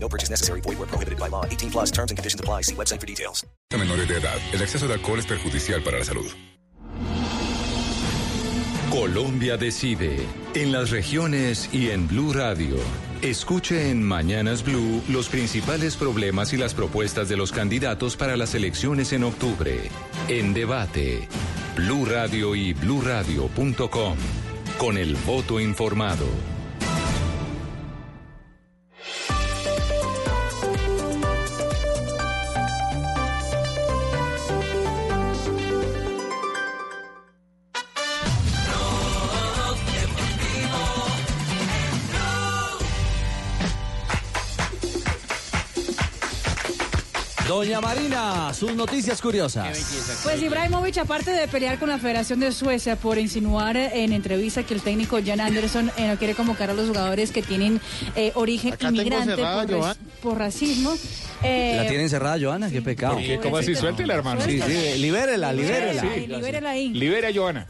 [0.00, 0.60] No purchase necessary.
[0.62, 1.44] Void where prohibited by law.
[1.44, 2.62] 18 plus terms and conditions apply.
[2.62, 3.46] See website for details.
[3.76, 6.30] Menores de edad, el exceso de alcohol es perjudicial para la salud.
[8.90, 10.16] Colombia decide
[10.54, 12.76] en las regiones y en Blue Radio.
[13.20, 18.54] Escuche en Mañanas Blue los principales problemas y las propuestas de los candidatos para las
[18.54, 19.90] elecciones en octubre.
[20.28, 21.28] En debate,
[21.76, 24.16] Blue Radio y bluradio.com.
[24.78, 26.26] Con el voto informado.
[47.58, 49.76] Doña Marina, sus noticias curiosas.
[50.22, 54.74] Pues Ibrahimovic, aparte de pelear con la Federación de Suecia por insinuar en entrevista que
[54.74, 57.80] el técnico Jan Anderson eh, no quiere convocar a los jugadores que tienen
[58.14, 60.94] eh, origen Acá inmigrante cerrada, por, racismo.
[61.42, 62.70] eh, ¿La tiene encerrada, Joana?
[62.70, 63.18] Qué pecado.
[63.42, 63.74] ¿Cómo así?
[63.74, 64.40] Suéltela, hermano.
[64.40, 66.02] Sí, sí, libérela, libérela.
[66.02, 66.88] ahí, libérela ahí.
[66.90, 67.66] Libera a Joana.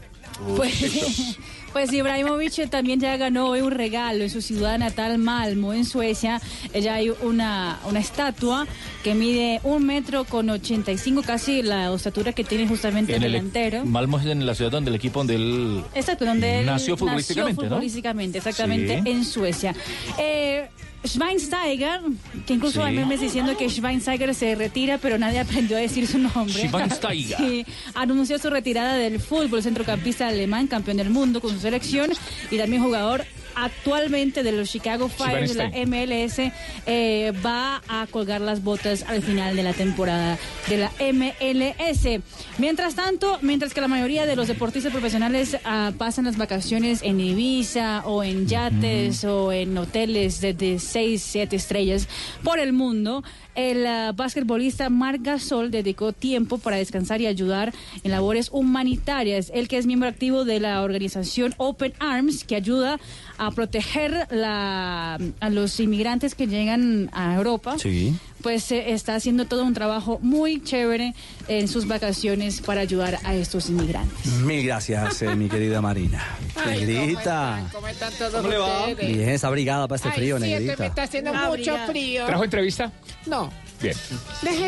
[0.55, 0.71] Pues,
[1.73, 6.41] pues Ibrahimovic también ya ganó hoy un regalo en su ciudad natal, Malmo, en Suecia.
[6.73, 8.67] Ella hay una, una estatua
[9.03, 13.31] que mide un metro con 85, casi la estatura que tiene justamente el En el-
[13.33, 13.85] delantero.
[13.85, 17.61] Malmo es en la ciudad donde el equipo donde él Exacto, donde él Nació futbolísticamente,
[17.63, 17.69] ¿no?
[17.69, 19.09] futbolísticamente, exactamente, Sí.
[19.11, 19.75] en Suecia.
[20.17, 20.67] Eh,
[21.05, 22.01] Schweinsteiger,
[22.45, 22.87] que incluso Sí.
[22.87, 26.67] hay memes diciendo que Schweinsteiger se retira, pero nadie aprendió a decir su nombre.
[26.67, 27.37] Schweinsteiger.
[27.39, 32.09] Sí, anunció su retirada del fútbol, centrocampista alemán, campeón del mundo con su selección
[32.51, 36.51] y también jugador actualmente de los Chicago Fire de la MLS
[36.85, 40.37] eh, va a colgar las botas al final de la temporada
[40.67, 42.21] de la MLS.
[42.57, 47.19] Mientras tanto, mientras que la mayoría de los deportistas profesionales ah, pasan las vacaciones en
[47.19, 52.07] Ibiza o en yates o en hoteles de, de 6, 7 estrellas
[52.43, 53.23] por el mundo,
[53.55, 57.73] el ah, basquetbolista Marc Gasol dedicó tiempo para descansar y ayudar
[58.03, 59.51] en labores humanitarias.
[59.53, 62.99] Él que es miembro activo de la organización Open Arms, que ayuda
[63.37, 68.13] a proteger la, a los inmigrantes que llegan a Europa Sí.
[68.41, 71.13] Pues eh, está haciendo todo un trabajo muy chévere
[71.47, 74.25] en sus vacaciones para ayudar a estos inmigrantes.
[74.43, 76.23] Mil gracias, eh, mi querida Marina.
[76.65, 77.67] Negrita.
[77.71, 78.87] ¿Cómo están todos ¿Cómo le va?
[78.87, 79.15] ustedes?
[79.17, 80.85] Bien, está abrigada para este Ay, frío, sí, es que me negrita.
[80.85, 82.25] está haciendo mucho frío.
[82.25, 82.91] ¿Trajo entrevista?
[83.25, 83.51] No,
[83.81, 83.95] Bien.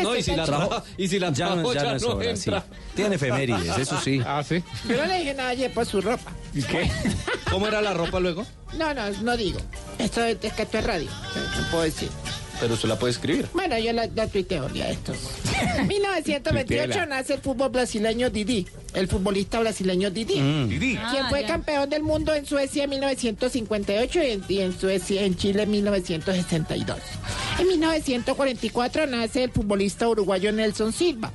[0.02, 2.36] No, y si la trajo, y si la Ya no, trajo, ya no es hora,
[2.36, 2.50] sí.
[2.94, 4.20] Tiene efemérides, eso sí.
[4.24, 4.62] Ah, sí.
[4.88, 6.32] Yo no le dije nada ayer por su ropa.
[6.54, 6.90] ¿Y qué?
[7.50, 8.46] ¿Cómo era la ropa luego?
[8.78, 9.58] No, no, no digo.
[9.98, 11.10] Esto es, es que esto es radio.
[11.34, 12.08] No puedo decir.
[12.62, 13.48] Pero usted la puede escribir.
[13.54, 15.12] Bueno, yo la, la tuiteo ya esto.
[15.78, 17.06] En 1928 Tuiteela.
[17.06, 18.68] nace el fútbol brasileño Didi.
[18.94, 20.34] El futbolista brasileño Didi.
[20.68, 20.78] Didi.
[20.96, 21.48] Quien Ah, fue ya.
[21.48, 25.72] campeón del mundo en Suecia en 1958 y en, y en Suecia, en Chile en
[25.72, 26.98] 1962.
[27.58, 31.32] En 1944 nace el futbolista uruguayo Nelson Silva.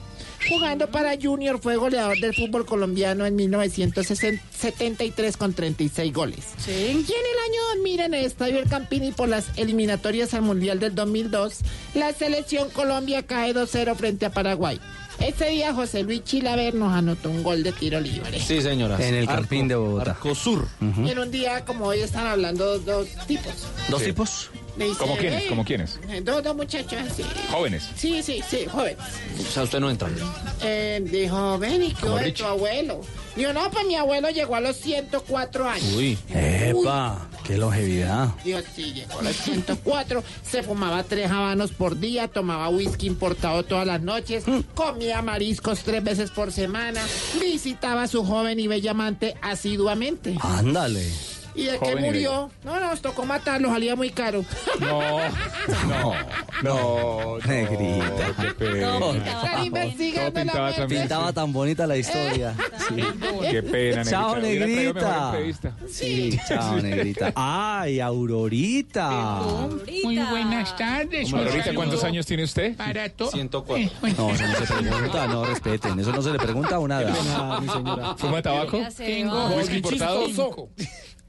[0.50, 6.46] Jugando para Junior fue goleador del fútbol colombiano en 1973 con 36 goles.
[6.58, 6.72] Sí.
[6.72, 10.80] Y en el año 2000 en el Estadio El Campini por las eliminatorias al Mundial
[10.80, 11.59] del 2002,
[11.96, 14.80] la selección Colombia cae 2-0 frente a Paraguay.
[15.19, 18.39] Ese día José Luis Chilaver nos anotó un gol de tiro libre.
[18.39, 18.97] Sí, señora.
[19.05, 20.11] En el Campín de Bogotá.
[20.11, 20.67] Arco Sur.
[21.03, 23.53] Y en un día como hoy están hablando dos tipos.
[23.89, 24.07] ¿Dos Sí.
[24.07, 24.50] tipos?
[24.78, 25.44] Dice, ¿Cómo quiénes?
[25.44, 26.00] "Eh, ¿Cómo quiénes?
[26.07, 27.23] eh, Dos, dos muchachos así.
[27.51, 27.89] Jóvenes.
[27.95, 28.97] Sí, sí, sí, jóvenes.
[29.39, 30.07] O sea, usted no entra.
[30.61, 33.01] Eh, dijo, ven y qué tu abuelo.
[33.37, 35.93] Digo, no, pues mi abuelo llegó a los 104 años.
[35.95, 36.17] Uy.
[36.33, 37.27] ¡Epa!
[37.45, 38.29] ¡Qué longevidad!
[38.43, 43.63] Dios, sí, llegó a los 104, se fumaba tres habanos por día, tomaba whisky importado
[43.63, 44.43] todas las noches,
[44.73, 47.01] comía mariscos tres veces por semana,
[47.39, 50.35] visitaba a su joven y bella amante asiduamente.
[50.41, 51.07] Ándale.
[51.57, 54.45] Y de que Joven murió, no, nos tocó matarlo, salía muy caro.
[54.79, 55.19] No,
[55.89, 56.13] no,
[56.63, 57.37] no.
[57.45, 58.35] Negrita.
[58.39, 58.99] Qué pena.
[59.63, 60.79] Investigando la pintaba muerte.
[60.81, 61.01] también.
[61.01, 62.53] Pintaba tan bonita la historia.
[62.87, 63.03] Sí.
[63.51, 64.09] Qué pena, negrita.
[64.09, 65.33] Chao, negrita.
[65.89, 67.33] Sí, chao, negrita.
[67.35, 69.09] ¡Ay, Aurorita!
[70.03, 71.33] Muy buenas tardes.
[71.33, 72.77] Aurorita, ¿cuántos años tiene usted?
[72.77, 73.31] Para todo.
[73.31, 73.89] 104.
[74.17, 75.99] No, eso no se pregunta, no respeten.
[75.99, 77.59] Eso no se le pregunta a una dama.
[77.59, 78.15] mi señora.
[78.15, 78.79] ¿Fuma tabaco?
[78.95, 80.27] Tengo ¿Whisky importado?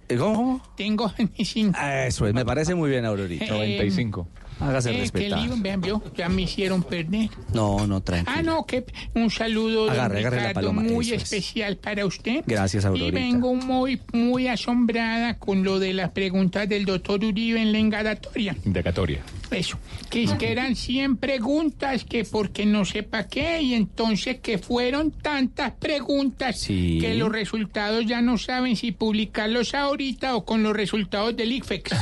[0.09, 0.63] Eh, ¿Cómo?
[0.77, 1.79] Tengo 25.
[2.07, 3.47] Eso es, me parece muy bien, Aurorita.
[3.47, 4.29] 95.
[4.61, 5.41] Hágase Eh, qué respetar.
[5.41, 7.31] lío, vean, vio, ya me hicieron perder.
[7.55, 8.37] No, no, tranquilo.
[8.37, 8.85] Ah, no, que
[9.15, 11.23] un saludo don Agarre, agarre la paloma, muy es.
[11.23, 12.43] especial para usted.
[12.47, 13.19] Gracias, Y Aurorita.
[13.21, 18.57] vengo muy, muy asombrada con lo de las preguntas del doctor Uribe en la engadatoria.
[18.65, 19.21] Indagatoria.
[19.51, 19.79] Eso,
[20.11, 25.11] que es que eran 100 preguntas, que porque no sepa qué, y entonces que fueron
[25.11, 26.99] tantas preguntas Sí.
[27.01, 31.97] que los resultados ya no saben si publicarlos ahorita o con los resultados del Aurorita.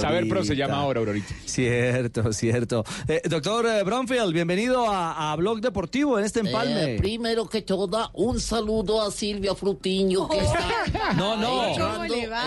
[0.00, 1.34] Saber Pro se llama ahora, Aurorita.
[1.44, 2.84] Cierto, cierto.
[3.08, 6.94] Eh, doctor eh, Bromfield, bienvenido a, a Blog Deportivo en este empalme.
[6.94, 11.74] Eh, primero que todo, un saludo a Silvia Frutiño, que está no, no.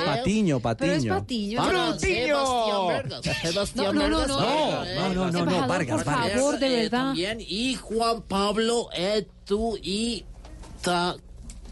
[0.05, 1.23] Patiño, Patiño.
[1.57, 3.21] para Sebastián Vargas.
[3.41, 4.27] Sebastián No, no, no, Vargas.
[4.29, 4.39] no.
[4.39, 6.33] No, eh, no, no, no, no, Vargas, por Vargas.
[6.33, 6.89] favor, de eh, verdad.
[7.07, 10.25] También, y Juan Pablo, eh, tú y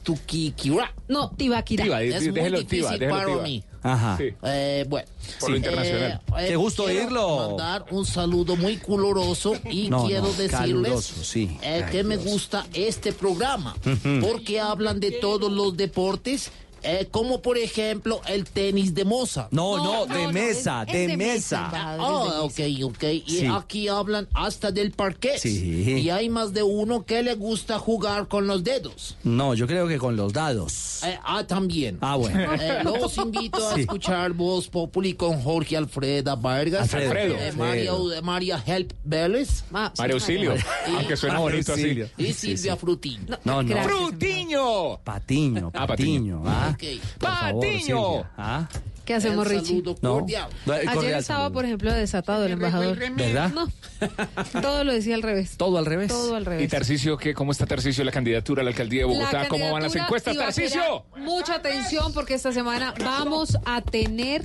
[0.03, 0.93] Tuquiquira.
[1.07, 1.83] No, Tibaquira.
[1.83, 3.41] Tiba, Es muy déjelo difícil Tiba, déjelo para Tiba.
[3.43, 3.63] mí.
[3.81, 4.17] Ajá.
[4.17, 4.33] Sí.
[4.43, 5.07] Eh, bueno,
[5.39, 6.21] Por lo internacional.
[6.47, 7.47] Qué gusto quiero oírlo.
[7.49, 11.57] Mandar un saludo muy coloroso y No, quiero no, decirles caluroso, sí.
[11.61, 13.75] eh, que me gusta este programa
[14.21, 16.51] porque hablan de todos los deportes,
[16.85, 19.47] eh, como por ejemplo el tenis de moza.
[19.51, 21.69] No, no, No, de no, mesa, es- de, es de mesa.
[21.73, 23.03] Ah, ok, ok.
[23.25, 23.47] Y Sí.
[23.51, 25.39] aquí hablan hasta del parquet.
[25.39, 25.99] Sí.
[26.01, 29.17] Y hay más de uno que le gusta jugar con los dedos.
[29.23, 31.03] No, yo creo que con los dados.
[31.03, 31.97] Eh, ah, también.
[32.01, 32.53] Ah, bueno.
[32.55, 33.81] Eh, los invito a Sí.
[33.81, 36.93] escuchar Voz Populi con Jorge Alfreda Vargas.
[36.93, 37.35] Alfredo.
[37.35, 38.05] Eh, Alfredo.
[38.05, 39.63] María, María Help Vélez.
[39.71, 40.53] María Auxilio.
[40.95, 42.03] Aunque suena María bonito así.
[42.17, 42.79] Y Silvia sí.
[42.79, 43.25] Frutín.
[43.43, 43.69] No, no.
[43.69, 43.95] Gracias.
[43.95, 44.97] ¡Frutiño!
[45.03, 46.43] Patiño, Ah, Patiño.
[46.45, 46.74] Ah,
[47.19, 48.23] Patiño.
[48.37, 48.67] Ah,
[49.05, 49.83] ¿Qué hacemos, Richie?
[50.01, 50.25] no.
[50.25, 51.51] Ayer Cordial estaba, saludo.
[51.53, 52.97] por ejemplo, desatado el embajador.
[53.15, 53.51] ¿Verdad?
[53.53, 53.69] No,
[54.61, 55.57] todo lo decía al revés.
[55.57, 56.07] Todo al revés.
[56.07, 56.71] Todo al ¿Y revés.
[56.71, 57.35] Tarcicio qué?
[57.35, 59.43] ¿Cómo está Tarcicio la candidatura a la alcaldía de Bogotá?
[59.43, 61.05] La ¿Cómo van las encuestas, Tarcicio?
[61.17, 64.43] Mucha atención porque esta semana vamos a tener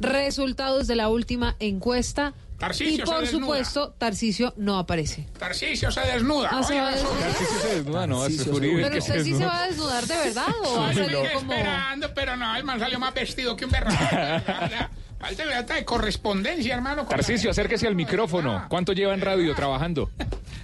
[0.00, 2.32] resultados de la última encuesta.
[2.58, 5.26] Tarcisio y por supuesto, Tarcicio no aparece.
[5.38, 6.50] Tarcisio se desnuda.
[6.52, 7.08] Ah, se va a eso.
[7.08, 7.32] desnudar.
[7.32, 10.46] Tarcicio se desnuda, no, se Uribe Pero usted sí se va a desnudar de verdad
[10.62, 11.52] o va a salir como...
[11.52, 13.96] esperando, pero no, el man salió más vestido que un berraco.
[15.24, 17.06] Falta de correspondencia, hermano.
[17.06, 18.66] Tarcicio, acérquese al micrófono.
[18.68, 20.10] ¿Cuánto lleva en radio trabajando?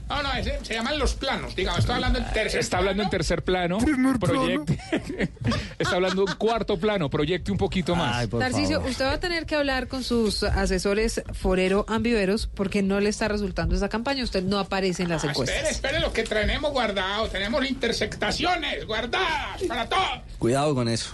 [0.09, 1.55] No, no, ese- se llaman los planos.
[1.55, 3.11] Digamos, estoy hablando en tercer Está hablando en plano.
[3.11, 3.79] tercer plano.
[4.21, 4.79] Proyecte.
[5.79, 7.09] Está hablando en cuarto plano.
[7.09, 8.17] Proyecte un poquito más.
[8.17, 8.87] Ay, favor.
[8.89, 13.29] usted va a tener que hablar con sus asesores forero ambiveros porque no le está
[13.29, 14.25] resultando esa campaña.
[14.25, 15.71] Usted no aparece en las Ah, espere, encuestas.
[15.71, 17.29] espere lo que tenemos guardado.
[17.29, 20.21] Tenemos intersectaciones guardadas para todos.
[20.39, 21.13] Cuidado con eso.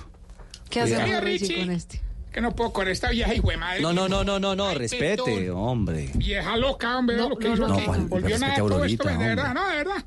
[0.71, 1.59] ¿Qué hacemos, Richie.
[1.67, 2.01] con este?
[2.37, 3.81] Que no puedo con esta vieja hijo de madre.
[3.81, 6.11] No, no, no, no, no, no, Ay, respete, hombre.
[6.17, 7.87] Vieja loca, hombre, No, lo que no, hizo no, aquí.
[8.09, 10.05] Volvió nada todo esto, de verdad, no, de verdad.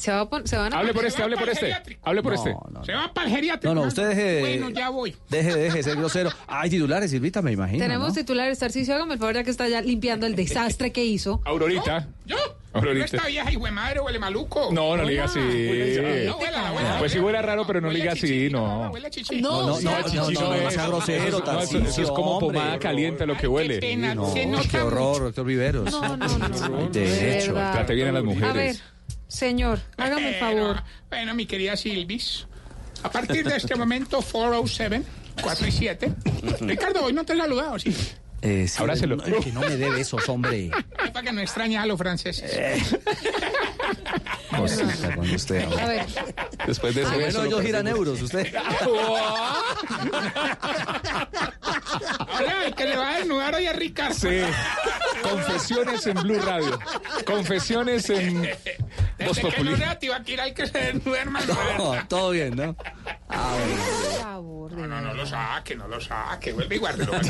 [0.00, 0.78] Se, va a se van a...
[0.78, 1.76] Hable por este, hable por este.
[2.02, 2.56] Hable por No, este.
[2.72, 3.74] no, Se va para el geriátrico.
[3.74, 4.40] No, no, usted deje.
[4.40, 5.14] Bueno, ya voy.
[5.28, 6.30] Deje, deje de ser grosero.
[6.46, 7.84] Hay titulares, Silvita, me imagino.
[7.84, 8.14] Tenemos ¿no?
[8.14, 11.42] titulares, Tarcicio, hágame el favor ya que está ya limpiando el desastre que hizo.
[11.44, 12.08] Aurorita.
[12.24, 12.36] ¿Yo?
[12.72, 12.98] Aurorita.
[13.00, 14.70] ¿No esta vieja hijo de madre huele maluco?
[14.72, 15.38] No, no le diga así.
[15.38, 15.44] No,
[16.38, 16.96] huele a la abuela.
[16.98, 18.60] Pues sí huele raro, pero no le diga así, no.
[18.60, 20.74] No, No, no, no, chichi no, no, no no es.
[20.74, 23.80] sea grosero, no, eso- es como pomada caliente lo que huele.
[23.80, 25.92] qué horror, doctor Viveros.
[25.92, 26.38] No, no,
[26.68, 26.88] no.
[26.88, 27.52] De hecho.
[27.52, 28.82] Trate bien a las A ver, mujeres.
[29.30, 30.82] Señor, hágame el favor.
[31.08, 32.46] Bueno, mi querida Silvis,
[33.02, 35.02] a partir de este momento, 407,
[35.42, 36.12] 4 y 7.
[36.60, 37.94] Ricardo, hoy no te he saludado, sí.
[38.42, 39.16] Eh, sí, Abrácelo.
[39.16, 40.70] no, es que no me dé besos, hombre.
[41.04, 42.50] Es para que no extrañes a los franceses.
[44.56, 45.64] Cosita con usted.
[45.78, 46.06] A ver,
[46.66, 47.20] Después de Ah, beso.
[47.20, 48.52] bueno, lo ellos giran euros, usted.
[52.28, 54.14] Ahora, el que le va a desnudar hoy a Ricardo.
[54.14, 54.40] Sí.
[55.22, 56.78] Confesiones en Blue Radio.
[57.26, 61.54] Confesiones en Voz Desde que no sea Tibaquira el que se desnuda, hermano.
[61.78, 62.76] No, todo bien, ¿no?
[63.30, 63.82] Bueno.
[63.82, 65.14] por favor, No, no verdad.
[65.14, 66.52] lo saque, no lo saque.
[66.52, 67.12] Vuelve y guárdelo.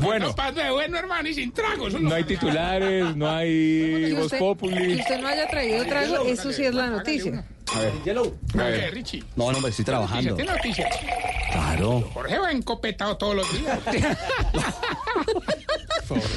[0.00, 0.34] Bueno.
[0.36, 2.00] No bueno, hermano, y sin tragos.
[2.00, 4.94] No hay titulares, no hay Que Voz usted, Populi.
[4.96, 7.44] que usted no haya traído trago, eso sí es la noticia.
[7.72, 7.92] A ver.
[7.92, 8.94] A A ver, ver.
[8.94, 9.24] Richie.
[9.36, 10.34] No, no, me estoy trabajando.
[10.36, 10.94] ¿Tiene noticias?
[11.52, 12.02] Claro.
[12.12, 13.78] Jorge va encopetado todos los días.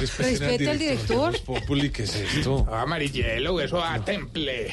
[0.00, 1.38] Respete al director.
[1.42, 2.66] Populi, ¿qué es esto?
[2.70, 4.72] Ah, amarillelo, eso a temple.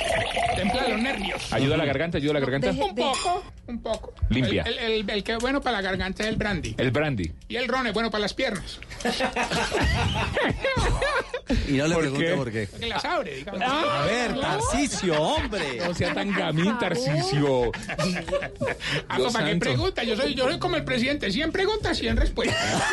[0.56, 1.52] Templa los nervios.
[1.52, 2.68] Ayuda a la garganta, ayuda a la garganta.
[2.72, 4.14] Deje- Un poco, un poco.
[4.30, 4.64] Limpia.
[4.64, 6.76] El, el- el- el que es bueno para la garganta es el brandy.
[6.78, 7.32] El brandy.
[7.50, 8.80] Y el ron es bueno para las piernas.
[11.68, 12.34] Y no le ¿Por pregunte qué?
[12.36, 12.68] por qué.
[12.68, 13.62] Porque las abre, digamos.
[13.62, 15.78] A ver, Tarcicio, hombre.
[15.86, 17.72] No sea tan gamín, Tarcicio.
[19.08, 19.60] Ah, Dios ¿Para qué santo.
[19.66, 20.04] pregunta?
[20.04, 21.32] Yo soy, yo soy como el presidente.
[21.32, 22.82] 100 preguntas, 100 respuestas.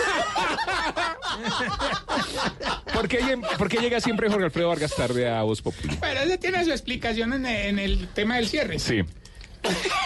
[2.92, 5.96] ¿Por qué, lle- por qué llega siempre Jorge Alfredo Vargas tarde a Voz Populi?
[6.00, 8.78] Pero ese tiene su explicación en, en el tema del cierre.
[8.78, 9.02] Sí.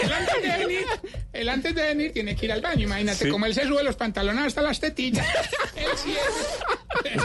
[0.00, 0.86] Él antes de venir,
[1.32, 2.82] él antes de venir tiene que ir al baño.
[2.84, 5.26] Imagínate, como él se sube los pantalones hasta las tetillas.
[5.76, 7.22] Él sí es-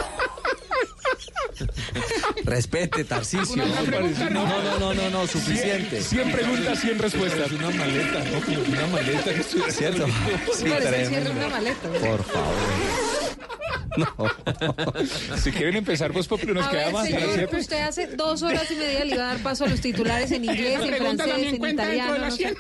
[2.46, 3.54] Respete, Tarcisio.
[3.54, 4.00] Una No, no,
[4.30, 4.30] no.
[4.30, 6.02] no, no, no, no, suficiente.
[6.02, 7.52] 100 preguntas, 100 respuestas.
[7.52, 8.38] Una maleta, ¿no?
[8.72, 10.08] Una maleta que estoy ¿Cierto?
[10.56, 11.50] Sí, tremendo.
[11.50, 11.90] maleta.
[11.90, 12.56] Por favor.
[15.38, 17.06] Si quieren empezar, pues Populi nos A queda ver, más.
[17.08, 20.32] señor, usted hace dos horas y media le iba a dar paso a los titulares
[20.32, 22.18] en inglés, en francés, en italiano.
[22.18, 22.38] no sé.
[22.38, 22.56] 100.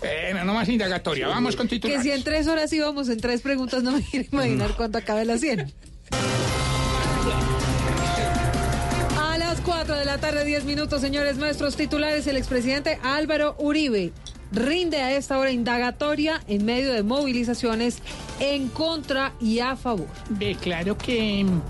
[0.00, 1.28] Bueno, no más indagatoria.
[1.28, 2.02] Vamos con Que titulares.
[2.02, 5.40] si en tres horas íbamos en tres preguntas, no me quiero imaginar cuánto acabe las
[5.40, 5.72] 100.
[9.18, 14.12] A las 4 de la tarde, 10 minutos, señores nuestros titulares, el expresidente Álvaro Uribe
[14.52, 17.98] rinde a esta hora indagatoria en medio de movilizaciones
[18.38, 20.08] en contra y a favor.
[20.28, 21.60] Ve, claro que mm,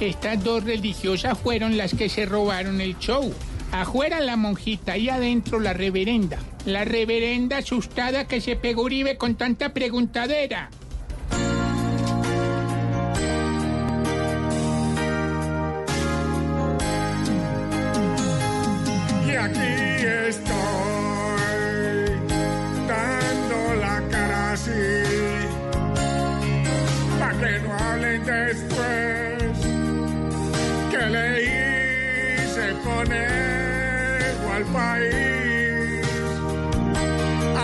[0.00, 3.32] estas dos religiosas fueron las que se robaron el show.
[3.72, 6.38] Afuera la monjita y adentro la reverenda.
[6.64, 10.70] La reverenda asustada que se pegó Uribe con tanta preguntadera.
[19.34, 19.74] Y aquí
[20.28, 20.54] estoy,
[22.86, 24.70] dando la cara así,
[27.18, 29.58] pa' que no hablen después,
[30.92, 36.06] que le hice conejo al país.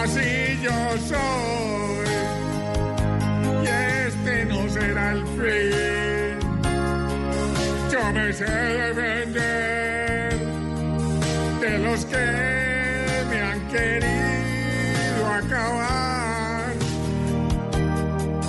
[0.02, 2.08] Así yo soy,
[3.62, 3.66] y
[4.08, 6.36] este no será el fin.
[7.92, 9.79] Yo me sé defender
[11.78, 12.16] los que
[13.30, 16.74] me han querido acabar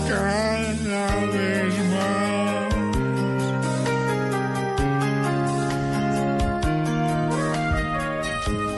[0.10, 2.74] cada vez más.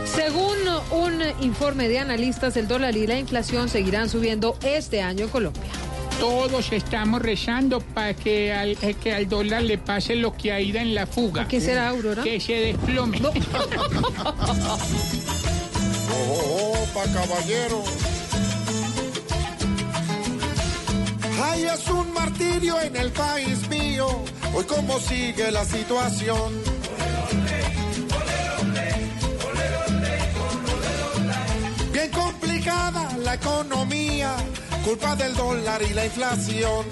[0.06, 0.58] Según
[0.92, 5.83] un informe de analistas, el dólar y la inflación seguirán subiendo este año en Colombia.
[6.24, 10.62] Todos estamos rezando para que al, eh, que al dólar le pase lo que a
[10.62, 11.50] Ida en la fuga.
[11.50, 12.24] ¿Qué será, Aurora?
[12.24, 13.18] Que se desplome.
[16.38, 17.84] Opa, caballero.
[21.44, 24.08] Ay, es un martirio en el país mío.
[24.54, 26.54] Hoy cómo sigue la situación.
[31.92, 34.03] Bien complicada la economía,
[34.84, 36.86] culpa del dólar y la inflación.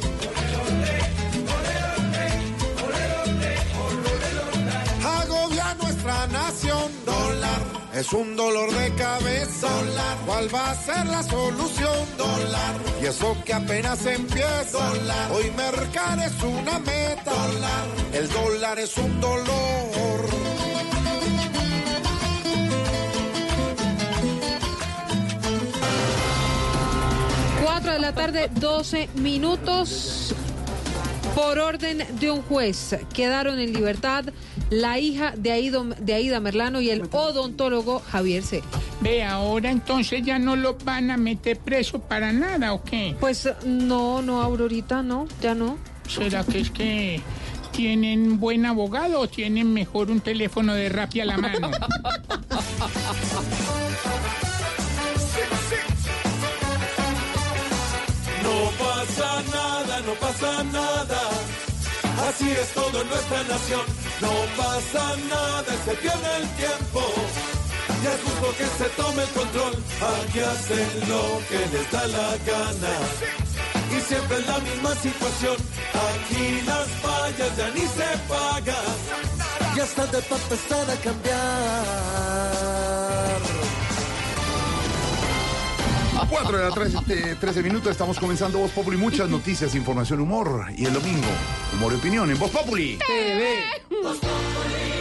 [5.03, 7.61] Agobia nuestra nación, dólar.
[7.93, 10.17] Es un dolor de cabeza, dólar.
[10.25, 12.75] ¿Cuál va a ser la solución, dólar?
[13.01, 15.31] Y eso que apenas empieza, dólar.
[15.31, 17.85] Hoy mercar es una meta, dólar.
[18.13, 20.20] El dólar es un dolor.
[27.91, 30.33] 4 de la tarde, 12 minutos.
[31.35, 34.25] Por orden de un juez, quedaron en libertad
[34.69, 38.63] la hija de Aida, de Aida Merlano y el odontólogo Javier C.
[39.01, 43.15] Ve, ahora entonces ya no lo van a meter preso para nada, ¿o qué?
[43.19, 45.77] Pues no, no, Aurorita, no, ya no.
[46.07, 47.21] ¿Será que es que
[47.71, 51.71] tienen buen abogado o tienen mejor un teléfono de Rappi a la mano?
[58.43, 61.21] No pasa nada, no pasa nada.
[62.27, 63.85] Así es todo en nuestra nación.
[64.21, 67.01] No pasa nada, se pierde el tiempo.
[68.01, 69.73] Y es justo que se tome el control.
[70.11, 72.93] Aquí hacen lo que les da la gana.
[73.95, 75.57] Y siempre es la misma situación.
[76.09, 78.95] Aquí las fallas ya ni se pagan.
[79.75, 83.10] Ya está de empezar a cambiar.
[86.31, 88.95] 4 de la 13, 13 minutos, estamos comenzando Voz Populi.
[88.95, 90.65] Muchas noticias, información, humor.
[90.77, 91.27] Y el domingo,
[91.73, 92.97] humor y opinión en Voz Populi.
[93.05, 95.00] TV.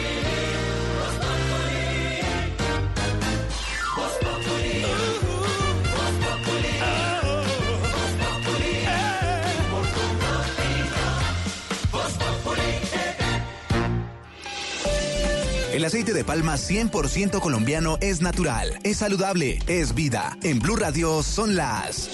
[15.71, 20.37] El aceite de palma 100% colombiano es natural, es saludable, es vida.
[20.43, 22.09] En Blue Radio son las...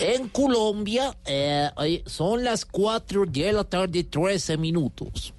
[0.00, 1.70] En Colombia eh,
[2.06, 5.32] son las 4 de la tarde, 13 minutos.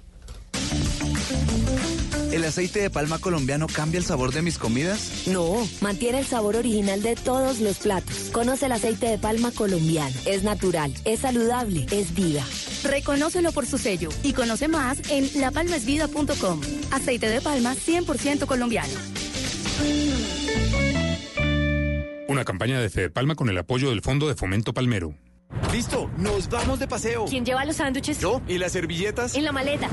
[2.38, 5.26] ¿El aceite de palma colombiano cambia el sabor de mis comidas?
[5.26, 8.30] No, mantiene el sabor original de todos los platos.
[8.32, 10.14] Conoce el aceite de palma colombiano.
[10.24, 12.44] Es natural, es saludable, es vida.
[12.84, 16.60] Reconócelo por su sello y conoce más en lapalmasvida.com.
[16.92, 18.94] Aceite de palma 100% colombiano.
[22.28, 25.12] Una campaña de Fede Palma con el apoyo del Fondo de Fomento Palmero.
[25.72, 27.26] Listo, nos vamos de paseo.
[27.26, 28.18] ¿Quién lleva los sándwiches?
[28.18, 28.40] ¿Yo?
[28.48, 29.34] ¿Y las servilletas?
[29.34, 29.88] En la maleta.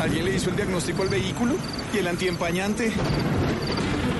[0.00, 1.54] ¿Alguien le hizo el diagnóstico al vehículo?
[1.92, 2.92] ¿Y el antiempañante?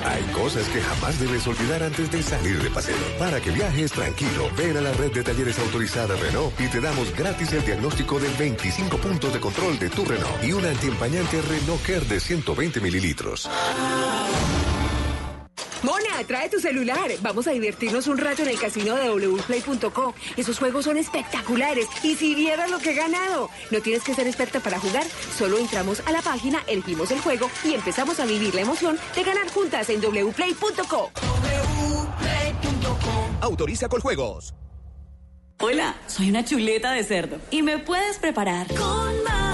[0.05, 2.97] Hay cosas que jamás debes olvidar antes de salir de paseo.
[3.19, 7.15] Para que viajes tranquilo, ven a la red de talleres autorizada Renault y te damos
[7.15, 11.83] gratis el diagnóstico de 25 puntos de control de tu Renault y un antiempañante Renault
[11.83, 13.49] Care de 120 mililitros.
[15.83, 17.11] Mona, trae tu celular.
[17.21, 20.15] Vamos a divertirnos un rato en el casino de wplay.co.
[20.37, 21.87] Esos juegos son espectaculares.
[22.03, 23.51] Y si vieras lo que he ganado.
[23.71, 25.05] No tienes que ser experta para jugar.
[25.37, 29.23] Solo entramos a la página, elegimos el juego y empezamos a vivir la emoción de
[29.23, 31.11] ganar juntas en wplay.co.
[33.41, 34.55] Autoriza con juegos.
[35.61, 37.39] Hola, soy una chuleta de cerdo.
[37.51, 38.69] ¿Y me puedes preparar?
[38.69, 39.48] Con mayonesa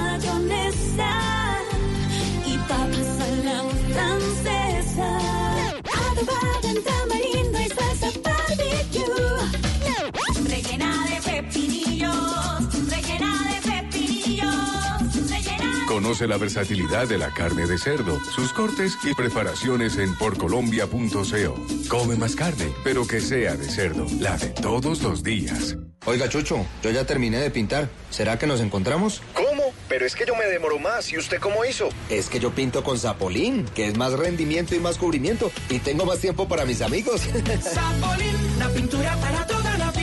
[16.14, 21.88] Conoce la versatilidad de la carne de cerdo, sus cortes y preparaciones en porcolombia.co.
[21.88, 25.76] Come más carne, pero que sea de cerdo, la de todos los días.
[26.06, 27.88] Oiga, Chucho, yo ya terminé de pintar.
[28.10, 29.22] ¿Será que nos encontramos?
[29.34, 29.72] ¿Cómo?
[29.88, 31.10] Pero es que yo me demoro más.
[31.12, 31.88] ¿Y usted cómo hizo?
[32.08, 35.50] Es que yo pinto con Zapolín, que es más rendimiento y más cubrimiento.
[35.68, 37.22] Y tengo más tiempo para mis amigos.
[37.60, 39.93] Zapolín, la pintura para toda la vida.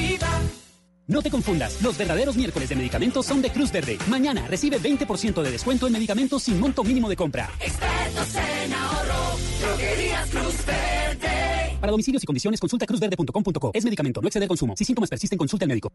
[1.08, 3.98] No te confundas, los verdaderos miércoles de medicamentos son de Cruz Verde.
[4.08, 7.50] Mañana recibe 20% de descuento en medicamentos sin monto mínimo de compra.
[7.60, 11.78] Expertos en ahorro, droguerías Cruz Verde.
[11.82, 13.72] Para domicilios y condiciones consulta cruzverde.com.co.
[13.74, 14.76] Es medicamento, no exceder consumo.
[14.78, 15.92] Si síntomas persisten, consulta al médico.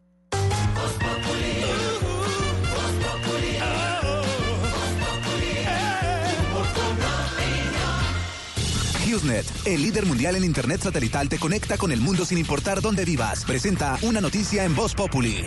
[9.07, 13.05] HughesNet, el líder mundial en Internet satelital, te conecta con el mundo sin importar dónde
[13.05, 13.45] vivas.
[13.45, 15.45] Presenta una noticia en Voz Populi.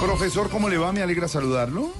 [0.00, 0.92] Profesor, ¿cómo le va?
[0.92, 1.92] Me alegra saludarlo.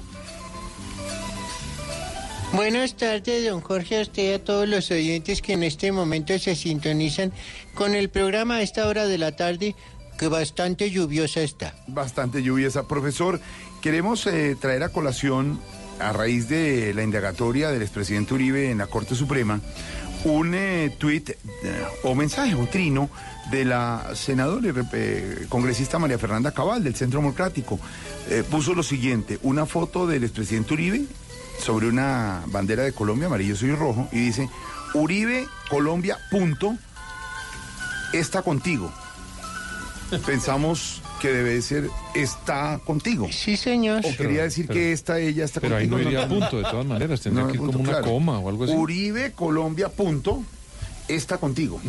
[2.53, 6.37] Buenas tardes, don Jorge, a usted y a todos los oyentes que en este momento
[6.37, 7.31] se sintonizan
[7.75, 9.75] con el programa a esta hora de la tarde,
[10.17, 11.73] que bastante lluviosa está.
[11.87, 12.87] Bastante lluviosa.
[12.87, 13.39] Profesor,
[13.81, 15.61] queremos eh, traer a colación,
[16.01, 19.59] a raíz de la indagatoria del expresidente Uribe en la Corte Suprema,
[20.23, 21.37] un eh, tuit eh,
[22.03, 23.09] o mensaje, un trino
[23.49, 27.79] de la senadora y eh, congresista María Fernanda Cabal del Centro Democrático.
[28.29, 31.05] Eh, puso lo siguiente, una foto del expresidente Uribe
[31.59, 34.49] sobre una bandera de Colombia, amarillo, y rojo, y dice,
[34.93, 36.75] Uribe, Colombia, punto,
[38.13, 38.91] está contigo.
[40.25, 43.27] Pensamos que debe ser está contigo.
[43.31, 44.01] Sí, señor.
[44.05, 46.09] O quería decir que esta ella está Pero ahí contigo.
[46.11, 48.05] no iría punto, de todas maneras, tendría que ir punto, como una claro.
[48.11, 48.73] coma o algo así.
[48.73, 50.43] Uribe, Colombia, punto,
[51.07, 51.79] está contigo.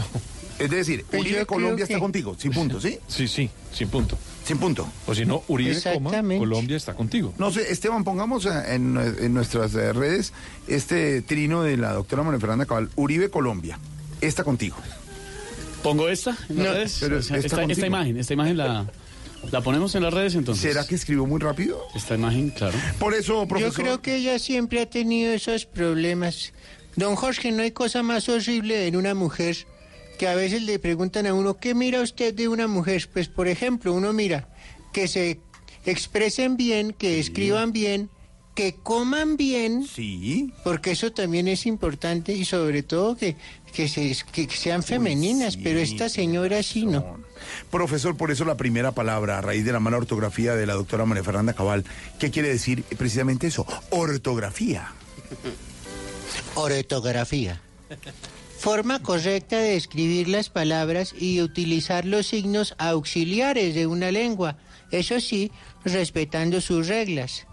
[0.59, 2.99] Es decir, Pues Uribe, Colombia que- está contigo, sin punto, ¿sí?
[3.09, 4.17] Sí, sí, sin punto.
[4.45, 4.87] Sin punto.
[5.07, 6.11] O si no, Uribe, coma.
[6.39, 7.33] Colombia está contigo.
[7.39, 10.33] No sé, Esteban, pongamos en, en nuestras redes
[10.69, 12.91] este trino de la doctora María Fernanda Cabal.
[12.97, 13.79] Uribe, Colombia,
[14.21, 14.77] está contigo.
[15.83, 16.99] ¿Pongo esta en No, redes?
[17.01, 17.67] pero esta, contigo.
[17.73, 18.87] esta imagen, esta imagen la,
[19.51, 20.73] la ponemos en las redes entonces.
[20.73, 21.83] ¿Será que escribió muy rápido?
[21.95, 22.79] Esta imagen, claro.
[22.99, 26.53] Por eso, Yo creo que ella siempre ha tenido esos problemas.
[26.97, 29.57] Don Jorge, no hay cosa más horrible en una mujer
[30.19, 33.09] que a veces le preguntan a uno, ¿qué mira usted de una mujer?
[33.13, 34.49] Pues, por ejemplo, uno mira
[34.93, 35.41] que se
[35.85, 38.11] expresen bien, que escriban bien,
[38.55, 39.87] que coman bien.
[39.87, 40.53] Sí.
[40.65, 43.37] Porque eso también es importante y sobre todo que,
[43.73, 47.19] que, se, que sean femeninas, pero esta señora sí no.
[47.71, 51.05] Profesor, por eso la primera palabra, a raíz de la mala ortografía de la doctora
[51.05, 51.85] María Fernanda Cabal,
[52.19, 53.67] ¿qué quiere decir precisamente eso?
[53.91, 54.93] Ortografía.
[56.55, 57.61] Ortografía.
[58.59, 64.57] Forma correcta de escribir las palabras y utilizar los signos auxiliares de una lengua,
[64.93, 65.51] eso sí,
[65.85, 67.47] respetando sus reglas.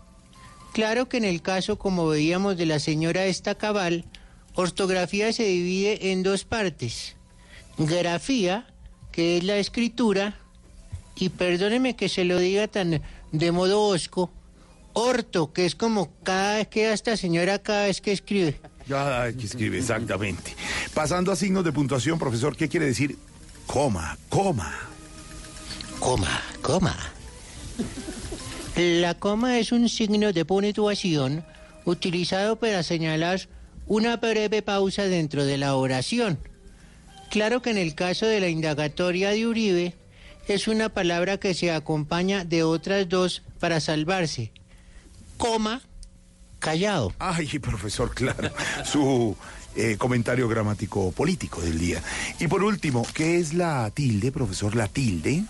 [0.74, 4.06] Claro que en el caso, como veíamos de la señora esta cabal,
[4.54, 7.16] ortografía se divide en dos partes.
[7.78, 8.68] Grafía,
[9.12, 10.40] que es la escritura,
[11.16, 13.02] y perdóneme que se lo diga tan
[13.32, 14.32] de modo osco,
[14.94, 18.60] orto, que es como cada vez que esta señora cada vez que escribe.
[18.88, 20.56] Ya que escribe, exactamente.
[20.94, 23.18] Pasando a signos de puntuación, profesor, ¿qué quiere decir?
[23.68, 24.74] Coma, coma.
[26.00, 26.96] Coma, coma.
[28.80, 31.44] La coma es un signo de puntuación
[31.84, 33.42] utilizado para señalar
[33.88, 36.40] una breve pausa dentro de la oración.
[37.30, 39.96] Claro que en el caso de la indagatoria de Uribe,
[40.48, 44.54] es una palabra que se acompaña de otras dos para salvarse.
[45.38, 45.82] Coma,
[46.60, 47.14] callado.
[47.20, 48.50] Ay, profesor, claro.
[48.86, 49.36] Su
[49.76, 52.02] eh, comentario gramático político del día.
[52.40, 54.74] Y por último, ¿qué es la tilde, profesor?
[54.74, 55.44] La tilde.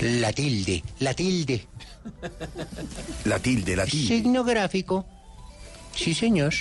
[0.00, 1.69] La tilde, la tilde.
[3.24, 4.08] La tilde, la tilde.
[4.08, 5.06] Signo gráfico.
[5.94, 6.54] Sí, señor.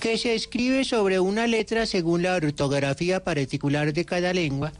[0.00, 4.72] Que se escribe sobre una letra según la ortografía particular de cada lengua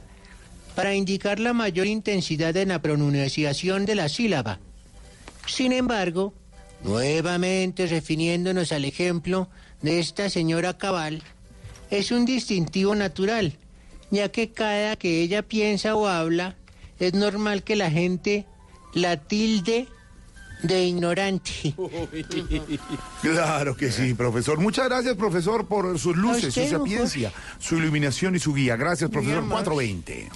[0.74, 4.58] para indicar la mayor intensidad en la pronunciación de la sílaba.
[5.46, 6.34] Sin embargo,
[6.82, 9.48] nuevamente refiriéndonos al ejemplo
[9.80, 11.22] de esta señora Cabal,
[11.90, 13.54] es un distintivo natural,
[14.10, 16.56] ya que cada que ella piensa o habla,
[16.98, 18.44] es normal que la gente
[18.96, 19.88] la tilde
[20.62, 21.74] de ignorante.
[23.20, 24.58] Claro que sí, profesor.
[24.58, 28.76] Muchas gracias, profesor, por sus luces, su usted, sapiencia, su iluminación y su guía.
[28.76, 29.38] Gracias, profesor.
[29.38, 29.64] amor.
[29.64, 30.30] 420.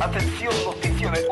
[0.00, 1.26] Atención, noticia de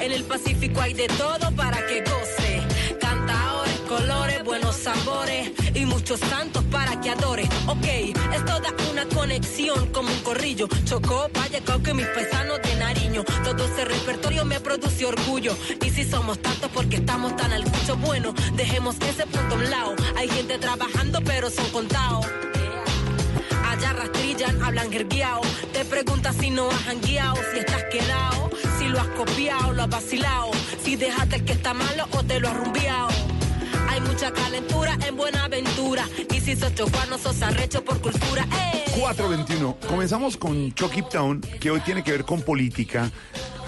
[0.00, 1.50] en el Pacífico hay de todo
[6.10, 7.48] muchos santos para que adore.
[7.68, 10.66] Ok, es toda una conexión como un corrillo.
[10.84, 13.22] Chocó, Valle, Cauca y mis paisanos de Nariño.
[13.44, 15.56] Todo ese repertorio me produce orgullo.
[15.80, 19.70] Y si somos tantos porque estamos tan al cucho, bueno, dejemos ese punto a un
[19.70, 19.94] lado.
[20.16, 22.26] Hay gente trabajando, pero son contados.
[23.68, 25.42] Allá rastrillan, hablan jergueao.
[25.72, 29.90] Te preguntas si no has jangueado, si estás quedado, si lo has copiado, lo has
[29.90, 30.50] vacilado,
[30.82, 33.19] si dejaste que está malo o te lo has rumbeado.
[33.90, 36.08] Hay mucha calentura en Buenaventura.
[36.32, 38.46] Y si sos chofer, no sos arrecho por cultura.
[38.52, 38.84] ¡Eh!
[38.96, 39.76] 421.
[39.88, 43.10] Comenzamos con Chucky Town, que hoy tiene que ver con política,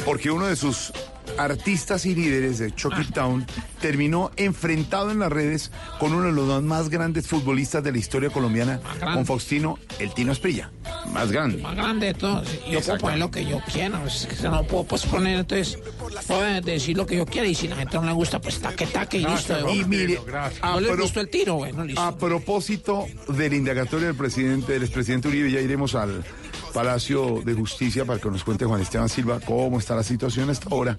[0.04, 0.92] porque uno de sus
[1.38, 3.46] artistas y líderes de Chucky Town
[3.80, 8.30] terminó enfrentado en las redes con uno de los más grandes futbolistas de la historia
[8.30, 10.70] colombiana, con Faustino, el Tino Esprilla.
[11.12, 11.58] Más grande.
[11.62, 12.48] Más grande de todos.
[12.70, 14.02] Yo puedo poner lo que yo quiera.
[14.06, 15.78] Es que no puedo pues, poner, entonces,
[16.26, 18.86] puedo decir lo que yo quiera y si la gente no le gusta, pues taque,
[18.86, 19.68] taque y listo.
[19.72, 20.20] Y mire,
[20.62, 21.54] ¿No les pro- gustó el tiro?
[21.56, 22.00] Bueno, listo.
[22.00, 26.24] A propósito de la indagatoria del presidente, del expresidente Uribe, ya iremos al
[26.72, 30.68] Palacio de Justicia para que nos cuente Juan Esteban Silva cómo está la situación hasta
[30.70, 30.98] ahora.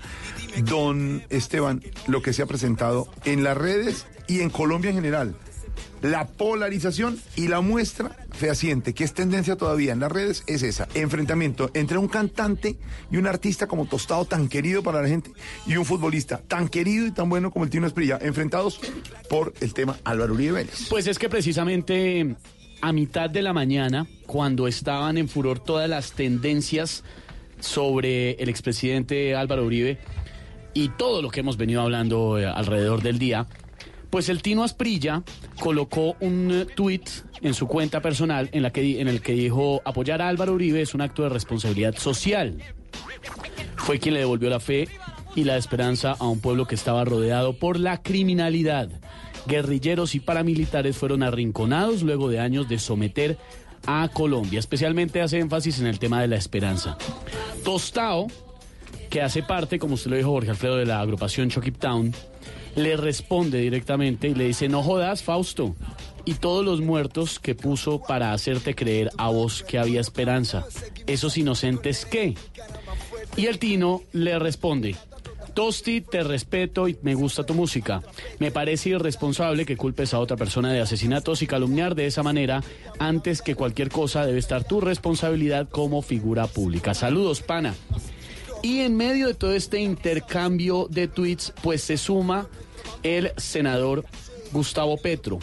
[0.64, 5.36] Don Esteban, lo que se ha presentado en las redes y en Colombia en general,
[6.04, 10.88] la polarización y la muestra fehaciente, que es tendencia todavía en las redes, es esa,
[10.96, 12.78] enfrentamiento entre un cantante
[13.10, 15.32] y un artista como Tostado, tan querido para la gente,
[15.66, 18.82] y un futbolista tan querido y tan bueno como el Tino Esprilla, enfrentados
[19.30, 20.68] por el tema Álvaro Uribe.
[20.90, 22.36] Pues es que precisamente
[22.84, 27.06] a mitad de la mañana, cuando estaban en furor todas las tendencias
[27.62, 30.00] sobre el expresidente Álvaro Uribe
[30.74, 33.48] y todo lo que hemos venido hablando eh, alrededor del día,
[34.10, 35.24] pues el Tino Asprilla
[35.62, 37.10] colocó un eh, tuit
[37.42, 40.82] en su cuenta personal en, la que, en el que dijo apoyar a Álvaro Uribe
[40.82, 42.58] es un acto de responsabilidad social.
[43.78, 44.90] Fue quien le devolvió la fe
[45.38, 48.90] y la esperanza a un pueblo que estaba rodeado por la criminalidad.
[49.46, 53.38] Guerrilleros y paramilitares fueron arrinconados luego de años de someter
[53.86, 54.60] a Colombia.
[54.60, 56.98] Especialmente hace énfasis en el tema de la esperanza.
[57.64, 58.28] Tostao,
[59.10, 62.14] que hace parte, como usted lo dijo Jorge Alfredo, de la agrupación Chucky Town,
[62.76, 65.76] le responde directamente y le dice, no jodas, Fausto.
[66.26, 70.66] Y todos los muertos que puso para hacerte creer a vos que había esperanza.
[71.06, 72.36] ¿Esos inocentes qué?
[73.36, 74.96] Y el Tino le responde,
[75.54, 78.02] Tosti, te respeto y me gusta tu música.
[78.40, 82.64] Me parece irresponsable que culpes a otra persona de asesinatos y calumniar de esa manera.
[83.00, 86.94] Antes que cualquier cosa debe estar tu responsabilidad como figura pública.
[86.94, 87.76] Saludos, pana.
[88.62, 92.48] Y en medio de todo este intercambio de tweets, pues se suma
[93.04, 94.06] el senador
[94.52, 95.40] Gustavo Petro.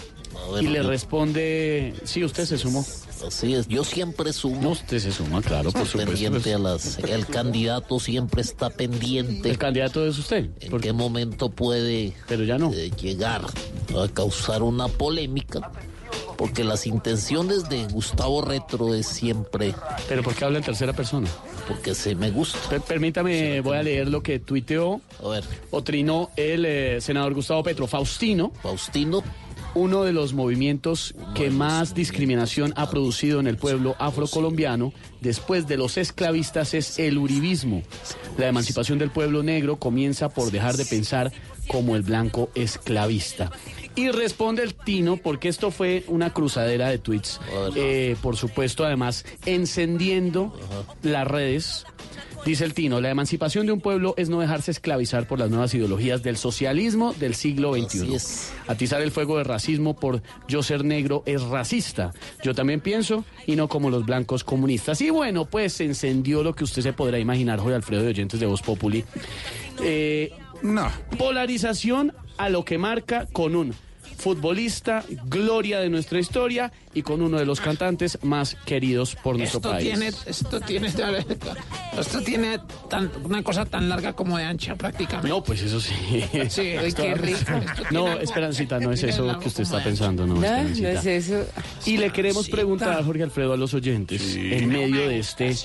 [0.60, 2.84] y le responde, sí, usted se sumó.
[3.26, 4.60] Así es, yo siempre sumo.
[4.62, 6.10] No, usted se suma, claro, por supuesto.
[6.12, 6.54] Pendiente pues.
[6.54, 9.50] a las, el candidato siempre está pendiente.
[9.50, 10.48] El candidato es usted.
[10.60, 12.72] ¿En qué momento puede Pero ya no.
[12.72, 15.70] eh, llegar a causar una polémica?
[16.36, 19.74] Porque las intenciones de Gustavo Retro es siempre.
[20.08, 21.28] Pero ¿por qué habla en tercera persona?
[21.68, 22.58] porque se me gusta.
[22.68, 27.32] Per- permítame, voy a leer lo que tuiteó A ver, o trinó el eh, senador
[27.34, 27.86] Gustavo Petro.
[27.86, 29.22] Faustino, Faustino,
[29.74, 35.76] uno de los movimientos que más discriminación ha producido en el pueblo afrocolombiano después de
[35.76, 37.82] los esclavistas es el uribismo.
[38.38, 41.32] La emancipación del pueblo negro comienza por dejar de pensar
[41.68, 43.50] como el blanco esclavista.
[43.94, 47.40] Y responde el Tino, porque esto fue una cruzadera de tweets.
[47.74, 50.56] Eh, por supuesto, además, encendiendo
[51.02, 51.84] las redes.
[52.44, 55.74] Dice el Tino, la emancipación de un pueblo es no dejarse esclavizar por las nuevas
[55.74, 58.16] ideologías del socialismo del siglo XXI.
[58.66, 62.12] Atizar el fuego de racismo por yo ser negro es racista.
[62.42, 65.00] Yo también pienso, y no como los blancos comunistas.
[65.02, 68.40] Y bueno, pues se encendió lo que usted se podrá imaginar, Jorge Alfredo de Oyentes
[68.40, 69.04] de Voz Populi.
[69.82, 70.90] Eh, no.
[71.18, 73.74] Polarización a lo que marca con un
[74.20, 79.58] futbolista, gloria de nuestra historia, y con uno de los cantantes más queridos por nuestro
[79.58, 79.88] Esto país.
[79.88, 80.86] tiene, esto tiene,
[81.98, 85.28] esto tiene tan- una cosa tan larga como de ancha prácticamente.
[85.28, 85.94] No, pues eso sí.
[86.48, 87.38] Sí, Esto- qué rico.
[87.90, 90.92] No, Esperancita, no es eso que usted está pensando, no, No, Esperancita.
[90.92, 91.46] no es eso.
[91.86, 95.56] Y le queremos preguntar, Jorge Alfredo, a los oyentes, en medio de este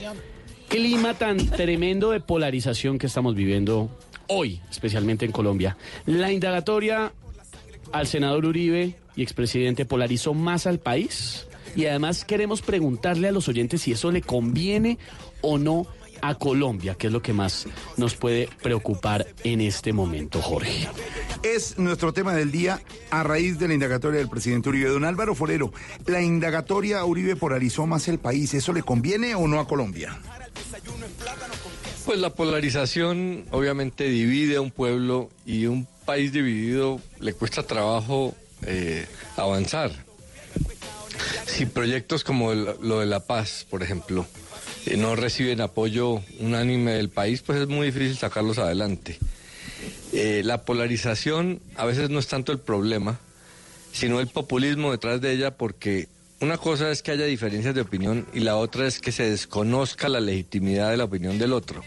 [0.69, 3.89] clima tan tremendo de polarización que estamos viviendo
[4.27, 5.77] hoy, especialmente en Colombia.
[6.05, 7.11] La indagatoria
[7.95, 11.47] al senador Uribe y expresidente polarizó más al país.
[11.75, 14.97] Y además queremos preguntarle a los oyentes si eso le conviene
[15.41, 15.87] o no
[16.21, 20.87] a Colombia, que es lo que más nos puede preocupar en este momento, Jorge.
[21.43, 22.81] Es nuestro tema del día
[23.11, 24.89] a raíz de la indagatoria del presidente Uribe.
[24.89, 25.71] Don Álvaro Forero,
[26.05, 28.53] la indagatoria a Uribe polarizó más el país.
[28.53, 30.17] ¿Eso le conviene o no a Colombia?
[32.05, 38.35] Pues la polarización obviamente divide a un pueblo y un país dividido le cuesta trabajo
[38.65, 39.91] eh, avanzar.
[41.45, 44.25] Si proyectos como lo de la paz, por ejemplo,
[44.85, 49.17] eh, no reciben apoyo unánime del país, pues es muy difícil sacarlos adelante.
[50.13, 53.19] Eh, la polarización a veces no es tanto el problema,
[53.91, 56.07] sino el populismo detrás de ella, porque
[56.41, 60.09] una cosa es que haya diferencias de opinión y la otra es que se desconozca
[60.09, 61.83] la legitimidad de la opinión del otro.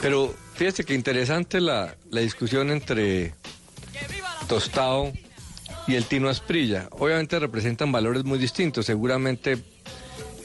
[0.00, 3.34] Pero fíjese que interesante la, la discusión entre
[4.48, 5.12] Tostado
[5.86, 6.88] y el Tino Asprilla.
[6.92, 8.86] Obviamente representan valores muy distintos.
[8.86, 9.58] Seguramente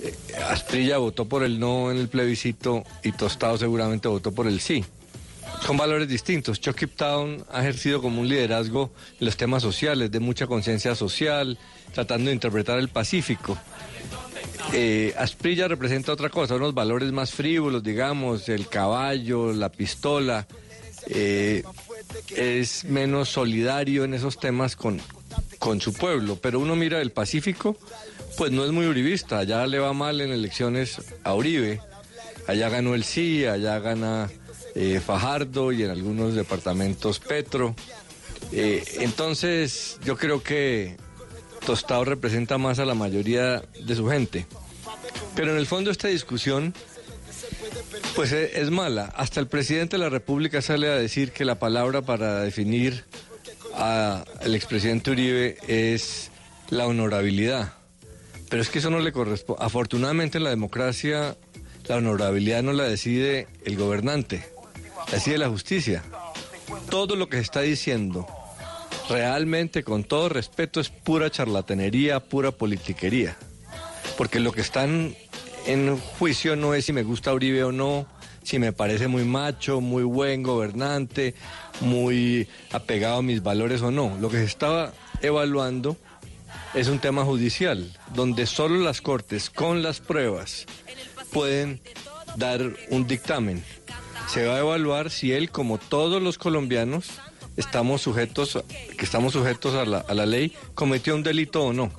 [0.04, 0.16] eh,
[0.50, 4.84] Asprilla votó por el no en el plebiscito y Tostado seguramente votó por el sí.
[5.66, 6.60] Son valores distintos.
[6.60, 11.58] Chucky Town ha ejercido como un liderazgo en los temas sociales, de mucha conciencia social,
[11.94, 13.58] tratando de interpretar el Pacífico.
[14.74, 20.48] Eh, Asprilla representa otra cosa, unos valores más frívolos, digamos, el caballo, la pistola.
[21.08, 21.64] eh,
[22.36, 25.02] es menos solidario en esos temas con,
[25.60, 26.38] con su pueblo.
[26.42, 27.78] Pero uno mira el Pacífico,
[28.38, 29.40] pues no es muy uribista.
[29.40, 31.82] Allá le va mal en elecciones a Uribe.
[32.48, 34.30] Allá ganó el sí, allá gana
[34.76, 37.76] eh, Fajardo y en algunos departamentos Petro.
[38.52, 40.98] Eh, entonces, yo creo que
[41.66, 44.46] Tostado representa más a la mayoría de su gente.
[45.36, 46.74] Pero en el fondo esta discusión,
[48.16, 49.14] pues e- es mala.
[49.16, 53.06] Hasta el presidente de la República sale a decir que la palabra para definir
[53.76, 56.32] al expresidente Uribe es
[56.70, 57.74] la honorabilidad.
[58.50, 59.64] Pero es que eso no le corresponde.
[59.64, 61.38] Afortunadamente en la democracia
[61.88, 64.46] la honorabilidad no la decide el gobernante,
[65.08, 66.04] la decide la justicia.
[66.90, 68.28] Todo lo que se está diciendo
[69.12, 73.38] realmente, con todo respeto, es pura charlatanería, pura politiquería.
[74.18, 75.16] Porque lo que están
[75.66, 78.08] en juicio no es si me gusta Uribe o no,
[78.44, 81.36] si me parece muy macho, muy buen gobernante,
[81.82, 84.18] muy apegado a mis valores o no.
[84.20, 85.98] Lo que se estaba evaluando
[86.74, 90.66] es un tema judicial, donde solo las cortes, con las pruebas,
[91.32, 91.82] pueden
[92.38, 93.64] dar un dictamen.
[94.28, 97.10] Se va a evaluar si él, como todos los colombianos,
[97.58, 98.64] estamos sujetos,
[98.98, 101.92] que estamos sujetos a la, a la ley, cometió un delito o no.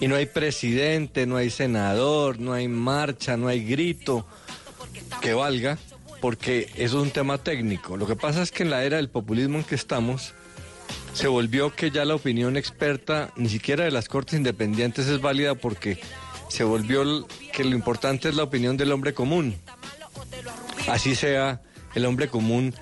[0.00, 4.26] Y no hay presidente, no hay senador, no hay marcha, no hay grito
[5.20, 5.78] que valga,
[6.20, 7.96] porque eso es un tema técnico.
[7.96, 10.34] Lo que pasa es que en la era del populismo en que estamos,
[11.12, 15.54] se volvió que ya la opinión experta, ni siquiera de las cortes independientes es válida
[15.54, 15.98] porque
[16.48, 19.56] se volvió que lo importante es la opinión del hombre común.
[20.88, 21.60] Así sea,
[21.94, 22.74] el hombre común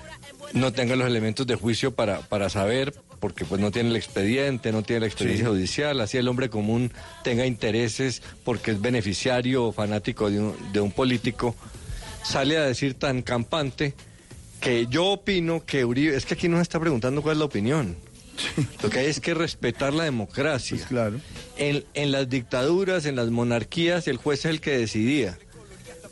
[0.53, 4.71] no tenga los elementos de juicio para, para saber, porque pues no tiene el expediente,
[4.71, 5.51] no tiene la experiencia Sí.
[5.51, 6.91] judicial, así el hombre común
[7.23, 11.55] tenga intereses porque es beneficiario o fanático de un, de un político,
[12.23, 13.93] sale a decir tan campante
[14.61, 17.45] que yo opino que Uribe, es que aquí no se está preguntando cuál es la
[17.45, 17.95] opinión.
[18.83, 20.77] Lo que hay es que respetar la democracia.
[20.87, 21.19] claro.
[21.57, 25.39] En, en las dictaduras, en las monarquías, el juez es el que decidía.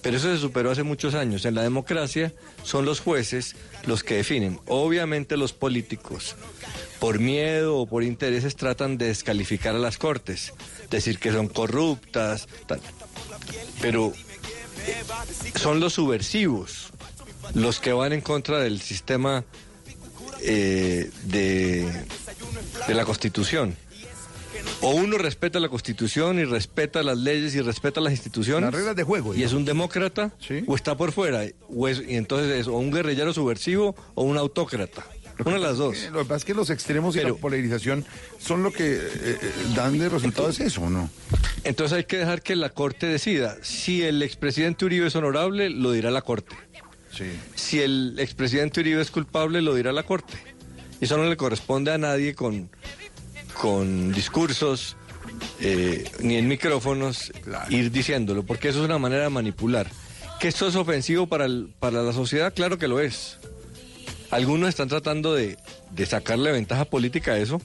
[0.06, 1.46] Pero eso se superó hace muchos años.
[1.46, 3.56] En la democracia son los jueces
[3.88, 4.60] los que definen.
[4.68, 6.36] Obviamente los políticos,
[7.00, 10.54] por miedo o por intereses, tratan de descalificar a las cortes,
[10.92, 12.82] decir que son corruptas, tal.
[13.82, 14.14] Pero
[14.86, 15.04] eh,
[15.56, 16.92] son los subversivos
[17.56, 19.44] los que van en contra del sistema
[20.44, 21.92] eh, de,
[22.88, 23.76] de la Constitución.
[24.82, 28.64] O uno respeta la Constitución y respeta las leyes y respeta las instituciones.
[28.64, 29.36] Las reglas de juego.
[29.36, 30.32] Y es un demócrata
[30.68, 31.44] o está por fuera.
[31.70, 35.06] O es- y entonces es o un guerrillero subversivo o un autócrata.
[35.44, 35.98] Una de las dos.
[36.14, 38.06] Lo que pasa es que los extremos y la polarización
[38.40, 41.10] son lo que eh, eh, dan de resultado es eso, ¿no?
[41.66, 43.58] Entonces hay que dejar que la Corte decida.
[43.62, 46.56] Si el expresidente Uribe es honorable, lo dirá la Corte.
[47.56, 50.36] Si el expresidente Uribe es culpable, lo dirá la Corte.
[51.02, 52.70] Y eso no le corresponde a nadie con,
[53.60, 54.96] con discursos
[55.60, 57.32] eh, ni en micrófonos
[57.70, 59.90] ir diciéndolo, porque eso es una manera de manipular.
[60.40, 62.54] ¿Que esto es ofensivo para, el- para la sociedad?
[62.54, 63.38] Claro que lo es.
[64.32, 65.58] Algunos están tratando de,
[65.92, 67.62] de sacarle ventaja política a eso,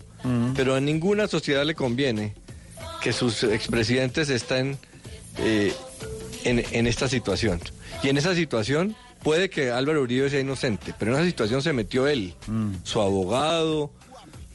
[0.54, 2.34] pero a ninguna sociedad le conviene
[3.02, 4.78] que sus expresidentes estén
[5.38, 5.72] eh,
[6.44, 7.60] en, en esta situación.
[8.02, 11.72] Y en esa situación puede que Álvaro Uribe sea inocente, pero en esa situación se
[11.72, 12.34] metió él,
[12.84, 13.90] su abogado,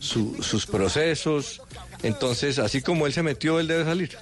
[0.05, 1.61] su- sus procesos.
[2.03, 4.17] Entonces, así como él se metió, él debe salir.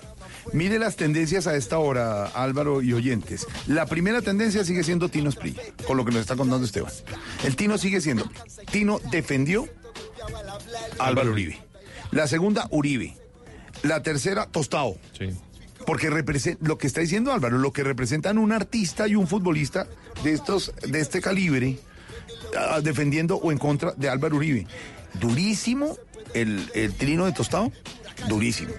[0.51, 3.47] Mire las tendencias a esta hora, Álvaro y oyentes.
[3.67, 6.91] La primera tendencia sigue siendo Tino Sprilla, con lo que nos está contando Esteban.
[7.45, 8.29] El Tino sigue siendo.
[8.71, 9.67] Tino defendió
[10.99, 11.59] a Álvaro Uribe.
[12.11, 13.15] La segunda, Uribe.
[13.83, 14.97] La tercera, Tostado.
[15.85, 19.87] Porque represe- lo que está diciendo Álvaro, lo que representan un artista y un futbolista
[20.23, 21.79] de estos, de este calibre,
[22.57, 24.65] ah, defendiendo o en contra de Álvaro Uribe.
[25.19, 25.97] Durísimo
[26.33, 27.71] el, el trino de Tostado,
[28.27, 28.71] durísimo.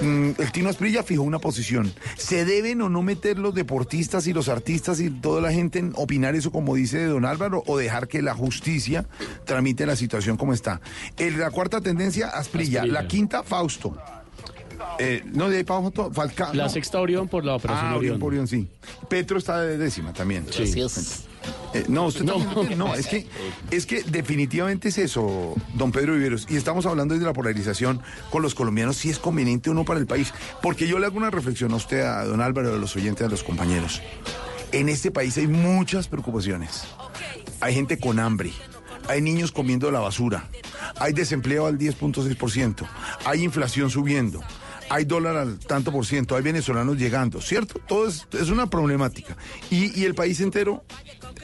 [0.00, 1.92] Mm, el Tino Asprilla fijó una posición.
[2.16, 5.92] ¿Se deben o no meter los deportistas y los artistas y toda la gente en
[5.94, 9.06] opinar eso como dice don Álvaro o dejar que la justicia
[9.44, 10.80] tramite la situación como está?
[11.18, 12.80] El- la cuarta tendencia, Asprilla.
[12.80, 13.00] Asprilla.
[13.02, 13.94] La quinta, Fausto.
[14.98, 16.54] Eh, no, de ahí para abajo, Falcao.
[16.54, 16.68] La no.
[16.70, 18.18] sexta Orión por la operación Ah, Orión, Orión.
[18.20, 18.68] por Orión, sí.
[19.08, 20.46] Petro está de décima también.
[20.50, 20.58] Sí.
[20.64, 21.24] Gracias.
[21.72, 22.34] Eh, no, usted No.
[22.44, 23.26] también, no, es que,
[23.70, 26.46] es que definitivamente es eso, don Pedro Viveros.
[26.50, 30.00] Y estamos hablando de la polarización con los colombianos, si es conveniente o no para
[30.00, 30.32] el país.
[30.62, 33.30] Porque yo le hago una reflexión a usted, a don Álvaro, a los oyentes, a
[33.30, 34.02] los compañeros.
[34.72, 36.82] En este país hay muchas preocupaciones.
[37.60, 38.52] Hay gente con hambre.
[39.08, 40.48] Hay niños comiendo la basura.
[40.96, 42.86] Hay desempleo al 10.6%.
[43.24, 44.40] Hay inflación subiendo.
[44.88, 46.36] Hay dólar al tanto por ciento.
[46.36, 47.80] Hay venezolanos llegando, ¿cierto?
[47.86, 49.36] Todo es, es una problemática.
[49.70, 50.84] Y, y el país entero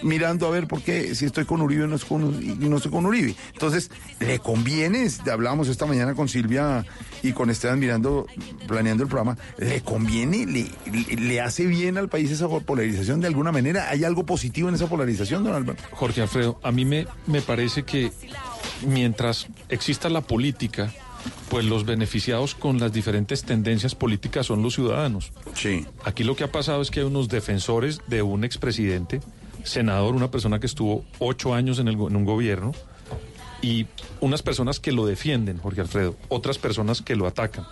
[0.03, 2.77] mirando a ver por qué, si estoy con Uribe o no, es con, y no
[2.77, 3.35] estoy con Uribe.
[3.53, 6.85] Entonces, le conviene, hablábamos esta mañana con Silvia
[7.23, 8.27] y con Esteban mirando,
[8.67, 13.27] planeando el programa, le conviene, le, le, le hace bien al país esa polarización de
[13.27, 13.89] alguna manera.
[13.91, 15.79] ¿Hay algo positivo en esa polarización, don Álvaro?
[15.93, 18.13] Jorge Alfredo, a mí me, me parece que
[18.87, 20.93] mientras exista la política,
[21.49, 25.33] pues los beneficiados con las diferentes tendencias políticas son los ciudadanos.
[25.55, 25.87] Sí.
[26.05, 29.21] Aquí lo que ha pasado es que hay unos defensores de un expresidente,
[29.67, 32.73] senador, una persona que estuvo ocho años en, un gobierno,
[33.63, 33.87] y
[34.21, 37.67] unas personas que lo defienden, Jorge Alfredo, otras personas que lo atacan.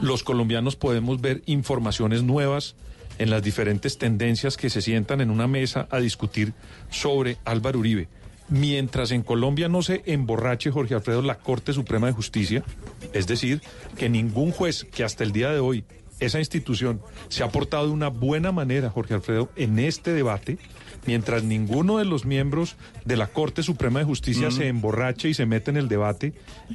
[0.00, 2.74] Los colombianos podemos ver informaciones nuevas
[3.18, 6.52] en las diferentes tendencias que se sientan en una mesa a discutir
[6.90, 8.08] sobre Álvaro Uribe.
[8.48, 12.64] Mientras en Colombia no se emborrache, Jorge Alfredo, la Corte Suprema de Justicia,
[13.12, 13.62] es decir,
[13.96, 15.84] que ningún juez que hasta el día de hoy
[16.18, 20.58] esa institución se ha portado de una buena manera, Jorge Alfredo, en este debate,
[21.06, 25.46] mientras ninguno de los miembros de la Corte Suprema de Justicia se emborrache y se
[25.46, 26.32] mete en el debate,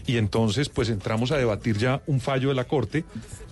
[0.07, 3.03] y entonces pues entramos a debatir ya un fallo de la Corte,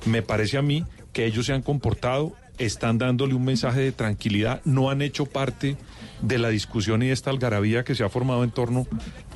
[0.05, 0.83] me parece a mí
[1.13, 5.75] que ellos se han comportado, están dándole un mensaje de tranquilidad, no han hecho parte
[6.21, 8.87] de la discusión y de esta algarabía que se ha formado en torno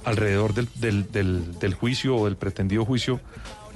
[0.05, 3.19] alrededor del, del- del- del juicio o del pretendido juicio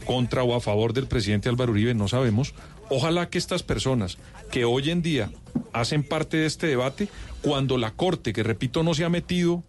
[0.05, 2.53] contra o a favor del presidente Álvaro Uribe, no sabemos.
[2.89, 4.17] Ojalá que estas personas
[4.51, 5.29] que hoy en día
[5.73, 7.09] hacen parte de este debate,
[7.41, 9.63] cuando la Corte, que repito, no se ha metido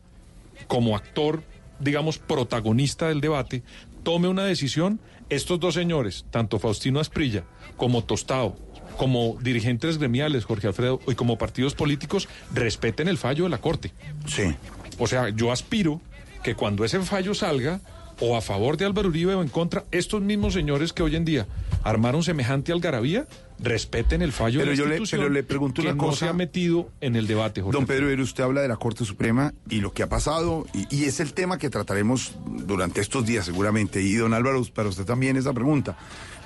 [0.67, 1.43] como actor,
[1.81, 3.63] digamos, protagonista del debate,
[4.03, 7.45] tome una decisión, estos dos señores, tanto Faustino Asprilla
[7.77, 8.57] como Tostado,
[8.97, 13.93] como dirigentes gremiales, Jorge Alfredo, y como partidos políticos, respeten el fallo de la Corte.
[14.27, 14.55] Sí.
[14.99, 16.01] O sea, yo aspiro
[16.43, 17.81] que cuando ese fallo salga,
[18.21, 21.25] o a favor de Álvaro Uribe o en contra, estos mismos señores que hoy en
[21.25, 21.47] día
[21.83, 23.27] armaron semejante algarabía,
[23.63, 26.19] respeten el fallo Pero de la yo le- pero le pregunto que una no cosa.
[26.19, 29.55] se ha metido en el debate, Jorge Don Pedro, usted habla de la Corte Suprema
[29.71, 32.35] y lo que ha pasado, y, y es el tema que trataremos
[32.67, 34.03] durante estos días seguramente.
[34.03, 35.97] Y don Álvaro, para usted también esa pregunta.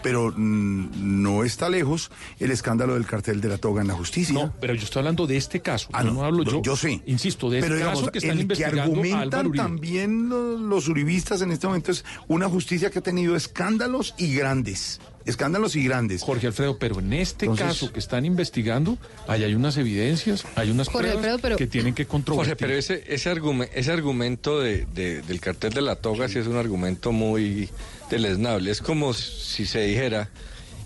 [0.03, 4.35] Pero mm, no está lejos el escándalo del cartel de la toga en la justicia.
[4.35, 5.89] No, pero yo estoy hablando de este caso.
[5.93, 6.63] Ah, no, no hablo yo.
[6.63, 7.03] yo sé.
[7.07, 10.61] Insisto, de Pero este digamos, caso que están el que investigando a argumentan también los,
[10.61, 15.01] los uribistas en este momento es una justicia que ha tenido escándalos y grandes.
[15.27, 16.23] Escándalos y grandes.
[16.23, 18.97] Jorge Alfredo, pero en este Entonces- caso que están investigando,
[19.27, 22.53] ahí hay unas evidencias, hay unas Jorge pruebas Alfredo, pero- que tienen que controvertir.
[22.55, 26.39] Jorge, pero ese, ese, argumen- ese argumento de, de- del cartel de la toga sí
[26.39, 27.69] es un argumento muy
[28.09, 28.71] deleznable.
[28.71, 30.29] Es como si se dijera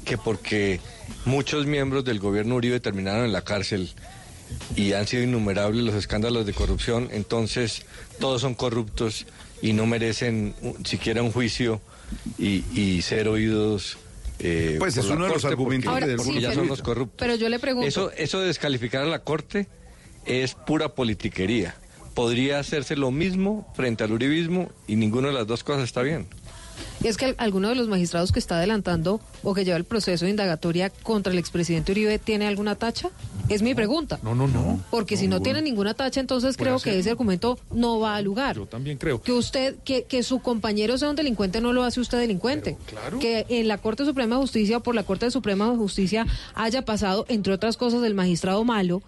[0.07, 0.81] que porque
[1.27, 3.91] muchos miembros del gobierno Uribe terminaron en la cárcel
[4.75, 7.83] y han sido innumerables los escándalos de corrupción, entonces
[8.19, 9.27] todos son corruptos
[9.61, 11.83] y no merecen siquiera un juicio
[12.39, 13.99] y, y ser oídos.
[14.41, 16.69] Eh, Pues es uno de los argumentos porque, Ahora, del porque sí, ya pero- son
[16.69, 17.17] los corruptos.
[17.19, 17.87] Pero yo le pregunto.
[17.87, 19.69] Eso, eso de descalificar a la Corte
[20.27, 21.75] es pura politiquería.
[22.15, 26.27] Podría hacerse lo mismo frente al uribismo y ninguna de las dos cosas está bien.
[27.05, 30.25] Es que al- alguno de los magistrados que está adelantando o que lleva el proceso
[30.25, 33.11] de indagatoria contra el expresidente Uribe tiene alguna tacha?
[33.49, 34.19] Es mi pregunta.
[34.23, 34.81] No, no, no.
[34.91, 38.57] Porque si no tiene ninguna tacha, entonces creo que ese argumento no va a lugar.
[38.57, 39.21] Yo también creo.
[39.23, 42.77] Que usted, que, que su compañero sea un delincuente no lo hace usted delincuente.
[43.19, 46.83] Que en la Corte Suprema de Justicia o por la Corte Suprema de Justicia haya
[46.85, 49.03] pasado, entre otras cosas, el magistrado malo.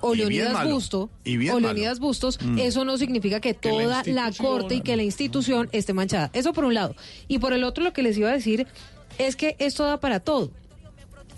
[0.00, 0.16] O Mm.
[0.16, 0.64] Bien Leonidas.
[0.68, 1.68] Busto, Y bien o malo.
[1.74, 2.58] Leonidas Bustos, Mm.
[2.58, 6.30] eso no significa que Que la toda la, corte y que la institución esté manchada.
[6.32, 6.96] Eso por un lado.
[7.28, 8.66] Y por el otro, lo que les iba a decir
[9.18, 10.50] es que esto da para todo.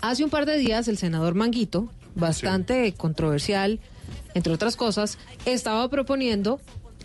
[0.01, 3.79] Hace un par de días, el senador Manguito, bastante controversial,
[4.33, 6.59] entre otras cosas, estaba proponiendo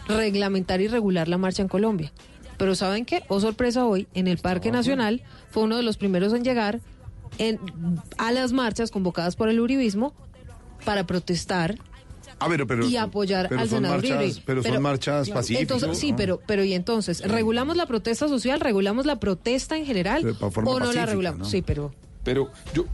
[0.08, 2.12] reglamentar y regular la marcha en Colombia.
[2.56, 3.22] Pero ¿saben qué?
[3.28, 6.80] Oh, sorpresa hoy, en el Parque Nacional fue uno de los primeros en llegar
[7.38, 7.60] en,
[8.16, 10.12] a las marchas convocadas por el Uribismo
[10.88, 11.76] para protestar
[12.40, 14.42] Ah, pero, y apoyar pero al son senador marchas, Uribe.
[14.46, 15.62] Pero, son marchas pacíficas.
[15.62, 16.16] Entonces, sí, ¿no?
[16.16, 18.60] pero, pero y entonces, ¿regulamos la protesta social?
[18.60, 20.24] ¿Regulamos la protesta en general?
[20.40, 21.38] ¿O no pacífica, la regulamos?
[21.40, 21.44] ¿no?
[21.46, 21.92] Sí, pero...
[22.22, 22.84] Pero yo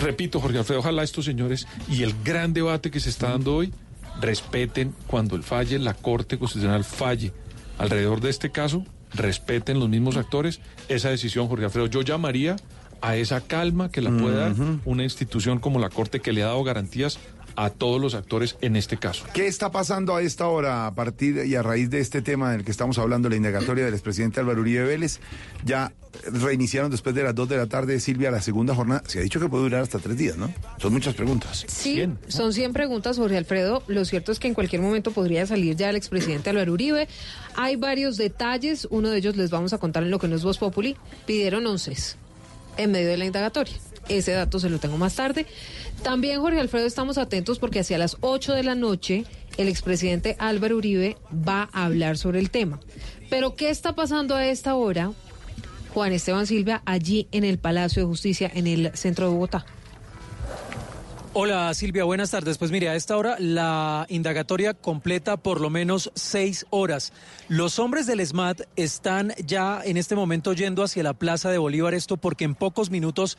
[0.00, 3.72] repito, Jorge Alfredo, ojalá estos señores y el gran debate que se está dando hoy
[4.20, 7.32] respeten cuando el falle, la Corte Constitucional falle
[7.78, 8.84] alrededor de este caso,
[9.14, 11.86] respeten los mismos actores esa decisión, Jorge Alfredo.
[11.86, 12.56] Yo llamaría
[13.00, 16.46] a esa calma que la puede dar una institución como la Corte que le ha
[16.46, 17.20] dado garantías
[17.58, 19.24] a todos los actores en este caso.
[19.34, 22.64] ¿Qué está pasando a esta hora a partir y a raíz de este tema del
[22.64, 25.18] que estamos hablando, la indagatoria del expresidente Álvaro Uribe Vélez?
[25.64, 25.92] Ya
[26.30, 29.02] reiniciaron después de las 2 de la tarde, Silvia, la segunda jornada.
[29.08, 30.54] Se ha dicho que puede durar hasta tres días, ¿no?
[30.78, 31.64] Son muchas preguntas.
[31.66, 33.82] Sí, son 100 preguntas, Jorge Alfredo.
[33.88, 37.08] Lo cierto es que en cualquier momento podría salir ya el expresidente Álvaro Uribe.
[37.56, 40.44] Hay varios detalles, uno de ellos les vamos a contar en lo que no es
[40.44, 40.96] Voz Populi.
[41.26, 41.92] Pidieron once
[42.76, 43.74] en medio de la indagatoria.
[44.08, 45.46] Ese dato se lo tengo más tarde.
[46.02, 49.24] También, Jorge Alfredo, estamos atentos porque hacia las 8 de la noche
[49.56, 52.80] el expresidente Álvaro Uribe va a hablar sobre el tema.
[53.28, 55.12] Pero, ¿qué está pasando a esta hora,
[55.92, 59.66] Juan Esteban Silvia, allí en el Palacio de Justicia, en el centro de Bogotá?
[61.34, 62.56] Hola Silvia, buenas tardes.
[62.56, 67.12] Pues mire, a esta hora la indagatoria completa por lo menos seis horas.
[67.48, 71.92] Los hombres del SMAT están ya en este momento yendo hacia la Plaza de Bolívar,
[71.92, 73.36] esto porque en pocos minutos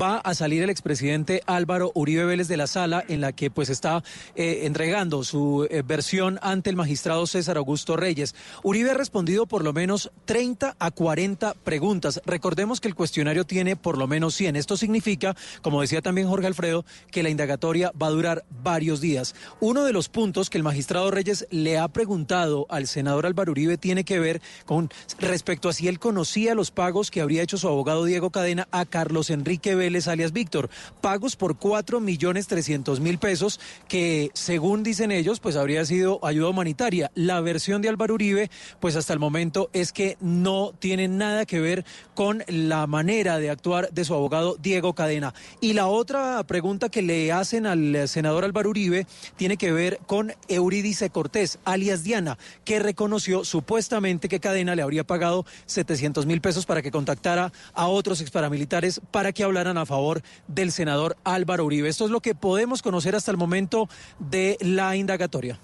[0.00, 3.70] va a salir el expresidente Álvaro Uribe Vélez de la sala en la que pues
[3.70, 4.04] está
[4.36, 8.34] eh, entregando su eh, versión ante el magistrado César Augusto Reyes.
[8.62, 12.20] Uribe ha respondido por lo menos 30 a 40 preguntas.
[12.26, 14.56] Recordemos que el cuestionario tiene por lo menos 100.
[14.56, 19.34] Esto significa, como decía también Jorge Alfredo, que la indagatoria va a durar varios días.
[19.60, 23.78] Uno de los puntos que el magistrado Reyes le ha preguntado al senador Álvaro Uribe
[23.78, 27.68] tiene que ver con respecto a si él conocía los pagos que habría hecho su
[27.68, 30.70] abogado Diego Cadena a Carlos Enrique Vélez alias Víctor.
[31.00, 36.48] Pagos por 4 millones 300 mil pesos que según dicen ellos pues habría sido ayuda
[36.48, 37.10] humanitaria.
[37.14, 38.50] La versión de Álvaro Uribe
[38.80, 43.50] pues hasta el momento es que no tiene nada que ver con la manera de
[43.50, 45.34] actuar de su abogado Diego Cadena.
[45.60, 49.06] Y la otra pregunta que le hacen al senador Álvaro Uribe
[49.36, 55.04] tiene que ver con Eurídice Cortés, alias Diana, que reconoció supuestamente que Cadena le habría
[55.04, 60.22] pagado 700 mil pesos para que contactara a otros exparamilitares para que hablaran a favor
[60.48, 61.88] del senador Álvaro Uribe.
[61.88, 65.58] Esto es lo que podemos conocer hasta el momento de la indagatoria.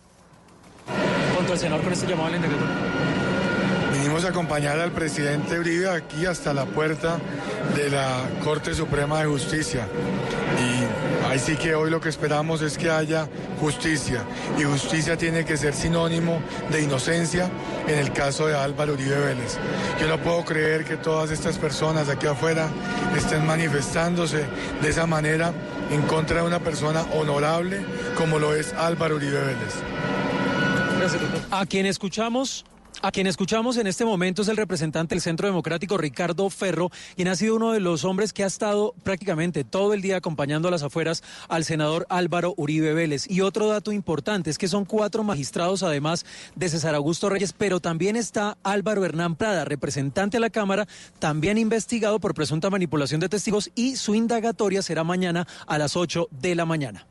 [1.50, 3.26] El senador con este llamado a la indagatoria.
[4.17, 7.19] Vinimos a acompañar al presidente Uribe aquí hasta la puerta
[7.75, 9.87] de la Corte Suprema de Justicia
[10.59, 13.29] y Ahí sí que hoy lo que esperamos es que haya
[13.61, 14.25] justicia
[14.57, 16.41] y justicia tiene que ser sinónimo
[16.71, 17.51] de inocencia
[17.89, 19.59] en el caso de Álvaro Uribe Vélez.
[20.01, 22.69] Yo no puedo creer que todas estas personas aquí afuera
[23.17, 24.45] estén manifestándose
[24.81, 25.53] de esa manera
[25.91, 27.85] en contra de una persona honorable
[28.17, 29.75] como lo es Álvaro Uribe Vélez.
[31.51, 32.64] A quien escuchamos.
[33.03, 37.28] A quien escuchamos en este momento es el representante del Centro Democrático, Ricardo Ferro, quien
[37.28, 40.70] ha sido uno de los hombres que ha estado prácticamente todo el día acompañando a
[40.70, 43.30] las afueras al senador Álvaro Uribe Vélez.
[43.30, 46.24] Y otro dato importante es que son cuatro magistrados, además
[46.55, 50.86] de César Augusto Reyes, pero también está Álvaro Hernán Prada, representante a la Cámara,
[51.18, 56.28] también investigado por presunta manipulación de testigos y su indagatoria será mañana a las 8
[56.30, 57.07] de la mañana.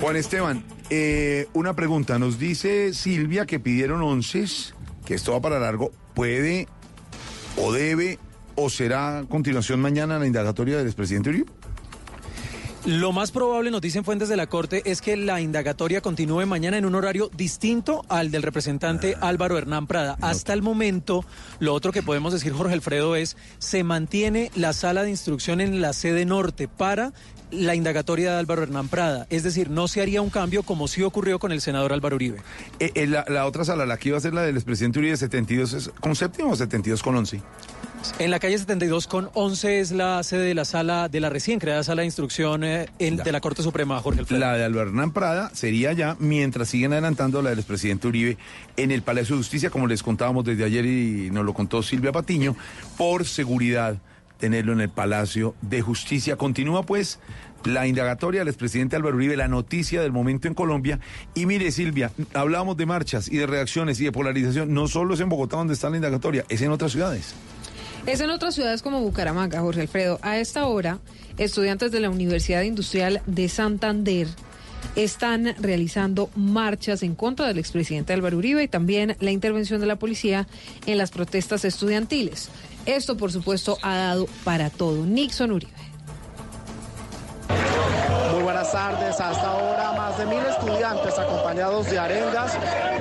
[0.00, 2.18] Juan Esteban, eh, una pregunta.
[2.18, 4.44] Nos dice Silvia que pidieron once,
[5.08, 5.90] que esto va para largo.
[6.12, 6.68] ¿Puede
[7.56, 8.18] o debe
[8.56, 11.46] o será a continuación mañana la indagatoria del expresidente Uribe?
[12.84, 16.76] Lo más probable, nos dicen fuentes de la Corte, es que la indagatoria continúe mañana
[16.76, 20.18] en un horario distinto al del representante Álvaro Hernán Prada.
[20.20, 21.24] Hasta el momento,
[21.58, 25.80] lo otro que podemos decir, Jorge Alfredo, es se mantiene la sala de instrucción en
[25.80, 27.14] la sede norte para
[27.50, 29.26] la indagatoria de Álvaro Hernán Prada.
[29.30, 32.38] Es decir, no se haría un cambio como sí ocurrió con el senador Álvaro Uribe.
[32.80, 35.16] Eh, eh, la, la otra sala, la que iba a ser la del expresidente Uribe,
[35.16, 37.40] 72 es con séptimo o 72 con 11.
[38.20, 41.58] En la calle 72 con 11 es la sede de la sala, de la recién
[41.58, 44.38] creada sala de instrucción eh, en- de la Corte Suprema, Jorge Alfredo.
[44.40, 48.38] La de Álvaro Hernán Prada sería ya mientras siguen adelantando la del expresidente Uribe
[48.76, 52.12] en el Palacio de Justicia, como les contábamos desde ayer y nos lo contó Silvia
[52.12, 52.54] Patiño,
[52.96, 53.96] por seguridad
[54.38, 56.36] tenerlo en el Palacio de Justicia.
[56.36, 57.18] Continúa pues
[57.64, 61.00] la indagatoria del expresidente Álvaro Uribe, la noticia del momento en Colombia.
[61.34, 64.72] Y mire Silvia, hablábamos de marchas y de reacciones y de polarización.
[64.72, 67.34] No solo es en Bogotá donde está la indagatoria, es en otras ciudades.
[68.06, 70.18] Es en otras ciudades como Bucaramanga, Jorge Alfredo.
[70.22, 70.98] A esta hora,
[71.36, 74.28] estudiantes de la Universidad Industrial de Santander
[74.96, 79.96] están realizando marchas en contra del expresidente Álvaro Uribe y también la intervención de la
[79.96, 80.46] policía
[80.86, 82.50] en las protestas estudiantiles.
[82.88, 85.04] Esto, por supuesto, ha dado para todo.
[85.04, 85.72] Nixon Uribe.
[88.32, 89.20] Muy buenas tardes.
[89.20, 92.52] Hasta ahora, más de mil estudiantes acompañados de arengas,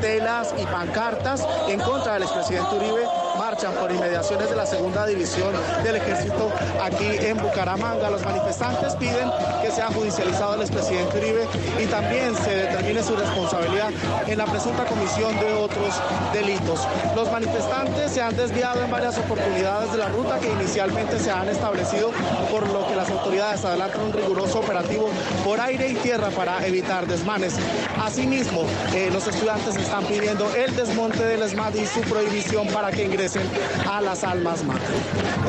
[0.01, 3.07] telas y pancartas en contra del expresidente Uribe
[3.37, 5.53] marchan por inmediaciones de la segunda división
[5.83, 6.51] del ejército
[6.83, 8.09] aquí en Bucaramanga.
[8.09, 11.47] Los manifestantes piden que sea judicializado el expresidente Uribe
[11.81, 13.89] y también se determine su responsabilidad
[14.27, 15.93] en la presunta comisión de otros
[16.33, 16.87] delitos.
[17.15, 21.47] Los manifestantes se han desviado en varias oportunidades de la ruta que inicialmente se han
[21.47, 22.11] establecido,
[22.51, 25.09] por lo que las autoridades adelantan un riguroso operativo
[25.45, 27.55] por aire y tierra para evitar desmanes.
[28.03, 33.05] Asimismo, eh, los estudiantes están pidiendo el desmonte del SMAT y su prohibición para que
[33.05, 33.43] ingresen
[33.89, 34.89] a las almas mater.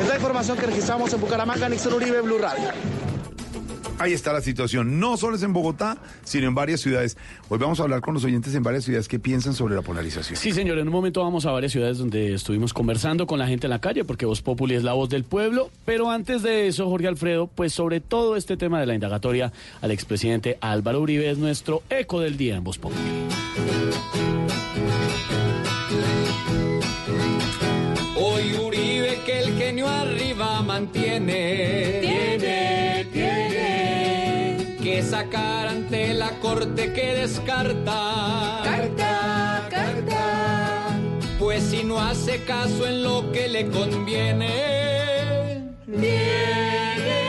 [0.01, 3.08] Es la información que registramos en Bucaramanga, Nixon Uribe, Blue Radio.
[3.99, 4.99] Ahí está la situación.
[4.99, 7.17] No solo es en Bogotá, sino en varias ciudades.
[7.49, 10.37] Hoy vamos a hablar con los oyentes en varias ciudades que piensan sobre la polarización.
[10.37, 13.67] Sí, señor, en un momento vamos a varias ciudades donde estuvimos conversando con la gente
[13.67, 15.69] en la calle, porque Voz Populi es la voz del pueblo.
[15.83, 19.91] Pero antes de eso, Jorge Alfredo, pues sobre todo este tema de la indagatoria al
[19.91, 22.99] expresidente Álvaro Uribe es nuestro eco del día en Voz Populi.
[28.15, 31.78] Hoy Uribe que el genio arriba mantiene.
[36.93, 38.61] Que descarta.
[38.63, 40.99] Carta, carta.
[41.37, 45.73] Pues si no hace caso en lo que le conviene.
[45.85, 47.19] Viene.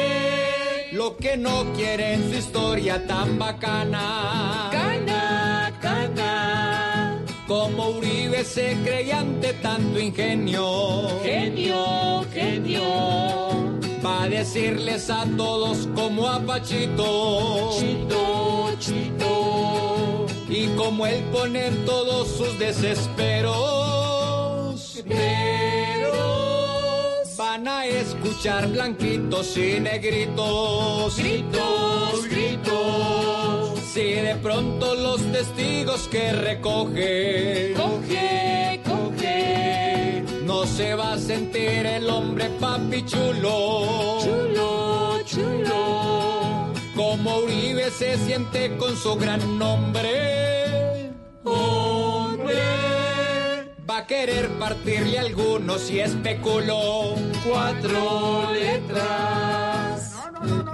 [0.93, 4.71] Lo que no quiere en su historia tan bacana.
[4.73, 7.19] Gana, gana.
[7.47, 11.21] Como Uribe se creía ante tanto ingenio.
[11.23, 13.80] Genio, genio.
[14.05, 17.77] Va a decirles a todos como a Pachito.
[17.79, 20.27] Chito, chito.
[20.49, 23.61] Y como él pone en todos sus desesperos.
[25.07, 26.41] Pero
[27.37, 31.17] van a escuchar blanquitos y negritos.
[31.19, 33.81] Gritos, gritos.
[33.93, 39.20] Si de pronto los testigos que recoge, coge, coge,
[40.51, 48.77] no se va a sentir el hombre papi chulo, chulo, chulo, como Uribe se siente
[48.77, 51.13] con su gran nombre,
[51.45, 52.59] hombre.
[53.89, 57.15] Va a querer partirle a algunos y especuló
[57.49, 60.17] cuatro letras.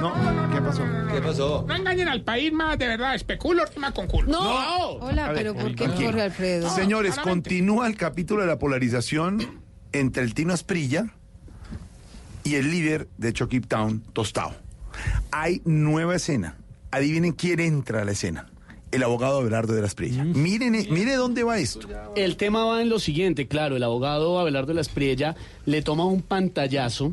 [0.00, 0.14] No,
[0.54, 0.82] ¿qué pasó?
[1.12, 1.64] ¿Qué pasó?
[1.68, 3.14] No engañen al país más, de verdad.
[3.14, 4.32] Especulo, rima con culo.
[4.32, 4.88] No.
[5.00, 5.86] Hola, A ver, pero ¿por qué.
[5.86, 6.70] Jorge Alfredo?
[6.70, 9.65] Señores, continúa el capítulo de la polarización
[10.00, 11.06] entre el Tino Asprilla
[12.44, 14.54] y el líder de Chucky Town, Tostado.
[15.30, 16.56] Hay nueva escena.
[16.90, 18.46] Adivinen quién entra a la escena.
[18.96, 20.24] El abogado Abelardo de la Espriella.
[20.24, 21.86] Miren, eh, mire dónde va esto.
[22.16, 25.36] El tema va en lo siguiente, claro, el abogado Abelardo de la Espriella
[25.66, 27.12] le toma un pantallazo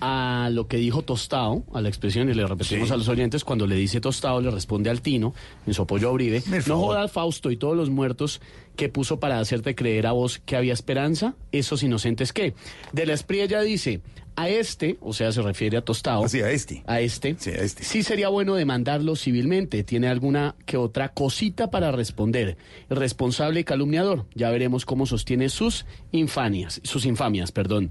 [0.00, 3.66] a lo que dijo Tostao, a la expresión, y le repetimos a los oyentes, cuando
[3.66, 5.34] le dice Tostao, le responde al Tino,
[5.66, 8.40] en su apoyo a Uribe, no jodas Fausto y todos los muertos
[8.76, 12.54] que puso para hacerte creer a vos que había esperanza, esos inocentes qué.
[12.92, 14.00] De la Espriella dice,
[14.36, 16.28] a este, o sea, se refiere a Tostao.
[16.28, 16.82] Sí, a este.
[16.86, 17.36] A este.
[17.38, 17.82] Sí, a este.
[17.82, 19.82] Sí sería bueno demandarlo civilmente.
[19.82, 22.58] Tiene alguna que otra cosita para responder.
[22.90, 24.26] Responsable y calumniador.
[24.34, 27.90] Ya veremos cómo sostiene sus infanias, sus infamias, perdón.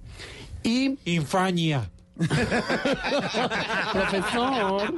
[0.63, 0.97] Y...
[1.05, 1.89] Infania.
[3.91, 4.93] Profesor.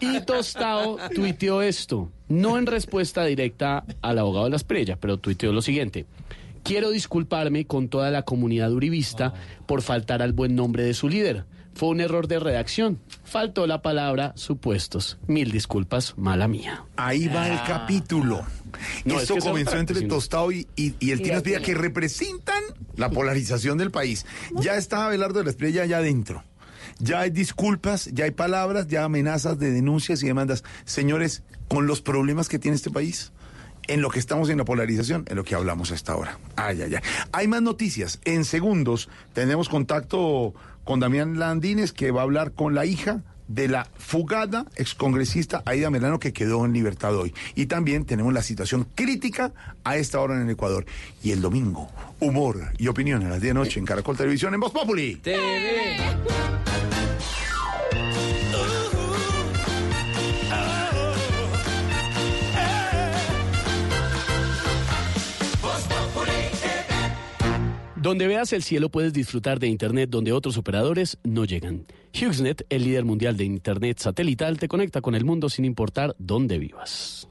[0.00, 5.52] Y Tostao tuiteó esto, no en respuesta directa al abogado de la Espriella, pero tuiteó
[5.52, 6.06] lo siguiente.
[6.66, 9.32] Quiero disculparme con toda la comunidad uribista
[9.66, 11.44] por faltar al buen nombre de su líder.
[11.74, 12.98] Fue un error de redacción.
[13.24, 15.18] Faltó la palabra supuestos.
[15.26, 16.84] Mil disculpas, mala mía.
[16.96, 18.42] Ahí va el capítulo.
[19.04, 20.00] No, es Esto que comenzó entre.
[20.02, 21.60] Tostado y, y, y el Espriella, tía.
[21.60, 22.62] que representan
[22.96, 24.26] la polarización del país.
[24.54, 26.42] Ya está Abelardo de la Espriella allá adentro.
[26.98, 30.64] Ya hay disculpas, ya hay palabras, ya amenazas de denuncias y demandas.
[30.86, 33.32] Señores, con los problemas que tiene este país,
[33.88, 36.38] en lo que estamos en la polarización, en lo que hablamos hasta ahora.
[36.56, 37.00] Ay, ay, ay.
[37.32, 38.20] Hay más noticias.
[38.24, 43.68] En segundos tenemos contacto con Damián Landines, que va a hablar con la hija de
[43.68, 47.34] la fugada excongresista Aida Melano, que quedó en libertad hoy.
[47.54, 49.52] Y también tenemos la situación crítica
[49.84, 50.86] a esta hora en el Ecuador.
[51.22, 54.60] Y el domingo, humor y opinión a las 10 de noche en Caracol Televisión en
[54.60, 55.20] Voz Populi.
[68.06, 71.86] Donde veas el cielo puedes disfrutar de Internet donde otros operadores no llegan.
[72.14, 76.60] HughesNet, el líder mundial de Internet satelital, te conecta con el mundo sin importar dónde
[76.60, 77.26] vivas.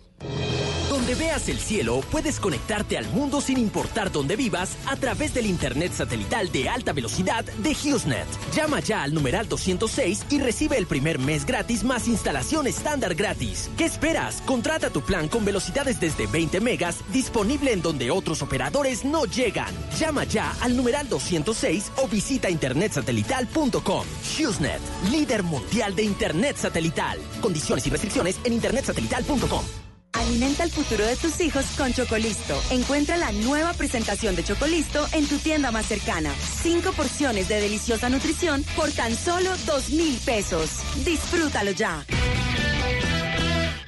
[1.05, 5.45] Donde veas el cielo, puedes conectarte al mundo sin importar dónde vivas a través del
[5.45, 8.25] Internet satelital de alta velocidad de HughesNet.
[8.55, 13.69] Llama ya al numeral 206 y recibe el primer mes gratis más instalación estándar gratis.
[13.77, 14.41] ¿Qué esperas?
[14.45, 19.73] Contrata tu plan con velocidades desde 20 megas disponible en donde otros operadores no llegan.
[19.99, 24.07] Llama ya al numeral 206 o visita internetsatelital.com.
[24.39, 27.19] HughesNet, líder mundial de Internet satelital.
[27.41, 29.84] Condiciones y restricciones en internetsatelital.com.
[30.17, 32.59] Alimenta el futuro de tus hijos con Chocolisto.
[32.71, 36.31] Encuentra la nueva presentación de Chocolisto en tu tienda más cercana.
[36.61, 40.69] Cinco porciones de deliciosa nutrición por tan solo dos mil pesos.
[41.03, 42.05] Disfrútalo ya.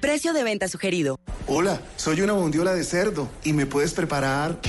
[0.01, 1.17] Precio de venta sugerido.
[1.47, 4.59] Hola, soy una bondiola de cerdo y me puedes preparar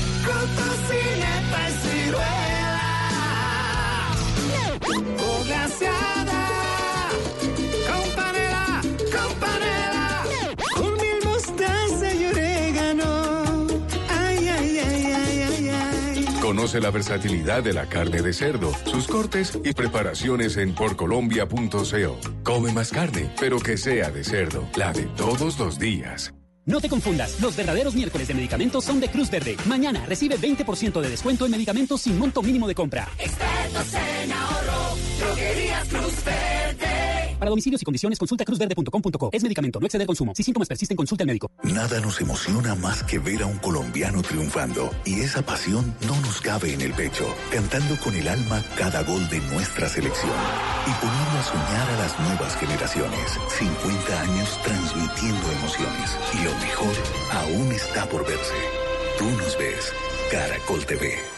[16.59, 22.19] Conoce la versatilidad de la carne de cerdo, sus cortes y preparaciones en porcolombia.co.
[22.43, 26.35] Come más carne, pero que sea de cerdo, la de todos los días.
[26.65, 29.57] No te confundas, los verdaderos miércoles de medicamentos son de Cruz Verde.
[29.67, 33.09] Mañana recibe 20% de descuento en medicamentos sin monto mínimo de compra.
[33.21, 36.38] Expertos en ahorro, droguerías Cruz Verde.
[37.39, 39.31] Para domicilios y condiciones consulta cruzverde.com.co.
[39.33, 40.33] Es medicamento, no exceder consumo.
[40.35, 41.51] Si síntomas persisten, consulta al médico.
[41.63, 46.41] Nada nos emociona más que ver a un colombiano triunfando y esa pasión no nos
[46.41, 50.33] cabe en el pecho, cantando con el alma cada gol de nuestra selección
[50.87, 53.39] y poniendo a soñar a las nuevas generaciones.
[53.59, 56.95] 50 años transmitiendo emociones y lo mejor
[57.33, 58.55] aún está por verse.
[59.19, 59.93] Tú nos ves,
[60.31, 61.38] Caracol TV.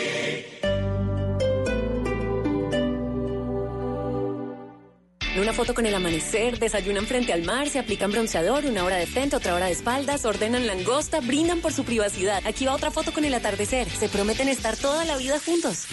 [5.37, 9.07] Una foto con el amanecer, desayunan frente al mar, se aplican bronceador, una hora de
[9.07, 12.45] frente, otra hora de espaldas, ordenan langosta, brindan por su privacidad.
[12.45, 13.89] Aquí va otra foto con el atardecer.
[13.89, 15.85] Se prometen estar toda la vida juntos.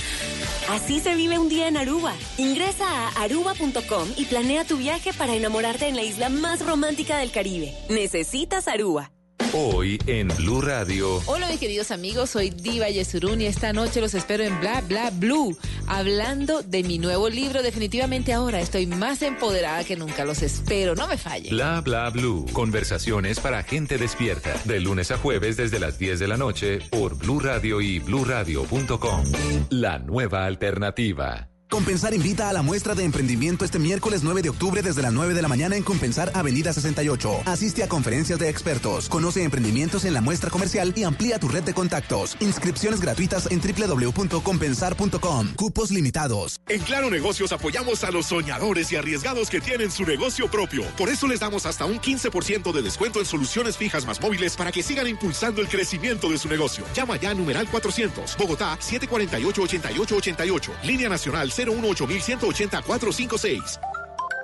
[0.71, 2.15] Así se vive un día en Aruba.
[2.37, 7.31] Ingresa a aruba.com y planea tu viaje para enamorarte en la isla más romántica del
[7.31, 7.75] Caribe.
[7.89, 9.13] Necesitas Aruba.
[9.55, 11.23] Hoy en Blue Radio.
[11.25, 15.11] Hola mis queridos amigos, soy Diva Yesurún y esta noche los espero en Bla Bla
[15.11, 17.63] Blue, hablando de mi nuevo libro.
[17.63, 21.51] Definitivamente ahora estoy más empoderada que nunca, los espero, no me fallen.
[21.51, 22.45] Bla Bla Blue.
[22.53, 24.53] Conversaciones para gente despierta.
[24.65, 29.25] De lunes a jueves desde las 10 de la noche por Blue Radio y bluradio.com.
[29.71, 31.48] La nueva alternativa.
[31.71, 35.35] Compensar invita a la muestra de emprendimiento este miércoles 9 de octubre desde las 9
[35.35, 37.43] de la mañana en Compensar Avenida 68.
[37.45, 41.63] Asiste a conferencias de expertos, conoce emprendimientos en la muestra comercial y amplía tu red
[41.63, 42.39] de contactos.
[42.41, 45.49] Inscripciones gratuitas en www.compensar.com.
[45.57, 46.59] Cupos limitados.
[46.69, 50.85] En Claro Negocios apoyamos a los soñadores y arriesgados que tienen su negocio propio.
[50.97, 54.73] Por eso les damos hasta un 15% de descuento en soluciones fijas más móviles para
[54.73, 56.87] que sigan impulsando el crecimiento de su negocio.
[56.95, 63.81] Llama ya a numeral 400, Bogotá 748-8888, línea nacional 018-180-456.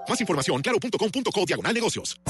[0.08, 2.20] Más información, claro.com.co diagonal negocios.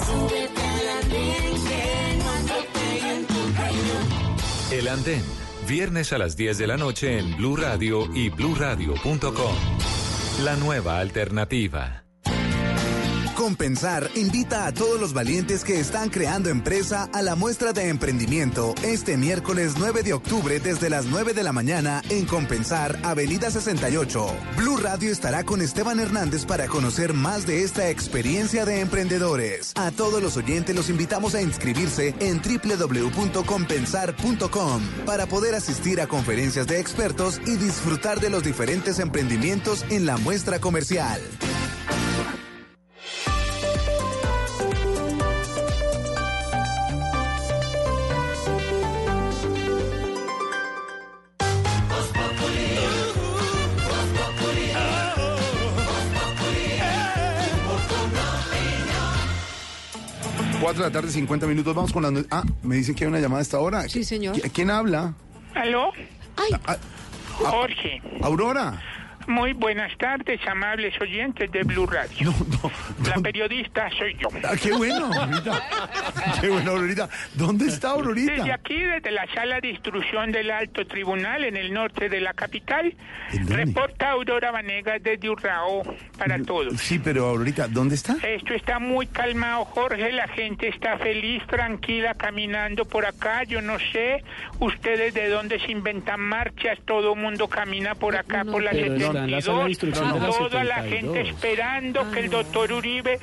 [4.70, 5.22] El Andén.
[5.68, 9.56] Viernes a las 10 de la noche en Blue Radio y bluradio.com.
[10.42, 12.03] La nueva alternativa.
[13.36, 18.76] Compensar invita a todos los valientes que están creando empresa a la muestra de emprendimiento
[18.84, 24.26] este miércoles 9 de octubre desde las 9 de la mañana en Compensar, Avenida 68.
[24.56, 29.72] Blue Radio estará con Esteban Hernández para conocer más de esta experiencia de emprendedores.
[29.74, 36.68] A todos los oyentes los invitamos a inscribirse en www.compensar.com para poder asistir a conferencias
[36.68, 41.20] de expertos y disfrutar de los diferentes emprendimientos en la muestra comercial.
[60.64, 61.74] Cuatro de la tarde, 50 minutos.
[61.74, 62.10] Vamos con la.
[62.10, 63.86] no- Ah, me dicen que hay una llamada a esta hora.
[63.86, 64.34] Sí, señor.
[64.34, 65.12] ¿Qui- ¿Quién habla?
[65.54, 65.92] ¿Aló?
[66.66, 66.78] Ah,
[67.36, 68.00] Jorge.
[68.22, 68.80] Aurora.
[69.26, 72.32] Muy buenas tardes, amables oyentes de Blue Radio.
[73.08, 74.28] La periodista soy yo.
[74.42, 75.62] Ah, qué bueno, Aurorita.
[76.40, 77.08] Qué bueno, Aurorita.
[77.34, 78.32] ¿Dónde está Aurorita?
[78.32, 82.34] Desde aquí, desde la sala de instrucción del Alto Tribunal en el norte de la
[82.34, 82.94] capital,
[83.46, 85.82] reporta Aurora Vanegas desde Urrao
[86.18, 86.80] para todos.
[86.80, 88.16] Sí, pero Aurorita, ¿dónde está?
[88.22, 90.12] Esto está muy calmado, Jorge.
[90.12, 93.44] La gente está feliz, tranquila, caminando por acá.
[93.44, 94.22] Yo no sé
[94.60, 96.78] ustedes de dónde se inventan marchas.
[96.84, 98.72] Todo el mundo camina por acá, por la
[99.14, 99.70] está en la sala de 72.
[99.70, 101.14] instrucción de la Toda la 72.
[101.14, 103.20] gente esperando que el doctor Uribe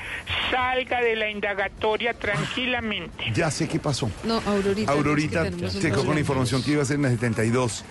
[0.49, 3.31] salga de la indagatoria tranquilamente.
[3.33, 4.09] Ya sé qué pasó.
[4.23, 4.91] No, Aurorita.
[4.91, 6.19] Aurorita quedó con problema.
[6.19, 7.83] información que iba a ser en la 72.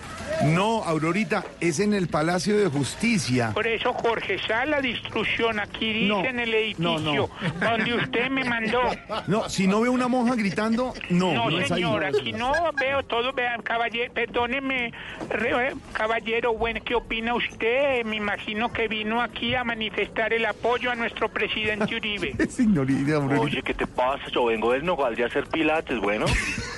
[0.45, 3.51] No, Aurorita, es en el Palacio de Justicia.
[3.53, 7.29] Por eso, Jorge, sala de instrucción, aquí dice No, en el edificio no,
[7.69, 8.81] donde usted me mandó.
[9.27, 11.33] No, si no veo una monja gritando, no.
[11.33, 11.65] No, ahí.
[11.67, 13.31] señor, aquí no veo todo.
[13.33, 14.91] Vean, caballero, perdóneme,
[15.29, 18.03] re- eh, caballero, bueno, ¿qué opina usted?
[18.03, 22.35] Me imagino que vino aquí a manifestar el apoyo a nuestro presidente Uribe.
[22.49, 23.41] Señorita, Aurorita.
[23.41, 24.23] Oye, ¿qué te pasa?
[24.33, 26.25] Yo vengo del Nogal de hacer pilates, bueno.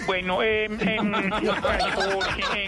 [0.05, 0.68] Bueno, eh,
[1.95, 2.68] Jorge, eh,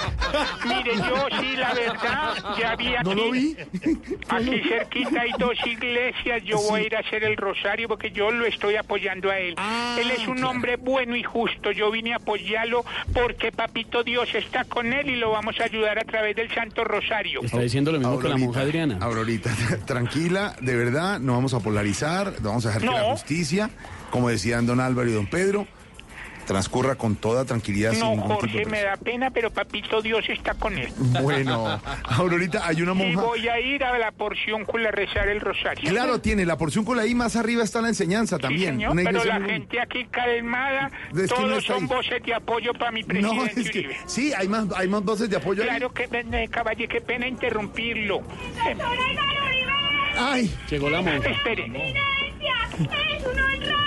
[0.86, 3.04] mire, yo sí, la verdad, ya vi aquí.
[3.04, 3.56] ¿No lo vi?
[4.30, 8.32] Aquí cerquita hay dos iglesias, yo voy a ir a hacer el rosario porque yo
[8.32, 9.56] lo estoy apoyando a él.
[9.58, 12.84] Ah, él es un hombre bueno y justo, yo vine a apoyarlo
[13.14, 16.84] porque Papito Dios está con él y lo vamos a ayudar a través del Santo
[16.84, 17.42] Rosario.
[17.44, 18.98] Está diciendo lo mismo que la monja Adriana.
[19.02, 19.52] Aurorita,
[19.86, 23.70] tranquila, de verdad, no vamos a polarizar, vamos a dejar que la justicia,
[24.10, 25.68] como decían don Álvaro y don Pedro,
[26.46, 30.54] transcurra con toda tranquilidad sin No, Jorge, de me da pena, pero Papito Dios está
[30.54, 30.90] con él.
[31.22, 33.22] Bueno, Aurorita, hay una Y monja.
[33.22, 35.90] voy a ir a la porción con a rezar el rosario.
[35.90, 38.76] Claro, tiene la porción con la I, más arriba está la enseñanza Sí, también.
[38.76, 41.90] señor, Una pero la muy- gente aquí calmada, Es que no todos está son ahí.
[41.90, 43.98] voces de apoyo para mi No, presidente es que Uribe.
[44.06, 45.64] sí, hay más, hay más voces de apoyo.
[45.64, 45.70] ahí.
[45.70, 48.22] Claro que, eh, caballero, qué pena interrumpirlo.
[50.18, 51.30] Ay, Llegó la monja.
[51.30, 51.66] espere.
[51.66, 53.85] Es un honrado,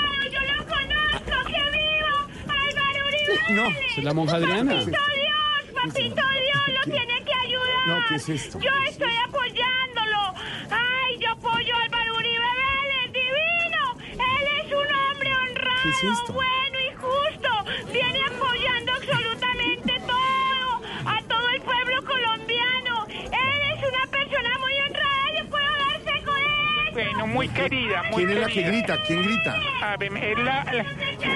[3.51, 3.69] No.
[3.97, 4.73] Es la monja Adriana.
[4.75, 7.87] Papito Dios, papito Dios, lo tiene que ayudar.
[7.87, 8.59] No, ¿qué es esto?
[8.61, 10.35] Yo estoy apoyándolo.
[10.71, 13.99] Ay, yo apoyo a Álvaro Uribe Vélez, divino.
[14.13, 16.33] Él es un hombre honrado, ¿Qué es esto?
[16.33, 17.93] bueno y justo.
[17.93, 23.07] Viene apoyando absolutamente todo, a todo el pueblo colombiano.
[23.09, 26.91] Él es una persona muy honrada, yo puedo dar fe con él.
[26.93, 28.71] Bueno, muy querida, muy ¿quién es la que querida.
[28.73, 29.03] grita?
[29.07, 29.61] ¿Quién grita?
[29.83, 30.87] A ver, es, la, la-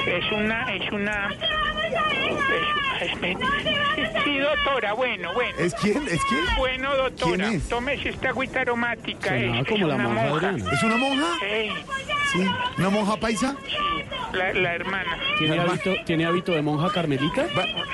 [0.06, 1.28] es una, es una,
[4.24, 5.58] sí, doctora, bueno, bueno.
[5.58, 6.02] ¿Es quién?
[6.08, 6.40] ¿Es quién?
[6.58, 7.68] Bueno, doctora, ¿Quién es?
[7.68, 9.28] tómese esta agüita aromática.
[9.30, 10.48] Sonaba es, como es la una monja monja.
[10.48, 10.72] Adriana.
[10.72, 11.26] ¿Es una monja?
[11.46, 11.72] Ey,
[12.32, 12.46] Sí,
[12.78, 13.54] ¿una monja paisa?
[14.32, 15.18] La, la hermana.
[15.36, 17.44] ¿Tiene hábito, ¿Tiene hábito de monja carmelita?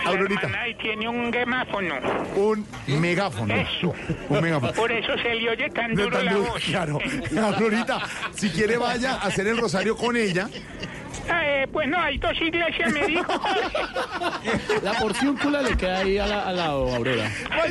[0.04, 1.94] La hermana y tiene un gemáfono.
[2.36, 2.64] Un
[3.00, 3.52] megáfono.
[3.52, 3.92] Eso.
[4.28, 4.72] Un megáfono.
[4.74, 6.62] Por eso se le oye tan De duro tan la duro, voz.
[6.62, 6.98] Claro.
[7.42, 8.00] Aurorita,
[8.32, 10.48] si quiere vaya a hacer el rosario con ella.
[11.30, 13.24] Ah, eh, pues no, hay dos iglesias, me dijo.
[14.82, 17.30] La porciúncula le queda ahí a la- al lado, Aurora.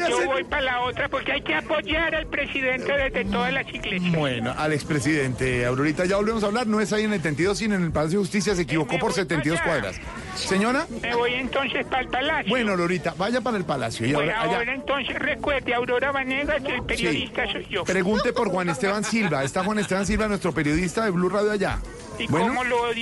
[0.10, 4.14] Yo voy para la otra porque hay que apoyar al presidente desde todas las iglesias.
[4.16, 6.68] Bueno, al expresidente, Aurorita, ya volvemos a hablar.
[6.68, 8.56] No es ahí en el 72, sino en el Palacio de Justicia.
[8.56, 10.00] Se equivocó por 72 cuadras.
[10.36, 10.86] Señora.
[11.02, 12.50] Me voy entonces para el palacio.
[12.50, 14.06] Bueno, Aurorita, vaya para el Palacio.
[14.08, 17.84] Y Pues ahora- allá- ahora entonces recuerde, Aurora Vanegas, el periodista soy yo.
[17.84, 19.44] Pregunte por Juan Esteban Silva.
[19.44, 21.80] Está Juan Esteban Silva, nuestro periodista de Blue Radio allá.
[22.20, 22.94] ¿Y Bueno, cómo lo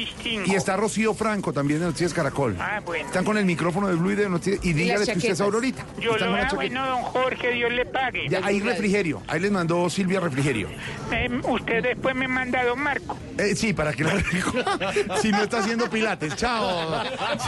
[0.46, 2.56] y está Rocío Franco también de Noticias Caracol.
[2.60, 3.06] Ah, bueno.
[3.06, 4.66] Están con el micrófono de Blue y de Noticias.
[4.66, 5.86] Y dígale que usted es Aurorita.
[6.00, 8.28] Yo Están lo hago, bueno, don Jorge, Dios le pague.
[8.30, 9.22] Ya, hay refrigerio.
[9.28, 10.70] Ahí les mandó Silvia refrigerio.
[11.12, 13.18] Eh, usted después me manda a don Marco.
[13.38, 14.16] Eh, sí, para que la
[15.22, 16.36] Si no está haciendo pilates.
[16.36, 17.04] Chao,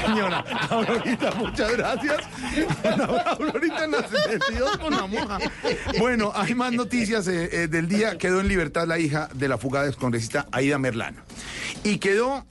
[0.05, 0.43] señora.
[0.69, 2.17] Aurorita, muchas gracias.
[3.25, 5.39] Aurorita en la 72 con la monja.
[5.99, 8.17] Bueno, hay más noticias eh, eh, del día.
[8.17, 11.21] Quedó en libertad la hija de la fugada excongresista Aida Merlano.
[11.83, 12.45] Y quedó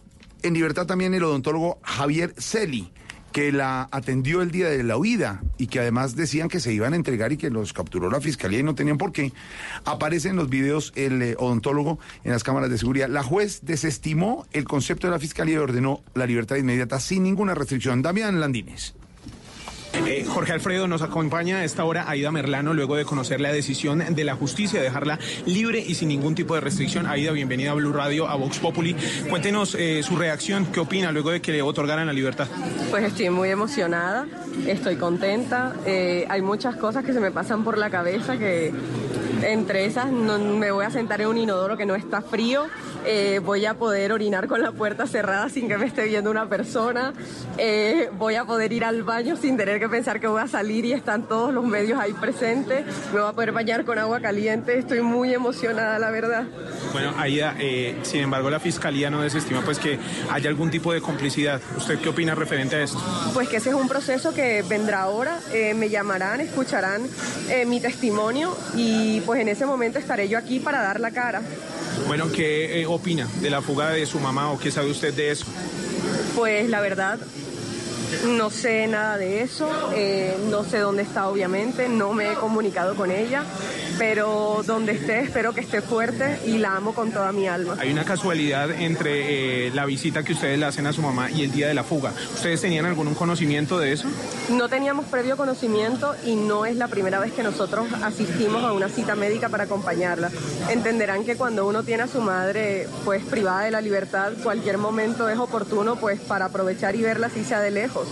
[0.47, 2.93] en libertad también el odontólogo Javier Celi
[3.37, 6.95] que la atendió el día de la huida y que además decían que se iban
[6.95, 9.31] a entregar y que los capturó la fiscalía y no tenían por qué.
[9.85, 13.11] Aparece en los videos el eh, odontólogo en las cámaras de seguridad.
[13.11, 17.55] La juez desestimó el concepto de la fiscalía y ordenó la libertad inmediata sin ninguna
[17.55, 18.01] restricción.
[18.01, 18.95] Damián Landines.
[20.05, 24.03] Eh, Jorge Alfredo nos acompaña a esta hora Aida Merlano luego de conocer la decisión
[24.15, 27.07] de la justicia de dejarla libre y sin ningún tipo de restricción.
[27.07, 28.95] Aida, bienvenida a Blue Radio, a Vox Populi.
[29.29, 32.47] Cuéntenos eh, su reacción, qué opina luego de que le otorgaran la libertad.
[32.91, 34.27] Pues estoy muy emocionada,
[34.67, 35.75] estoy contenta.
[35.87, 38.73] eh, hay muchas cosas que se me pasan por la cabeza que
[39.43, 42.67] entre esas no, me voy a sentar en un inodoro que no está frío.
[43.05, 46.49] eh, voy a poder orinar con la puerta cerrada sin que me esté viendo una
[46.49, 47.13] persona.
[47.59, 50.85] eh, voy a poder ir al baño sin tener que pensar que voy a salir
[50.85, 52.85] y están todos los medios ahí presentes.
[53.13, 54.79] Me voy a poder bañar con agua caliente.
[54.79, 56.45] Estoy muy emocionada, la verdad.
[56.93, 59.99] Bueno, Aida, eh, sin embargo, la fiscalía no desestima pues que
[60.31, 61.61] haya algún tipo de complicidad.
[61.77, 62.99] ¿Usted qué opina referente a esto?
[63.35, 67.03] Pues que ese es un proceso que vendrá ahora, eh, me llamarán, escucharán
[67.67, 71.43] mi testimonio y pues en ese momento estaré yo aquí para dar la cara.
[72.07, 75.33] Bueno, ¿qué eh, opina de la fuga de su mamá o qué sabe usted de
[75.33, 75.45] eso?
[76.37, 77.19] Pues la verdad,
[78.25, 82.95] no sé nada de eso, eh, no sé dónde está obviamente, no me he comunicado
[82.95, 83.45] con ella,
[83.99, 87.77] pero donde esté espero que esté fuerte y la amo con toda mi alma.
[87.79, 91.43] Hay una casualidad entre eh, la visita que ustedes le hacen a su mamá y
[91.43, 92.13] el día de la fuga.
[92.35, 94.09] ¿Ustedes tenían algún conocimiento de eso?
[94.51, 98.89] No teníamos previo conocimiento y no es la primera vez que nosotros asistimos a una
[98.89, 100.31] cita médica para acompañarla.
[100.71, 105.29] Entenderán que cuando uno tiene a su madre pues privada de la libertad, cualquier momento
[105.29, 108.06] es oportuno pues para aprovechar y verla así sea de lejos.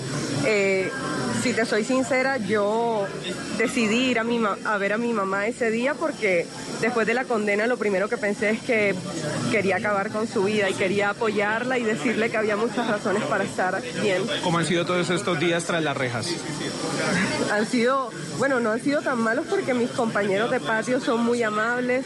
[0.47, 0.91] Eh,
[1.43, 3.07] si te soy sincera, yo
[3.59, 6.47] decidí ir a, mi a ver a mi mamá ese día porque
[6.81, 8.95] después de la condena lo primero que pensé es que
[9.51, 13.45] quería acabar con su vida y quería apoyarla y decirle que había muchas razones para
[13.45, 14.23] estar bien.
[14.43, 16.29] ¿Cómo han sido todos estos días tras las rejas?
[17.53, 21.43] Han sido, bueno, no han sido tan malos porque mis compañeros de patio son muy
[21.43, 22.05] amables,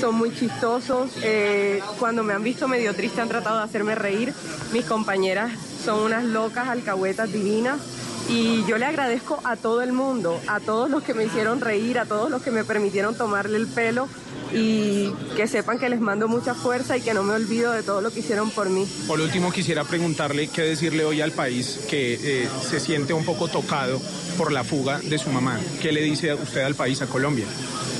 [0.00, 1.10] son muy chistosos.
[1.22, 4.32] eh, cuando me han visto medio triste han tratado de hacerme reír.
[4.72, 5.52] Mis compañeras
[5.84, 7.80] son unas locas, alcahuetas divinas.
[8.28, 11.98] Y yo le agradezco a todo el mundo, a todos los que me hicieron reír,
[11.98, 14.08] a todos los que me permitieron tomarle el pelo
[14.52, 18.00] y que sepan que les mando mucha fuerza y que no me olvido de todo
[18.00, 18.86] lo que hicieron por mí.
[19.08, 23.48] Por último, quisiera preguntarle qué decirle hoy al país que eh, se siente un poco
[23.48, 24.00] tocado
[24.38, 25.58] por la fuga de su mamá.
[25.80, 27.46] ¿Qué le dice usted al país, a Colombia?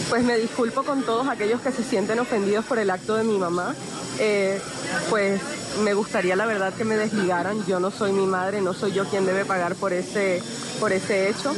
[0.09, 3.39] Pues me disculpo con todos aquellos que se sienten ofendidos por el acto de mi
[3.39, 3.75] mamá.
[4.19, 4.61] Eh,
[5.09, 5.41] pues
[5.83, 7.65] me gustaría la verdad que me desligaran.
[7.67, 10.43] Yo no soy mi madre, no soy yo quien debe pagar por ese,
[10.79, 11.55] por ese hecho.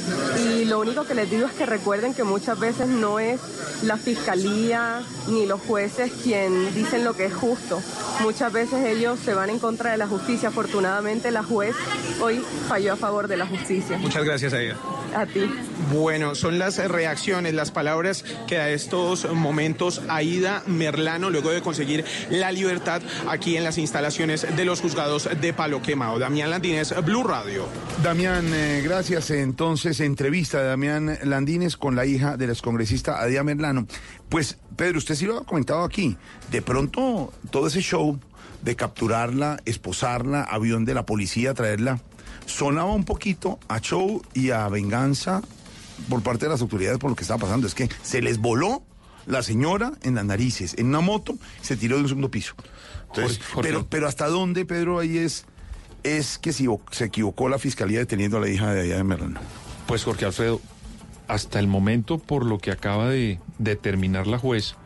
[0.47, 3.41] Y lo único que les digo es que recuerden que muchas veces no es
[3.83, 7.83] la fiscalía ni los jueces quien dicen lo que es justo.
[8.21, 10.51] Muchas veces ellos se van en contra de la justicia.
[10.51, 11.75] Afortunadamente la juez
[12.21, 13.97] hoy falló a favor de la justicia.
[13.99, 14.77] Muchas gracias, Aida.
[15.17, 15.41] A ti.
[15.93, 22.05] Bueno, son las reacciones, las palabras que a estos momentos Aida Merlano, luego de conseguir
[22.31, 26.19] la libertad aquí en las instalaciones de los juzgados de Palo Quemado.
[26.19, 27.69] Damián Landines, Blue Radio.
[28.03, 29.31] Damián, eh, gracias.
[29.31, 33.87] Entonces, entrevista de Damián Landines con la hija del excongresista Adia Merlano.
[34.29, 36.17] Pues, Pedro, usted sí lo ha comentado aquí.
[36.51, 38.19] De pronto, todo ese show
[38.63, 42.01] de capturarla, esposarla, avión de la policía, traerla,
[42.47, 45.43] sonaba un poquito a show y a venganza
[46.09, 47.69] por parte de las autoridades por lo que estaba pasando.
[47.69, 48.83] Es que se les voló
[49.27, 52.55] la señora en las narices, en una moto, se tiró de un segundo piso.
[53.15, 55.45] Entonces, pero, pero hasta dónde, Pedro, ahí es,
[56.03, 59.41] es que si se equivocó la fiscalía deteniendo a la hija de allá de Merlano.
[59.87, 60.61] Pues Jorge Alfredo,
[61.29, 64.77] hasta el momento, por lo que acaba de determinar la juez,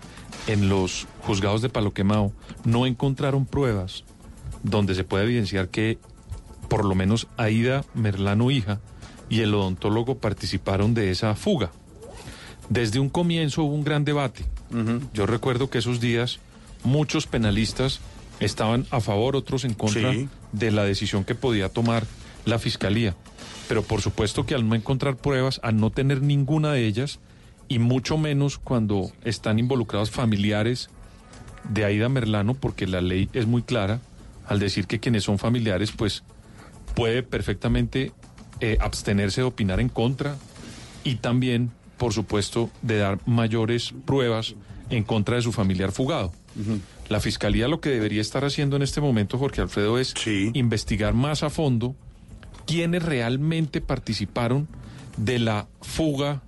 [0.46, 2.32] en los juzgados de Palo Quemado
[2.64, 4.04] no encontraron pruebas
[4.62, 5.98] donde se pueda evidenciar que
[6.68, 8.80] por lo menos Aida Merlano hija
[9.28, 11.70] y el odontólogo participaron de esa fuga.
[12.68, 14.44] Desde un comienzo hubo un gran debate.
[15.14, 16.40] Yo recuerdo que esos días
[16.82, 18.00] muchos penalistas
[18.40, 20.12] estaban a favor, otros en contra
[20.52, 22.06] de la decisión que podía tomar
[22.44, 23.14] la fiscalía.
[23.68, 27.18] Pero por supuesto que al no encontrar pruebas, al no tener ninguna de ellas,
[27.68, 30.88] y mucho menos cuando están involucrados familiares
[31.68, 34.00] de Aida Merlano, porque la ley es muy clara
[34.46, 36.22] al decir que quienes son familiares, pues
[36.94, 38.12] puede perfectamente
[38.60, 40.36] eh, abstenerse de opinar en contra
[41.02, 44.54] y también, por supuesto, de dar mayores pruebas
[44.90, 46.32] en contra de su familiar fugado.
[47.08, 50.14] La fiscalía lo que debería estar haciendo en este momento, Jorge Alfredo, es
[50.54, 51.94] investigar más a fondo
[52.66, 54.68] quiénes realmente participaron
[55.16, 56.42] de la fuga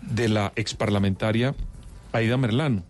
[0.00, 1.54] de la exparlamentaria
[2.12, 2.84] Aida Merlano,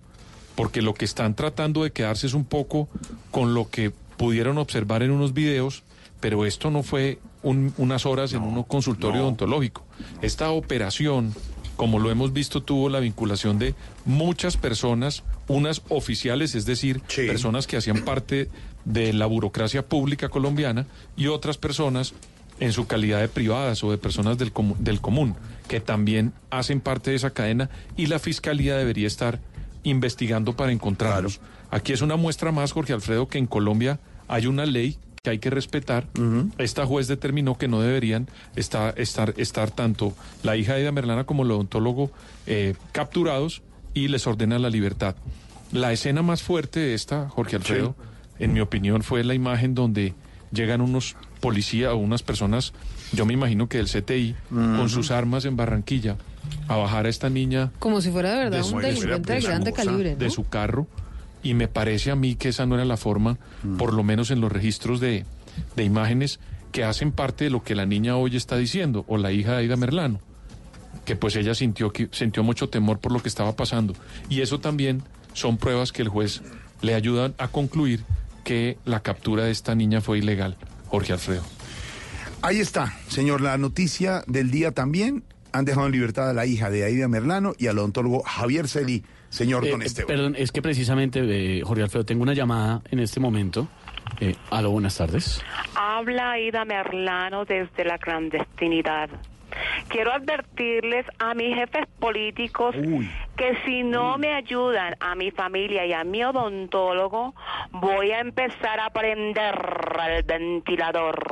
[0.54, 2.88] porque lo que están tratando de quedarse es un poco
[3.30, 5.82] con lo que pudieron observar en unos videos,
[6.20, 9.84] pero esto no fue unas horas en un consultorio odontológico.
[10.20, 11.34] Esta operación,
[11.76, 13.74] como lo hemos visto, tuvo la vinculación de
[14.04, 18.48] muchas personas, unas oficiales, es decir, personas que hacían parte
[18.84, 22.14] de la burocracia pública colombiana y otras personas
[22.58, 25.36] en su calidad de privadas o de personas del, del común,
[25.68, 29.40] que también hacen parte de esa cadena y la fiscalía debería estar
[29.82, 31.40] investigando para encontrarlos.
[31.70, 35.38] Aquí es una muestra más, Jorge Alfredo, que en Colombia hay una ley que hay
[35.40, 36.06] que respetar.
[36.56, 40.14] Esta juez determinó que no deberían estar, estar, estar tanto
[40.44, 42.12] la hija de Ida Merlana como el odontólogo
[42.46, 43.62] eh, capturados
[43.92, 45.16] y les ordena la libertad.
[45.72, 47.96] La escena más fuerte de esta, Jorge Alfredo,
[48.38, 50.14] en mi opinión, fue la imagen donde
[50.52, 52.72] llegan unos policías o unas personas,
[53.12, 56.18] yo me imagino que del CTI, con sus armas en Barranquilla,
[56.68, 57.72] a bajar a esta niña.
[57.80, 60.14] Como si fuera de verdad un delincuente de grande calibre.
[60.14, 60.86] De su carro.
[61.46, 63.76] Y me parece a mí que esa no era la forma, mm.
[63.76, 65.24] por lo menos en los registros de,
[65.76, 66.40] de imágenes
[66.72, 69.58] que hacen parte de lo que la niña hoy está diciendo, o la hija de
[69.58, 70.18] Aida Merlano,
[71.04, 73.94] que pues ella sintió, que, sintió mucho temor por lo que estaba pasando.
[74.28, 76.42] Y eso también son pruebas que el juez
[76.82, 78.02] le ayudan a concluir
[78.42, 80.56] que la captura de esta niña fue ilegal,
[80.88, 81.44] Jorge Alfredo.
[82.42, 85.22] Ahí está, señor, la noticia del día también.
[85.52, 89.04] Han dejado en libertad a la hija de Aida Merlano y al odontólogo Javier Celi,
[89.36, 90.08] señor eh, Don Esteban.
[90.08, 93.68] Perdón, es que precisamente, eh, Jorge Alfredo, tengo una llamada en este momento.
[94.20, 95.42] Eh, aló, buenas tardes.
[95.74, 99.10] Habla Aida Merlano desde la clandestinidad.
[99.88, 102.74] Quiero advertirles a mis jefes políticos
[103.36, 107.34] que si no me ayudan a mi familia y a mi odontólogo,
[107.70, 109.54] voy a empezar a prender
[110.08, 111.22] el ventilador.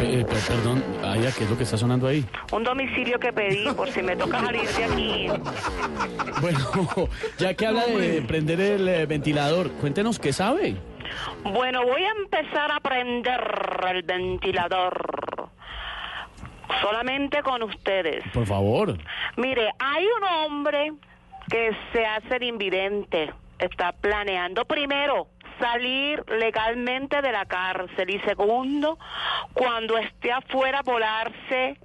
[0.00, 2.24] Eh, perdón, Aya, ¿qué es lo que está sonando ahí?
[2.52, 5.28] Un domicilio que pedí por si me toca salir de aquí.
[6.38, 6.58] Bueno,
[7.38, 10.76] ya que habla de prender el eh, ventilador, cuéntenos qué sabe.
[11.44, 13.40] Bueno, voy a empezar a prender
[13.88, 15.15] el ventilador
[16.80, 18.24] solamente con ustedes.
[18.32, 18.96] Por favor.
[19.36, 20.92] Mire, hay un hombre
[21.48, 28.98] que se hace el invidente, está planeando primero salir legalmente de la cárcel y segundo,
[29.54, 31.78] cuando esté afuera volarse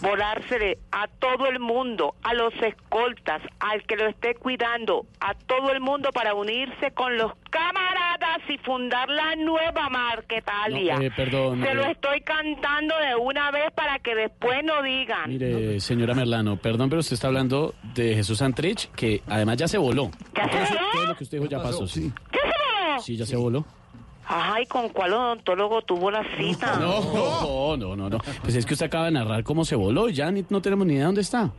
[0.00, 5.70] volársele a todo el mundo, a los escoltas, al que lo esté cuidando, a todo
[5.72, 10.96] el mundo para unirse con los camaradas y fundar la nueva Marquetalia.
[11.00, 15.28] Eh, perdón, Se lo estoy cantando de una vez para que después no digan.
[15.28, 19.78] Mire, señora Merlano, perdón, pero usted está hablando de Jesús Antrich, que además ya se
[19.78, 20.10] voló.
[20.34, 20.86] ¿Ya se voló?
[20.92, 22.12] Todo lo que usted dijo ya pasó, sí.
[22.30, 23.00] ¿Qué se voló?
[23.00, 23.64] Sí, ya se voló.
[24.26, 26.76] Ay, ¿con cuál odontólogo tuvo la cita?
[26.78, 28.18] No, no, no, no.
[28.42, 30.86] Pues es que usted acaba de narrar cómo se voló y ya ni, no tenemos
[30.86, 31.50] ni idea de dónde está.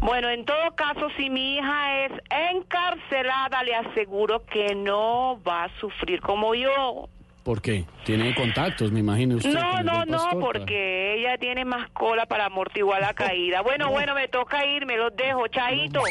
[0.00, 2.12] Bueno, en todo caso, si mi hija es
[2.54, 7.08] encarcelada, le aseguro que no va a sufrir como yo.
[7.42, 7.84] ¿Por qué?
[8.04, 9.52] Tiene contactos, me imagino usted.
[9.52, 13.62] No, no, no, porque ella tiene más cola para amortiguar la caída.
[13.62, 16.02] Bueno, bueno, me toca ir, me los dejo, chaito.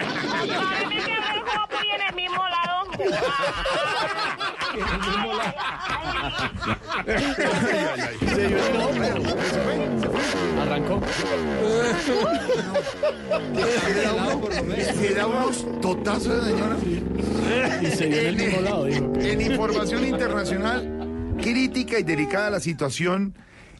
[0.00, 0.90] Ay,
[1.94, 2.78] en el mismo lado.
[10.60, 11.00] Arrancó.
[15.26, 16.76] Unos totazos de señora.
[17.82, 18.86] Y se dio en el mismo lado.
[18.86, 23.34] En información internacional, crítica y delicada la situación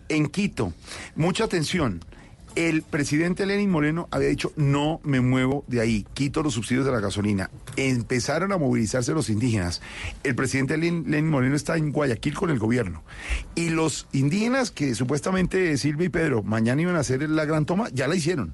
[0.09, 0.73] en Quito.
[1.17, 2.01] Mucha atención.
[2.59, 6.91] El presidente Lenin Moreno había dicho, no me muevo de ahí, quito los subsidios de
[6.91, 7.53] la gasolina.
[7.77, 9.81] Empezaron a movilizarse los indígenas.
[10.25, 13.05] El presidente Lenin, Moreno está en Guayaquil con el gobierno.
[13.55, 17.91] Y los indígenas que supuestamente Silvia y Pedro mañana iban a hacer la gran toma,
[17.93, 18.53] ya la hicieron.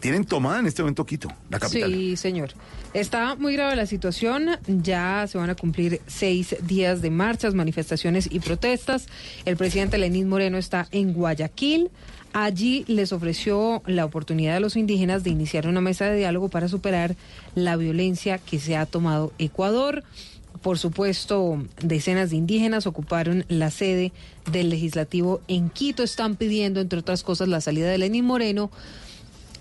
[0.00, 1.92] Tienen tomada en este momento Quito, la capital.
[1.92, 2.52] Sí, señor.
[2.94, 4.56] Está muy grave la situación.
[4.66, 9.06] Ya se van a cumplir seis días de marchas, manifestaciones y protestas.
[9.44, 11.90] El presidente Lenín Moreno está en Guayaquil.
[12.34, 16.66] Allí les ofreció la oportunidad a los indígenas de iniciar una mesa de diálogo para
[16.66, 17.14] superar
[17.54, 20.02] la violencia que se ha tomado Ecuador.
[20.60, 24.10] Por supuesto, decenas de indígenas ocuparon la sede
[24.50, 26.02] del legislativo en Quito.
[26.02, 28.68] Están pidiendo, entre otras cosas, la salida de Lenín Moreno.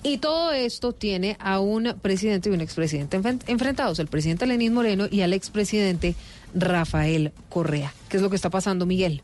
[0.02, 5.06] Y todo esto tiene a un presidente y un expresidente enfrentados, el presidente Lenín Moreno
[5.12, 6.16] y al expresidente
[6.56, 7.94] Rafael Correa.
[8.10, 9.22] ¿Qué es lo que está pasando, Miguel?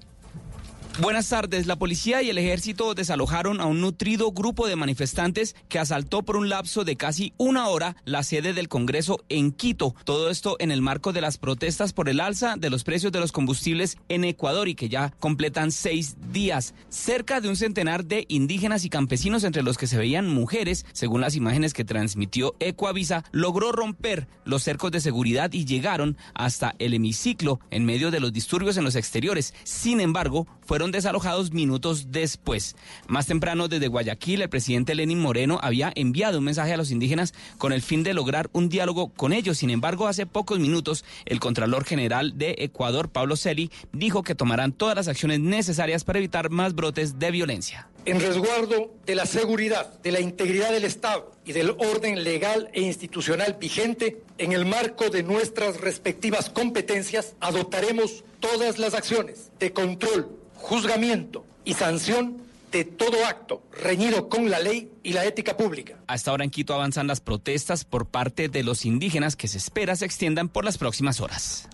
[1.01, 1.65] Buenas tardes.
[1.65, 6.35] La policía y el ejército desalojaron a un nutrido grupo de manifestantes que asaltó por
[6.35, 9.95] un lapso de casi una hora la sede del Congreso en Quito.
[10.03, 13.21] Todo esto en el marco de las protestas por el alza de los precios de
[13.21, 16.73] los combustibles en Ecuador y que ya completan seis días.
[16.89, 21.21] Cerca de un centenar de indígenas y campesinos, entre los que se veían mujeres, según
[21.21, 26.93] las imágenes que transmitió Ecoavisa, logró romper los cercos de seguridad y llegaron hasta el
[26.93, 29.53] hemiciclo en medio de los disturbios en los exteriores.
[29.63, 32.75] Sin embargo, fueron desalojados minutos después.
[33.07, 37.33] Más temprano, desde Guayaquil, el presidente Lenín Moreno había enviado un mensaje a los indígenas
[37.57, 39.57] con el fin de lograr un diálogo con ellos.
[39.57, 44.71] Sin embargo, hace pocos minutos, el Contralor General de Ecuador, Pablo Celi, dijo que tomarán
[44.71, 47.89] todas las acciones necesarias para evitar más brotes de violencia.
[48.05, 52.81] En resguardo de la seguridad, de la integridad del Estado y del orden legal e
[52.81, 60.38] institucional vigente, en el marco de nuestras respectivas competencias, adoptaremos todas las acciones de control,
[60.59, 62.37] juzgamiento y sanción
[62.71, 65.95] de todo acto reñido con la ley y la ética pública.
[66.07, 69.95] Hasta ahora en Quito avanzan las protestas por parte de los indígenas que se espera
[69.95, 71.67] se extiendan por las próximas horas.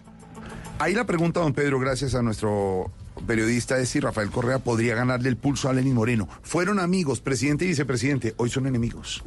[0.79, 2.91] Ahí la pregunta, don Pedro, gracias a nuestro
[3.27, 6.27] periodista, es si Rafael Correa podría ganarle el pulso a Lenín Moreno.
[6.41, 9.23] Fueron amigos, presidente y vicepresidente, hoy son enemigos.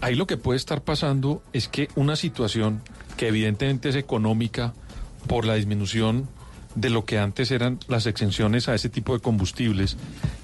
[0.00, 2.82] Ahí lo que puede estar pasando es que una situación
[3.16, 4.74] que evidentemente es económica
[5.26, 6.28] por la disminución
[6.74, 9.96] de lo que antes eran las exenciones a ese tipo de combustibles,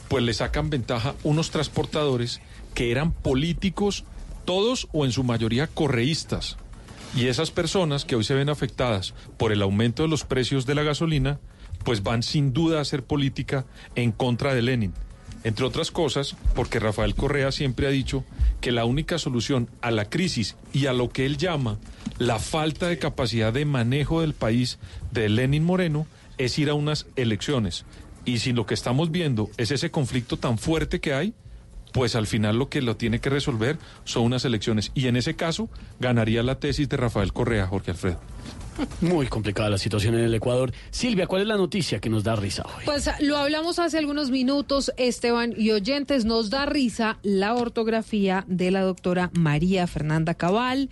[0.08, 2.40] pues le sacan ventaja unos transportadores
[2.74, 4.04] que eran políticos,
[4.44, 6.56] todos o en su mayoría correístas.
[7.14, 10.74] Y esas personas que hoy se ven afectadas por el aumento de los precios de
[10.74, 11.38] la gasolina,
[11.84, 13.64] pues van sin duda a hacer política
[13.94, 14.92] en contra de Lenin.
[15.44, 18.24] Entre otras cosas, porque Rafael Correa siempre ha dicho
[18.60, 21.78] que la única solución a la crisis y a lo que él llama
[22.18, 24.78] la falta de capacidad de manejo del país
[25.12, 26.06] de Lenin Moreno
[26.38, 27.84] es ir a unas elecciones.
[28.24, 31.34] Y si lo que estamos viendo es ese conflicto tan fuerte que hay,
[31.92, 34.90] pues al final lo que lo tiene que resolver son unas elecciones.
[34.94, 38.20] Y en ese caso ganaría la tesis de Rafael Correa, Jorge Alfredo.
[39.00, 40.72] Muy complicada la situación en el Ecuador.
[40.90, 42.84] Silvia, ¿cuál es la noticia que nos da risa hoy?
[42.84, 48.70] Pues lo hablamos hace algunos minutos, Esteban y oyentes, nos da risa la ortografía de
[48.70, 50.90] la doctora María Fernanda Cabal.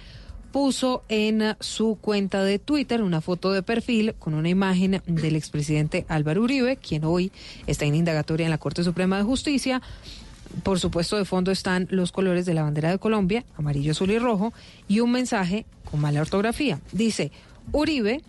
[0.55, 6.07] Puso en su cuenta de Twitter una foto de perfil con una imagen del expresidente
[6.07, 7.33] Álvaro Uribe, quien hoy
[7.67, 9.83] está en indagatoria en la Corte Suprema de Justicia.
[10.63, 14.19] Por supuesto, de fondo están los colores de la bandera de Colombia, amarillo, azul y
[14.21, 14.53] rojo,
[14.87, 16.79] y un mensaje con mala ortografía.
[16.93, 17.33] Dice,
[17.73, 18.23] Uribe,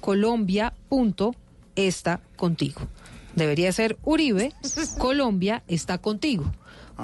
[0.00, 1.34] Colombia, punto,
[1.74, 2.82] está contigo.
[3.34, 4.52] Debería ser Uribe,
[4.98, 6.44] Colombia está contigo.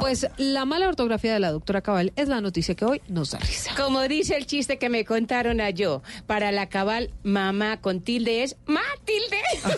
[0.01, 3.39] Pues la mala ortografía de la doctora Cabal es la noticia que hoy nos da
[3.39, 3.75] risa.
[3.77, 8.43] Como dice el chiste que me contaron a yo, para la cabal, mamá con tilde
[8.43, 9.43] es Matilde.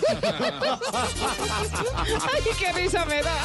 [2.32, 3.36] Ay, qué risa me da.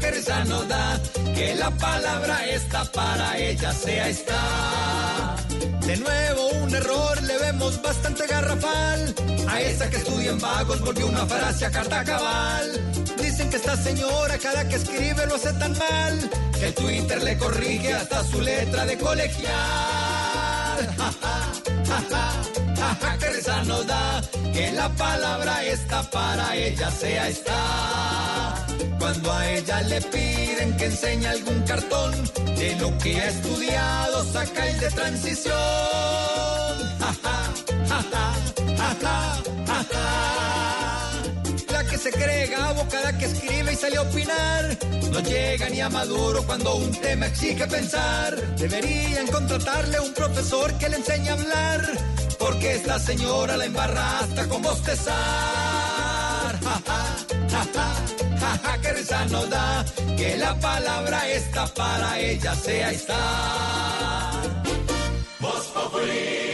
[0.00, 1.00] qué risa nos da
[1.34, 5.36] que la palabra esta para ella sea está.
[5.86, 9.14] De nuevo un error le vemos bastante garrafal.
[9.48, 13.03] A esa que estudia en vagos volvió una frase a carta cabal.
[13.20, 17.94] Dicen que esta señora cada que escribe lo hace tan mal que Twitter le corrige
[17.94, 19.54] hasta su letra de colegial.
[21.86, 22.00] Ja,
[22.76, 24.20] ja, ja, qué risa nos da
[24.52, 28.66] que la palabra esta para ella sea está.
[28.98, 32.12] Cuando a ella le piden que enseñe algún cartón
[32.56, 35.54] de lo que ha estudiado, saca el de transición.
[42.04, 44.76] se cree Gabo cada que escribe y sale a opinar.
[45.10, 48.36] No llega ni a maduro cuando un tema exige pensar.
[48.56, 51.80] Deberían contratarle un profesor que le enseñe a hablar.
[52.38, 55.14] Porque esta señora la embarra hasta con bostezar.
[56.66, 57.94] ja, ja,
[58.42, 59.84] ja, ja, qué risa nos da
[60.18, 62.92] que la palabra esta para ella sea.
[65.40, 66.53] Voz Populi.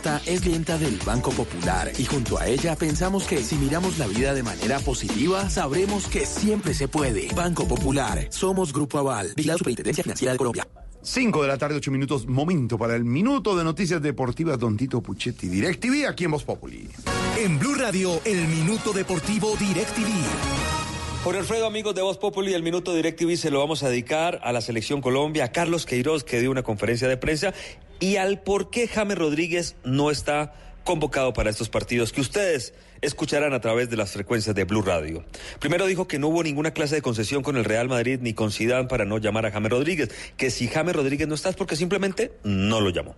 [0.00, 4.06] Marta es clienta del Banco Popular y junto a ella pensamos que si miramos la
[4.06, 7.28] vida de manera positiva, sabremos que siempre se puede.
[7.34, 10.66] Banco Popular, somos Grupo Aval, Vigilado Superintendencia Financiera de Colombia.
[11.02, 15.02] 5 de la tarde, 8 minutos, momento para el minuto de noticias deportivas, Don Tito
[15.02, 16.88] Puchetti, DirecTV, aquí en Voz Populi.
[17.38, 20.79] En Blue Radio, el minuto deportivo DirecTV.
[21.22, 24.52] Jorge Alfredo, amigos de Voz Populi, el Minuto DirecTV se lo vamos a dedicar a
[24.52, 27.52] la Selección Colombia, a Carlos Queiroz, que dio una conferencia de prensa,
[27.98, 32.72] y al por qué James Rodríguez no está convocado para estos partidos que ustedes
[33.02, 35.22] escucharán a través de las frecuencias de Blue Radio.
[35.58, 38.50] Primero dijo que no hubo ninguna clase de concesión con el Real Madrid ni con
[38.50, 41.76] Zidane para no llamar a James Rodríguez, que si James Rodríguez no está es porque
[41.76, 43.14] simplemente no lo llamó.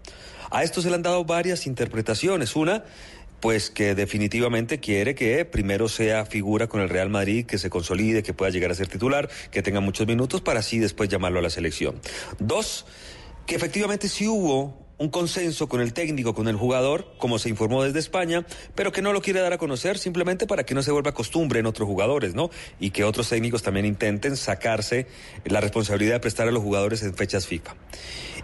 [0.50, 2.56] A esto se le han dado varias interpretaciones.
[2.56, 2.84] Una,
[3.42, 8.22] pues que definitivamente quiere que primero sea figura con el Real Madrid, que se consolide,
[8.22, 11.42] que pueda llegar a ser titular, que tenga muchos minutos para así después llamarlo a
[11.42, 12.00] la selección.
[12.38, 12.86] Dos,
[13.44, 17.82] que efectivamente sí hubo un consenso con el técnico, con el jugador, como se informó
[17.82, 18.46] desde España,
[18.76, 21.58] pero que no lo quiere dar a conocer simplemente para que no se vuelva costumbre
[21.58, 22.48] en otros jugadores, ¿no?
[22.78, 25.08] Y que otros técnicos también intenten sacarse
[25.44, 27.74] la responsabilidad de prestar a los jugadores en fechas FIFA.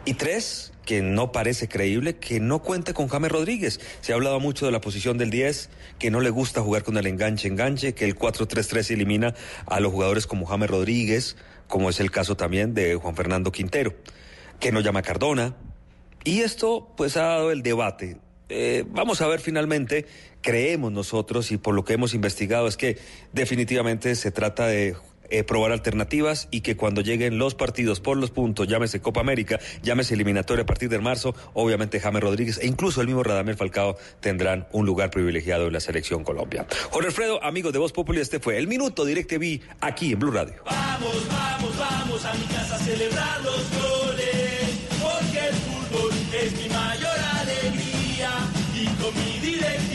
[0.05, 3.79] Y tres, que no parece creíble que no cuente con James Rodríguez.
[4.01, 6.97] Se ha hablado mucho de la posición del 10, que no le gusta jugar con
[6.97, 9.35] el enganche-enganche, que el 4-3-3 elimina
[9.67, 11.37] a los jugadores como James Rodríguez,
[11.67, 13.93] como es el caso también de Juan Fernando Quintero,
[14.61, 15.57] que no llama a Cardona.
[16.25, 18.17] Y esto pues ha dado el debate.
[18.49, 20.07] Eh, vamos a ver finalmente,
[20.41, 22.97] creemos nosotros y por lo que hemos investigado es que
[23.35, 24.97] definitivamente se trata de
[25.31, 29.59] eh, probar alternativas y que cuando lleguen los partidos por los puntos, llámese Copa América,
[29.83, 33.97] llámese eliminatoria a partir de marzo, obviamente James Rodríguez e incluso el mismo Radamel Falcao
[34.21, 36.67] tendrán un lugar privilegiado en la selección Colombia.
[36.91, 40.55] Jorge Alfredo, amigos de Voz Populi, este fue el Minuto DirecTV aquí en Blue Radio.
[40.65, 46.69] Vamos, vamos, vamos a mi casa a celebrar los goles, porque el fútbol es mi
[46.69, 48.31] mayor alegría
[48.75, 49.88] y con mi DirecTV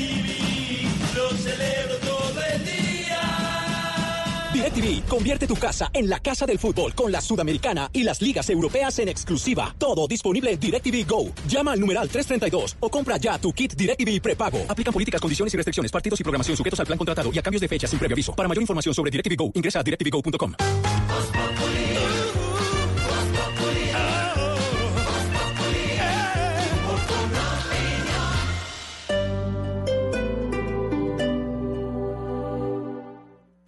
[4.74, 8.50] DirecTV, convierte tu casa en la casa del fútbol con la Sudamericana y las ligas
[8.50, 9.76] europeas en exclusiva.
[9.78, 11.32] Todo disponible en DirecTV Go.
[11.48, 14.66] Llama al numeral 332 o compra ya tu kit DirecTV prepago.
[14.68, 17.62] Aplican políticas, condiciones y restricciones, partidos y programación sujetos al plan contratado y a cambios
[17.62, 18.34] de fecha sin previo aviso.
[18.36, 20.54] Para mayor información sobre DirecTV Go, ingresa a directvgo.com.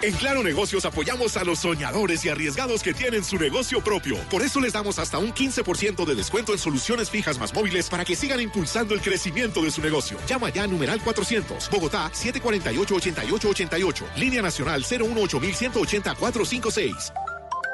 [0.06, 4.18] En Claro Negocios apoyamos a los soñadores y arriesgados que tienen su negocio propio.
[4.30, 8.06] Por eso les damos hasta un 15% de descuento en soluciones fijas más móviles para
[8.06, 10.20] que sigan impulsando el crecimiento de su negocio.
[10.28, 17.12] Llama ya a numeral 400, Bogotá 748-8888, línea nacional 018-180-456.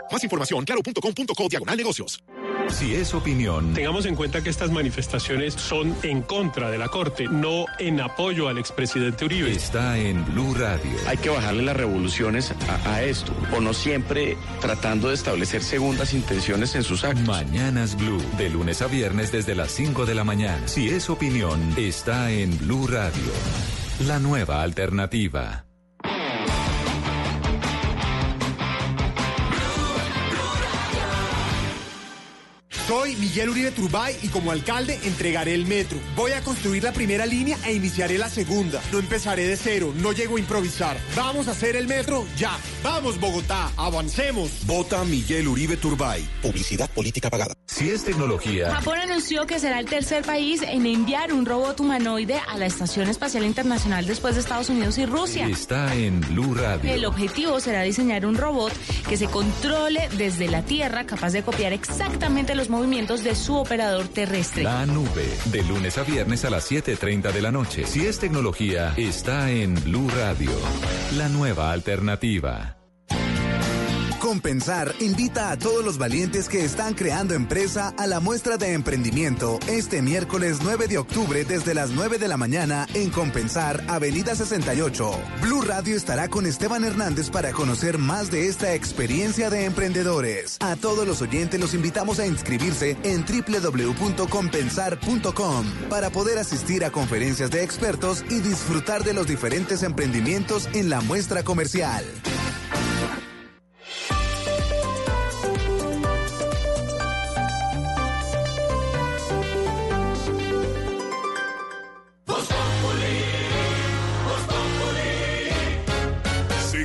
[0.09, 2.23] Más información, claro.com.co, diagonal negocios.
[2.69, 7.27] Si es opinión, Tengamos en cuenta que estas manifestaciones son en contra de la Corte,
[7.29, 9.51] no en apoyo al expresidente Uribe.
[9.51, 10.91] está en Blue Radio.
[11.07, 16.13] Hay que bajarle las revoluciones a, a esto, o no siempre tratando de establecer segundas
[16.13, 17.27] intenciones en sus actos.
[17.27, 20.67] Mañanas Blue, de lunes a viernes desde las 5 de la mañana.
[20.67, 23.31] Si es opinión, está en Blue Radio.
[24.07, 25.65] La nueva alternativa.
[32.91, 35.97] Soy Miguel Uribe Turbay y como alcalde entregaré el metro.
[36.13, 38.81] Voy a construir la primera línea e iniciaré la segunda.
[38.91, 40.97] No empezaré de cero, no llego a improvisar.
[41.15, 42.51] Vamos a hacer el metro ya.
[42.83, 44.65] Vamos Bogotá, avancemos.
[44.65, 46.27] Vota Miguel Uribe Turbay.
[46.41, 47.53] Publicidad política pagada.
[47.65, 52.41] Si es tecnología, Japón anunció que será el tercer país en enviar un robot humanoide
[52.45, 55.47] a la Estación Espacial Internacional después de Estados Unidos y Rusia.
[55.47, 56.91] está en Blue Radio.
[56.91, 58.73] El objetivo será diseñar un robot
[59.07, 64.07] que se controle desde la Tierra, capaz de copiar exactamente los movimientos de su operador
[64.07, 64.63] terrestre.
[64.63, 67.85] La nube, de lunes a viernes a las 7.30 de la noche.
[67.85, 70.51] Si es tecnología, está en Blue Radio.
[71.15, 72.80] La nueva alternativa.
[74.31, 79.59] Compensar invita a todos los valientes que están creando empresa a la muestra de emprendimiento
[79.67, 85.11] este miércoles 9 de octubre desde las 9 de la mañana en Compensar, Avenida 68.
[85.41, 90.55] Blue Radio estará con Esteban Hernández para conocer más de esta experiencia de emprendedores.
[90.61, 97.51] A todos los oyentes los invitamos a inscribirse en www.compensar.com para poder asistir a conferencias
[97.51, 102.05] de expertos y disfrutar de los diferentes emprendimientos en la muestra comercial.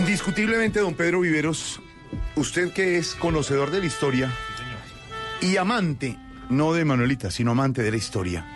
[0.00, 1.78] Indiscutiblemente, don Pedro Viveros,
[2.34, 4.32] usted que es conocedor de la historia
[5.42, 6.16] y amante,
[6.48, 8.46] no de Manuelita, sino amante de la historia,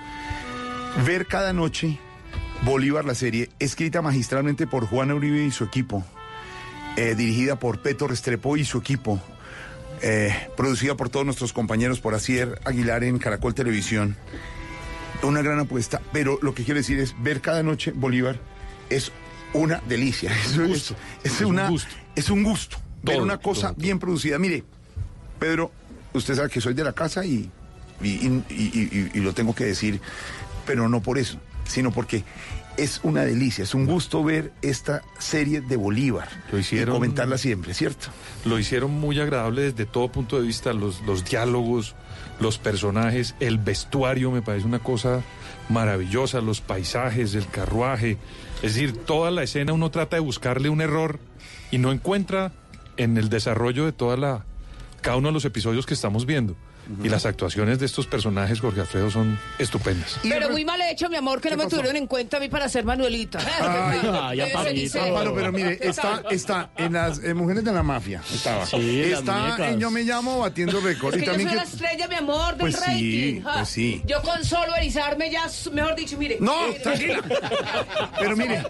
[1.04, 2.00] ver cada noche
[2.62, 6.02] Bolívar la serie, escrita magistralmente por Juana Uribe y su equipo,
[6.96, 9.20] eh, dirigida por Peto Restrepo y su equipo,
[10.00, 14.16] eh, producida por todos nuestros compañeros, por Asier Aguilar en Caracol Televisión.
[15.22, 18.40] Una gran apuesta, pero lo que quiero decir es ver cada noche Bolívar
[18.88, 19.12] es
[19.54, 20.30] una delicia.
[20.44, 20.94] Es, un gusto.
[21.22, 21.70] Es, una,
[22.14, 23.82] es un gusto ver una cosa todo, todo.
[23.82, 24.38] bien producida.
[24.38, 24.64] Mire,
[25.38, 25.70] Pedro,
[26.12, 27.50] usted sabe que soy de la casa y-
[28.02, 30.00] y lo tengo que decir,
[30.66, 32.24] pero no por eso, sino porque
[32.76, 37.38] es una delicia, es un gusto ver esta serie de Bolívar Lo hicieron- y comentarla
[37.38, 38.08] siempre, ¿cierto?
[38.44, 41.94] Lo hicieron muy agradable desde todo punto de vista, los, los diálogos,
[42.40, 45.22] los personajes, el vestuario me parece una cosa
[45.68, 48.18] maravillosa, los paisajes, el carruaje,
[48.64, 51.20] es decir, toda la escena uno trata de buscarle un error
[51.70, 52.50] y no encuentra
[52.96, 54.46] en el desarrollo de toda la
[55.02, 56.56] cada uno de los episodios que estamos viendo.
[57.02, 60.18] Y las actuaciones de estos personajes, Jorge Alfredo, son estupendas.
[60.22, 62.68] Pero muy mal hecho, mi amor, que no me tuvieron en cuenta a mí para
[62.68, 63.38] ser Manuelita.
[63.60, 65.02] Ay, Ay, Amparito.
[65.02, 68.66] Amparo, pero mire, está, está en las eh, mujeres de la mafia, estaba.
[68.66, 71.14] Sí, está en Yo me llamo batiendo récord.
[71.14, 73.42] Es y que yo soy también la que- estrella, mi amor, del Pues sí, rating.
[73.46, 74.02] Ah, pues sí.
[74.06, 76.36] Yo con solo erizarme ya, mejor dicho, mire.
[76.40, 77.22] No, mire, tranquila.
[78.18, 78.62] Pero mire,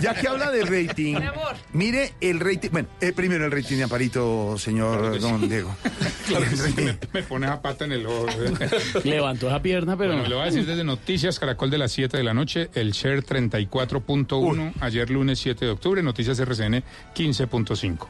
[0.00, 1.56] ya que habla de rating, Mi amor.
[1.72, 2.70] mire el rating.
[2.70, 5.74] Bueno, eh, primero el rating de Amparito, señor don Diego.
[6.26, 8.26] Claro que sí, me, me pone a pata en el ojo.
[9.04, 10.12] Levantó esa pierna, pero...
[10.12, 12.92] Bueno, le voy a decir desde Noticias Caracol de las 7 de la noche, el
[12.92, 16.82] share 34.1, ayer lunes 7 de octubre, Noticias RCN
[17.14, 18.06] 15.5.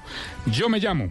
[0.46, 1.10] Yo me llamo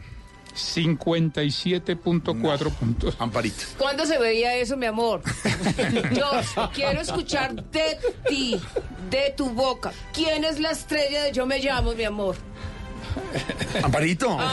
[0.55, 3.15] 57.4 puntos.
[3.19, 3.65] Amparito.
[3.77, 5.21] ¿Cuándo se veía eso, mi amor?
[6.15, 6.31] Yo
[6.73, 7.97] quiero escuchar de
[8.27, 8.57] ti,
[9.09, 9.91] de tu boca.
[10.13, 12.37] ¿Quién es la estrella de Yo me llamo, mi amor?
[13.83, 14.37] Amparito.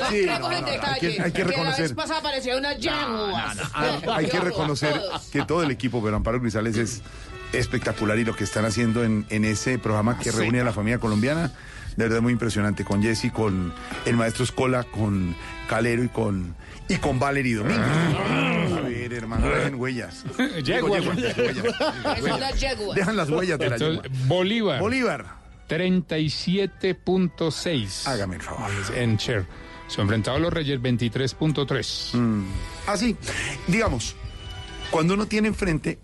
[0.00, 0.64] No Sí, no, no, hay
[1.00, 1.82] que- hay que la reconocer.
[1.82, 2.70] vez pasada parecía una.
[2.90, 3.54] Ah,
[4.14, 5.00] hay que reconocer
[5.32, 7.02] que todo el equipo, pero Amparo Grisales es
[7.52, 10.38] espectacular y lo que están haciendo en, en ese programa que Sí.
[10.38, 11.52] reúne a la familia colombiana,
[11.96, 13.72] de verdad muy impresionante, con Jesse, con
[14.06, 15.34] el maestro Escola, con
[15.68, 16.54] Calero y con
[16.88, 17.86] y con Valery Domínguez.
[17.86, 20.24] A ver, hermano, dejen huellas.
[20.38, 21.16] Digo, Yeguas.
[22.58, 22.94] yegua.
[22.94, 24.02] Dejan las huellas de la.
[24.26, 24.80] Bolívar.
[24.80, 25.39] Bolívar.
[25.70, 28.06] 37.6.
[28.06, 28.70] Hágame el favor.
[28.94, 29.46] En share.
[29.86, 32.44] Se enfrentado a los Reyes 23.3.
[32.86, 33.16] Así,
[33.66, 34.16] digamos,
[34.90, 35.98] cuando uno tiene enfrente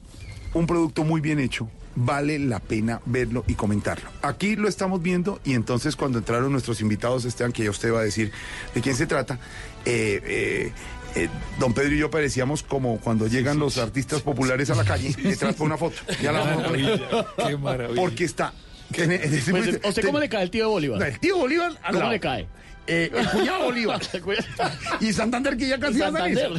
[0.55, 4.09] un producto muy bien hecho, vale la pena verlo y comentarlo.
[4.23, 8.01] Aquí lo estamos viendo y entonces cuando entraron nuestros invitados, Esteban, que ya usted va
[8.01, 8.33] a decir
[8.75, 9.39] de quién se trata,
[9.85, 10.73] eh, eh,
[11.17, 11.29] eh,
[11.59, 15.55] don Pedro y yo parecíamos como cuando llegan los artistas populares a la calle, detrás
[15.55, 15.97] por una foto.
[16.23, 17.03] Ya la vamos a poner.
[17.47, 18.01] Qué maravilla.
[18.01, 18.53] Porque está...
[18.95, 20.99] en- en ese Pues, momento- ¿Usted cómo le cae el tío Bolívar?
[21.01, 22.13] No, el tío Bolívar al ¿Cómo lado.
[22.13, 22.47] le cae?
[22.89, 24.01] Eh, el cuñado Bolívar.
[25.01, 25.99] y Santander que ya casi.
[25.99, 26.53] Santander.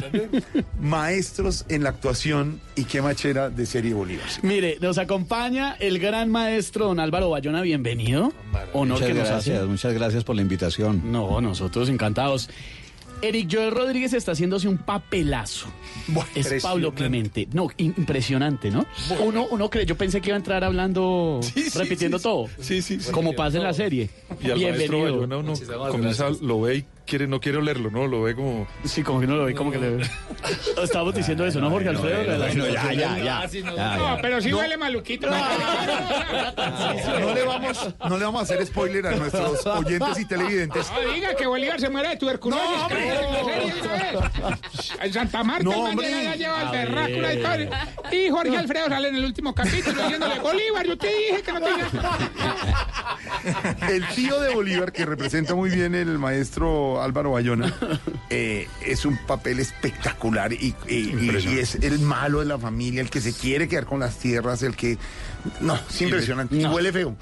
[0.78, 4.26] Maestros en la actuación y qué machera de serie Bolívar.
[4.42, 8.32] Mire, nos acompaña el gran maestro don Álvaro Bayona, bienvenido.
[8.74, 9.66] Honor Muchas que nos gracias, hace.
[9.66, 11.10] muchas gracias por la invitación.
[11.10, 12.50] No, nosotros encantados.
[13.20, 15.68] Eric Joel Rodríguez está haciéndose un papelazo.
[16.34, 17.48] es Pablo Clemente.
[17.52, 18.86] No, impresionante, ¿no?
[19.20, 21.40] Uno, uno cree, yo pensé que iba a entrar hablando,
[21.74, 22.48] repitiendo todo.
[22.60, 23.10] Sí, sí, sí.
[23.10, 24.10] Como pasa en la serie.
[24.40, 25.14] Y al maestro Bienvenido.
[25.14, 25.54] Bayona uno
[25.90, 28.06] comienza, lo ve y quiere, no quiere olerlo, ¿no?
[28.06, 28.66] Lo ve como...
[28.84, 29.96] Sí, como que no lo ve, como que le
[30.82, 32.38] Estábamos diciendo eso, ¿no, Jorge Alfredo?
[32.38, 33.46] bueno, ya, ya.
[33.48, 34.58] Ya, No, pero sí No.
[34.58, 35.28] huele maluquito.
[35.28, 35.36] No
[37.34, 40.90] le, vamos, no le vamos a hacer spoiler a nuestros oyentes y televidentes.
[40.92, 42.64] No diga que Bolívar se muere de tuberculosis.
[42.68, 43.72] No, hombre.
[45.00, 46.10] que en Santa Marta No, hombre.
[46.10, 47.54] ya lleva el A verrácula y todo.
[48.12, 51.60] Y Jorge Alfredo sale en el último capítulo diciéndole, Bolívar, yo te dije que no
[51.60, 51.86] tenía...
[53.88, 57.72] El tío de Bolívar, que representa muy bien el maestro Álvaro Bayona,
[58.30, 63.00] eh, es un papel espectacular y, y- y- y es el malo de la familia,
[63.00, 64.98] el que se quiere quedar con las tierras, el que...
[65.60, 66.56] No, es impresionante.
[66.56, 67.16] Y huele feo.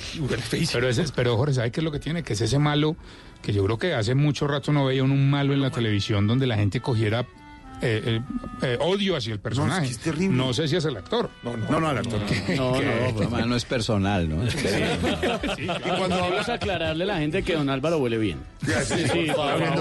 [0.73, 2.23] Pero, ese, pero Jorge, ¿sabe qué es lo que tiene?
[2.23, 2.97] Que es ese malo
[3.43, 6.47] que yo creo que hace mucho rato no veía un malo en la televisión donde
[6.47, 7.27] la gente cogiera
[7.83, 8.21] eh, eh,
[8.63, 9.87] eh, odio hacia el personaje.
[9.87, 10.37] es que es terrible.
[10.37, 11.31] No sé si es el actor.
[11.43, 12.21] No, No, no, el actor.
[12.57, 14.43] No, no, pero además no es personal, ¿no?
[15.59, 18.39] Y cuando vamos a aclararle a la gente que don Álvaro huele bien.
[18.65, 19.31] Sí, Sí,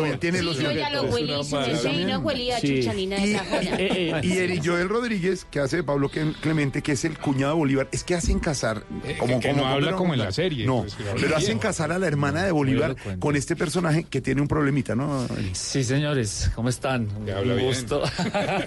[0.04, 2.24] bien, tiene los Yo ya lo huelí, se me sé y no
[2.60, 2.68] Sí.
[2.82, 3.44] de Y, esa.
[3.62, 4.22] Eh, eh.
[4.24, 7.58] y Eric Joel Rodríguez, que hace de Pablo Clem- Clemente, que es el cuñado de
[7.60, 8.84] Bolívar, es que hacen casar.
[9.04, 12.00] Eh, que no habla como en la serie, No, pues, que pero hacen casar a
[12.00, 15.28] la hermana de Bolívar con este personaje que tiene un problemita, ¿no?
[15.54, 17.08] Sí, señores, ¿cómo están?
[17.36, 17.68] Habla bien.
[17.86, 18.04] Gusto.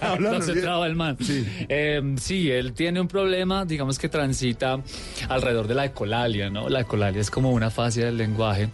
[0.01, 1.17] Háblanos Concentrado el man.
[1.21, 1.47] Sí.
[1.69, 4.81] Eh, sí, él tiene un problema, digamos que transita
[5.29, 6.69] alrededor de la ecolalia, ¿no?
[6.69, 8.69] La ecolalia es como una fase del lenguaje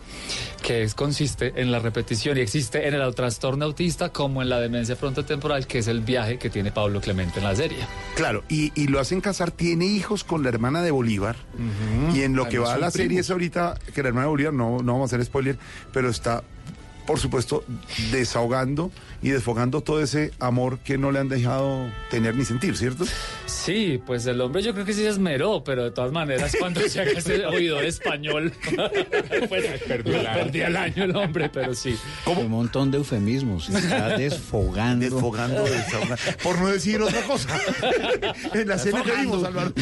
[0.62, 4.60] que es- consiste en la repetición y existe en el trastorno autista como en la
[4.60, 7.78] demencia frontotemporal, que es el viaje que tiene Pablo Clemente en la serie.
[8.16, 11.36] Claro, y, y lo hacen casar, tiene hijos con la hermana de Bolívar.
[12.14, 14.30] Y en lo que Además va a la serie es ahorita, que la hermana de
[14.30, 15.58] Bolívar, no, no vamos a hacer spoiler,
[15.92, 16.42] pero está,
[17.06, 17.64] por supuesto,
[18.10, 18.90] desahogando
[19.24, 23.06] y desfogando todo ese amor que no le han dejado tener ni sentir, ¿cierto?
[23.46, 26.80] Sí, pues el hombre yo creo que sí se esmeró, pero de todas maneras cuando
[26.88, 28.52] se haga ese oidor español,
[29.48, 30.38] pues Perdió el año.
[30.44, 31.96] perdí el año el hombre, pero sí.
[32.26, 33.64] Un montón de eufemismos.
[33.64, 35.06] se Está desfogando.
[35.06, 35.64] Desfogando,
[36.42, 37.48] por no decir otra cosa.
[38.52, 39.72] en la escena que vimos, Álvaro.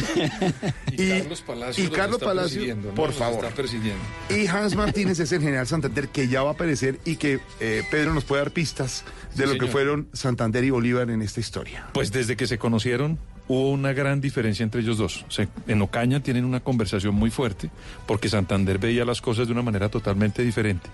[0.93, 2.95] Y, Carlos Palacios y los Carlos está Palacio, persiguiendo, ¿no?
[2.95, 3.43] por favor.
[3.43, 4.01] está persiguiendo.
[4.29, 7.83] Y Hans Martínez es el general Santander que ya va a aparecer y que eh,
[7.91, 9.03] Pedro nos puede dar pistas
[9.35, 9.71] de Sí, lo que señor.
[9.71, 11.85] fueron Santander y Bolívar en esta historia.
[11.93, 15.25] Pues desde que se conocieron hubo una gran diferencia entre ellos dos.
[15.29, 17.69] Se- en Ocaña tienen una conversación muy fuerte
[18.07, 20.89] porque Santander veía las cosas de una manera totalmente diferente.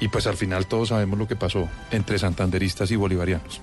[0.00, 3.60] Y pues al final todos sabemos lo que pasó entre santanderistas y bolivarianos.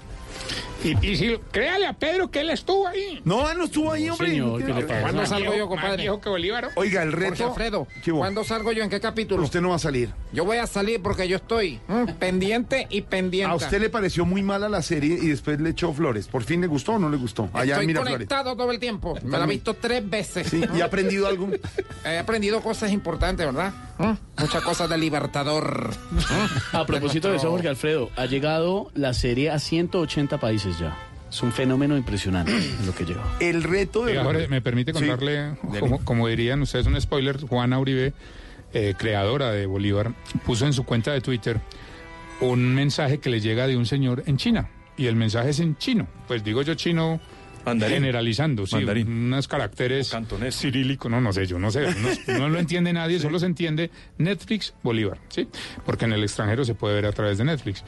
[0.85, 3.21] Y, y si, créale a Pedro que él estuvo ahí.
[3.25, 4.29] No, no estuvo ahí, hombre.
[4.29, 5.01] señor, ¿qué le pasa?
[5.01, 5.97] ¿Cuándo salgo yo, compadre?
[6.03, 6.69] viejo que Bolívar.
[6.75, 7.47] Oiga, el Jorge reto.
[7.47, 8.19] Alfredo, ¿Qué hubo?
[8.19, 8.83] ¿cuándo salgo yo?
[8.83, 9.43] ¿En qué capítulo?
[9.43, 10.09] Usted no va a salir.
[10.31, 13.51] Yo voy a salir porque yo estoy mm, pendiente y pendiente.
[13.51, 16.27] A usted le pareció muy mala la serie y después le echó flores.
[16.27, 17.49] ¿Por fin le gustó o no le gustó?
[17.53, 19.17] Allá Estoy conectado todo el tiempo.
[19.23, 20.47] Me la he visto tres veces.
[20.47, 21.49] Sí, ¿Y ha aprendido algo?
[22.05, 23.73] He aprendido cosas importantes, ¿verdad?
[23.97, 25.89] Mm, Muchas cosas de Libertador.
[26.11, 26.75] Mm.
[26.75, 30.95] A propósito de eso, Jorge Alfredo, ha llegado la serie a 180 países ya.
[31.29, 32.53] Es un fenómeno impresionante
[32.85, 33.23] lo que lleva.
[33.39, 34.11] El reto de.
[34.11, 34.99] Oiga, Jorge, me permite Sí.
[34.99, 37.39] contarle, como, como dirían ustedes, un spoiler.
[37.41, 38.13] Juana Uribe,
[38.73, 40.13] eh, creadora de Bolívar,
[40.45, 41.59] puso en su cuenta de Twitter
[42.41, 44.69] un mensaje que le llega de un señor en China.
[44.97, 46.07] Y el mensaje es en chino.
[46.27, 47.19] Pues digo yo chino
[47.65, 47.95] Mandarín.
[47.97, 49.07] generalizando, sí, Mandarín.
[49.09, 50.55] unos caracteres cantonés.
[50.55, 51.81] cirílicos, no, no sé, yo no sé,
[52.27, 53.89] no, no lo entiende nadie, solo se entiende
[54.19, 55.47] Netflix Bolívar, ¿sí?
[55.85, 57.83] Porque en el extranjero se puede ver a través de Netflix.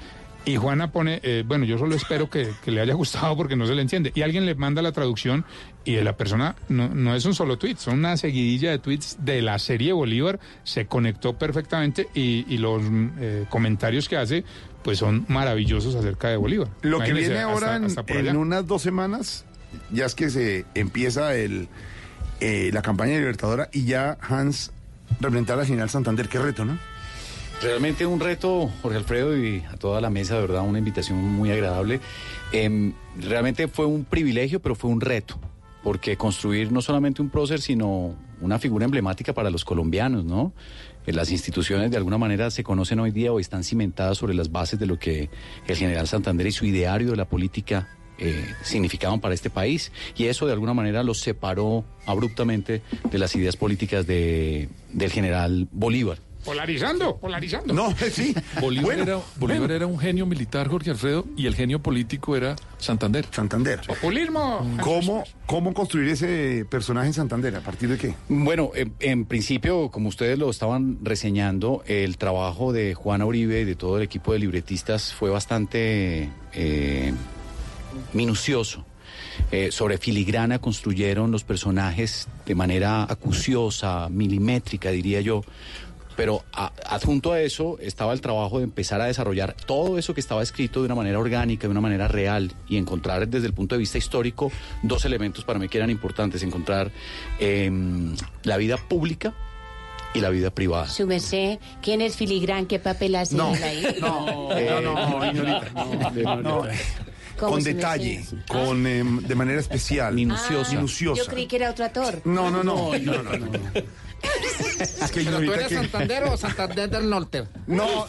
[0.47, 3.67] Y Juana pone, eh, bueno, yo solo espero que, que le haya gustado porque no
[3.67, 4.11] se le entiende.
[4.15, 5.43] Y alguien le manda la traducción
[5.83, 9.41] y la persona no, no es un solo tweet, son una seguidilla de tweets de
[9.41, 12.81] la serie Bolívar, se conectó perfectamente y, y los
[13.19, 14.43] eh, comentarios que hace
[14.83, 16.69] pues son maravillosos acerca de Bolívar.
[16.81, 19.43] Lo que viene ahora hasta- en, hasta unas dos semanas,
[19.91, 21.67] ya es que se empieza el,
[22.39, 24.71] eh, la campaña libertadora y ya Hans
[25.19, 26.29] representar a General Santander.
[26.29, 26.77] Qué reto, ¿no?
[27.61, 31.49] Realmente un reto, Jorge Alfredo, y a toda la mesa, de verdad, una invitación muy
[31.49, 31.99] agradable.
[32.51, 35.39] Em, realmente fue un privilegio, pero fue un reto,
[35.84, 40.53] porque construir no solamente un prócer, sino una figura emblemática para los colombianos, ¿no?
[41.07, 44.51] Eh, Las instituciones de alguna manera se conocen hoy día o están cimentadas sobre las
[44.51, 45.31] bases de lo que
[45.67, 47.89] el general Santander y su ideario de la política
[48.19, 49.91] eh, significaban para este país.
[50.15, 55.67] Y eso de alguna manera los separó abruptamente de las ideas políticas de, del general
[55.71, 56.19] Bolívar.
[56.47, 57.73] Polarizando, polarizando.
[57.73, 58.33] No, sí.
[58.61, 59.73] Bolívar, Bueno, era, Bolívar bueno.
[59.75, 63.25] era un genio militar, Jorge Alfredo, y el genio político era Santander.
[63.31, 63.81] Santander.
[63.85, 64.65] Populismo.
[64.81, 67.53] ¿Cómo, ¿Cómo construir ese personaje en Santander?
[67.57, 68.13] ¿A partir de qué?
[68.29, 73.65] Bueno, en, en principio, como ustedes lo estaban reseñando, el trabajo de Juana Uribe y
[73.65, 77.13] de todo el equipo de libretistas fue bastante eh,
[78.13, 78.85] minucioso.
[79.51, 85.43] Eh, sobre filigrana construyeron los personajes de manera acuciosa, milimétrica, diría yo.
[86.18, 90.19] Pero a- adjunto a eso estaba el trabajo de empezar a desarrollar todo eso que
[90.19, 93.76] estaba escrito de una manera orgánica, de una manera real, y encontrar desde el punto
[93.76, 96.91] de vista histórico dos elementos para mí que eran importantes, encontrar
[97.39, 99.34] em, la vida pública
[100.15, 100.88] y la vida privada.
[100.88, 102.65] Su merced, ¿quién es filigrán?
[102.65, 103.85] ¿Qué papel hace No, él ahí?
[104.02, 106.35] no, Eh, no, no, señorita.
[106.41, 106.64] No,
[107.38, 108.35] ¿Cómo con detalle, hace?
[108.48, 110.15] con em, de manera especial.
[110.15, 110.72] Minuciosa.
[110.73, 111.22] Minuciosa.
[111.22, 112.22] Yo creí que era otro actor.
[112.26, 112.98] No, no, no.
[112.98, 113.48] no, no, no.
[114.80, 115.76] Es que ¿Pero tú eres que...
[115.76, 117.45] Santander o Santander del Norte?
[117.68, 118.07] No, no.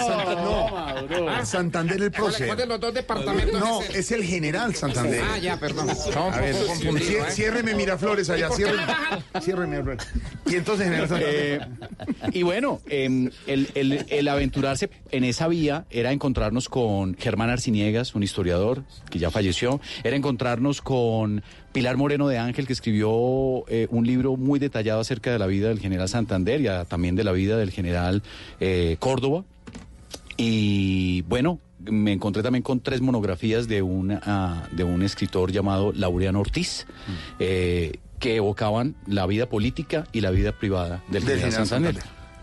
[0.00, 1.46] Santa- no.
[1.46, 2.46] Santander el ¿Cuál, prócer.
[2.46, 5.22] cuál de los dos departamentos No, es el general Santander.
[5.28, 5.90] Ah, ya, perdón.
[5.90, 7.30] Estamos A ver, cier- ¿eh?
[7.30, 8.86] ciérreme Miraflores allá, ¿Y por qué ciérreme.
[9.34, 9.40] no?
[9.40, 10.08] Ciérreme, Miraflores.
[10.46, 11.68] Y entonces general Santander.
[12.22, 17.50] Eh, y bueno, em, el, el- el aventurarse en esa vía era encontrarnos con Germán
[17.50, 23.08] Arciniegas, un historiador que ya falleció, era encontrarnos con Pilar Moreno de Ángel, que escribió
[23.68, 27.14] eh, un libro muy detallado acerca de la vida del general Santander y ah, también
[27.16, 28.22] de la vida del general
[28.58, 29.44] eh, Córdoba.
[30.36, 35.92] Y bueno, me encontré también con tres monografías de, una, ah, de un escritor llamado
[35.92, 36.86] Laureano Ortiz,
[37.38, 41.96] eh, que evocaban la vida política y la vida privada del, Del general general Santander.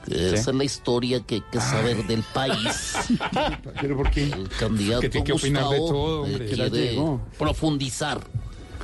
[0.09, 0.49] Esa Sí.
[0.51, 2.95] es la historia que hay que saber del país.
[3.81, 4.23] ¿Pero por qué?
[4.23, 6.45] El candidato Que tiene que opinar de todo, eh, hombre.
[6.47, 6.97] quiere
[7.37, 8.21] profundizar,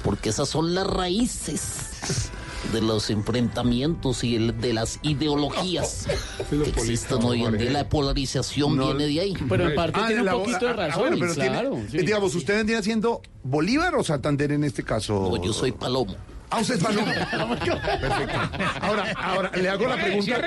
[0.03, 2.29] porque esas son las raíces
[2.71, 6.07] de los enfrentamientos y el- de las ideologías
[6.49, 7.71] que existen hoy en día.
[7.71, 8.87] La polarización No.
[8.87, 9.33] viene de ahí.
[9.49, 11.77] Pero en parte Ah, tiene un poquito de ah, ah, razón, bueno, pero tiene- claro.
[11.91, 11.97] sí.
[11.97, 15.29] eh, digamos, ¿usted vendría siendo Bolívar o Santander en este caso?
[15.35, 16.15] No, yo soy Palomo.
[16.49, 17.11] Ah, usted es Paloma.
[17.99, 18.39] Perfecto.
[18.81, 20.41] Ahora, ahora, le hago la pregunta.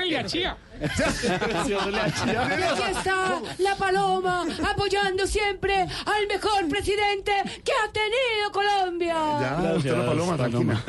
[0.95, 2.43] Chía.
[2.45, 7.31] Aquí está la paloma apoyando siempre al mejor presidente
[7.63, 9.13] que ha tenido Colombia.
[9.13, 10.83] Ya, usted la Paloma, tranquila.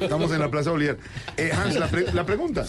[0.00, 0.96] Estamos en la Plaza Bolívar.
[1.36, 2.66] Eh, Hans, la, pre- la pregunta.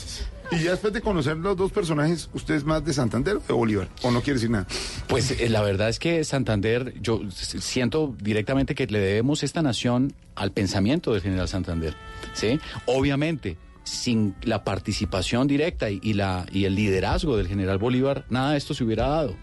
[0.51, 3.53] Y ya después de conocer los dos personajes, ¿usted es más de Santander o de
[3.53, 3.87] Bolívar?
[4.01, 4.67] ¿O no quiere decir nada?
[5.07, 10.13] Pues eh, la verdad es que Santander, yo siento directamente que le debemos esta nación
[10.35, 11.95] al pensamiento del general Santander.
[12.33, 12.59] ¿sí?
[12.85, 18.51] Obviamente, sin la participación directa y, y la, y el liderazgo del general Bolívar, nada
[18.51, 19.35] de esto se hubiera dado.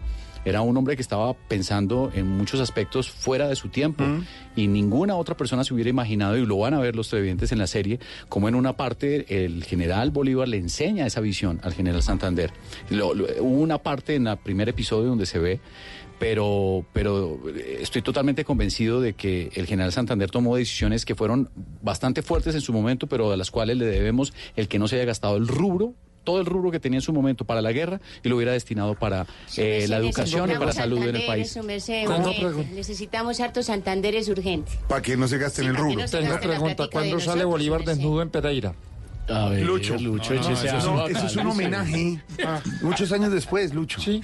[0.44, 4.04] Era un hombre que estaba pensando en muchos aspectos fuera de su tiempo
[4.56, 7.58] y ninguna otra persona se hubiera imaginado, y lo van a ver los televidentes en
[7.58, 7.98] la serie,
[8.28, 12.52] como en una parte el general Bolívar le enseña esa visión al general Santander.
[12.88, 15.60] Lo- lo- hubo una parte en el primer episodio donde se ve
[16.18, 21.50] pero, pero eh, estoy totalmente convencido de que el general Santander tomó decisiones que fueron
[21.82, 24.96] bastante fuertes en su momento, pero a las cuales le debemos el que no se
[24.96, 28.02] haya gastado el rubro todo el rubro que tenía en su momento para la guerra
[28.22, 29.24] y lo hubiera destinado para
[29.56, 31.50] eh, la educación y para la salud en el país.
[31.52, 32.44] Su merced, ¿Cómo urgente.
[32.46, 34.70] pregun- Necesitamos hartos Santanderes urgente.
[34.88, 36.02] Para que no se gasten Sí, el rubro.
[36.02, 38.74] no Tengo pregunta, ¿cuándo sale Bolívar desnudo en Pereira?
[39.26, 39.96] A ver, Lucho.
[39.96, 42.22] Lucho, No, échese eso, a- es un- eso es un homenaje.
[42.82, 43.98] Muchos años después, Lucho.
[44.02, 44.20] Sí.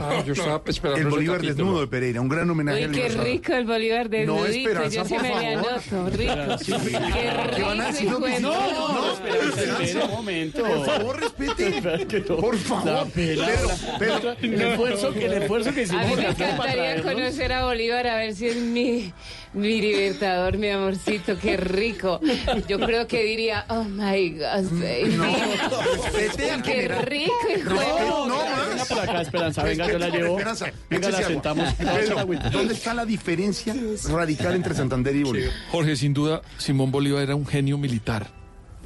[0.00, 1.56] Ah, yo estaba esperando El Bolívar capítulo.
[1.56, 4.46] desnudo de Pereira, un gran homenaje Uy, al qué rico el Bolívar de No.
[4.46, 6.58] Esperanza, Yo sí me le anoto, rico.
[6.58, 8.08] Sí, Qué ¿Qué van a decir?
[8.08, 9.28] rico, No, no, puta.
[9.28, 9.52] no,
[9.82, 10.62] Espera un momento.
[10.62, 11.82] Por favor, respete.
[12.28, 13.08] Por La favor.
[14.42, 18.16] el esfuerzo que el esfuerzo que A hicimos mí me encantaría conocer a Bolívar, a
[18.16, 19.12] ver si es mi,
[19.54, 22.20] mi libertador, mi amorcito, qué rico.
[22.68, 25.18] Yo creo que diría, oh my God, baby.
[26.14, 27.06] Respete al Qué general.
[27.06, 28.88] rico, hijo No, no Venga más.
[28.88, 30.38] para acá, Esperanza, venga, yo la llevo.
[30.38, 31.32] Esperanza, Venga, la échese agua.
[31.32, 31.74] sentamos.
[31.74, 33.74] Pedro, ¿dónde está la diferencia
[34.10, 35.52] radical entre Santander y Bolívar?
[35.70, 38.28] Jorge, sin duda, Simón Bolívar era un genio militar.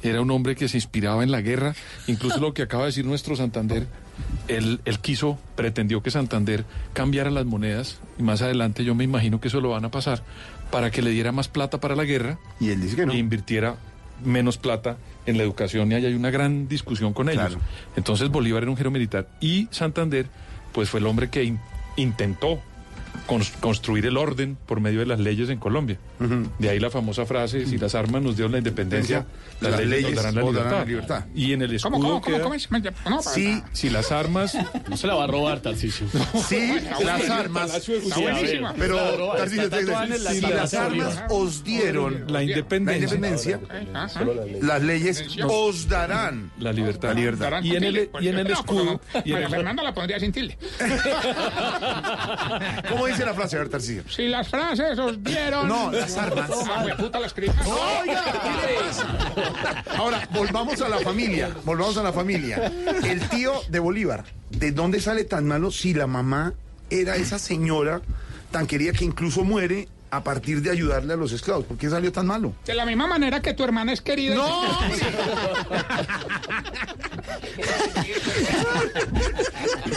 [0.01, 1.75] Era un hombre que se inspiraba en la guerra.
[2.07, 3.87] Incluso lo que acaba de decir nuestro Santander,
[4.49, 7.99] él, él quiso, pretendió que Santander cambiara las monedas.
[8.19, 10.21] Y más adelante yo me imagino que eso lo van a pasar
[10.73, 12.37] para que le diera más plata para la guerra.
[12.59, 13.13] Y él dice que no.
[13.13, 13.75] E invirtiera
[14.25, 15.91] menos plata en la educación.
[15.91, 17.45] Y ahí hay una gran discusión con ellos.
[17.45, 17.61] Claro.
[17.95, 19.29] Entonces Bolívar era un genio militar.
[19.39, 20.27] Y Santander,
[20.73, 21.59] pues fue el hombre que in-
[21.95, 22.59] intentó
[23.59, 25.97] construir el orden por medio de las leyes en Colombia.
[26.59, 29.25] De ahí la famosa frase, si las armas nos dieron la independencia,
[29.61, 30.79] las, Las leyes, leyes nos darán la darán libertad.
[30.79, 31.25] la libertad.
[31.35, 32.71] Y en el escudo ¿Cómo, cómo, cómo, queda- cómo es?
[32.71, 34.57] No, para- Sí, si las armas...
[34.89, 36.07] No se la va a robar, Tarcisio.
[36.47, 36.73] Sí,
[37.03, 37.75] las armas.
[37.87, 38.73] Está buenísima.
[38.77, 43.59] Pero, si las armas os dieron La independencia.
[44.61, 47.09] las leyes os darán La libertad.
[47.09, 47.63] La libertad.
[47.63, 48.99] Y en el, escudo...
[49.13, 50.57] Fernanda la pondría sin tilde.
[52.89, 54.03] ¿Cómo dice la frase, a ver, Tarcisio?
[54.09, 55.67] Si las frases os dieron.
[55.67, 56.49] No, las armas.
[56.69, 57.51] Ah, puta, la escribí.
[57.65, 59.83] Oiga, ¿qué le pasa?
[59.97, 61.49] Ahora, volvamos a la familia.
[61.63, 62.71] Volvamos a la familia.
[63.03, 66.53] El tío de Bolívar, ¿de dónde sale tan malo si la mamá
[66.89, 68.01] era esa señora
[68.51, 71.65] tan querida que incluso muere a partir de ayudarle a los esclavos?
[71.65, 72.53] ¿Por qué salió tan malo?
[72.65, 74.35] De la misma manera que tu hermana es querida.
[74.35, 74.43] ¡No!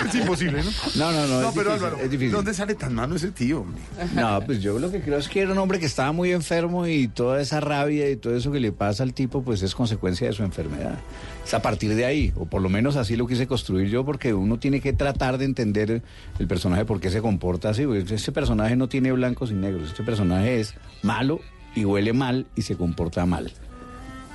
[0.07, 0.71] Es imposible, ¿no?
[0.97, 2.33] No, no, no, No, es pero difícil, Álvaro, es difícil.
[2.33, 3.61] ¿dónde sale tan malo ese tío?
[3.61, 3.81] hombre?
[4.15, 6.87] No, pues yo lo que creo es que era un hombre que estaba muy enfermo
[6.87, 10.27] y toda esa rabia y todo eso que le pasa al tipo, pues es consecuencia
[10.29, 10.97] de su enfermedad.
[11.47, 14.35] Es a partir de ahí, o por lo menos así lo quise construir yo, porque
[14.35, 16.03] uno tiene que tratar de entender
[16.41, 17.85] el personaje por qué se comporta así.
[18.11, 20.75] Este personaje no tiene blancos y negros, este personaje es
[21.05, 21.41] malo
[21.77, 23.53] y huele mal y se comporta mal.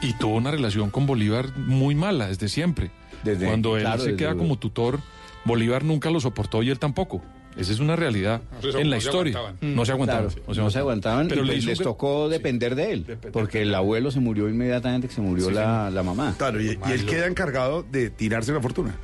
[0.02, 2.92] Y tuvo una relación con Bolívar muy mala desde siempre.
[3.26, 4.44] Desde- Cuando él claro, se queda luego.
[4.44, 5.00] como tutor,
[5.44, 7.22] Bolívar nunca lo soportó y él tampoco.
[7.58, 9.38] Esa es una realidad No en la no se historia.
[9.38, 9.76] aguantaban.
[9.76, 10.30] No se aguantaban.
[10.30, 14.10] Claro, no se aguantaban Pero y pues les tocó depender de él, porque el abuelo
[14.12, 16.36] se murió inmediatamente que se murió la, la mamá.
[16.38, 18.96] Claro, y, y él queda encargado de tirarse la fortuna.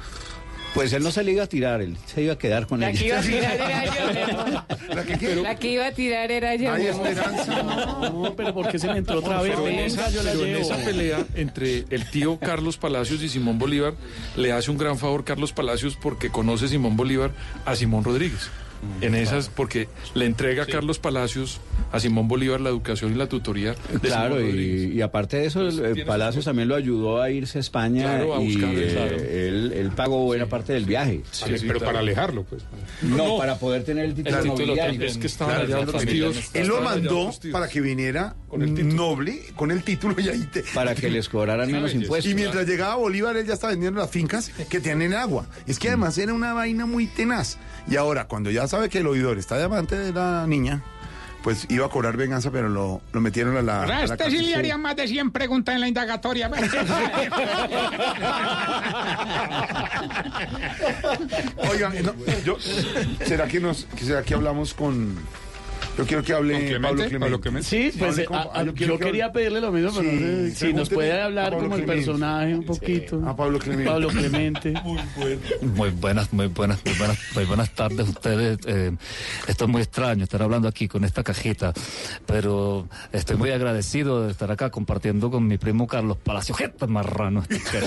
[0.78, 2.92] Pues él no se le iba a tirar, él se iba a quedar con La
[2.92, 3.00] ella.
[3.00, 4.94] que iba a tirar era yo.
[4.94, 5.36] ¿La que?
[5.36, 6.72] La que iba a tirar era yo.
[6.72, 7.64] Hay esperanza.
[7.64, 9.54] No, pero ¿por qué se me entró otra vez?
[9.56, 10.62] Pero en, Venga, esa, yo la pero en llevo.
[10.62, 13.96] esa pelea entre el tío Carlos Palacios y Simón Bolívar,
[14.36, 17.32] le hace un gran favor Carlos Palacios porque conoce Simón Bolívar
[17.66, 18.50] a Simón Rodríguez.
[19.02, 21.60] En esas, porque le entrega a Carlos Palacios
[21.92, 25.68] a Simón Bolívar la educación y la tutoría de Claro, y, y aparte de eso,
[26.06, 29.16] Palacios también lo ayudó a irse a España Claro, a y buscar, eh, claro.
[29.18, 31.22] él, él pagó buena parte del viaje.
[31.32, 31.86] Sí, Ale- sí, pero claro.
[31.94, 32.64] para alejarlo, pues.
[33.02, 34.74] No, para poder tener el título, El título.
[35.06, 36.18] Es que estaban Claro, allá claro, los también.
[36.34, 36.50] tíos.
[36.54, 38.94] Él lo mandó para que viniera Con el título.
[38.94, 40.64] noble con el título y ahí te...
[40.74, 42.04] Para que les cobraran menos belleza.
[42.04, 42.32] impuestos.
[42.32, 45.48] Y mientras llegaba Bolívar, él ya estaba vendiendo las fincas que tienen agua.
[45.66, 47.58] Es que además era una vaina muy tenaz.
[47.90, 50.84] Y ahora, cuando ya sabe que el oidor está de amante de la niña,
[51.44, 53.84] pues iba a cobrar venganza, pero lo, lo metieron a la.
[53.84, 56.50] A este sí le haría más de 100 preguntas en la indagatoria.
[61.72, 62.14] Oigan, no,
[62.46, 62.58] yo,
[63.26, 65.16] ¿será que nos, será que hablamos con?
[65.98, 66.54] Yo quiero que hable.
[66.80, 67.20] Pablo Clemente.
[67.20, 67.68] Pablo Clemente.
[67.68, 69.92] Sí, pues eh, con- a- ah, a- quiero yo que quería hable- pedirle lo mismo,
[69.96, 73.22] pero no sé Sí, si nos puede hablar como el personaje un poquito.
[73.28, 73.86] A Pablo Clemente.
[73.92, 74.74] Pablo Clemente.
[75.62, 78.60] Muy buenas, muy buenas, muy buenas, muy buenas tardes ustedes.
[78.68, 78.92] Eh,
[79.48, 81.74] esto es muy extraño estar hablando aquí con esta cajita,
[82.26, 86.54] pero estoy muy agradecido de estar acá compartiendo con mi primo Carlos Palacio.
[86.56, 87.44] ¡Jeta marrano!
[87.50, 87.80] este!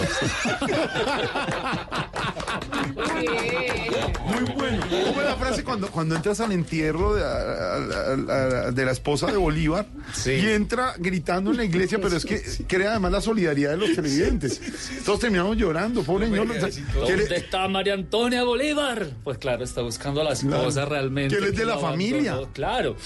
[4.26, 4.69] Muy bueno.
[4.90, 8.92] ¿Cómo es la frase cuando, cuando entras al entierro de, a- a- a- de la
[8.92, 9.86] esposa de Bolívar
[10.26, 13.94] y entra gritando en la iglesia, pero es que crea además la solidaridad de los
[13.94, 14.60] televidentes?
[15.04, 16.46] Todos terminamos llorando, pobre señor.
[16.48, 19.06] ¿Quiere- ¿Dónde está María Antonia Bolívar?
[19.24, 20.90] Pues claro, está buscando a la esposa Claro.
[20.90, 21.36] realmente.
[21.36, 22.32] Que él es de la familia.
[22.32, 22.52] abandonó.
[22.52, 22.96] Claro.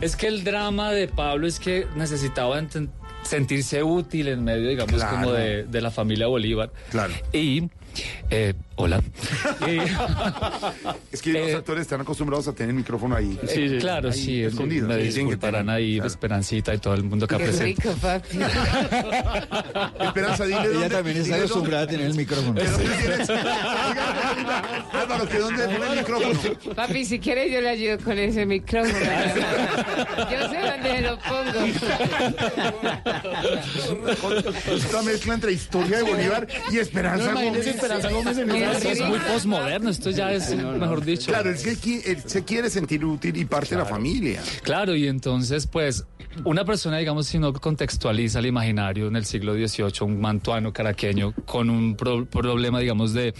[0.00, 2.60] Es que el drama de Pablo es que necesitaba
[3.22, 5.16] sentirse útil en medio, digamos, Claro.
[5.16, 6.70] como de, de la familia Bolívar.
[6.90, 7.14] Claro.
[7.32, 7.62] Y,
[8.30, 9.00] eh, hola.
[9.66, 9.78] Y-
[11.12, 13.38] Es que los actores están acostumbrados a tener el micrófono ahí.
[13.48, 14.88] Eh, claro, sí, es- escondido.
[14.88, 16.08] me Sí, disculparán ahí claro.
[16.08, 17.82] Esperancita y todo el mundo acá Qué presente.
[17.82, 18.38] rico, papi.
[20.04, 22.54] Esperanza, dile Ella dónde- también está acostumbrada a tener el micrófono.
[22.60, 23.30] ¿que dónde tienes?
[23.30, 26.40] Álvaro, ¿que dónde pone el micrófono?
[26.74, 28.94] Papi, si quieres yo le ayudo con ese micrófono.
[30.30, 31.60] Yo sé dónde se lo pongo.
[34.74, 37.66] Esta mezcla entre historia de Bolívar y Esperanza No, Gómez.
[37.84, 38.10] Esperanza.
[38.10, 41.30] Gómez en Mira, esa Esto es muy posmoderno, esto ya es, mejor dicho.
[41.32, 44.40] Claro, él se, qui- él se quiere sentir útil y parte de la familia.
[44.62, 46.04] Claro, y entonces, pues,
[46.44, 51.32] una persona, digamos, si no contextualiza el imaginario en el siglo XVIII, un mantuano caraqueño
[51.44, 53.34] con un pro- problema, digamos, de,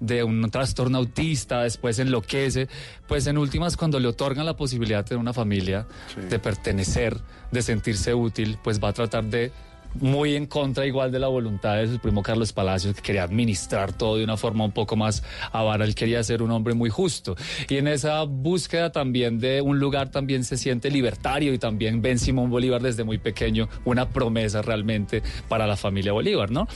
[0.00, 2.68] de un trastorno autista, después enloquece,
[3.06, 5.86] pues en últimas, cuando le otorgan la posibilidad de tener una familia,
[6.28, 7.16] de pertenecer,
[7.52, 9.52] de sentirse útil, pues va a tratar de
[10.00, 13.92] muy en contra igual de la voluntad de su primo Carlos Palacios, que quería administrar
[13.92, 15.22] todo de una forma un poco más
[15.52, 15.84] avara.
[15.84, 17.36] Él quería ser un hombre muy justo.
[17.68, 22.18] Y en esa búsqueda también de un lugar también se siente libertario y también ven
[22.18, 26.66] Simón Bolívar desde muy pequeño una promesa realmente para la familia Bolívar, ¿no?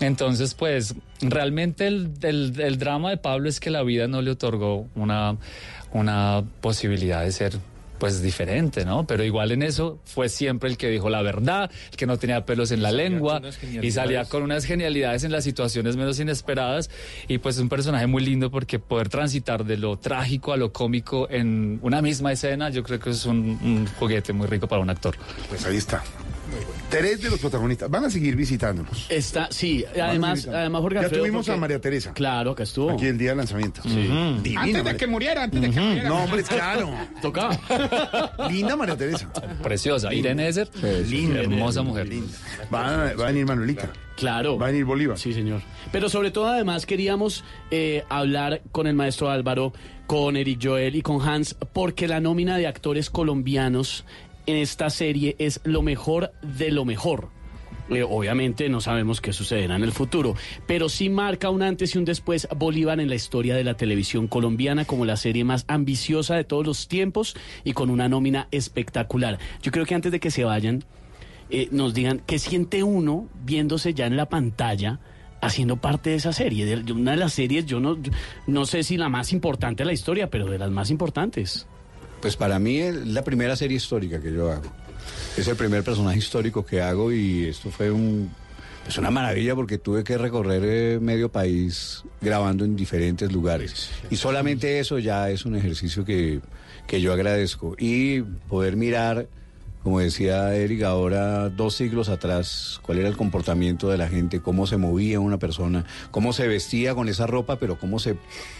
[0.00, 4.30] Entonces, pues realmente el, el- el drama de Pablo es que la vida no le
[4.30, 5.36] otorgó una,
[5.92, 7.58] una posibilidad de ser
[8.00, 9.06] pues diferente, ¿no?
[9.06, 12.44] Pero igual en eso fue siempre el que dijo la verdad, el que no tenía
[12.44, 13.40] pelos en la lengua
[13.80, 16.90] y salía con unas genialidades en las situaciones menos inesperadas
[17.28, 20.72] y pues es un personaje muy lindo porque poder transitar de lo trágico a lo
[20.72, 24.80] cómico en una misma escena, yo creo que es un, un juguete muy rico para
[24.80, 25.14] un actor.
[25.48, 26.02] Pues ahí está.
[26.90, 29.06] Tres de los protagonistas van a seguir visitándonos.
[29.10, 32.12] Está, sí, además, además Jorge Ya tuvimos porque- a María Teresa.
[32.12, 32.90] Claro, que estuvo.
[32.90, 33.80] Aquí el día del lanzamiento.
[33.82, 36.08] Divina, Antes de María- que muriera, antes de que muriera.
[36.08, 36.90] No, hombre, claro.
[37.22, 37.56] Tocaba.
[38.50, 39.32] Linda María Teresa.
[39.62, 40.12] Preciosa.
[40.12, 40.68] Irene Ezer,
[41.08, 42.08] linda, hermosa mujer.
[42.74, 43.90] Va, a- va a venir Manuelita.
[44.16, 44.58] Claro.
[44.58, 45.16] Va a venir Bolívar.
[45.18, 45.62] Sí, señor.
[45.92, 49.72] Pero sobre todo, además, queríamos eh, hablar con el maestro Álvaro,
[50.06, 54.04] con Eric Joel y con Hans, porque la nómina de actores colombianos
[54.50, 57.28] en esta serie es lo mejor de lo mejor.
[57.90, 60.36] Eh, obviamente no sabemos qué sucederá en el futuro,
[60.66, 64.28] pero sí marca un antes y un después Bolívar en la historia de la televisión
[64.28, 69.38] colombiana como la serie más ambiciosa de todos los tiempos y con una nómina espectacular.
[69.62, 70.84] Yo creo que antes de que se vayan,
[71.50, 75.00] eh, nos digan qué siente uno viéndose ya en la pantalla
[75.40, 77.96] haciendo parte de esa serie, de, una de las series, yo no,
[78.46, 81.66] no sé si la más importante de la historia, pero de las más importantes.
[82.20, 84.70] Pues para mí es la primera serie histórica que yo hago.
[85.36, 88.30] Es el primer personaje histórico que hago y esto fue un,
[88.84, 93.90] pues una maravilla porque tuve que recorrer eh, medio país grabando en diferentes lugares.
[94.10, 96.40] Y solamente eso ya es un ejercicio que,
[96.86, 97.74] que yo agradezco.
[97.78, 99.28] Y poder mirar,
[99.82, 104.66] como decía Eric, ahora dos siglos atrás, cuál era el comportamiento de la gente, cómo
[104.66, 108.16] se movía una persona, cómo se vestía con esa ropa, pero cómo se,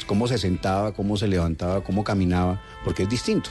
[0.06, 3.50] cómo se sentaba, cómo se levantaba, cómo caminaba, porque es distinto.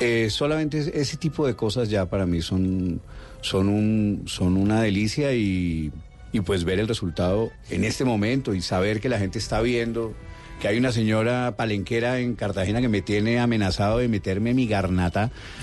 [0.00, 3.00] Eh, solamente es- ese tipo de cosas ya para mí son,
[3.40, 5.92] son, un, son una delicia y,
[6.32, 10.14] y pues ver el resultado en este momento y saber que la gente está viendo
[10.60, 15.30] que hay una señora palenquera en Cartagena que me tiene amenazado de meterme mi garnata.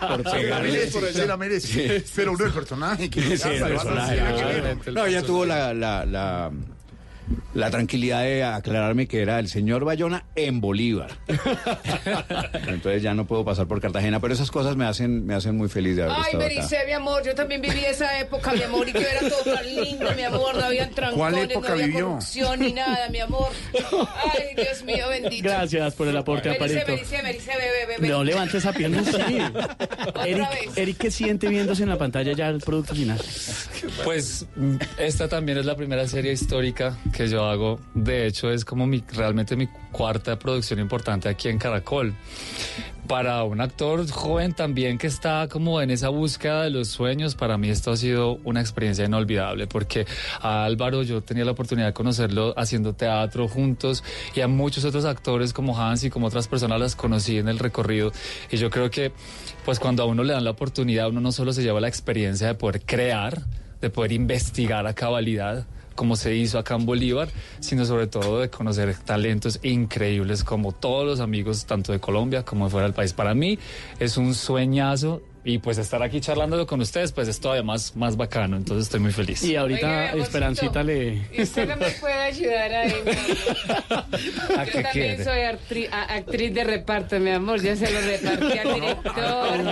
[0.00, 2.04] por Se la se la merece.
[2.14, 3.08] Pero uno el personaje.
[3.10, 4.92] Que Sí, el personaje, personaje.
[4.92, 6.50] No, ella tuvo la, la, la,
[7.56, 11.10] la tranquilidad de aclararme que era el señor Bayona en Bolívar.
[12.68, 15.70] Entonces ya no puedo pasar por Cartagena, pero esas cosas me hacen, me hacen muy
[15.70, 16.54] feliz de haber Ay, estado acá.
[16.54, 19.74] Bericé, mi amor, yo también viví esa época, mi amor, y que era todo tan
[19.74, 22.06] lindo, mi amor, no había trancones, época no había vivió?
[22.08, 23.48] corrupción ni nada, mi amor.
[24.34, 25.48] Ay, Dios mío, bendito.
[25.48, 26.84] Gracias por el aporte, Aparito.
[26.86, 28.08] Bericé, Bericé, bebé, bebé.
[28.08, 29.38] No levante esa pierna así.
[30.26, 30.76] Eric, vez.
[30.76, 33.18] Eric, ¿qué siente viéndose en la pantalla ya el producto final?
[34.04, 37.80] Pues mm, esta también es la primera serie histórica que yo hago.
[37.94, 42.14] De hecho, es como mi, realmente mi cuarta producción importante aquí en Caracol.
[43.08, 47.56] Para un actor joven también que está como en esa búsqueda de los sueños, para
[47.56, 50.06] mí esto ha sido una experiencia inolvidable porque
[50.40, 54.02] a Álvaro yo tenía la oportunidad de conocerlo haciendo teatro juntos
[54.34, 57.60] y a muchos otros actores como Hans y como otras personas las conocí en el
[57.60, 58.10] recorrido
[58.50, 59.12] y yo creo que
[59.64, 62.48] pues cuando a uno le dan la oportunidad uno no solo se lleva la experiencia
[62.48, 63.42] de poder crear,
[63.80, 65.64] de poder investigar a cabalidad
[65.96, 67.28] como se hizo acá en Bolívar,
[67.58, 72.66] sino sobre todo de conocer talentos increíbles como todos los amigos tanto de Colombia como
[72.66, 73.12] de fuera del país.
[73.12, 73.58] Para mí
[73.98, 78.16] es un sueñazo y pues estar aquí charlándolo con ustedes pues es todavía más, más
[78.16, 79.42] bacano, entonces estoy muy feliz.
[79.44, 80.22] Y ahorita Oiga.
[80.24, 81.22] Esperancita le...
[81.32, 84.04] ¿Y usted no me puede ayudar ahí, mi amor?
[84.58, 85.24] ¿A Yo qué también quiere?
[85.24, 85.40] soy
[86.08, 87.62] actriz de reparto, mi amor.
[87.62, 89.12] Ya se lo repartí al director.
[89.14, 89.66] Camarón.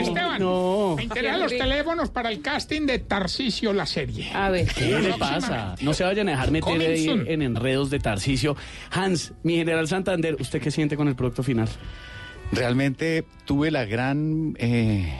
[0.00, 0.94] Esteban, No.
[0.96, 4.30] me interesa los teléfonos para el casting de Tarcisio, la serie.
[4.32, 4.66] A ver.
[4.68, 5.74] ¿Qué le pasa?
[5.80, 8.56] No se vayan a dejar meter ahí en enredos de Tarcisio.
[8.90, 11.68] Hans, mi general Santander, ¿usted qué siente con el producto final?
[12.52, 15.10] Realmente tuve la gran eh,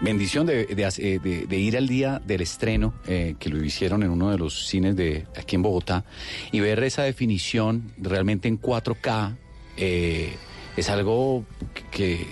[0.00, 4.38] bendición de, eh, ir al día del estreno, eh, que lo hicieron en uno de
[4.38, 6.04] los cines de aquí en Bogotá,
[6.52, 9.36] y ver esa definición realmente en 4K.
[9.76, 10.34] eh,
[10.76, 11.44] es algo
[11.90, 12.24] que,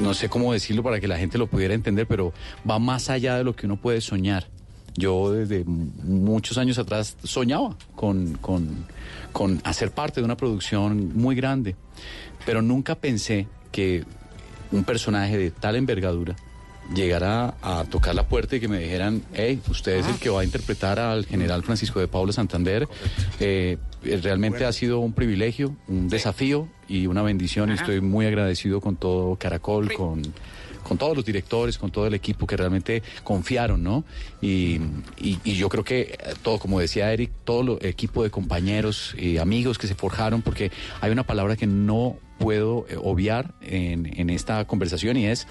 [0.00, 2.32] no sé cómo decirlo para que la gente lo pudiera entender, pero
[2.68, 4.48] va más allá de lo que uno puede soñar.
[4.96, 8.38] Yo desde muchos años atrás soñaba con
[9.62, 11.76] hacer parte de una producción muy grande,
[12.48, 14.04] pero nunca pensé que
[14.72, 16.34] un personaje de tal envergadura
[16.94, 20.40] llegara a tocar la puerta y que me dijeran, hey, usted es el que va
[20.40, 22.88] a interpretar al general Francisco de Paula Santander.
[23.38, 23.76] Eh,
[24.22, 27.68] realmente ha sido un privilegio, un desafío y una bendición.
[27.68, 30.22] Y estoy muy agradecido con todo Caracol, con,
[30.88, 34.04] con todos los directores, con todo el equipo que realmente confiaron, ¿no?
[34.40, 34.80] Y,
[35.18, 39.38] y- yo creo que eh, todo, como decía Eric, todo el equipo de compañeros y
[39.38, 40.70] amigos que se forjaron, porque
[41.00, 45.46] hay una palabra que no puedo eh, obviar en, en esta conversación y es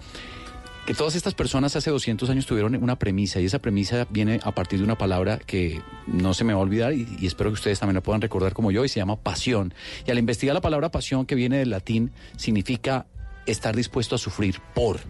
[0.85, 4.53] que todas estas personas hace 200 años tuvieron una premisa y esa premisa viene a
[4.55, 7.55] partir de una palabra que no se me va a olvidar y, y espero que
[7.55, 9.73] ustedes también la puedan recordar como yo y se llama pasión.
[10.07, 13.05] Y al investigar la palabra pasión que viene del latín significa
[13.45, 15.01] estar dispuesto a sufrir por.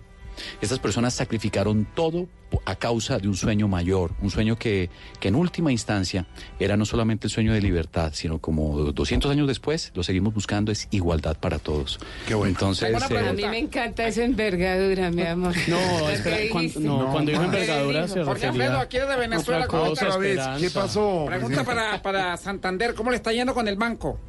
[0.62, 2.28] Estas personas sacrificaron todo
[2.66, 4.90] a causa de un sueño mayor, un sueño que,
[5.20, 6.26] que en última instancia
[6.60, 10.72] era no solamente el sueño de libertad, sino como 200 años después lo seguimos buscando,
[10.72, 12.00] es igualdad para todos.
[12.26, 12.52] Qué bueno.
[12.52, 15.54] Entonces, a eh, mí me encanta esa envergadura, mi amor.
[15.68, 16.88] No, espera, que cuan- dijiste.
[16.88, 19.66] no, cuando dijo ¿Qué envergadura se Jorge Alfredo, aquí desde Venezuela.
[19.66, 20.18] otra ¿cómo cosa, está?
[20.18, 20.66] Esperanza.
[20.66, 21.26] ¿Qué pasó?
[21.26, 24.20] Pregunta para, para Santander, ¿cómo le está yendo con el banco?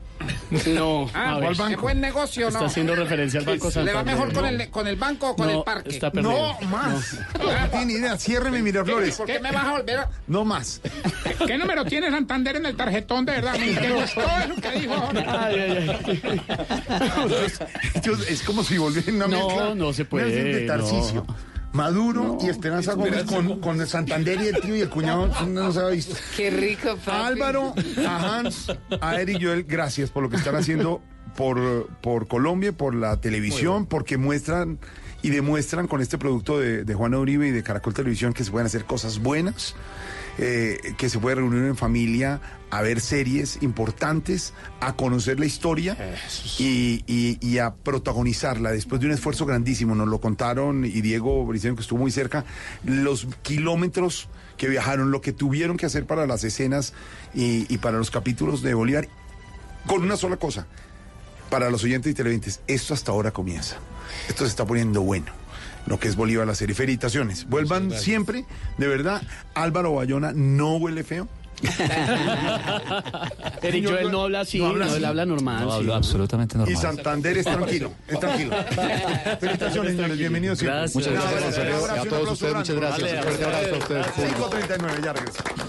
[0.68, 1.52] No, Ah, a ver.
[1.52, 2.48] ¿es buen negocio no?
[2.56, 4.04] Está haciendo referencia al Banco ¿Le va Santander.
[4.04, 4.48] mejor con No.
[4.48, 5.90] el, con el banco o con No, el parque?
[5.90, 6.32] está perdido.
[6.32, 7.18] No más.
[7.38, 8.16] No tiene idea.
[8.16, 9.16] Ciérreme Miraflores.
[9.16, 10.10] ¿Por qué me vas a volver a...?
[10.26, 10.80] No más.
[11.46, 13.54] ¿Qué número tiene Santander en el tarjetón de verdad?
[13.58, 14.94] Me gustó eso que dijo.
[15.28, 16.40] Ay, ay, ay.
[18.28, 19.74] Es como si volviera una No, mezcla.
[19.74, 20.76] no se puede, una
[21.72, 25.72] Maduro y Esperanza Gómez con, con el Santander y el tío y el cuñado no
[25.72, 26.14] se ha visto.
[26.36, 27.10] Qué rico, papi.
[27.10, 27.74] A Álvaro,
[28.06, 31.02] a Hans, a Eric Joel, gracias por lo que están haciendo
[31.36, 34.78] por, por Colombia, por la televisión, porque muestran
[35.22, 38.50] y demuestran con este producto de, de Juana Uribe y de Caracol Televisión que se
[38.50, 39.74] pueden hacer cosas buenas,
[40.38, 42.40] eh, que se puede reunir en familia
[42.70, 45.96] a ver series importantes, a conocer la historia
[46.58, 49.94] y, y- y a protagonizarla después de un esfuerzo grandísimo.
[49.94, 52.44] Nos lo contaron y Diego Briceño, que estuvo muy cerca,
[52.84, 56.92] los kilómetros que viajaron, lo que tuvieron que hacer para las escenas
[57.34, 59.08] y, y para los capítulos de Bolívar,
[59.86, 60.66] con una sola cosa.
[61.50, 63.76] Para los oyentes y televidentes, esto hasta ahora comienza.
[64.28, 65.26] Esto se está poniendo bueno.
[65.88, 66.74] Lo que es Bolívar, la serie.
[66.74, 67.48] Felicitaciones.
[67.48, 68.44] Vuelvan siempre,
[68.76, 69.22] de verdad.
[69.54, 71.28] Álvaro Bayona no huele feo.
[73.62, 74.96] Eric Joel no habla así, no no, habla así.
[74.96, 75.64] él habla normal.
[75.64, 75.76] No, sí.
[75.78, 76.76] hablo absolutamente Y normal.
[76.76, 78.54] Santander es tranquilo, es tranquilo.
[79.40, 80.18] Felicitaciones, señores.
[80.18, 80.78] Bienvenidos siempre.
[80.78, 80.94] Gracias.
[80.94, 81.84] Muchas gracias, Alfredo.
[81.84, 83.12] un abrazo, A todos ustedes, muchas gracias.
[83.12, 84.06] Un fuerte abrazo a ustedes.
[84.06, 85.68] 5.39, ya regresamos.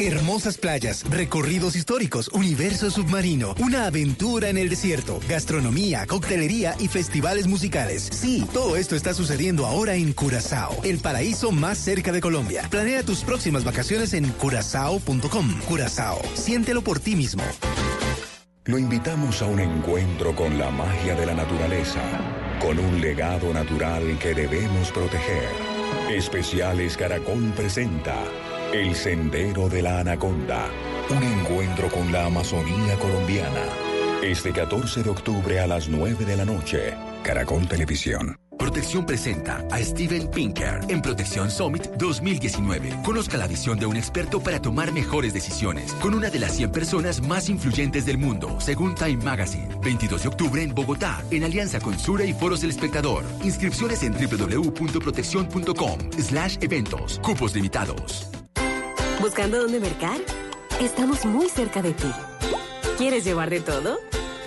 [0.00, 7.48] Hermosas playas, recorridos históricos, universo submarino, una aventura en el desierto, gastronomía, coctelería y festivales
[7.48, 8.08] musicales.
[8.12, 12.68] Sí, todo esto está sucediendo ahora en Curazao, el paraíso más cerca de Colombia.
[12.70, 15.60] Planea tus próximas vacaciones en curazao.com.
[15.68, 17.42] Curazao, siéntelo por ti mismo.
[18.66, 22.02] Lo invitamos a un encuentro con la magia de la naturaleza,
[22.60, 25.48] con un legado natural que debemos proteger.
[26.08, 28.14] Especiales Caracol presenta
[28.72, 30.66] El Sendero de la Anaconda,
[31.08, 33.64] un encuentro con la Amazonía colombiana.
[34.22, 36.92] Este 14 de octubre a las 9 de la noche,
[37.22, 38.36] Caracol Televisión.
[38.58, 43.00] Protección presenta a Steven Pinker en Protección Summit 2019.
[43.04, 46.70] Conozca la visión de un experto para tomar mejores decisiones con una de las 100
[46.70, 49.68] personas más influyentes del mundo, según Time Magazine.
[49.82, 53.24] 22 de octubre en Bogotá, en alianza con Sura y Foros del Espectador.
[53.42, 57.18] Inscripciones en www.protección.com slash eventos.
[57.20, 58.28] Cupos limitados.
[59.20, 60.16] ¿Buscando dónde mercar?
[60.80, 62.10] Estamos muy cerca de ti.
[62.98, 63.98] ¿Quieres llevar de todo?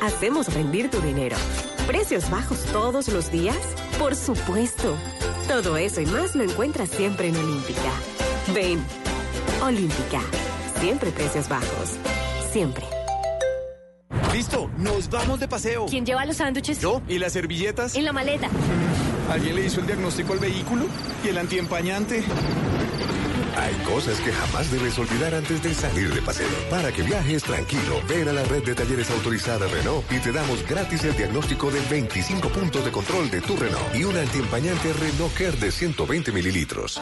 [0.01, 1.35] Hacemos rendir tu dinero.
[1.87, 3.57] ¿Precios bajos todos los días?
[3.99, 4.95] Por supuesto.
[5.49, 7.91] Todo eso y más lo encuentras siempre en Olímpica.
[8.53, 8.81] Ven.
[9.61, 10.21] Olímpica.
[10.79, 11.97] Siempre precios bajos.
[12.51, 12.85] Siempre.
[14.33, 15.87] Listo, nos vamos de paseo.
[15.87, 16.79] ¿Quién lleva los sándwiches?
[16.79, 17.01] ¿Yo?
[17.09, 17.95] ¿Y las servilletas?
[17.95, 18.49] En la maleta.
[19.29, 20.85] ¿Alguien le hizo el diagnóstico al vehículo?
[21.25, 22.23] ¿Y el antiempañante?
[23.91, 26.47] Cosas que jamás debes olvidar antes de salir de paseo.
[26.69, 30.65] Para que viajes tranquilo, ven a la red de talleres autorizada Renault y te damos
[30.65, 35.33] gratis el diagnóstico de 25 puntos de control de tu Renault y un antiempañante Renault
[35.33, 37.01] Care de 120 mililitros.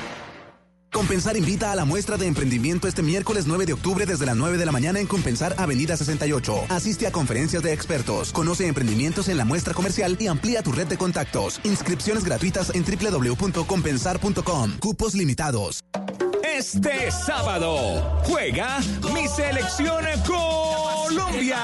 [0.91, 4.57] Compensar invita a la muestra de emprendimiento este miércoles 9 de octubre desde las 9
[4.57, 6.65] de la mañana en Compensar Avenida 68.
[6.67, 10.87] Asiste a conferencias de expertos, conoce emprendimientos en la muestra comercial y amplía tu red
[10.87, 11.61] de contactos.
[11.63, 14.77] Inscripciones gratuitas en www.compensar.com.
[14.79, 15.79] Cupos limitados.
[16.43, 18.79] Este sábado juega
[19.13, 21.57] mi selección Colombia.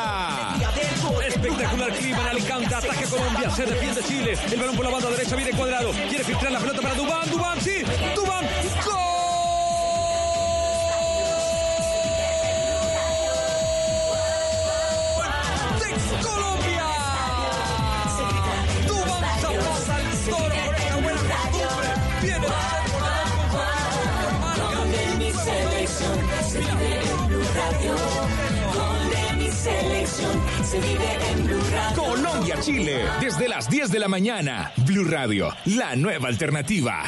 [1.28, 4.38] Espectacular clima en Alicante, ataque Colombia, se defiende Chile.
[4.52, 5.92] El balón por la banda derecha viene cuadrado.
[6.08, 7.84] Quiere filtrar la pelota para Dubán, Dubán, sí,
[8.16, 8.46] Dubán,
[8.86, 9.07] ¡gol!
[31.96, 34.72] Colombia, Chile, desde las 10 de la mañana.
[34.86, 37.04] Blue Radio, la nueva alternativa.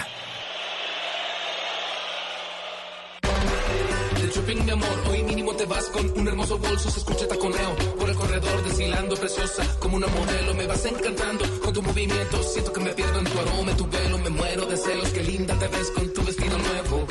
[4.33, 8.09] Shopping, mi amor, hoy mínimo te vas con un hermoso bolso, se escucha taconeo por
[8.09, 12.79] el corredor desfilando preciosa, como una modelo, me vas encantando con tu movimiento, siento que
[12.79, 15.67] me pierdo en tu aroma, en tu pelo, me muero de celos, qué linda te
[15.67, 17.07] ves con tu vestido nuevo.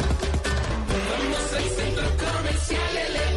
[1.11, 3.28] Vamos al centro comercial,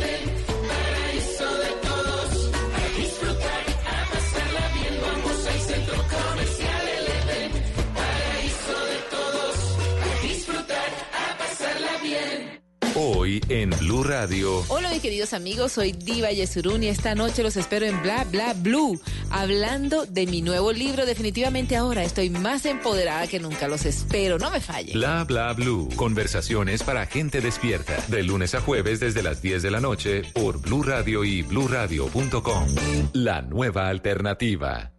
[13.32, 14.62] Hoy en Blue Radio.
[14.68, 18.54] Hola mis queridos amigos, soy Diva Yesurún y esta noche los espero en Bla Bla
[18.54, 19.00] Blue,
[19.30, 21.06] hablando de mi nuevo libro.
[21.06, 24.94] Definitivamente ahora estoy más empoderada que nunca, los espero, no me fallen.
[24.96, 25.88] Bla bla blue.
[25.96, 27.96] Conversaciones para gente despierta.
[28.10, 32.68] De lunes a jueves desde las 10 de la noche por Blue Radio y bluradio.com.
[33.14, 34.92] La nueva alternativa.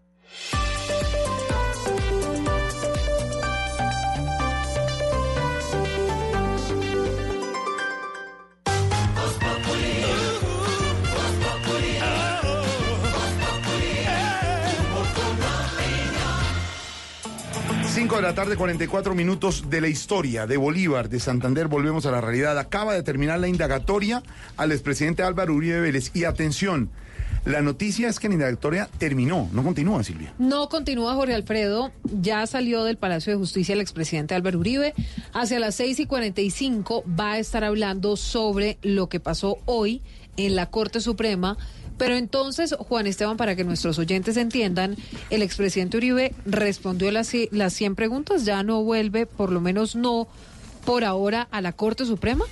[18.03, 21.69] Cinco de la tarde, 44 minutos de la historia de Bolívar, de Santander.
[21.69, 22.59] Volvemos a la realidad.
[22.59, 24.25] Acaba de terminar la indagatoria
[24.57, 26.11] al expresidente Álvaro Uribe Vélez.
[26.13, 26.91] Y atención,
[27.45, 30.35] la noticia es que la indagatoria terminó, no continúa, Silvia.
[30.41, 34.95] No continúa Jorge Alfredo, ya salió del Palacio de Justicia el expresidente Álvaro Uribe.
[35.33, 40.03] Hacia las 6 y 45 va a estar hablando sobre lo que pasó hoy
[40.37, 41.57] en la Corte Suprema.
[41.99, 44.97] Pero entonces, Juan Esteban, para que nuestros oyentes entiendan,
[45.31, 50.29] el expresidente Uribe respondió las, las 100 preguntas, ya no vuelve, por lo menos no
[50.85, 52.45] por ahora, a la Corte Suprema.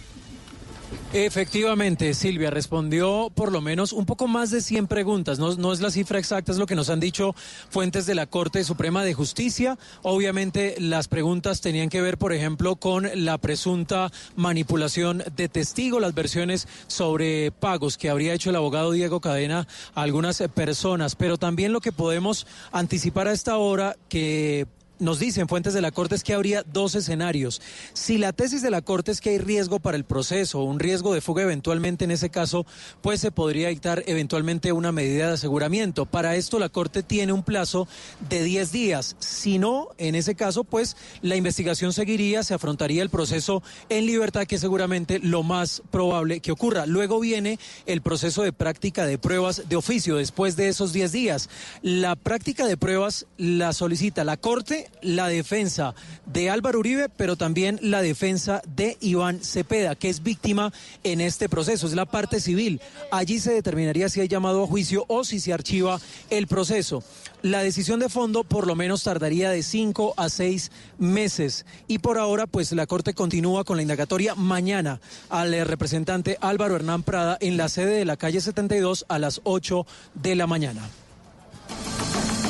[1.12, 5.40] Efectivamente, Silvia respondió por lo menos un poco más de 100 preguntas.
[5.40, 7.34] No, no, es la cifra exacta, es lo que nos han dicho
[7.68, 9.76] fuentes de la Corte Suprema de Justicia.
[10.02, 16.14] Obviamente las preguntas tenían que ver, por ejemplo, con la presunta manipulación de testigos, las
[16.14, 21.72] versiones sobre pagos que habría hecho el abogado Diego Cadena a algunas personas, pero también
[21.72, 24.66] lo que podemos anticipar a esta hora que
[25.00, 27.60] nos dicen fuentes de la Corte es que habría dos escenarios.
[27.94, 31.14] Si la tesis de la Corte es que hay riesgo para el proceso, un riesgo
[31.14, 32.66] de fuga eventualmente en ese caso,
[33.00, 36.06] pues se podría dictar eventualmente una medida de aseguramiento.
[36.06, 37.88] Para esto la Corte tiene un plazo
[38.28, 39.16] de 10 días.
[39.18, 44.46] Si no, en ese caso, pues la investigación seguiría, se afrontaría el proceso en libertad,
[44.46, 46.86] que es seguramente lo más probable que ocurra.
[46.86, 51.48] Luego viene el proceso de práctica de pruebas de oficio después de esos 10 días.
[51.82, 55.94] La práctica de pruebas la solicita la Corte la defensa
[56.26, 60.72] de Álvaro Uribe, pero también la defensa de Iván Cepeda, que es víctima
[61.04, 62.80] en este proceso, es la parte civil.
[63.10, 66.00] Allí se determinaría si hay llamado a juicio o si se archiva
[66.30, 67.02] el proceso.
[67.42, 71.64] La decisión de fondo por lo menos tardaría de cinco a seis meses.
[71.88, 75.00] Y por ahora, pues la Corte continúa con la indagatoria mañana
[75.30, 79.86] al representante Álvaro Hernán Prada en la sede de la calle 72 a las 8
[80.14, 80.82] de la mañana.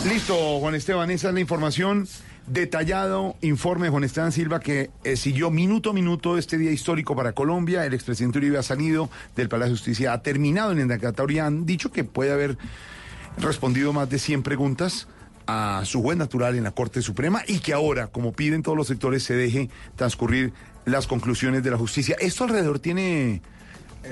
[0.09, 2.09] Listo, Juan Esteban, esa es la información.
[2.51, 7.14] Detallado informe de Juan Esteban Silva que eh, siguió minuto a minuto este día histórico
[7.14, 7.86] para Colombia.
[7.86, 11.47] El expresidente Uribe ha salido del Palacio de Justicia, ha terminado en indagatoria.
[11.47, 12.59] Han dicho que puede haber
[13.39, 15.06] respondido más de 100 preguntas
[15.47, 18.89] a su juez natural en la Corte Suprema y que ahora, como piden todos los
[18.89, 20.52] sectores, se deje transcurrir
[20.86, 22.16] las conclusiones de la justicia.
[22.18, 23.43] Esto alrededor tiene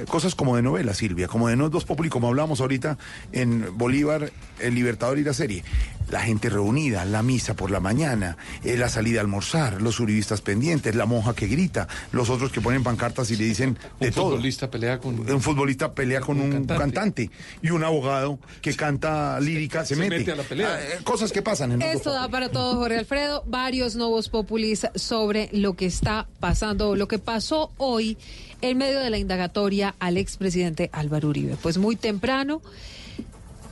[0.09, 2.99] cosas como de novela, Silvia, como de no dos populi, como hablamos ahorita
[3.33, 5.65] en Bolívar, el Libertador y la serie.
[6.11, 10.41] La gente reunida, la misa por la mañana, eh, la salida a almorzar, los uribistas
[10.41, 14.13] pendientes, la monja que grita, los otros que ponen pancartas y le dicen de Un
[14.15, 14.31] todo.
[14.31, 15.21] futbolista pelea con...
[15.31, 16.79] Un futbolista pelea con un, cantante.
[16.79, 17.31] cantante.
[17.61, 20.19] y un abogado que canta lírica se, Se mete.
[20.21, 20.75] mete a la pelea.
[20.77, 23.43] Ah, eh, cosas que pasan en Esto da para todo, Jorge Alfredo.
[23.47, 28.17] Varios nuevos populis sobre lo que está pasando, lo que pasó hoy
[28.61, 31.57] en medio de la indagatoria al expresidente Álvaro Uribe.
[31.63, 32.61] Pues muy temprano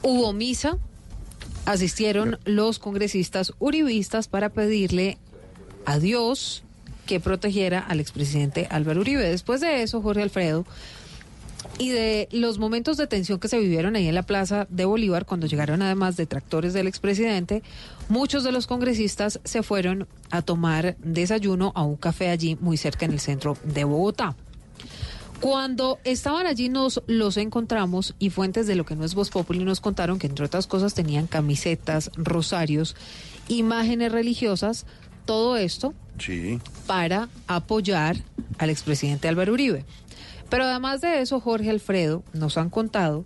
[0.03, 0.79] hubo misa,
[1.65, 5.19] asistieron los congresistas uribistas para pedirle
[5.85, 6.63] a Dios
[7.07, 9.29] que protegiera al expresidente Álvaro Uribe.
[9.29, 10.67] Después de eso, Jorge Alfredo,
[11.79, 15.27] y de los momentos de tensión que se vivieron ahí en la Plaza de Bolívar
[15.27, 17.63] cuando llegaron además detractores del expresidente,
[18.09, 23.05] muchos de los congresistas se fueron a tomar desayuno a un café allí muy cerca
[23.05, 24.37] en el centro de Bogotá.
[25.41, 29.65] Cuando estaban allí nos los encontramos y fuentes de lo que no es Voz Populi
[29.65, 32.97] nos contaron que entre otras cosas tenían camisetas, rosarios,
[33.49, 34.87] imágenes religiosas,
[35.25, 36.59] todo esto Sí.
[36.87, 38.17] para apoyar
[38.59, 39.85] al expresidente Álvaro Uribe.
[40.49, 43.25] Pero además de eso, Jorge Alfredo nos han contado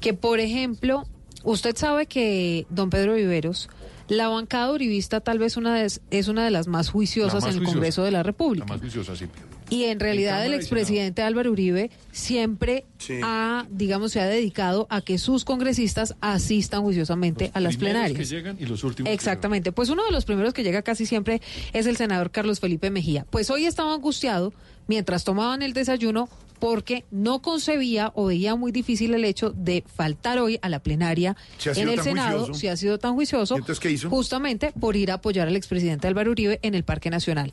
[0.00, 1.04] que, por ejemplo,
[1.44, 3.68] usted sabe que don Pedro Viveros,
[4.08, 7.44] la bancada uribista tal vez una de- es una de las más juiciosas La más
[7.44, 7.74] en el juiciosa.
[7.74, 8.66] Congreso de la La República.
[8.66, 9.26] más viciosa, sí.
[9.72, 13.18] Y en realidad el expresidente Álvaro Uribe siempre Sí.
[13.22, 18.18] ha, digamos, se ha dedicado a que sus congresistas asistan juiciosamente a las Primeros plenarias.
[18.28, 19.72] que llegan y los últimos que Exactamente.
[19.72, 21.40] Pues uno de los primeros que llega casi siempre
[21.72, 23.26] es el senador Carlos Felipe Mejía.
[23.30, 24.52] Pues hoy estaba angustiado
[24.88, 26.28] mientras tomaban el desayuno
[26.62, 31.36] porque no concebía o veía muy difícil el hecho de faltar hoy a la plenaria
[31.58, 32.60] Si en el Senado, juicioso.
[32.60, 34.08] si ha sido tan juicioso, ¿Y entonces qué hizo?
[34.08, 37.52] justamente por ir a apoyar al expresidente Álvaro Uribe en el Parque Nacional.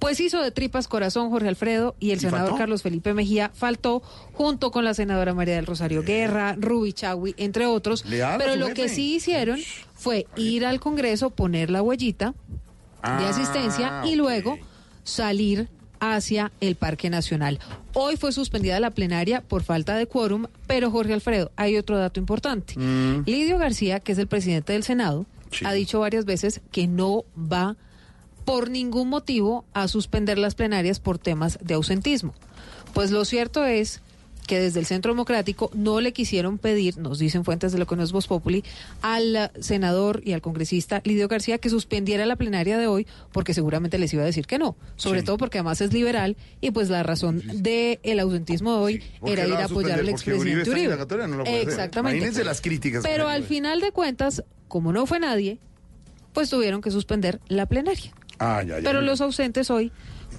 [0.00, 2.56] Pues hizo de tripas corazón Jorge Alfredo y el ¿Y senador faltó?
[2.58, 4.02] Carlos Felipe Mejía faltó
[4.32, 8.02] junto con la senadora María del Rosario Guerra, Ruby Chagui, entre otros.
[8.08, 9.60] Pero lo que sí hicieron
[9.94, 12.34] fue ir al Congreso, poner la huellita de
[13.02, 14.58] Ah, asistencia y luego
[15.04, 15.68] salir
[16.00, 17.58] hacia el Parque Nacional.
[17.94, 22.20] Hoy fue suspendida la plenaria por falta de quórum, pero Jorge Alfredo, hay otro dato
[22.20, 22.78] importante.
[22.78, 23.24] Mm.
[23.26, 25.64] Lidio García, que es el presidente del Senado, Sí.
[25.64, 27.76] ha dicho varias veces que no va
[28.44, 32.34] por ningún motivo a suspender las plenarias por temas de ausentismo.
[32.94, 34.00] Pues lo cierto es
[34.48, 37.94] que desde el Centro Democrático no le quisieron pedir, nos dicen fuentes de lo que
[37.94, 38.64] no es Voz Populi,
[39.02, 43.98] al senador y al congresista Lidio García que suspendiera la plenaria de hoy porque seguramente
[43.98, 45.26] les iba a decir que no, sobre Sí.
[45.26, 49.28] todo porque además es liberal y pues la razón del el ausentismo de hoy ¿Por
[49.28, 50.84] qué era ir a apoyar al Uribe expresidente Uribe.
[50.84, 51.44] indagatoria, no.
[51.44, 52.16] Exactamente.
[52.16, 55.58] Imagínense las críticas Pero al final de cuentas, como no fue nadie,
[56.32, 58.12] pues tuvieron que suspender la plenaria.
[58.38, 58.82] Ah, ya, ya.
[58.84, 59.92] Pero los ausentes hoy,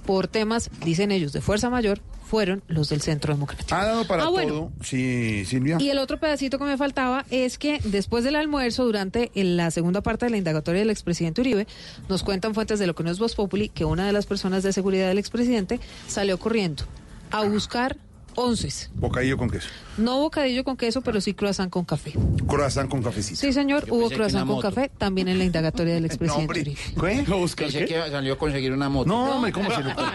[0.04, 2.00] por temas, dicen ellos, de fuerza mayor,
[2.30, 3.74] fueron los del Centro Democrático.
[3.74, 4.52] Ha dado para Ah, bueno.
[4.52, 4.72] todo.
[4.84, 5.78] Sí, Silvia.
[5.80, 10.00] Y el otro pedacito que me faltaba es que después del almuerzo, durante la segunda
[10.00, 11.66] parte de la indagatoria del expresidente Uribe,
[12.08, 14.62] nos cuentan fuentes de lo que no es Voz Populi que una de las personas
[14.62, 16.84] de seguridad del expresidente salió corriendo
[17.32, 17.96] a buscar
[18.36, 18.90] onces.
[18.94, 19.68] Bocadillo con queso.
[19.98, 22.12] No bocadillo con queso, pero sí croissant con café.
[22.48, 23.40] Croissant con cafecito.
[23.40, 24.68] Sí, señor, Yo hubo croissant con moto.
[24.68, 26.64] café también en la indagatoria del No, expresidente.
[26.74, 27.24] ¿Qué?
[27.56, 29.08] Pensé que salió a conseguir una moto.
[29.08, 30.12] No, hombre, ¿cómo se le ocurre?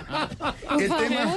[0.80, 1.36] El tema,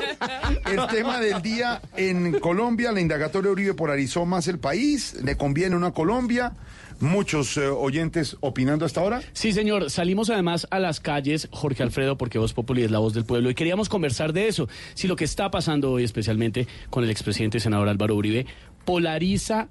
[0.67, 5.77] el tema del día en Colombia, la indagatoria Uribe polarizó más el país, le conviene
[5.77, 6.53] una Colombia,
[7.01, 9.23] muchos eh, oyentes opinando hasta ahora.
[9.33, 9.91] Sí, señor.
[9.91, 13.51] Salimos además a las calles, Jorge Alfredo, porque Voz Populi es la voz del pueblo,
[13.51, 14.69] y queríamos conversar de eso.
[14.95, 18.47] Si lo que está pasando hoy, especialmente con el expresidente senador Álvaro Uribe,
[18.85, 19.69] polariza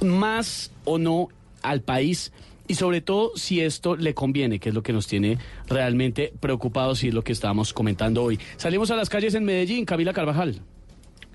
[0.00, 1.28] más o no
[1.62, 2.32] al país.
[2.68, 5.38] Y sobre todo si esto le conviene, que es lo que nos tiene
[5.68, 8.38] realmente preocupados y es lo que estábamos comentando hoy.
[8.56, 10.62] Salimos a las calles en Medellín, Camila Carvajal.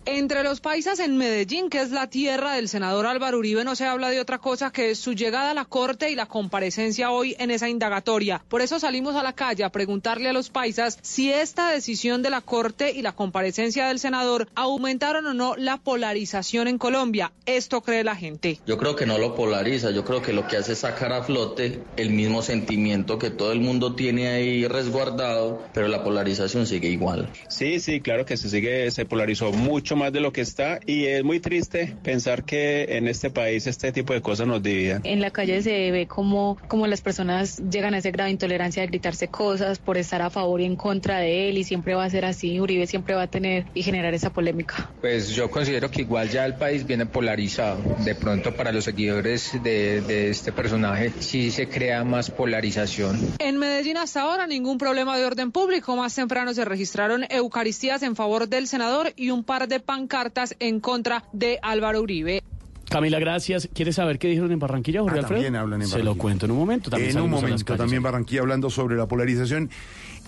[0.09, 3.83] Entre los paisas en Medellín, que es la tierra del senador Álvaro Uribe, no se
[3.83, 7.51] habla de otra cosa que su llegada a la Corte y la comparecencia hoy en
[7.51, 8.41] esa indagatoria.
[8.47, 12.29] Por eso salimos a la calle a preguntarle a los paisas si esta decisión de
[12.29, 17.33] la Corte y la comparecencia del senador aumentaron o no la polarización en Colombia.
[17.45, 18.61] Esto cree la gente.
[18.65, 21.23] Yo creo que no lo polariza, yo creo que lo que hace es sacar a
[21.23, 26.87] flote el mismo sentimiento que todo el mundo tiene ahí resguardado, pero la polarización sigue
[26.87, 27.29] igual.
[27.49, 31.05] Sí, sí, claro que se sigue, se polarizó mucho más de lo que está y
[31.05, 35.01] es muy triste pensar que en este país este tipo de cosas nos dividan.
[35.03, 38.81] En la calle se ve como, como las personas llegan a ese grado de intolerancia
[38.81, 42.05] de gritarse cosas por estar a favor y en contra de él y siempre va
[42.05, 42.59] a ser así.
[42.59, 44.91] Uribe siempre va a tener y generar esa polémica.
[45.01, 47.81] Pues yo considero que igual ya el país viene polarizado.
[48.05, 53.19] De pronto para los seguidores de, de este personaje sí se crea más polarización.
[53.39, 55.95] En Medellín hasta ahora ningún problema de orden público.
[55.95, 60.79] Más temprano se registraron eucaristías en favor del senador y un par de pancartas en
[60.79, 62.43] contra de Álvaro Uribe.
[62.89, 63.67] Camila, gracias.
[63.73, 65.41] ¿Quieres saber qué dijeron en Barranquilla, Jorge Ah, Alfredo?
[65.41, 66.21] también hablan en Se lo Barranquilla.
[66.21, 66.89] cuento en un momento.
[66.91, 69.69] También en un momento también Barranquilla hablando sobre la polarización.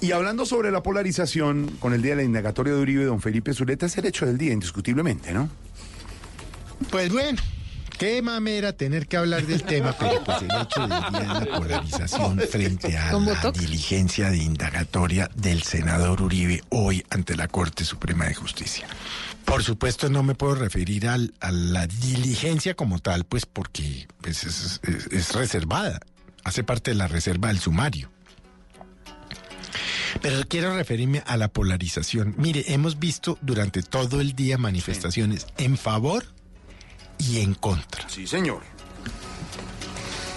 [0.01, 3.53] Y hablando sobre la polarización, con el día de la indagatoria de Uribe, don Felipe
[3.53, 5.49] Zuleta es el hecho del día, indiscutiblemente, ¿no?
[6.89, 7.37] Pues bueno,
[7.97, 11.57] qué mamera tener que hablar del tema, pero pues el hecho del día de la
[11.57, 17.83] polarización frente a ¿Con la diligencia de indagatoria del senador Uribe hoy ante la Corte
[17.83, 18.87] Suprema de Justicia.
[19.45, 24.43] Por supuesto no me puedo referir al- a la diligencia como tal, pues porque pues,
[24.43, 25.99] es, es- es reservada,
[26.43, 28.11] hace parte de la reserva del sumario.
[30.21, 32.33] Pero quiero referirme a la polarización.
[32.37, 36.25] Mire, hemos visto durante todo el día manifestaciones en favor
[37.17, 38.07] y en contra.
[38.09, 38.61] Sí, señor.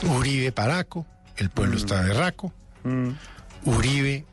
[0.03, 1.07] Uribe Paraco,
[1.37, 2.53] el pueblo está berraco.
[2.85, 3.11] Mm.
[3.65, 4.27] Uribe,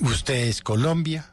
[0.00, 1.30] usted es Colombia.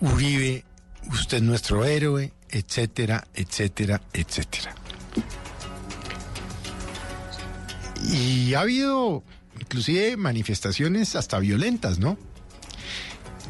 [0.00, 0.64] Uribe,
[1.10, 4.74] usted es nuestro héroe, etcétera, etcétera, etcétera.
[8.04, 9.22] Y ha habido
[9.60, 12.18] inclusive manifestaciones hasta violentas, ¿no?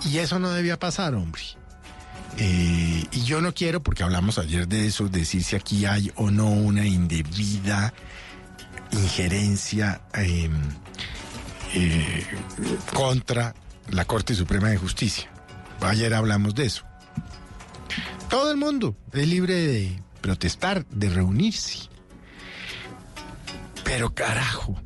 [0.04, 1.42] Y eso no debía pasar, hombre.
[2.38, 6.30] Eh, y yo no quiero, porque hablamos ayer de eso, decir si aquí hay o
[6.30, 7.92] no una indebida
[8.90, 10.50] injerencia eh,
[11.74, 12.26] eh,
[12.92, 13.54] contra
[13.90, 15.30] la Corte Suprema de Justicia.
[15.80, 16.84] Ayer hablamos de eso.
[18.32, 21.80] Todo el mundo es libre de protestar, de reunirse.
[23.84, 24.80] Pero carajo,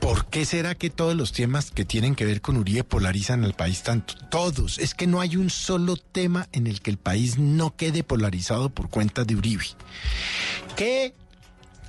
[0.00, 3.54] ¿por qué será que todos los temas que tienen que ver con Uribe polarizan al
[3.54, 4.14] país tanto?
[4.32, 4.80] Todos.
[4.80, 8.68] Es que no hay un solo tema en el que el país no quede polarizado
[8.68, 9.66] por cuenta de Uribe.
[10.74, 11.14] Que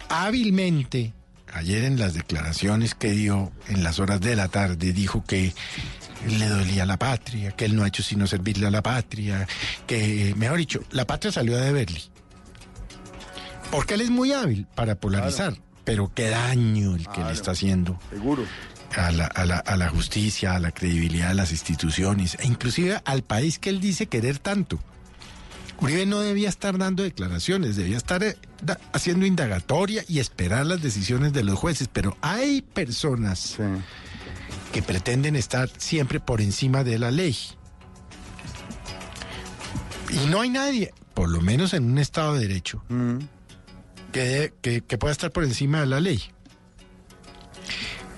[0.09, 1.11] hábilmente,
[1.53, 5.55] ayer en las declaraciones que dio en las horas de la tarde, dijo que
[6.27, 9.47] le dolía la patria, que él no ha hecho sino servirle a la patria,
[9.85, 12.01] que, mejor dicho, la patria salió a deberle.
[13.71, 17.99] Porque él es muy hábil para polarizar, pero qué daño el que le está haciendo
[18.09, 18.43] Seguro.
[18.95, 23.01] a la, a la- a la justicia, a la credibilidad de las instituciones, e inclusive
[23.05, 24.79] al país que él dice querer tanto.
[25.79, 28.35] Uribe no debía estar dando declaraciones, debía estar eh,
[28.93, 33.57] haciendo indagatoria y esperar las decisiones de los jueces, pero hay personas
[34.71, 37.37] que pretenden estar siempre por encima de la ley.
[40.09, 42.83] Y no hay nadie, por lo menos en un Estado de Derecho,
[44.11, 46.21] que, debe- que, que pueda estar por encima de la ley.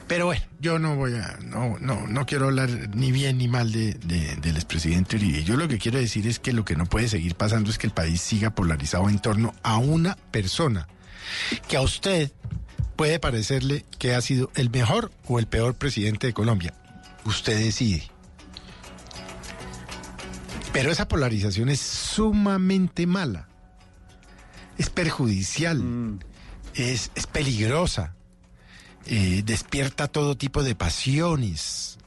[0.08, 3.72] Pero bueno, yo no voy a, no, no, no quiero hablar ni bien ni mal
[3.72, 5.44] de, de- del expresidente Uribe.
[5.44, 7.86] Yo lo que quiero decir es que lo que no puede seguir pasando es que
[7.88, 10.88] el país siga polarizado en torno a una persona
[11.68, 12.32] que a usted
[13.00, 16.74] puede parecerle que ha sido el mejor o el peor presidente de Colombia.
[17.24, 18.04] Usted decide.
[20.74, 23.48] Pero esa polarización es sumamente mala.
[24.78, 25.82] Es perjudicial.
[26.76, 28.16] Es, es peligrosa.
[29.06, 32.00] Eh, despierta todo tipo de pasiones.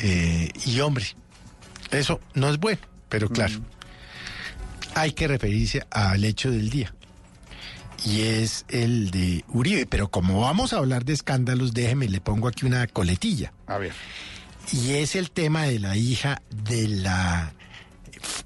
[0.00, 1.06] Eh, y hombre,
[1.92, 3.54] eso no es bueno, pero claro,
[4.96, 6.92] hay que referirse al hecho del día.
[8.04, 9.86] Y es el de Uribe.
[9.86, 13.52] Pero como vamos a hablar de escándalos, déjeme, le pongo aquí una coletilla.
[13.66, 13.92] A ver.
[14.72, 17.52] Y es el tema de la hija de la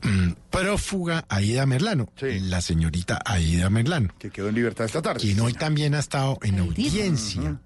[0.02, 4.08] mm, prófuga Aida Merlano, la señorita Aida Merlano.
[4.18, 5.20] Que quedó en libertad esta tarde.
[5.20, 7.60] Quien hoy también ha estado en audiencia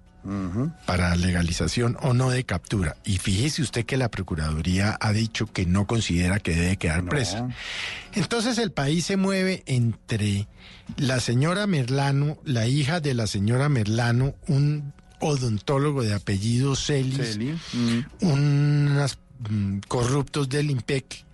[0.85, 2.95] para legalización o no de captura.
[3.03, 7.49] Y fíjese usted que la Procuraduría ha dicho que no considera que debe quedar presa.
[8.13, 10.47] Entonces el país se mueve entre
[10.97, 17.39] la señora Merlano, la hija de la señora Merlano, un odontólogo de apellido Celis,
[18.21, 19.17] unos
[19.49, 21.25] mm, corruptos del IMPEC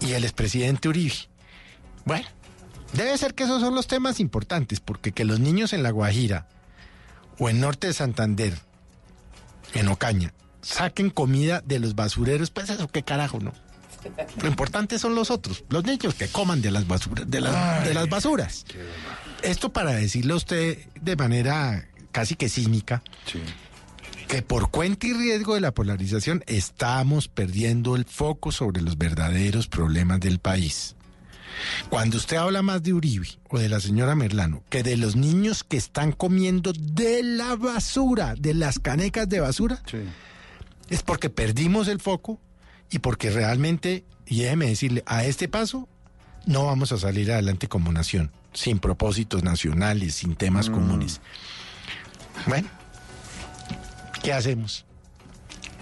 [0.00, 1.14] y el expresidente Uribe.
[2.04, 2.26] Bueno,
[2.94, 6.46] debe ser que esos son los temas importantes, porque que los niños en La Guajira
[7.38, 8.54] o en Norte de Santander,
[9.74, 10.32] en Ocaña,
[10.62, 13.52] saquen comida de los basureros, pues eso qué carajo, ¿no?
[14.40, 17.94] Lo importante son los otros, los niños que coman de las basuras, de las, de
[17.94, 18.64] las basuras.
[19.42, 23.02] Esto para decirle a usted de manera casi que cínica
[24.28, 29.68] que por cuenta y riesgo de la polarización estamos perdiendo el foco sobre los verdaderos
[29.68, 30.94] problemas del país.
[31.88, 35.64] Cuando usted habla más de Uribe o de la señora Merlano que de los niños
[35.64, 39.82] que están comiendo de la basura, de las canecas de basura,
[40.88, 42.40] es porque perdimos el foco
[42.90, 45.88] y porque realmente, y déjeme decirle, a este paso
[46.46, 51.20] no vamos a salir adelante como nación, sin propósitos nacionales, sin temas comunes.
[52.46, 52.68] Bueno,
[54.22, 54.86] ¿qué hacemos?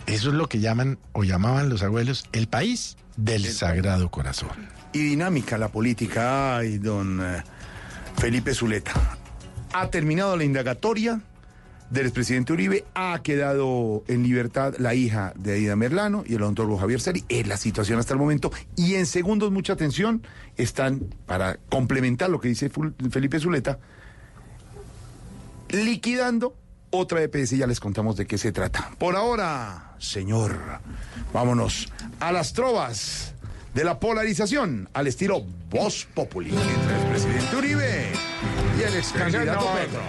[0.06, 4.75] Eso es lo que llaman o llamaban los abuelos el país del Sagrado Corazón.
[4.96, 7.42] Y dinámica la política, ay, don eh,
[8.16, 8.94] Felipe Zuleta.
[9.74, 11.20] Ha terminado la indagatoria
[11.90, 16.78] del expresidente Uribe, ha quedado en libertad la hija de Aida Merlano y el odontólogo
[16.78, 17.26] Javier Seri.
[17.28, 18.50] Es la situación hasta el momento.
[18.74, 20.22] Y en segundos, mucha atención,
[20.56, 22.70] están, para complementar lo que dice
[23.10, 23.78] Felipe Zuleta,
[25.68, 26.56] liquidando
[26.88, 28.92] otra EPS y ya les contamos de qué se trata.
[28.96, 30.58] Por ahora, señor,
[31.34, 33.34] vámonos a las trovas
[33.76, 38.06] de la polarización al estilo Voz Populi entre el presidente Uribe
[38.78, 39.66] y el ex candidato.
[39.74, 40.00] Petro.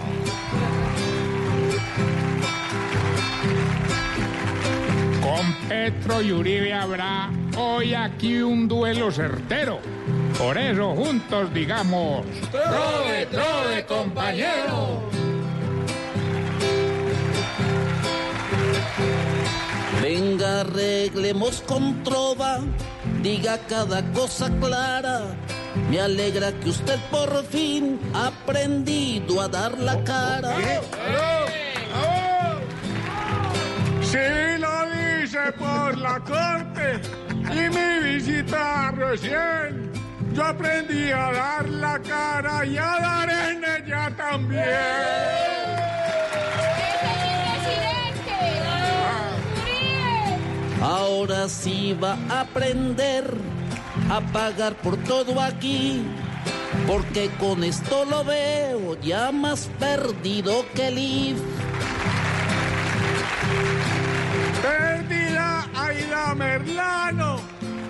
[5.22, 9.82] Con Petro y Uribe habrá hoy aquí un duelo certero.
[10.38, 12.26] Por eso juntos digamos...
[12.50, 15.02] Trove, trove, compañero.
[20.02, 22.62] Venga, arreglemos con trova,
[23.22, 25.22] diga cada cosa clara.
[25.90, 30.56] Me alegra que usted por fin ha aprendido a dar la cara.
[34.02, 37.02] Si lo dice por la corte
[37.52, 39.92] y mi visita recién,
[40.34, 45.57] yo aprendí a dar la cara y a dar en ella también.
[50.82, 53.26] Ahora sí va a aprender
[54.10, 56.04] a pagar por todo aquí.
[56.86, 61.40] Porque con esto lo veo ya más perdido que el IF.
[64.62, 67.38] Perdida Aida Merlano,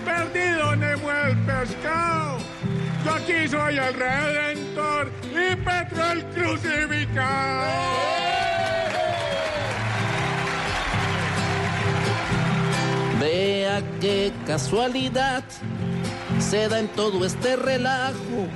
[0.06, 2.38] perdido Nemo el pescado.
[3.04, 8.47] Yo aquí soy el redentor y Petro el crucificado.
[13.28, 15.44] Vea qué casualidad
[16.40, 18.48] se da en todo este relajo.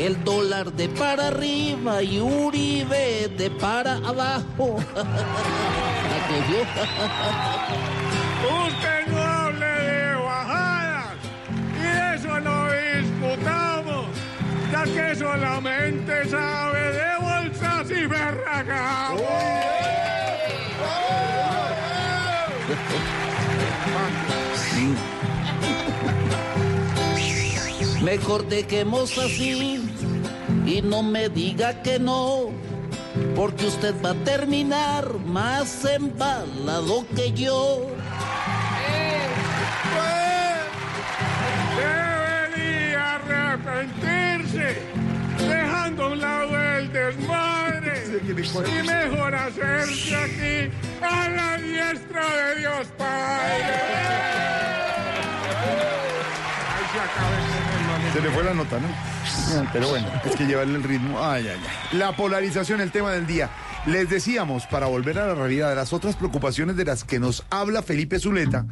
[0.00, 4.78] El dólar de para arriba y Uribe de para abajo.
[8.66, 11.14] Usted no hable de bajadas
[11.78, 14.06] y eso no discutamos,
[14.72, 19.22] ya que solamente sabe de bolsas y berracamos.
[28.10, 29.80] Mejor dejemos así
[30.66, 32.50] y no me diga que no,
[33.36, 37.86] porque usted va a terminar más embalado que yo.
[41.76, 44.76] Debería arrepentirse,
[45.48, 52.88] dejando a un lado el desmadre y mejor hacerse aquí a la diestra de Dios
[52.98, 54.00] Padre.
[56.92, 57.49] Se
[58.18, 58.88] le fue la nota, ¿no?
[59.72, 61.22] Pero bueno, es que llevarle el ritmo.
[61.22, 61.98] Ay, ay, ay.
[61.98, 63.48] La polarización, el tema del día.
[63.86, 67.44] Les decíamos, para volver a la realidad, de las otras preocupaciones de las que nos
[67.48, 68.66] habla Felipe Zuleta,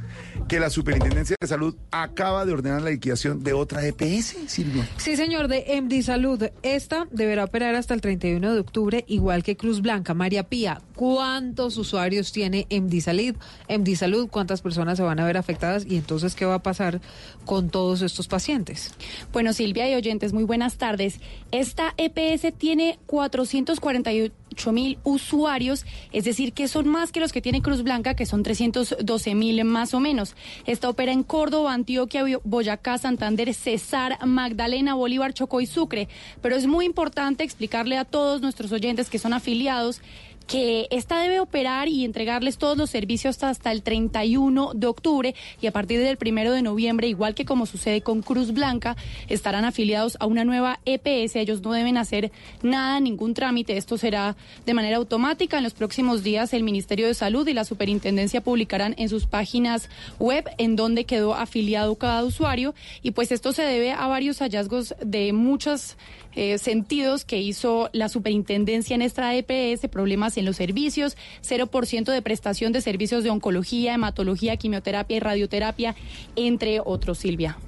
[0.49, 4.87] que la Superintendencia de Salud acaba de ordenar la liquidación de otra EPS, Silvia.
[4.99, 6.51] Sí, señor, de MD Salud.
[6.63, 10.13] Esta deberá operar hasta el 31 de octubre, igual que Cruz Blanca.
[10.13, 13.35] María Pía, ¿cuántos usuarios tiene MD Salud?
[13.67, 15.87] MD Salud, ¿cuántas personas se van a ver afectadas?
[15.87, 17.01] Y entonces, ¿qué va a pasar
[17.47, 18.93] con todos estos pacientes?
[19.33, 21.19] Bueno, Silvia y oyentes, muy buenas tardes.
[21.51, 24.35] Esta EPS tiene 448
[24.67, 28.43] mil usuarios, es decir, que son más que los que tiene Cruz Blanca, que son
[28.43, 30.35] 312 mil más o menos.
[30.67, 36.09] Esta opera en Córdoba, Antioquia, Boyacá, Santander, Cesar, Magdalena, Bolívar, Chocó y Sucre.
[36.43, 40.03] Pero es muy importante explicarle a todos nuestros oyentes que son afiliados
[40.49, 45.67] que esta debe operar y entregarles todos los servicios hasta el 31 de octubre y
[45.67, 48.97] a partir del primero de noviembre, igual que como sucede con Cruz Blanca,
[49.29, 51.37] estarán afiliados a una nueva EPS.
[51.37, 53.77] Ellos no deben hacer nada, ningún trámite.
[53.77, 55.59] Esto será de manera automática.
[55.59, 59.91] En los próximos días el Ministerio de Salud y la Superintendencia publicarán en sus páginas
[60.19, 64.95] web en dónde quedó afiliado cada usuario y pues esto se debe a varios hallazgos
[65.05, 65.99] de muchos
[66.41, 72.23] eh, sentidos que hizo la superintendencia en esta EPS, problemas en los servicios, 0% de
[72.23, 75.97] prestación de servicios de oncología, hematología, quimioterapia y radioterapia,
[76.37, 77.59] entre otros, Silvia.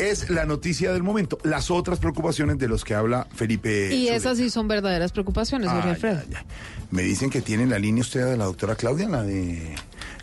[0.00, 1.38] Es la noticia del momento.
[1.44, 3.94] Las otras preocupaciones de los que habla Felipe.
[3.94, 4.16] Y Zuleta.
[4.16, 6.20] esas sí son verdaderas preocupaciones, Jorge Alfredo.
[6.34, 6.44] ay.
[6.90, 9.76] Me dicen que tiene en la línea usted a la doctora Claudia, la de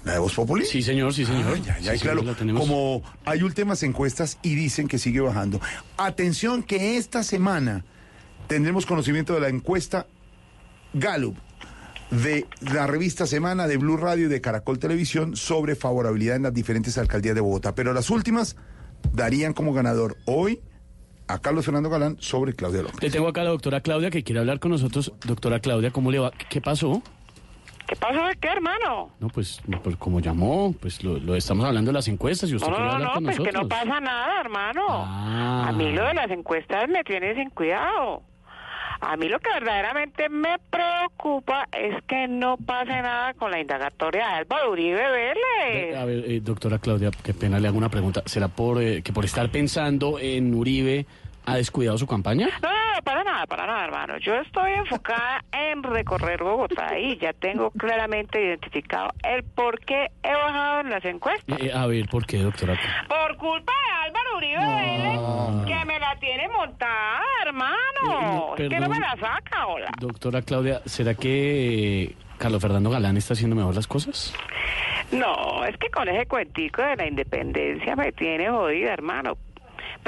[0.10, 0.66] la de Voz Populi.
[0.66, 1.54] Sí, señor, sí, señor.
[1.56, 2.36] Ay, ay, Sí, claro.
[2.36, 2.58] señor.
[2.60, 5.62] Como hay últimas encuestas y dicen que sigue bajando.
[5.98, 7.86] Atención que esta semana
[8.48, 10.08] tendremos conocimiento de la encuesta
[10.94, 11.38] Gallup
[12.10, 16.54] de la revista Semana de Blue Radio y de Caracol Televisión sobre favorabilidad en las
[16.54, 17.76] diferentes alcaldías de Bogotá.
[17.76, 18.56] Pero las últimas
[19.14, 20.60] darían como ganador hoy
[21.28, 23.04] a Carlos Fernando Galán sobre Claudia López.
[23.04, 25.14] Le tengo acá a la doctora Claudia que quiere hablar con nosotros.
[25.24, 26.32] Doctora Claudia, ¿cómo le va?
[26.50, 27.04] ¿Qué pasó?
[27.90, 29.10] ¿Qué pasó de qué, hermano?
[29.20, 32.70] No, pues, pues como llamó, pues lo, lo estamos hablando de las encuestas y usted
[32.70, 34.86] No, quiere no, hablar no, con pues que no pasa nada, hermano.
[34.88, 35.66] Ah.
[35.70, 38.22] A mí lo de las encuestas me tiene sin cuidado.
[39.02, 44.28] A mí lo que verdaderamente me preocupa es que no pase nada con la indagatoria
[44.28, 45.98] de Álvaro Uribe Vélez.
[45.98, 48.22] A ver, eh, doctora Claudia, qué pena le hago una pregunta.
[48.28, 51.08] ¿Será por eh, que por estar pensando en Uribe
[51.46, 52.50] ha descuidado su campaña?
[52.62, 54.18] No, no, para nada, para nada, hermano.
[54.20, 60.34] Yo estoy enfocada en recorrer Bogotá y ya tengo claramente identificado el por qué he
[60.34, 61.60] bajado en las encuestas.
[61.60, 62.78] Eh, a ver, ¿por qué, doctora?
[63.08, 68.56] Por culpa de Álvaro Uribe Vélez, que me la tiene montada, hermano.
[68.58, 69.92] Eh, es que no me la saca, hola.
[70.00, 74.34] Doctora Claudia, ¿será que eh, Carlos Fernando Galán está haciendo mejor las cosas?
[75.12, 79.38] No, es que con ese cuentico de la independencia me tiene jodida, hermano.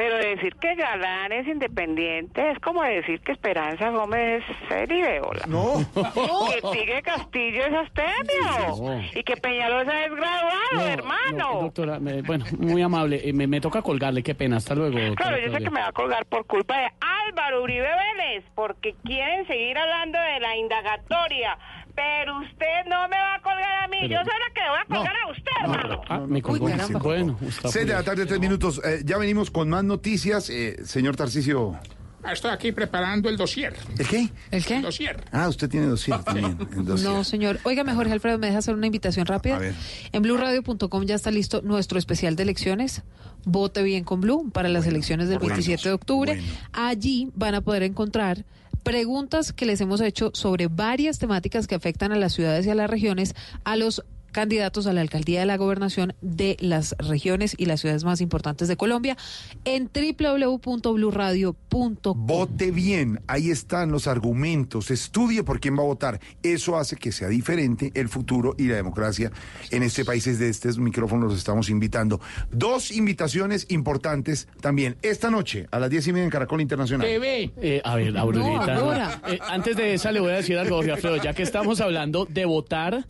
[0.01, 5.43] Pero decir que Galán es independiente es como decir que Esperanza Gómez es Seribe, hola.
[5.47, 5.73] No.
[5.93, 8.77] Que Tigre Castillo es Astemio.
[8.81, 9.01] No.
[9.13, 11.37] Y que Peñalosa es graduado, hermano.
[11.53, 13.21] No, doctora, me- bueno, muy amable.
[13.23, 14.57] eh, me, me toca colgarle, qué pena.
[14.57, 14.97] Hasta luego.
[14.97, 16.87] doctora Claro, yo sé que me va a colgar por culpa de
[17.27, 21.59] Álvaro Uribe Vélez, porque quieren seguir hablando de la indagatoria.
[21.95, 24.69] Pero usted no me va a colgar a mí, Pero- yo soy la que le
[24.69, 26.01] voy a colgar a usted, hermano.
[26.09, 26.67] Ah, me colgó.
[27.03, 28.81] bueno, está Seis de la tarde, tres minutos.
[28.83, 30.49] Eh, ya venimos con más noticias.
[30.49, 31.77] Eh, señor Tarcicio.
[32.23, 33.75] Ah, Estoy aquí preparando el dossier.
[33.97, 34.29] ¿El qué?
[34.51, 34.75] ¿El qué?
[34.75, 35.23] El dossier.
[35.31, 36.55] Ah, usted tiene dossier también.
[36.77, 37.09] el dossier.
[37.11, 37.59] No, señor.
[37.63, 39.55] Óigame, Jorge Alfredo, ¿me deja hacer una invitación rápida?
[39.55, 39.73] A ver.
[40.11, 43.01] En blueradio.com ya está listo nuestro especial de elecciones.
[43.43, 46.41] Vote bien con Blue para las elecciones del bueno, 27 de octubre.
[46.73, 48.45] Allí van a poder encontrar
[48.83, 52.75] preguntas que les hemos hecho sobre varias temáticas que afectan a las ciudades y a
[52.75, 57.65] las regiones, a los candidatos a la alcaldía de la gobernación de las regiones y
[57.65, 59.17] las ciudades más importantes de Colombia
[59.65, 62.27] en www.bluradio.com.
[62.27, 66.19] Vote bien, ahí están los argumentos, estudie por quién va a votar.
[66.43, 69.31] Eso hace que sea diferente el futuro y la democracia
[69.69, 70.25] en este país.
[70.25, 72.19] Desde estos micrófonos los estamos invitando.
[72.51, 74.97] Dos invitaciones importantes también.
[75.01, 77.07] Esta noche, a las diez y media en Caracol Internacional.
[77.07, 77.51] TV.
[77.57, 78.75] Eh, a ver, Aurorita.
[78.75, 79.21] ahora.
[79.27, 82.25] Eh, antes de esa le voy a decir algo, Jorge Alfredo, ya que estamos hablando
[82.25, 83.05] de votar.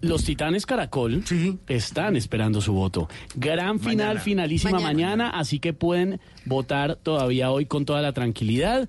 [0.00, 1.22] Los Titanes Caracol
[1.68, 3.08] están esperando su voto.
[3.34, 4.20] Gran final, Mañana.
[4.20, 5.30] finalísima mañana.
[5.30, 8.88] así que pueden votar todavía hoy con toda la tranquilidad.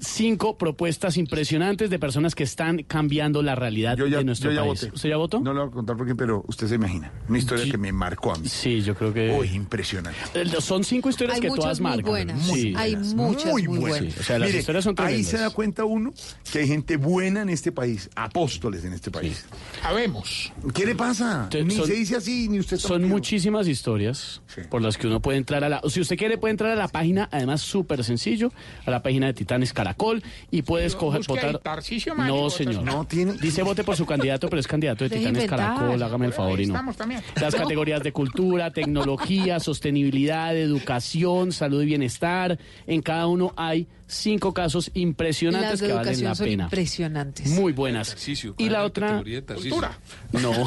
[0.00, 4.56] Cinco propuestas impresionantes de personas que están cambiando la realidad Yo ya, de nuestro yo
[4.56, 4.80] ya país.
[4.82, 4.94] voté.
[4.94, 5.40] ¿Usted ya votó?
[5.40, 7.12] No lo voy a contar porque, pero usted se imagina.
[7.28, 8.48] Una historia que me marcó a mí.
[8.48, 9.30] Sí, yo creo que.
[9.30, 10.18] Uy, impresionante.
[10.34, 12.04] Eh, Son cinco historias Hay que muchas todas muy marcan.
[12.10, 12.46] buenas.
[12.46, 12.74] Sí.
[12.76, 14.12] Hay muchas muy buenas.
[14.14, 15.30] Sí, o sea, las Mire, historias son ahí tremendas.
[15.30, 16.12] se da cuenta uno
[16.52, 19.44] que hay gente buena en este país, apóstoles en este país.
[19.82, 20.52] Habemos.
[20.74, 21.48] ¿Qué le pasa?
[21.50, 25.20] Te- Ni son- se dice así, ni usted Son muchísimas historias por las que uno
[25.20, 25.80] puede entrar a la...
[25.88, 28.52] Si usted quiere puede entrar a la página, además súper sencillo,
[28.86, 31.82] a la página de Titanes Caracol y puede escoger busque ahí votar...
[32.26, 32.82] No, señor.
[32.82, 33.06] no.
[33.40, 35.46] Dice vote por su candidato, pero es candidato de Titanes.
[35.46, 36.74] Caracol, hágame el favor y no.
[36.74, 37.22] estamos también.
[37.40, 42.58] Las categorías de cultura, tecnología, sostenibilidad, educación, salud y bienestar.
[42.86, 46.64] En cada uno hay cinco casos impresionantes que valen la son pena.
[46.64, 47.48] impresionantes.
[47.50, 48.16] Muy buenas.
[48.58, 49.22] Y la otra...
[49.54, 49.98] Cultura.
[50.32, 50.52] No.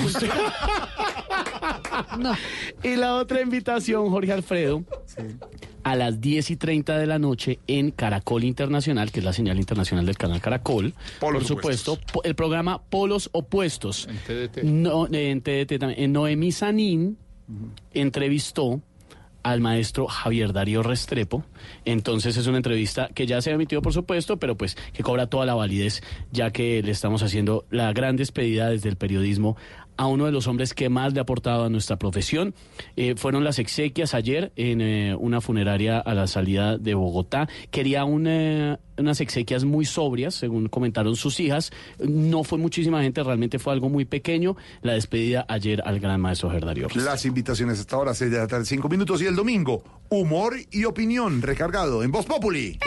[2.18, 2.36] No.
[2.84, 4.84] Y la otra invitación, Jorge Alfredo,
[5.84, 9.58] a las 10 y 30 de la noche en Caracol Internacional, que es la señal
[9.58, 10.94] internacional del canal Caracol.
[11.20, 14.08] Polos por supuesto, po- el programa Polos Opuestos.
[14.10, 14.64] En TDT.
[14.64, 16.02] No, en TDT también.
[16.04, 17.18] En Noemí Sanín
[17.94, 18.82] entrevistó
[19.44, 21.44] al maestro Javier Darío Restrepo.
[21.86, 25.28] Entonces es una entrevista que ya se ha emitido, por supuesto, pero pues que cobra
[25.28, 26.02] toda la validez,
[26.32, 29.58] ya que le estamos haciendo la gran despedida desde el periodismo
[29.98, 32.54] a uno de los hombres que más le ha aportado a nuestra profesión.
[32.96, 37.48] Eh, fueron las exequias ayer en eh, una funeraria a la salida de Bogotá.
[37.70, 41.72] Quería una- unas exequias muy sobrias, según comentaron sus hijas.
[42.00, 44.56] No fue muchísima gente, realmente fue algo muy pequeño.
[44.82, 46.88] La despedida ayer al gran maestro Javier Darío.
[46.96, 49.22] Las invitaciones hasta ahora, 6 de la tarde, 5 minutos.
[49.22, 52.78] Y el domingo, humor y opinión recargado en Voz Populi.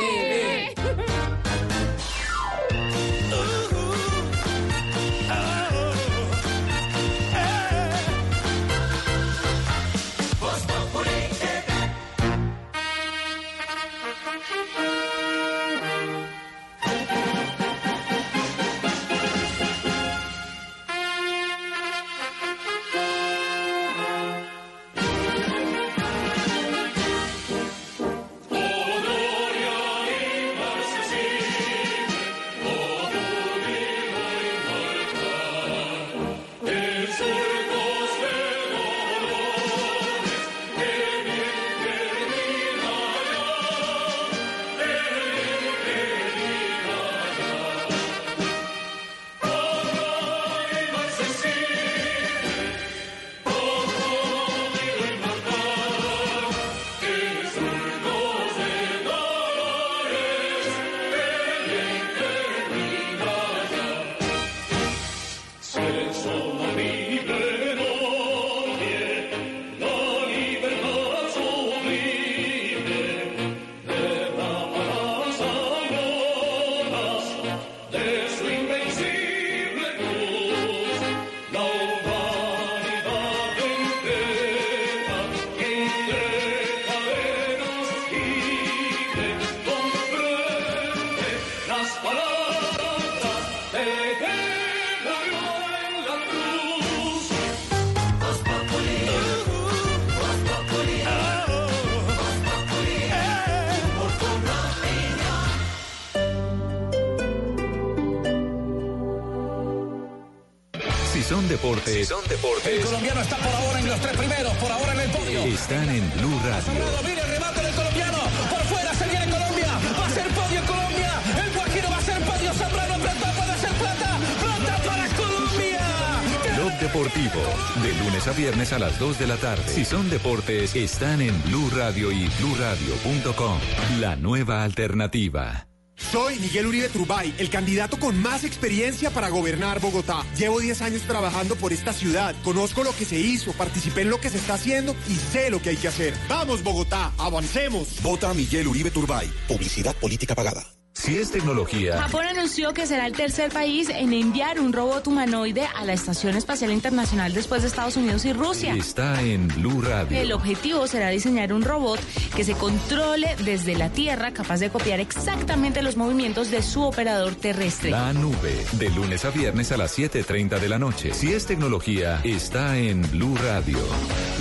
[130.64, 133.58] Deportes, están en Blue Radio y bluradio.com.
[134.00, 135.66] La nueva alternativa.
[135.96, 140.24] Soy Miguel Uribe Turbay, el candidato con más experiencia para gobernar Bogotá.
[140.36, 144.18] Llevo 10 años trabajando por esta ciudad, conozco lo que se hizo, participé en lo
[144.18, 146.14] que se está haciendo y sé lo que hay que hacer.
[146.28, 148.02] Vamos Bogotá, avancemos.
[148.02, 149.30] Vota a Miguel Uribe Turbay.
[149.46, 150.66] Publicidad política pagada.
[150.94, 155.66] Si es tecnología, Japón anunció que será el tercer país en enviar un robot humanoide
[155.74, 158.74] a la Estación Espacial Internacional después de Estados Unidos y Rusia.
[158.74, 160.16] está en Blue Radio.
[160.18, 162.00] El objetivo será diseñar un robot
[162.36, 167.34] que se controle desde la Tierra, capaz de copiar exactamente los movimientos de su operador
[167.34, 167.90] terrestre.
[167.90, 171.12] La nube, de lunes a viernes a las 7.30 de la noche.
[171.12, 173.78] Si es tecnología, está en Blue Radio.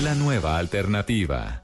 [0.03, 1.63] La nueva alternativa.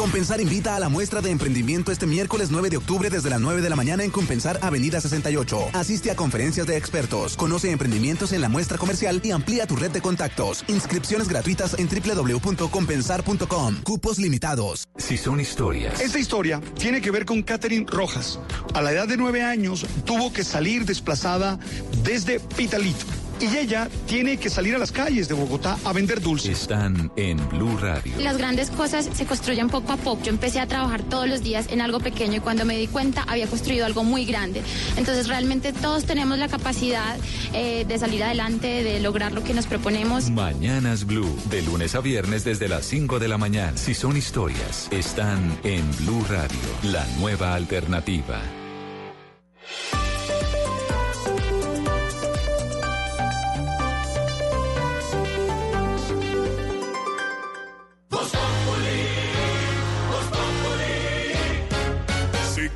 [0.00, 3.60] Compensar invita a la muestra de emprendimiento este miércoles 9 de octubre desde las 9
[3.60, 5.72] de la mañana en Compensar Avenida 68.
[5.74, 9.90] Asiste a conferencias de expertos, conoce emprendimientos en la muestra comercial y amplía tu red
[9.90, 10.64] de contactos.
[10.68, 13.82] Inscripciones gratuitas en www.compensar.com.
[13.82, 14.84] Cupos limitados.
[14.96, 16.00] Si son historias.
[16.00, 18.40] Esta historia tiene que ver con Catherine Rojas.
[18.72, 21.58] A la edad de nueve años tuvo que salir desplazada
[22.02, 23.19] desde Pitalito.
[23.40, 26.60] Y ella tiene que salir a las calles de Bogotá a vender dulces.
[26.60, 28.12] Están en Blue Radio.
[28.18, 30.22] Las grandes cosas se construyen poco a poco.
[30.24, 33.22] Yo empecé a trabajar todos los días en algo pequeño y cuando me di cuenta
[33.22, 34.62] había construido algo muy grande.
[34.98, 37.16] Entonces realmente todos tenemos la capacidad
[37.54, 40.28] eh, de salir adelante, de lograr lo que nos proponemos.
[40.30, 43.76] Mañanas Blue, de lunes a viernes desde las 5 de la mañana.
[43.76, 48.42] Si son historias, están en Blue Radio, la nueva alternativa.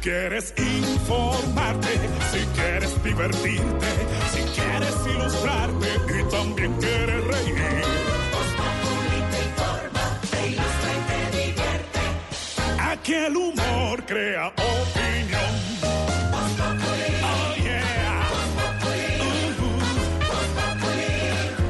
[0.05, 1.89] Quieres informarte,
[2.31, 3.87] si quieres divertirte,
[4.35, 7.55] si quieres ilustrarte y también quieres reír.
[9.31, 12.01] te informa, te ilustra y te divierte.
[12.83, 15.55] Aquí el humor crea opinión.
[17.23, 18.29] Oh, yeah.
[19.21, 19.81] Uh-huh.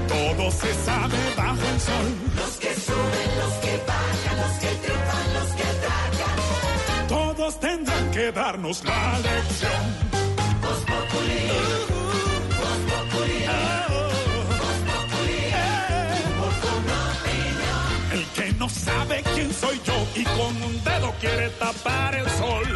[0.09, 2.09] Todo se sabe bajo el sol.
[2.35, 4.84] Los que suben, los que bajan, los que
[8.25, 9.83] que darnos la lección.
[18.13, 22.67] El que no sabe quién soy yo y con un dedo quiere tapar el sol.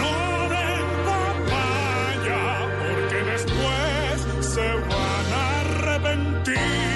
[0.00, 2.42] No den papaya
[2.80, 6.93] porque después se van a arrepentir.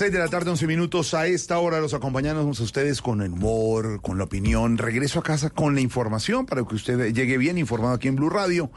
[0.00, 1.12] 6 de la tarde, 11 minutos.
[1.12, 4.78] A esta hora los acompañamos a ustedes con el humor, con la opinión.
[4.78, 8.30] Regreso a casa con la información para que usted llegue bien informado aquí en Blue
[8.30, 8.70] Radio.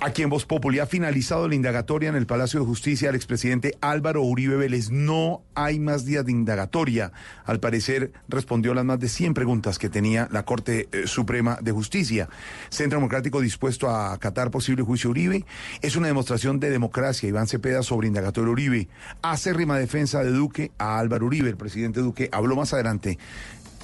[0.00, 3.78] Aquí en Voz Populi ha finalizado la indagatoria en el Palacio de Justicia al expresidente
[3.80, 4.90] Álvaro Uribe Vélez.
[4.90, 7.12] No hay más días de indagatoria.
[7.46, 11.72] Al parecer respondió las más de 100 preguntas que tenía la Corte eh, Suprema de
[11.72, 12.28] Justicia.
[12.68, 15.46] Centro Democrático dispuesto a acatar posible juicio Uribe.
[15.80, 17.28] Es una demostración de democracia.
[17.28, 18.88] Iván Cepeda sobre indagatoria Uribe.
[19.22, 21.48] Acérrima defensa de Duque a Álvaro Uribe.
[21.48, 23.18] El presidente Duque habló más adelante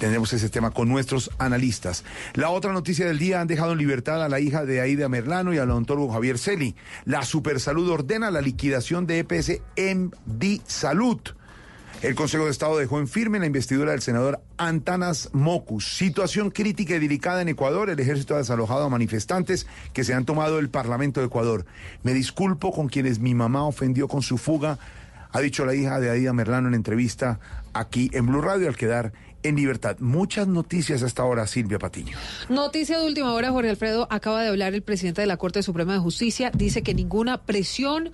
[0.03, 2.03] Tendremos ese tema con nuestros analistas.
[2.33, 5.53] La otra noticia del día han dejado en libertad a la hija de Aida Merlano
[5.53, 6.75] y al odontólogo Javier Celi.
[7.05, 11.21] La Supersalud ordena la liquidación de EPS MD Salud.
[12.01, 15.95] El Consejo de Estado dejó en firme la investidura del senador Antanas Mocus.
[15.95, 17.89] Situación crítica y delicada en Ecuador.
[17.89, 21.65] El ejército ha desalojado a manifestantes que se han tomado el Parlamento de Ecuador.
[22.03, 24.79] Me disculpo con quienes mi mamá ofendió con su fuga,
[25.31, 27.39] ha dicho la hija de Aida Merlano en entrevista
[27.73, 29.13] aquí en Blue Radio al quedar
[29.43, 29.97] en libertad.
[29.99, 32.17] Muchas noticias hasta ahora, Silvia Patiño.
[32.49, 35.93] Noticia de última hora, Jorge Alfredo, acaba de hablar el presidente de la Corte Suprema
[35.93, 38.11] de Justicia, dice que ninguna presión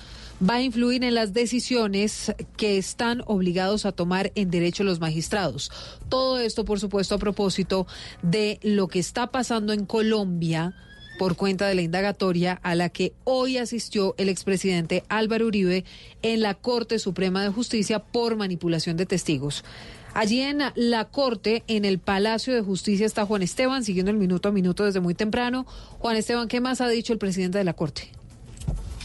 [0.48, 5.72] va a influir en las decisiones que están obligados a tomar en derecho los magistrados.
[6.10, 7.88] Todo esto, por supuesto, a propósito
[8.22, 10.76] de lo que está pasando en Colombia
[11.20, 15.84] por cuenta de la indagatoria a la que hoy asistió el expresidente Álvaro Uribe
[16.22, 19.66] en la Corte Suprema de Justicia por manipulación de testigos.
[20.14, 24.50] Allí en la Corte, en el Palacio de Justicia, está Juan Esteban, siguiendo el minuto
[24.50, 25.66] a minuto desde muy temprano.
[26.00, 28.12] Juan Esteban, ¿qué más ha dicho el presidente de la Corte?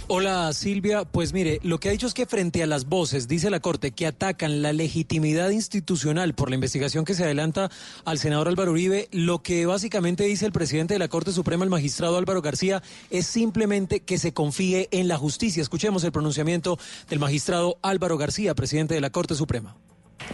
[0.06, 3.48] Hola Silvia, pues mire, lo que ha dicho es que frente a las voces, dice
[3.48, 7.70] la Corte, que atacan la legitimidad institucional por la investigación que se adelanta
[8.04, 11.70] al senador Álvaro Uribe, lo que básicamente dice el presidente de la Corte Suprema, el
[11.70, 15.62] magistrado Álvaro García, es simplemente que se confíe en la justicia.
[15.62, 16.78] Escuchemos el pronunciamiento
[17.08, 19.74] del magistrado Álvaro García, presidente de la Corte Suprema.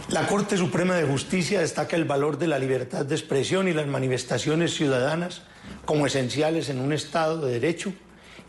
[0.09, 3.87] La Corte Suprema de Justicia destaca el valor de la libertad de expresión y las
[3.87, 5.43] manifestaciones ciudadanas
[5.85, 7.93] como esenciales en un Estado de Derecho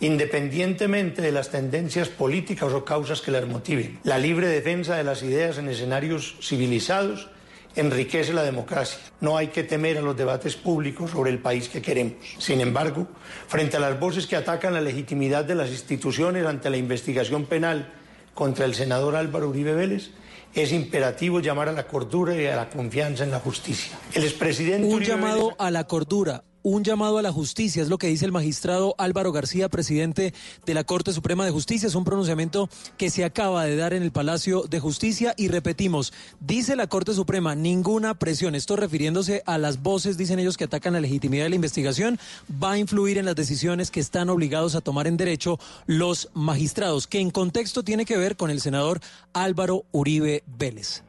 [0.01, 4.01] independientemente de las tendencias políticas o causas que las motiven.
[4.03, 7.29] La libre defensa de las ideas en escenarios civilizados
[7.77, 8.99] enriquece la democracia.
[9.21, 12.15] No hay que temer a los debates públicos sobre el país que queremos.
[12.39, 13.07] Sin embargo,
[13.47, 17.93] frente a las voces que atacan la legitimidad de las instituciones ante la investigación penal
[18.35, 20.11] contra el senador Álvaro Uribe Vélez,
[20.55, 23.99] es imperativo llamar a la cordura y a la confianza en la justicia.
[24.13, 27.89] El expresidente Un Uribe llamado Vélez- a la cordura, un llamado a la justicia, es
[27.89, 30.33] lo que dice el magistrado Álvaro García, presidente
[30.65, 31.87] de la Corte Suprema de Justicia.
[31.87, 36.13] Es un pronunciamiento que se acaba de dar en el Palacio de Justicia y repetimos,
[36.41, 40.93] dice la Corte Suprema, ninguna presión, esto refiriéndose a las voces, dicen ellos, que atacan
[40.93, 42.19] la legitimidad de la investigación,
[42.63, 47.07] va a influir en las decisiones que están obligados a tomar en derecho los magistrados,
[47.07, 49.01] que en contexto tiene que ver con el senador
[49.33, 51.03] Álvaro Uribe Vélez.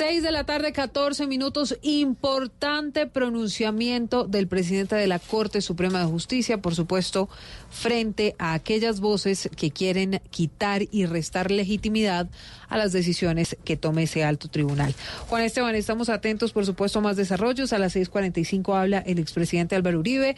[0.00, 1.76] 6 de la tarde, 14 minutos.
[1.82, 7.28] Importante pronunciamiento del presidente de la Corte Suprema de Justicia, por supuesto,
[7.68, 12.30] frente a aquellas voces que quieren quitar y restar legitimidad
[12.70, 14.94] a las decisiones que tome ese alto tribunal.
[15.28, 17.74] Juan Esteban, estamos atentos, por supuesto, a más desarrollos.
[17.74, 20.34] A las 6.45 habla el expresidente Álvaro Uribe.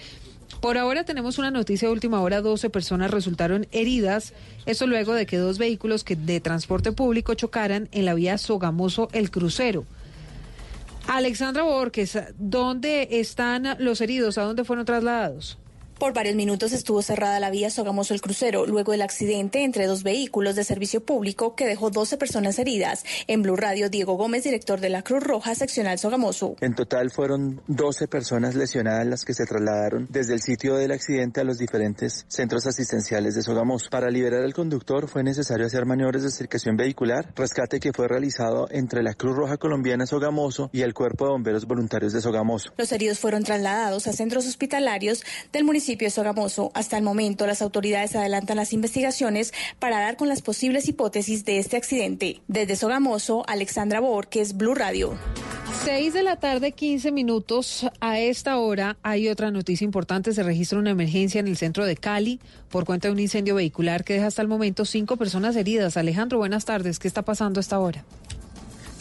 [0.60, 4.32] Por ahora tenemos una noticia de última hora, 12 personas resultaron heridas,
[4.66, 9.08] eso luego de que dos vehículos que de transporte público chocaran en la vía Sogamoso
[9.12, 9.84] El Crucero.
[11.08, 14.38] Alexandra Borges, ¿dónde están los heridos?
[14.38, 15.58] ¿A dónde fueron trasladados?
[16.02, 20.02] Por varios minutos estuvo cerrada la vía Sogamoso el Crucero luego del accidente entre dos
[20.02, 23.04] vehículos de servicio público que dejó 12 personas heridas.
[23.28, 26.56] En Blue Radio, Diego Gómez, director de la Cruz Roja Seccional Sogamoso.
[26.60, 31.40] En total fueron 12 personas lesionadas las que se trasladaron desde el sitio del accidente
[31.40, 33.88] a los diferentes centros asistenciales de Sogamoso.
[33.88, 38.66] Para liberar al conductor fue necesario hacer maniobras de cercación vehicular, rescate que fue realizado
[38.72, 42.72] entre la Cruz Roja Colombiana Sogamoso y el Cuerpo de Bomberos Voluntarios de Sogamoso.
[42.76, 45.22] Los heridos fueron trasladados a centros hospitalarios
[45.52, 46.70] del municipio de Sogamoso.
[46.74, 51.59] Hasta el momento, las autoridades adelantan las investigaciones para dar con las posibles hipótesis de
[51.59, 52.40] este accidente.
[52.48, 55.19] Desde Sogamoso, Alexandra Borges, Blue Radio.
[55.85, 57.86] 6 de la tarde, 15 minutos.
[58.01, 60.32] A esta hora hay otra noticia importante.
[60.32, 62.39] Se registra una emergencia en el centro de Cali
[62.69, 65.97] por cuenta de un incendio vehicular que deja hasta el momento cinco personas heridas.
[65.97, 66.98] Alejandro, buenas tardes.
[66.98, 68.05] ¿Qué está pasando a esta hora?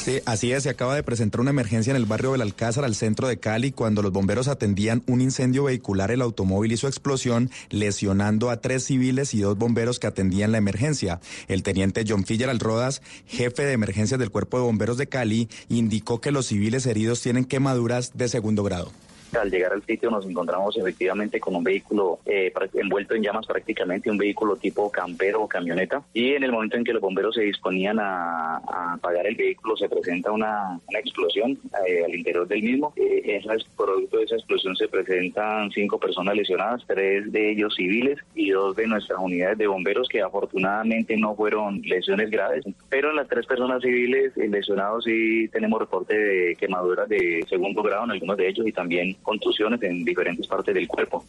[0.03, 2.95] Sí, así es, se acaba de presentar una emergencia en el barrio del Alcázar, al
[2.95, 7.51] centro de Cali, cuando los bomberos atendían un incendio vehicular, el automóvil y su explosión,
[7.69, 11.19] lesionando a tres civiles y dos bomberos que atendían la emergencia.
[11.47, 16.19] El teniente John Fitzgerald Rodas, jefe de emergencias del Cuerpo de Bomberos de Cali, indicó
[16.19, 18.91] que los civiles heridos tienen quemaduras de segundo grado.
[19.39, 24.09] Al llegar al sitio nos encontramos efectivamente con un vehículo eh, envuelto en llamas prácticamente,
[24.11, 26.03] un vehículo tipo campero o camioneta.
[26.13, 29.75] Y en el momento en que los bomberos se disponían a, a apagar el vehículo
[29.77, 32.93] se presenta una, una explosión eh, al interior del mismo.
[32.95, 37.73] Eh, esa es- producto de esa explosión se presentan cinco personas lesionadas, tres de ellos
[37.75, 42.63] civiles y dos de nuestras unidades de bomberos que afortunadamente no fueron lesiones graves.
[42.89, 47.81] Pero en las tres personas civiles eh, lesionados sí tenemos reporte de quemaduras de segundo
[47.81, 51.25] grado en algunos de ellos y también contusiones en diferentes partes del cuerpo.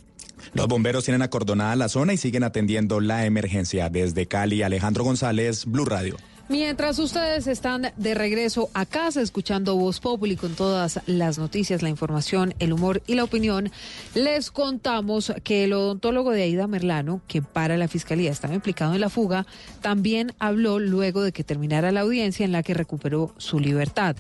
[0.55, 3.89] Los bomberos tienen acordonada la zona y siguen atendiendo la emergencia.
[3.89, 6.17] Desde Cali, Alejandro González, Blue Radio.
[6.49, 11.89] Mientras ustedes están de regreso a casa escuchando Voz Populi con todas las noticias, la
[11.89, 13.71] información, el humor y la opinión,
[14.15, 19.01] les contamos que el odontólogo de Aida Merlano, que para la fiscalía estaba implicado en
[19.01, 19.47] la fuga,
[19.81, 24.17] también habló luego de que terminara la audiencia en la que recuperó su libertad.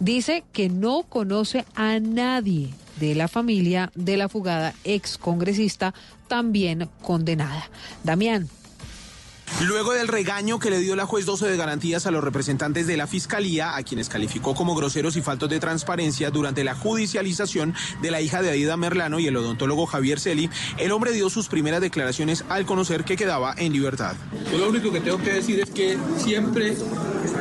[0.00, 5.94] Dice que no conoce a nadie de la familia de la fugada ex congresista
[6.28, 7.70] también condenada.
[8.02, 8.48] Damián.
[9.62, 12.96] Luego del regaño que le dio la juez 12 de garantías a los representantes de
[12.96, 18.10] la Fiscalía, a quienes calificó como groseros y faltos de transparencia durante la judicialización de
[18.10, 21.80] la hija de Aida Merlano y el odontólogo Javier Celi, el hombre dio sus primeras
[21.80, 24.16] declaraciones al conocer que quedaba en libertad.
[24.58, 26.76] Lo único que tengo que decir es que siempre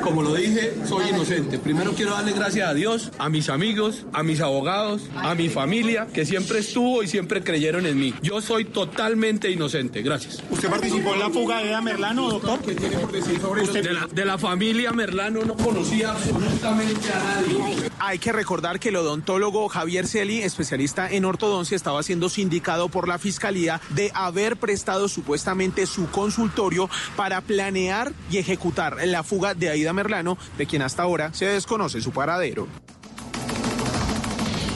[0.04, 1.60] como lo dije, soy inocente.
[1.60, 6.08] Primero quiero darle gracias a Dios, a mis amigos, a mis abogados, a mi familia,
[6.14, 8.14] que siempre estuvo y siempre creyeron en mí.
[8.22, 10.02] Yo soy totalmente inocente.
[10.02, 10.44] Gracias.
[10.50, 12.60] ¿Usted participó en la fuga de Eda Merlano, doctor?
[12.60, 13.74] ¿Qué tiene por decir sobre eso?
[13.74, 17.90] De la, de la familia Merlano no conocía absolutamente a nadie.
[18.00, 23.08] Hay que recordar que el odontólogo Javier Celi, especialista en ortodoncia, estaba siendo sindicado por
[23.08, 29.70] la fiscalía de haber prestado supuestamente su consultorio para planear y ejecutar la fuga de
[29.70, 32.68] Aida Merlano, de quien hasta ahora se desconoce su paradero.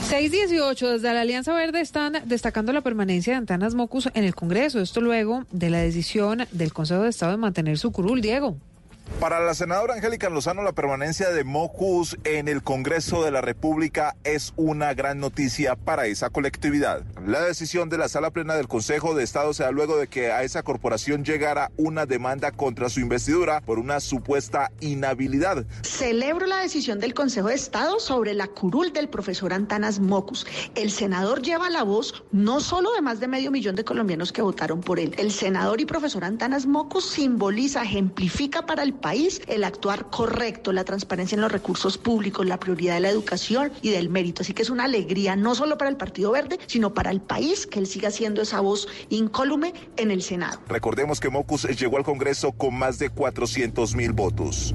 [0.08, 4.80] 618, desde la Alianza Verde están destacando la permanencia de Antanas Mocus en el Congreso.
[4.80, 8.56] Esto luego de la decisión del Consejo de Estado de mantener su curul, Diego.
[9.20, 14.14] Para la senadora Angélica Lozano, la permanencia de Mocus en el Congreso de la República
[14.22, 17.02] es una gran noticia para esa colectividad.
[17.26, 20.30] La decisión de la Sala Plena del Consejo de Estado se da luego de que
[20.30, 25.66] a esa corporación llegara una demanda contra su investidura por una supuesta inhabilidad.
[25.82, 30.46] Celebro la decisión del Consejo de Estado sobre la curul del profesor Antanas Mocus.
[30.76, 34.42] El senador lleva la voz no solo de más de medio millón de colombianos que
[34.42, 35.16] votaron por él.
[35.18, 40.84] El senador y profesor Antanas Mocus simboliza, ejemplifica para el país el actuar correcto, la
[40.84, 44.42] transparencia en los recursos públicos, la prioridad de la educación y del mérito.
[44.42, 47.66] Así que es una alegría no solo para el Partido Verde, sino para el país
[47.66, 50.60] que él siga siendo esa voz incólume en el Senado.
[50.68, 54.74] Recordemos que Mocus llegó al Congreso con más de 400 mil votos.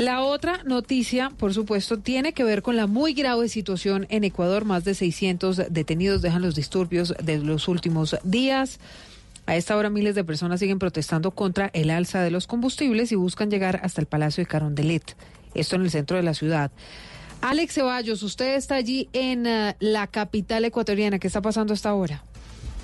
[0.00, 4.66] La otra noticia, por supuesto, tiene que ver con la muy grave situación en Ecuador.
[4.66, 8.78] Más de 600 detenidos dejan los disturbios de los últimos días.
[9.46, 13.14] A esta hora miles de personas siguen protestando contra el alza de los combustibles y
[13.14, 15.16] buscan llegar hasta el Palacio de Carondelet,
[15.54, 16.72] esto en el centro de la ciudad.
[17.42, 21.18] Alex Ceballos, usted está allí en uh, la capital ecuatoriana.
[21.18, 22.24] ¿Qué está pasando hasta ahora?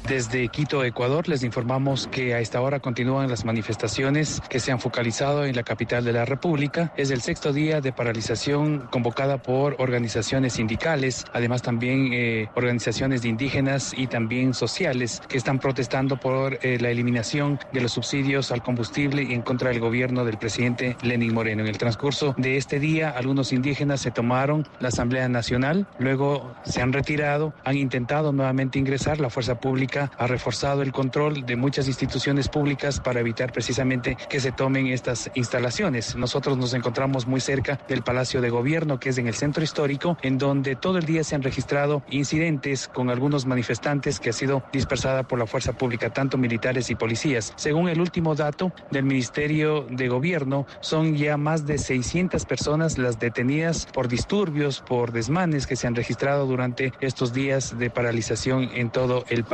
[0.09, 4.81] Desde Quito, Ecuador, les informamos que a esta hora continúan las manifestaciones que se han
[4.81, 6.93] focalizado en la capital de la República.
[6.97, 13.29] Es el sexto día de paralización convocada por organizaciones sindicales, además también eh, organizaciones de
[13.29, 18.63] indígenas y también sociales que están protestando por eh, la eliminación de los subsidios al
[18.63, 21.63] combustible y en contra del gobierno del presidente Lenín Moreno.
[21.63, 26.83] En el transcurso de este día, algunos indígenas se tomaron la Asamblea Nacional, luego se
[26.83, 31.87] han retirado, han intentado nuevamente ingresar la fuerza pública ha reforzado el control de muchas
[31.87, 36.17] instituciones públicas para evitar precisamente que se tomen estas instalaciones.
[36.17, 40.17] Nosotros nos encontramos muy cerca del Palacio de Gobierno, que es en el centro histórico,
[40.23, 44.63] en donde todo el día se han registrado incidentes con algunos manifestantes que ha sido
[44.73, 47.53] dispersada por la fuerza pública, tanto militares y policías.
[47.57, 53.19] Según el último dato del Ministerio de Gobierno, son ya más de 600 personas las
[53.19, 58.91] detenidas por disturbios, por desmanes que se han registrado durante estos días de paralización en
[58.91, 59.45] todo el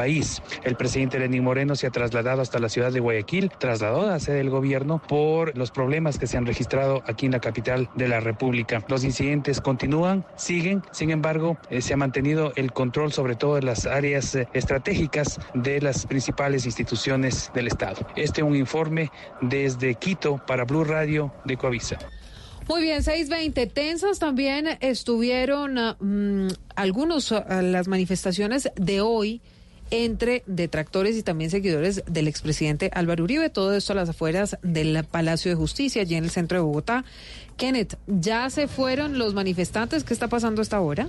[0.63, 4.21] El presidente Lenín Moreno se ha trasladado hasta la ciudad de Guayaquil, trasladó a la
[4.21, 8.09] sede del gobierno por los problemas que se han registrado aquí en la capital de
[8.09, 8.85] la República.
[8.89, 13.87] Los incidentes continúan, siguen, sin embargo, eh, se ha mantenido el control sobre todo las
[13.87, 18.07] áreas eh, estratégicas de las principales instituciones del Estado.
[18.17, 21.99] Este es un informe desde Quito para Blue Radio de Coavisa.
[22.69, 23.67] Muy bien, 620.
[23.69, 29.41] Tensas también estuvieron uh, algunos uh, las manifestaciones de hoy
[29.91, 33.51] entre detractores y también seguidores del expresidente Álvaro Uribe.
[33.51, 37.05] Todo esto a las afueras del Palacio de Justicia, allí en el centro de Bogotá.
[37.57, 40.05] Kenneth, ¿ya se fueron los manifestantes?
[40.05, 41.09] ¿Qué está pasando hasta ahora?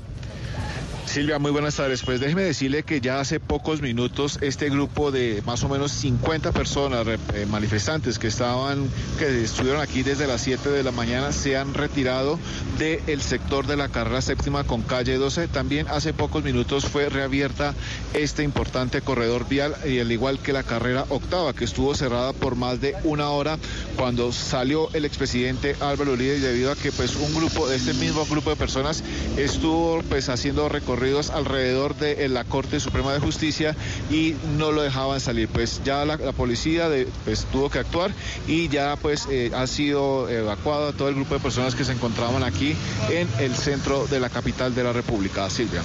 [1.10, 2.04] Silvia, muy buenas tardes.
[2.04, 6.52] Pues déjeme decirle que ya hace pocos minutos este grupo de más o menos 50
[6.52, 11.58] personas, eh, manifestantes que estaban, que estuvieron aquí desde las 7 de la mañana, se
[11.58, 12.38] han retirado
[12.78, 15.48] del sector de la carrera séptima con calle 12.
[15.48, 17.74] También hace pocos minutos fue reabierta
[18.14, 22.56] este importante corredor vial y al igual que la carrera octava, que estuvo cerrada por
[22.56, 23.58] más de una hora
[23.96, 28.28] cuando salió el expresidente Álvaro Uribe debido a que pues un grupo, de este mismo
[28.28, 29.04] grupo de personas
[29.38, 30.99] estuvo pues haciendo recorrido
[31.30, 33.76] alrededor de la Corte Suprema de Justicia
[34.12, 35.48] y no lo dejaban salir.
[35.48, 36.90] Pues ya la, policía
[37.26, 38.12] pues, tuvo que actuar
[38.48, 42.44] y ya pues eh, ha sido evacuado todo el grupo de personas que se encontraban
[42.44, 42.76] aquí
[43.10, 45.50] en el centro de la capital de la República.
[45.50, 45.82] Silvia.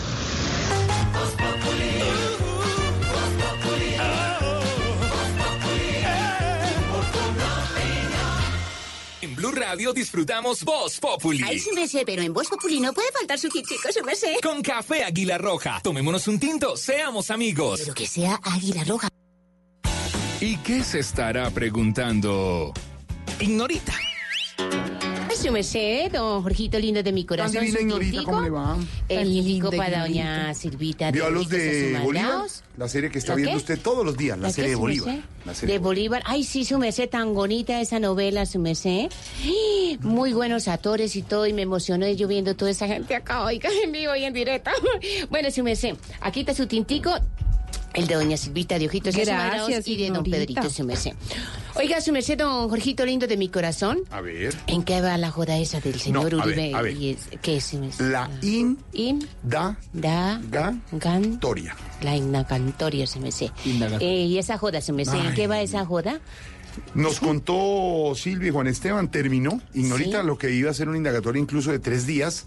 [9.44, 11.42] Blue Radio disfrutamos Voz Populi.
[11.44, 14.36] Ay, su merced, pero en Voz Populi no puede faltar su tintico, su merced.
[14.42, 15.80] Con café Águila Roja.
[15.82, 17.80] Tomémonos un tinto, seamos amigos.
[17.80, 19.08] Pero que sea Águila Roja.
[20.40, 22.72] ¿Y qué se estará preguntando?
[23.38, 23.92] Ignorita.
[25.44, 27.60] Su merced, don Jorgito lindo de mi corazón.
[27.60, 28.22] divina, Ignorita.
[28.24, 28.78] ¿cómo le va?
[29.08, 31.10] El linda, para doña Silvita.
[31.10, 32.46] ¿Vio a los de Bolívar?
[32.78, 35.22] La serie que está ¿La viendo usted todos los días, la, serie de Bolívar.
[35.62, 36.22] De Bolívar.
[36.24, 39.10] Ay, sí, su merced, tan bonita esa novela, su merced.
[40.00, 43.68] Muy buenos actores y todo, y me emocioné yo viendo toda esa gente acá, oiga,
[43.82, 44.70] en vivo y en directo.
[45.28, 47.10] Bueno, su merced, aquí está su tintico.
[47.94, 50.24] El de doña Silvita de Ojitos Gracias, y de don.
[50.24, 51.12] Pedrito, su merced.
[51.76, 54.00] Oiga, su merced, don Jorgito lindo de mi corazón.
[54.10, 54.54] A ver.
[54.66, 56.74] ¿En qué va la joda esa del señor No, a ver, Uribe?
[56.74, 56.96] a ver.
[56.96, 57.72] Y es- ¿Qué es?
[58.00, 60.40] La in In, da da,
[60.92, 61.76] gan, Toria.
[62.02, 63.50] la inacantoria, se me sé.
[63.64, 64.08] Indagatoria.
[64.08, 65.16] Eh, ¿Y esa joda, se me sé?
[65.16, 66.20] ¿En qué va esa joda?
[66.94, 69.60] Nos contó Silvia y Juan Esteban, terminó.
[69.74, 70.26] Ignorita Sí.
[70.26, 72.46] lo que iba a ser una indagatoria incluso de tres días.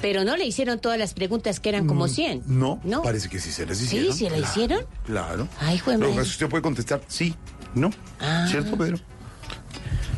[0.00, 2.42] Pero no le hicieron todas las preguntas que eran como 100.
[2.46, 3.02] Mm, No, No.
[3.02, 3.84] parece que sí se les ¿Sí?
[3.96, 4.16] hicieron.
[4.16, 4.80] ¿Se la hicieron?
[5.04, 5.48] Claro.
[5.60, 7.34] Ay, jue Lo que usted puede contestar sí,
[7.74, 7.90] no.
[8.20, 8.46] Ah.
[8.50, 8.98] ¿Cierto, Pedro?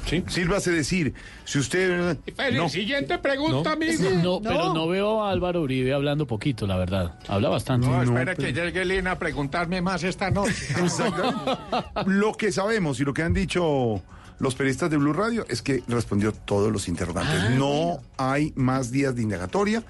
[0.07, 0.25] Sí.
[0.57, 2.17] Hace decir, si usted...
[2.34, 2.68] Pues, No.
[2.68, 4.10] Siguiente pregunta, No, amigo.
[4.23, 7.15] no, pero no veo a Álvaro Uribe hablando poquito, la verdad.
[7.28, 7.86] Habla bastante.
[7.86, 10.67] No, espera que llegue Lina a preguntarme más esta noche.
[12.07, 14.02] Lo que sabemos y lo que han dicho
[14.41, 17.41] los periodistas de Blue Radio es que respondió todos los interrogantes.
[17.41, 19.85] Ah, no hay más días de indagatoria.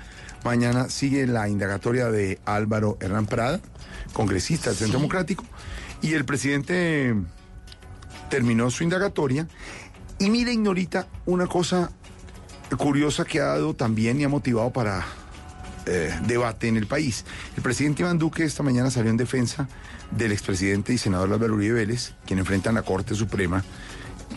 [0.44, 3.60] Mañana sigue la indagatoria de Álvaro Hernán Prada,
[4.12, 5.44] congresista del Centro Democrático,
[6.02, 7.14] y el presidente
[8.28, 9.46] terminó su indagatoria.
[10.18, 11.92] Y mire, Ignorita, una cosa
[12.76, 15.04] curiosa que ha dado también y ha motivado para
[15.86, 17.24] eh, debate en el país.
[17.56, 19.68] El presidente Iván Duque esta mañana salió en defensa
[20.10, 23.62] del expresidente y senador Álvaro Uribe Vélez, quien enfrenta en la Corte Suprema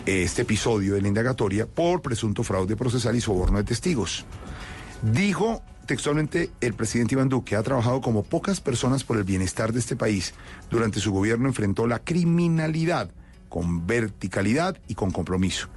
[0.06, 4.26] este episodio de la indagatoria por presunto fraude procesal y soborno de testigos.
[5.02, 9.80] Dijo textualmente el presidente Iván Duque, ha trabajado como pocas personas por el bienestar de
[9.80, 10.34] este país.
[10.70, 13.10] Durante su gobierno enfrentó la criminalidad
[13.50, 15.68] con verticalidad y con compromiso.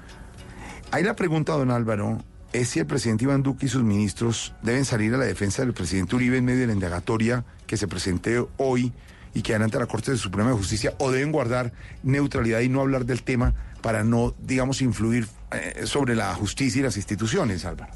[0.91, 2.19] Ahí la pregunta, don Álvaro,
[2.53, 5.75] es si el presidente Iván Duque y sus ministros deben salir a la defensa del
[5.75, 8.93] presidente Uribe en medio de la indagatoria que se presente hoy
[9.35, 11.73] y que adelante a la Corte Suprema de Justicia, o deben guardar
[12.03, 13.53] neutralidad y no hablar del tema
[13.87, 17.93] para no, digamos, influir eh, sobre la justicia y las instituciones, Álvaro.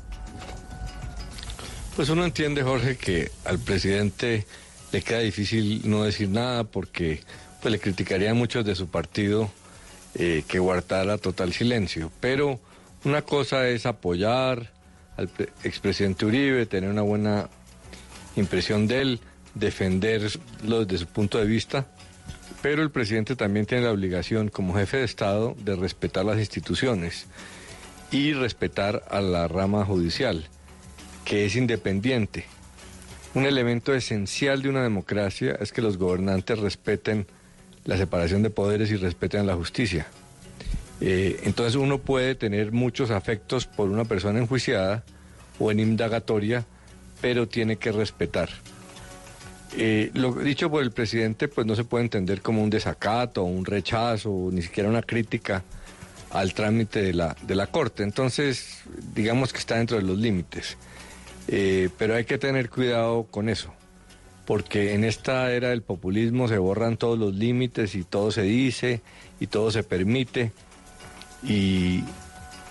[1.97, 4.47] Pues uno entiende, Jorge, que al presidente
[4.93, 7.25] le queda difícil no decir nada porque
[7.61, 9.51] pues, le criticaría a muchos de su partido
[10.15, 12.13] eh, que guardara total silencio.
[12.21, 12.61] Pero
[13.03, 14.71] una cosa es apoyar
[15.17, 17.49] al pre- expresidente Uribe, tener una buena
[18.37, 19.21] impresión de él,
[19.57, 21.89] defenderlo desde su punto de vista.
[22.63, 27.27] Pero el presidente también tiene la obligación como jefe de Estado de respetar las instituciones
[28.11, 30.49] y respetar a la rama judicial
[31.25, 32.45] que es independiente.
[33.35, 37.27] Un elemento esencial de una democracia es que los gobernantes respeten
[37.85, 40.09] la separación de poderes y respeten la justicia.
[41.01, 45.05] Eh, entonces uno puede tener muchos afectos por una persona enjuiciada
[45.59, 46.67] o en indagatoria,
[47.21, 48.51] pero tiene que respetar.
[49.77, 53.65] Eh, lo dicho por el presidente pues no se puede entender como un desacato, un
[53.65, 55.63] rechazo, ni siquiera una crítica
[56.31, 58.03] al trámite de la, de la Corte.
[58.03, 58.83] Entonces,
[59.15, 60.77] digamos que está dentro de los límites.
[61.49, 63.73] Eh, pero hay que tener cuidado con eso,
[64.47, 69.01] porque en esta era del populismo se borran todos los límites y todo se dice
[69.41, 70.53] y todo se permite
[71.43, 72.05] y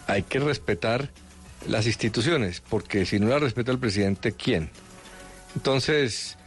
[0.08, 1.10] hay que respetar
[1.68, 4.70] las instituciones, porque si no la respeta el presidente, ¿quién?
[5.56, 6.38] Entonces,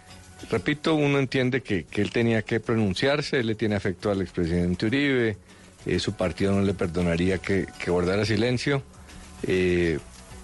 [0.50, 4.86] repito, uno entiende que, que él tenía que pronunciarse, él le tiene afecto al expresidente
[4.86, 5.36] Uribe,
[5.86, 8.82] eh, su partido no le perdonaría que, que guardara silencio,
[9.46, 9.98] eh,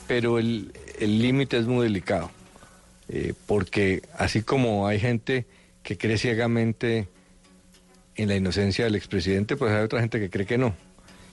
[0.07, 2.31] pero el límite es muy delicado,
[3.09, 5.47] eh, porque así como hay gente
[5.83, 7.09] que cree ciegamente
[8.17, 10.75] en la inocencia del expresidente, pues hay otra gente que cree que no.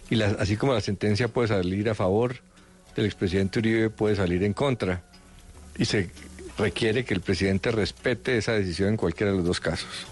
[0.09, 2.35] Y así como la sentencia puede salir a favor
[2.95, 5.03] del expresidente Uribe, puede salir en contra.
[5.77, 6.09] Y se
[6.57, 10.07] requiere que el presidente respete esa decisión en cualquiera de los dos casos.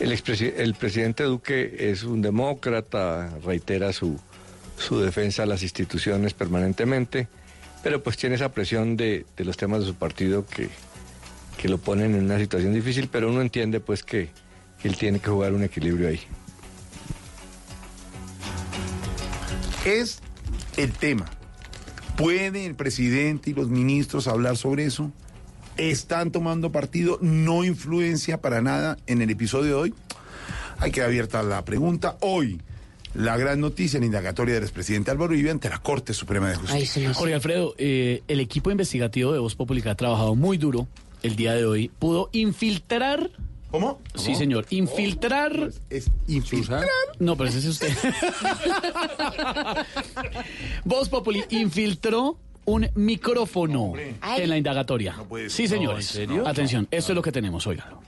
[0.00, 4.18] El, presidente Duque es un demócrata, reitera su,
[4.76, 7.28] su defensa a las instituciones permanentemente,
[7.82, 10.70] pero pues tiene esa presión de, de los temas de su partido que,
[11.56, 14.30] que lo ponen en una situación difícil, pero uno entiende pues que,
[14.82, 16.20] él tiene que jugar un equilibrio ahí.
[19.84, 20.20] Es
[20.76, 21.26] el tema.
[22.16, 25.12] ¿Pueden el presidente y los ministros hablar sobre eso?
[25.76, 27.18] ¿Están tomando partido?
[27.20, 29.94] ¿No influencia para nada en el episodio de hoy?
[30.78, 32.16] Hay que abierta la pregunta.
[32.20, 32.60] Hoy,
[33.14, 36.56] la gran noticia en la indagatoria del expresidente Álvaro Uribe ante la Corte Suprema de
[36.56, 37.14] Justicia.
[37.14, 40.88] Jorge Alfredo, eh, el equipo investigativo de Voz Pública ha trabajado muy duro
[41.22, 41.90] el día de hoy.
[41.98, 43.30] Pudo infiltrar
[43.72, 44.02] ¿Cómo?
[44.14, 44.66] Sí, señor.
[44.68, 45.72] Infiltrar.
[45.88, 46.84] Es infiltrar.
[47.18, 47.90] No, pero ese es usted.
[50.84, 55.16] Voz Populi infiltró un micrófono en la indagatoria.
[55.48, 56.14] Sí, señores.
[56.16, 56.48] ¿en serio?
[56.48, 58.00] Atención, esto es lo que tenemos, óigalo.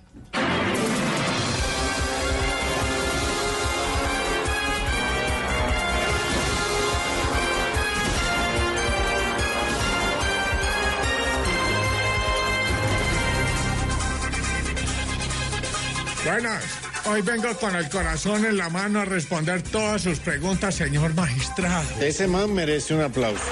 [16.25, 16.84] Buenas.
[17.07, 21.85] Hoy vengo con el corazón en la mano a responder todas sus preguntas, señor magistrado.
[22.01, 23.43] Ese man merece un aplauso.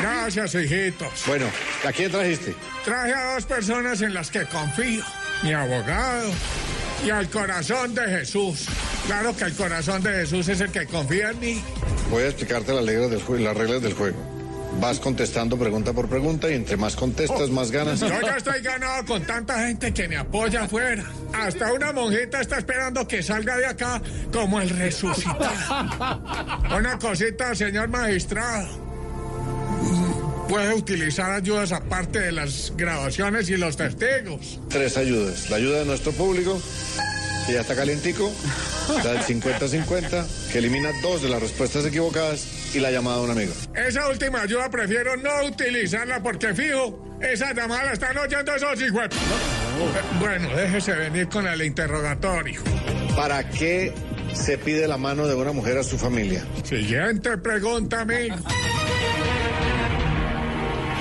[0.00, 1.08] Gracias, hijitos.
[1.26, 1.46] Bueno,
[1.86, 2.54] ¿a quién trajiste?
[2.84, 5.02] Traje a dos personas en las que confío.
[5.42, 6.30] Mi abogado
[7.04, 8.66] y al corazón de Jesús.
[9.06, 11.64] Claro que el corazón de Jesús es el que confía en mí.
[12.10, 14.29] Voy a explicarte las reglas del, jue- las reglas del juego.
[14.78, 18.00] Vas contestando pregunta por pregunta y entre más contestas, más ganas.
[18.00, 21.04] Yo ya estoy ganado con tanta gente que me apoya afuera.
[21.32, 24.00] Hasta una monjita está esperando que salga de acá
[24.32, 26.22] como el resucitado.
[26.76, 28.68] Una cosita, señor magistrado.
[30.48, 34.58] Puede utilizar ayudas aparte de las grabaciones y los testigos.
[34.68, 35.48] Tres ayudas.
[35.48, 36.60] La ayuda de nuestro público,
[37.50, 38.32] que ya está calientico.
[39.04, 42.46] La del 50-50, que elimina dos de las respuestas equivocadas.
[42.72, 43.52] Y la llamada de un amigo.
[43.74, 49.06] Esa última ayuda prefiero no utilizarla porque fijo, esa llamada la están oyendo esos hijos.
[50.20, 52.62] Bueno, déjese venir con el interrogatorio.
[53.16, 53.92] ¿Para qué
[54.34, 56.44] se pide la mano de una mujer a su familia?
[56.62, 58.36] Siguiente pregunta, amigo.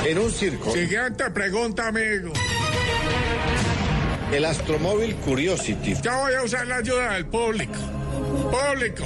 [0.05, 2.33] En un circo, Siguiente pregunta, amigo.
[4.31, 7.73] El astromóvil Curiosity Ya voy a usar la ayuda del público.
[8.51, 9.05] Público,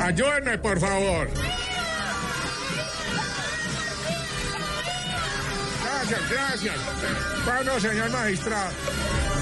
[0.00, 1.28] ayúdenme, por favor.
[5.84, 6.76] Gracias, gracias.
[7.44, 8.70] Bueno, señor magistrado,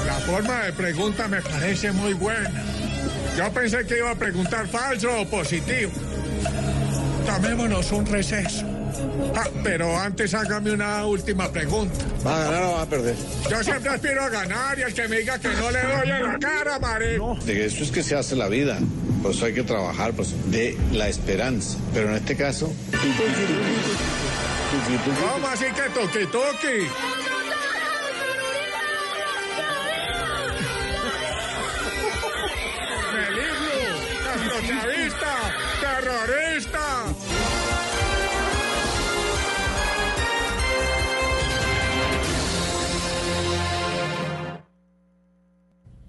[0.07, 2.51] la forma de pregunta me parece muy buena.
[3.36, 5.93] Yo pensé que iba a preguntar falso o positivo.
[7.27, 8.76] Tomémonos un receso.
[9.34, 11.94] Ah, pero antes hágame una última pregunta.
[12.26, 13.15] ¿Va a ganar o va a perder?
[13.50, 16.23] Yo siempre aspiro a ganar y el que me diga que no le doy en
[16.23, 17.36] la cara, marico.
[17.44, 18.78] De eso es que se hace la vida.
[19.23, 21.78] Por eso hay que trabajar, pues, de la esperanza.
[21.92, 22.73] Pero en este caso,
[25.33, 26.86] ¿Cómo así que toqui toqui?
[33.12, 33.78] ¡Peligro!
[34.25, 35.33] ¡Castrochavista!
[35.81, 36.86] ¡Terrorista!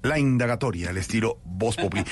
[0.08, 2.04] La indagatoria, el estilo Voz Populi.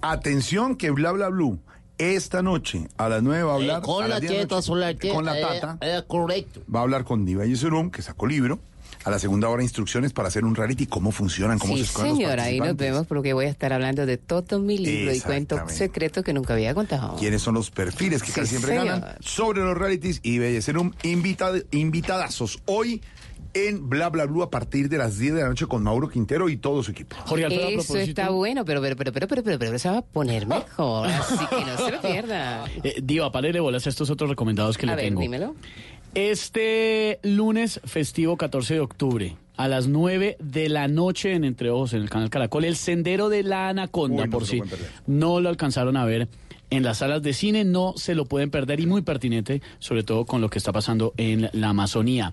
[0.00, 1.58] Atención que bla bla blue.
[1.98, 3.78] Esta noche a las 9 va a hablar.
[3.80, 5.14] Eh, con a la las 10 de teta, noche, con la teta.
[5.14, 5.78] Con la eh, tata.
[5.82, 6.62] eh, correcto.
[6.74, 8.58] Va a hablar con Diva Yesurum, que sacó libro.
[9.04, 12.10] A la segunda hora instrucciones para hacer un reality, cómo funcionan, cómo Sí, se escogen
[12.10, 15.20] los señor, ahí nos vemos porque voy a estar hablando de todo mi libro y
[15.20, 17.16] cuento secretos que nunca había contado.
[17.16, 18.86] quiénes son los perfiles que Sí, casi siempre señor.
[18.86, 23.02] ganan sobre los realities y Bellecerum invitad, invitadazos hoy
[23.54, 26.48] en Bla Bla Blue a partir de las 10 de la noche con Mauro Quintero
[26.48, 27.16] y todo su equipo.
[27.26, 31.08] Eso está bueno, pero pero pero pero pero pero, pero se va a poner mejor,
[31.08, 32.64] así que no se lo pierda.
[32.84, 35.20] Eh, Diva, parele bolas a estos otros recomendados que A le ver, tengo.
[35.20, 35.54] dímelo.
[36.14, 41.94] Este lunes festivo 14 de octubre, a las 9 de la noche en Entre Ojos,
[41.94, 44.90] en el canal Caracol, El Sendero de la Anaconda, Uy, no por si perder.
[45.06, 46.28] no lo alcanzaron a ver
[46.70, 50.24] en las salas de cine, no se lo pueden perder y muy pertinente, sobre todo
[50.24, 52.32] con lo que está pasando en la Amazonía.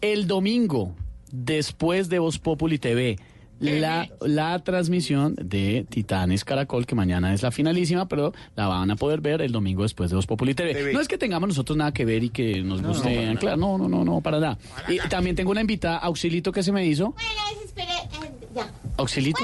[0.00, 0.94] El domingo,
[1.32, 3.18] después de Voz Populi TV,
[3.58, 8.96] la, la transmisión de Titanes Caracol, que mañana es la finalísima, pero la van a
[8.96, 10.74] poder ver el domingo después de Voz Populi TV.
[10.74, 10.92] TV.
[10.92, 13.78] No es que tengamos nosotros nada que ver y que nos No, guste no, no,
[13.78, 14.58] no, no, no, para nada.
[14.88, 17.12] Y también tengo una invitada, Auxilito, que se me hizo.
[17.12, 18.70] Buenas, espere, eh, ya.
[18.98, 19.40] Auxilito.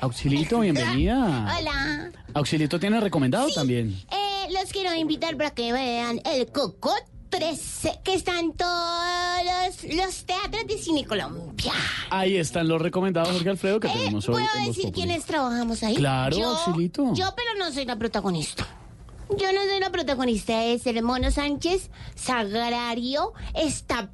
[0.00, 1.56] Auxilito, bienvenida.
[1.58, 2.10] Hola.
[2.34, 3.96] Auxilito tiene recomendado también.
[4.12, 6.94] Eh, los quiero invitar para que vean el Coco
[7.28, 9.04] 13, que está en todos
[9.44, 11.72] los, los teatros de cine Colombia.
[12.10, 14.92] Ahí están los recomendados, Jorge Alfredo, que tenemos hoy ¿Puedo en decir Populi.
[14.92, 15.96] quiénes trabajamos ahí?
[15.96, 17.12] Claro, yo, Auxilito.
[17.14, 18.66] Yo, pero no soy la protagonista.
[19.36, 24.10] Yo no soy la protagonista, es el Mono Sánchez, Sagrario, está...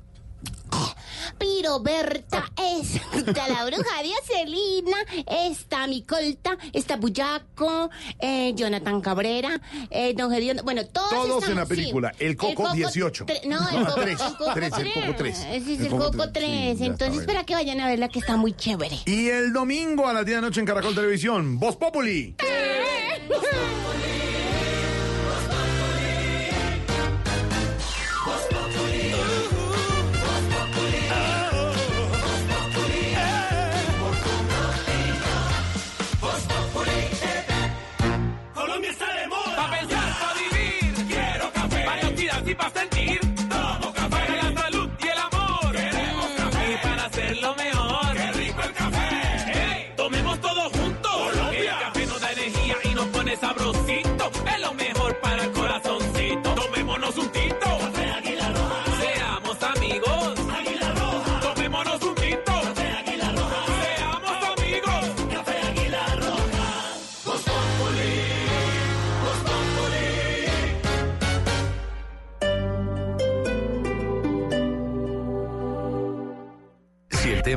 [1.39, 7.91] Piro Berta, está la bruja de Celina, está mi colta, está Buyaco,
[8.21, 11.69] eh, Jonathan Cabrera, eh, Don Gediondo, bueno, todos Todos están, en la sí.
[11.75, 12.13] película.
[12.19, 13.27] El Coco 18.
[13.27, 15.39] tre- no, el Coco, Tres, el Coco tres, el Coco 3.
[15.51, 16.79] Ese es el, Coco 3.
[16.79, 18.99] Sí, Entonces, para que vayan a verla, que está muy chévere.
[19.07, 22.37] Y el domingo a las 10 de la noche en Caracol Televisión, Voz Populi.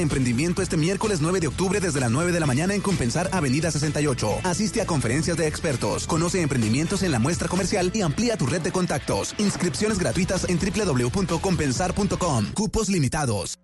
[0.00, 3.70] emprendimiento este miércoles 9 de octubre desde las 9 de la mañana en Compensar Avenida
[3.70, 4.40] 68.
[4.44, 8.60] Asiste a conferencias de expertos, conoce emprendimientos en la muestra comercial y amplía tu red
[8.60, 9.34] de contactos.
[9.38, 12.52] Inscripciones gratuitas en www.compensar.com.
[12.54, 13.58] Cupos limitados.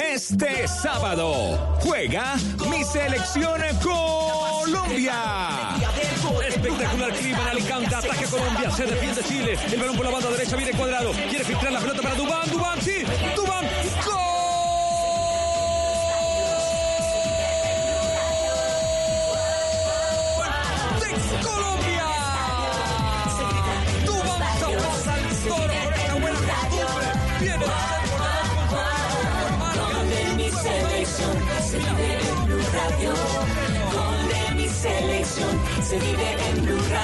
[0.00, 2.36] Este sábado juega
[2.70, 5.14] mi selección Colombia.
[6.48, 9.58] Espectacular clima en Alicante, ataque Colombia, se defiende Chile.
[9.70, 11.12] El balón por la banda derecha viene cuadrado.
[11.28, 13.02] Quiere filtrar la pelota para Dubán, Dubán, sí,
[13.36, 13.64] Dubán,
[32.88, 33.12] Radio.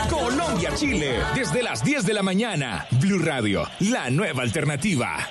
[0.08, 2.86] Colombia-Chile, desde las 10 de la mañana.
[2.92, 5.28] Blue Radio, la nueva alternativa.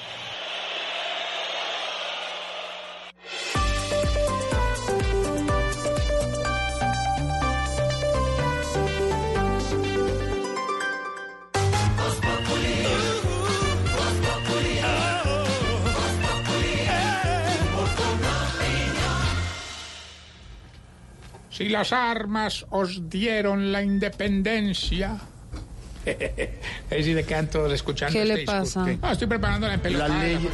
[21.64, 25.18] Si las armas os dieron la independencia.
[26.06, 26.18] Es
[26.90, 28.86] decir, de quedan todos escuchando ¿Qué este le pasa?
[28.86, 30.10] No, estoy preparando la empelota.
[30.10, 30.50] La ley.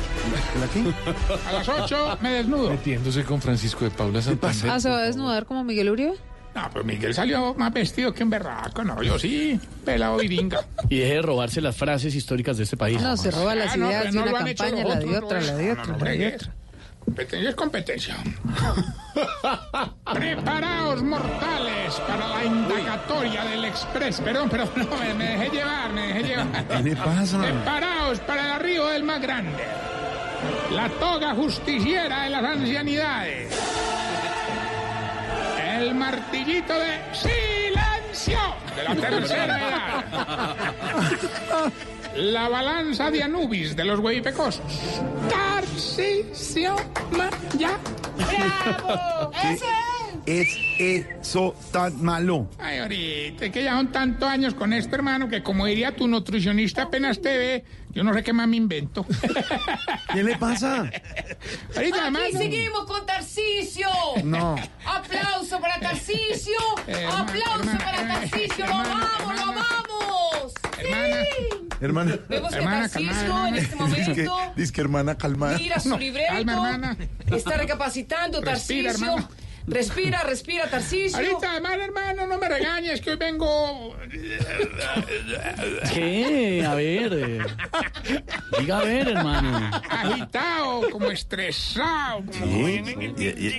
[1.48, 2.70] A las 8 me desnudo.
[2.70, 4.70] Metiéndose con Francisco de Paula Santander.
[4.70, 6.14] Ah, ¿se va a desnudar como Miguel Uribe?
[6.54, 10.66] No, pero Miguel salió más vestido que un berraco, no, yo sí, pelado viringa.
[10.90, 13.02] Y deje de robarse las frases históricas de este país.
[13.02, 14.84] No, se roba las Ah, no, ideas pero de no una lo han hecho campaña,
[14.84, 16.54] los la de otra, no, la de no, otra,
[17.10, 18.16] Competencia es competencia.
[20.14, 24.22] Preparaos, mortales, para la indagatoria del Express.
[24.22, 26.68] Perdón, perdón, no, me, me dejé llevar, me dejé llevar.
[26.68, 27.40] ¿Qué le pasa?
[27.40, 29.64] Preparaos para el arribo del más grande.
[30.72, 33.60] La toga justiciera de las ancianidades.
[35.80, 38.40] El martillito de silencio
[38.76, 40.06] de la tercera edad.
[42.16, 44.62] La balanza de Anubis de los huevipecosos.
[45.30, 46.76] Tarcisio
[47.12, 47.78] Maya.
[48.18, 49.32] ¡Bravo!
[49.34, 49.66] ¡Ese!
[50.30, 52.48] Es eso tan malo.
[52.59, 56.08] Ay, ahorita, es que ya son tantos años con este hermano que como diría tu
[56.08, 59.06] nutricionista apenas te ve, yo no sé qué más me invento.
[60.14, 60.90] ¿Qué le pasa?
[61.75, 62.19] Ahorita, hermano.
[62.27, 63.90] Aquí seguimos con Tarcisio.
[64.24, 64.56] No.
[64.85, 66.59] Aplauso para Tarcisio.
[66.85, 68.66] Hermana, Aplauso hermana, para eh, Tarcisio.
[68.67, 70.53] Lo hermana, amamos, lo amamos.
[70.77, 71.16] Hermana.
[71.82, 72.19] Hermana.
[72.30, 75.58] Vemos que Hermana, Tarcisio calmada, en este Dice que, momento dice que hermana calmada.
[75.58, 76.33] mira su No, libreto.
[76.33, 76.98] calma, hermana.
[77.32, 79.11] Está recapacitando Respira, Tarcisio.
[79.16, 79.30] hermana.
[79.70, 81.18] Respira, respira, Tarcisio.
[81.18, 83.96] Ahorita, además, hermano, no me regañes que hoy vengo.
[85.94, 86.66] ¿Qué?
[86.66, 87.14] A ver.
[87.14, 87.40] eh,
[88.60, 89.72] Diga a ver, hermano.
[89.90, 92.24] agitado, como estresado.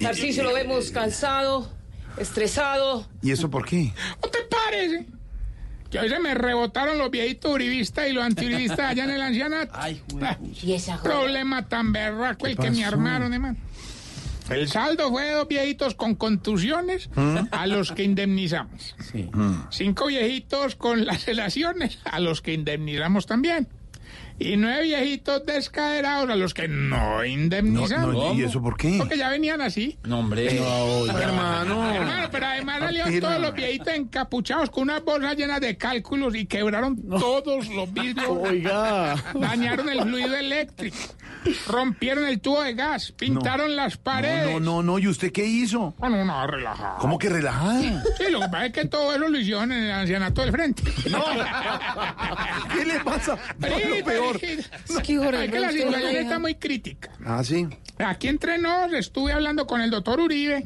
[0.00, 1.70] Tarcisio lo vemos cansado,
[2.18, 3.06] estresado.
[3.22, 3.92] ¿Y eso por qué?
[4.22, 5.06] ¿No te parece?
[5.90, 9.72] Que hoy se me rebotaron los viejitos uribistas y los antiuribistas allá en el ancianato.
[10.62, 11.02] Y esa.
[11.02, 13.56] Problema tan berraco el que me armaron, hermano.
[14.50, 17.08] El saldo fue dos viejitos con contusiones
[17.50, 18.94] a los que indemnizamos.
[19.70, 23.68] Cinco viejitos con laceraciones a los que indemnizamos también.
[24.40, 28.14] Y nueve viejitos descaderados a los que no indemnizamos.
[28.14, 28.96] No, no, ¿y eso por qué?
[28.96, 29.98] Porque ya venían así.
[30.04, 30.46] No, hombre.
[30.56, 31.94] hermano.
[31.94, 33.28] Hermano, pero además salieron Apenas.
[33.30, 38.28] todos los viejitos encapuchados con unas bolsas llenas de cálculos y quebraron todos los vidrios.
[38.30, 39.14] Oiga.
[39.34, 40.96] Dañaron el fluido eléctrico.
[41.66, 43.12] Rompieron el tubo de gas.
[43.12, 44.52] Pintaron las paredes.
[44.52, 45.94] No, no, no, ¿y usted qué hizo?
[46.00, 46.98] No, no, no, relajado.
[46.98, 47.80] ¿Cómo que relajado?
[48.18, 50.82] Sí, lo que pasa es que todo eso lo hicieron en el ancianato del frente.
[52.74, 53.38] ¿Qué le pasa?
[53.58, 54.40] No, lo peor.
[54.40, 57.10] Qué horrible, Es que la situación está muy crítica.
[57.24, 57.68] Ah, sí.
[57.98, 60.64] Aquí entre nos estuve hablando con el doctor Uribe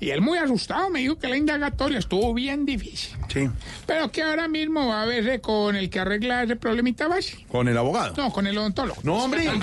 [0.00, 3.16] y él muy asustado me dijo que la indagatoria estuvo bien difícil.
[3.32, 3.48] Sí.
[3.86, 7.42] Pero que ahora mismo va a verse con el que arregla ese problemita básico.
[7.48, 8.14] ¿Con el abogado?
[8.16, 9.00] No, con el odontólogo.
[9.02, 9.46] No, hombre.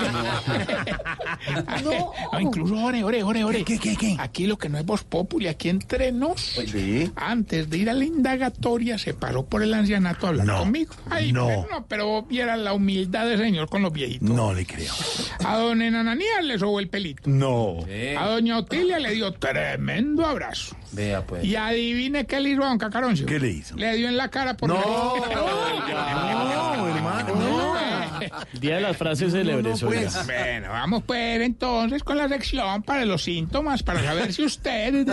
[1.84, 3.64] No, incluso, ore, ore, ore, ore.
[3.64, 4.16] ¿Qué, qué, qué?
[4.18, 6.40] Aquí lo que no es voz populi, aquí entre nos.
[6.40, 7.10] Sí.
[7.16, 10.94] Antes de ir a la indagatoria, se paró por el ancianato a hablar No, conmigo.
[11.10, 11.46] Ay, no.
[11.46, 14.28] pero no, pero viera la humildad del señor con los viejitos.
[14.28, 14.92] No le creo.
[15.44, 17.22] A don Enananías le sobó el pelito.
[17.26, 17.78] No.
[18.18, 20.76] A doña Otilia le dio tremendo abrazo.
[20.92, 21.44] Vea, pues.
[21.44, 23.26] Y adivine qué le hizo a don Cacaroncio.
[23.26, 23.76] ¿Qué le hizo?
[23.76, 27.74] Le dio en la cara por No, la- no, hermano, no.
[28.60, 30.26] Día de las frases célebres, no, pues.
[30.26, 35.06] Bueno, vamos pues entonces con la sección para los síntomas, para saber si usted...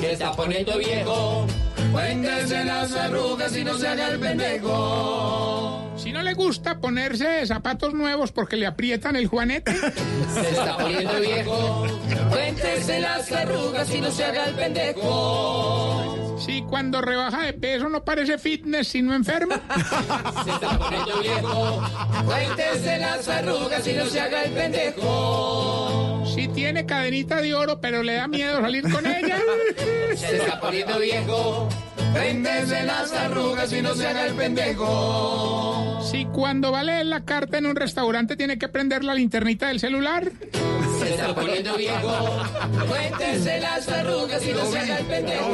[0.00, 1.46] Que está poniendo viejo.
[1.92, 5.87] Cuéntese las arrugas y no se haga el pendejo.
[5.98, 9.74] Si no le gusta ponerse zapatos nuevos porque le aprietan el juanete,
[10.34, 11.86] Se está poniendo viejo.
[12.30, 16.37] Cuéntese las arrugas y no se haga el pendejo.
[16.38, 19.54] Si cuando rebaja de peso no parece fitness sino enfermo,
[20.44, 21.82] Se está poniendo viejo.
[22.24, 26.24] Cuéntese las arrugas y no se haga el pendejo.
[26.34, 29.38] si tiene cadenita de oro pero le da miedo salir con ella,
[30.16, 31.68] Se está poniendo viejo.
[32.12, 36.00] Cuéntese las arrugas y no se haga el pendejo.
[36.10, 39.68] si cuando va a leer la carta en un restaurante tiene que prender la linternita
[39.68, 40.32] del celular,
[40.98, 42.42] Se está poniendo viejo.
[42.88, 45.48] Cuéntese las arrugas y no se haga el pendejo.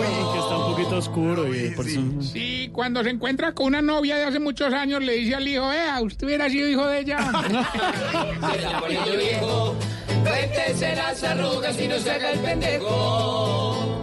[0.75, 2.01] Un poquito oscuro y por eso...
[2.21, 5.69] si cuando se encuentra con una novia de hace muchos años le dice al hijo,
[5.69, 7.19] vea, usted hubiera sido hijo de ella.
[8.89, 9.77] Viejo.
[10.25, 13.95] Cuéntese las arrugas y no se haga el pendejo.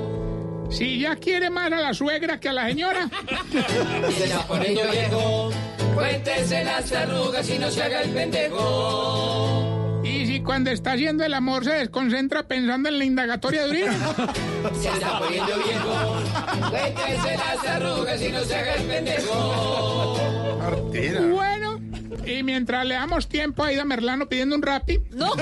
[0.70, 3.10] Si ya quiere más a la suegra que a la señora,
[4.12, 5.52] Se está poniendo viejo.
[5.96, 9.71] Cuéntese las arrugas y no se haga el pendejo.
[10.12, 13.92] Y si cuando está haciendo el amor se desconcentra pensando en la indagatoria de Uribe.
[14.82, 16.22] Se está poniendo viejo.
[16.70, 20.18] Cuéntese las arrugas y no se haga el pendejo.
[20.62, 21.22] Artera.
[21.22, 21.80] Bueno,
[22.26, 25.32] y mientras le damos tiempo a Ida Merlano pidiendo un rapi, No.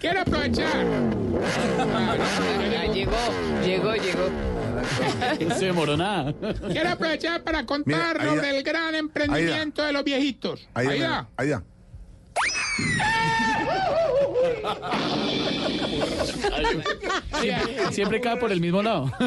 [0.00, 0.84] quiero aprovechar.
[2.92, 3.16] llegó,
[3.64, 4.28] llegó, llegó.
[5.48, 6.34] No se demoró nada.
[6.70, 10.68] Quiero aprovechar para contarnos del gran emprendimiento de los viejitos.
[10.74, 11.28] Ahí Aida.
[11.36, 11.62] Ahí da.
[17.40, 19.10] Siempre, siempre cae por el mismo lado.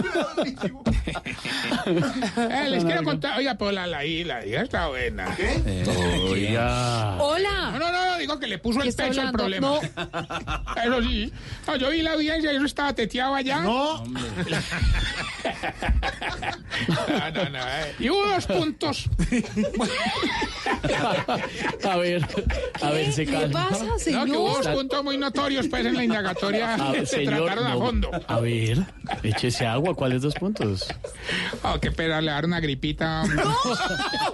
[1.86, 3.38] Eh, les quiero contar.
[3.38, 5.36] Oiga, pues la, la, la, la está buena.
[6.30, 7.16] Oiga.
[7.18, 7.72] No, Hola.
[7.78, 9.80] no, no, digo que le puso ¿Qué el pecho al problema.
[10.84, 11.32] Eso sí.
[11.68, 13.60] No, yo vi la audiencia y eso estaba teteado allá.
[13.62, 14.06] No.
[14.06, 14.20] No,
[17.34, 17.60] no, no.
[17.60, 17.96] eh.
[18.00, 19.10] Y hubo dos puntos.
[21.84, 22.26] A ver,
[22.82, 24.74] a ver, ¿Qué pasa, No, que señor?
[24.74, 26.74] puntos muy notorios pues en la indagatoria.
[26.76, 27.80] A ver, se señor, trataron a no.
[27.80, 28.12] fondo.
[28.28, 28.80] A ver,
[29.24, 29.96] échese agua.
[29.96, 30.88] ¿Cuáles dos puntos?
[31.64, 33.24] Oh, qué pena, le dar una gripita.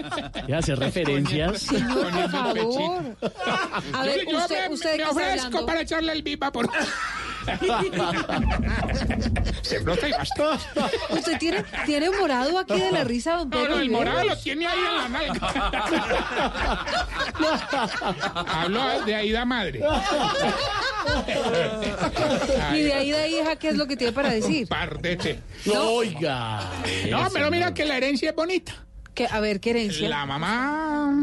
[0.47, 1.61] Ya hacer referencias.
[1.61, 3.15] Señor, por favor.
[3.93, 6.69] A ver, Yo- yo usted, me, usted me ofrezco para echarle el viva por...
[9.61, 10.57] Se brota y basta.
[11.09, 13.75] Usted tiene, tiene morado aquí de la risa, don No, Pedro.
[13.75, 16.85] no, el morado lo tiene ahí en la nalga.
[18.47, 19.81] Hablo de Aida Madre.
[22.73, 24.67] Y de ahí de hija, ¿qué es lo que tiene para decir?
[24.67, 25.39] Pardete.
[25.75, 26.61] Oiga.
[27.09, 28.73] No, pero mira que la herencia es bonita.
[29.13, 30.07] Que, a ver, ¿qué herencia?
[30.09, 31.13] La mamá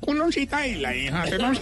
[0.00, 1.24] culoncita y la hija.
[1.38, 1.52] ¡Hola!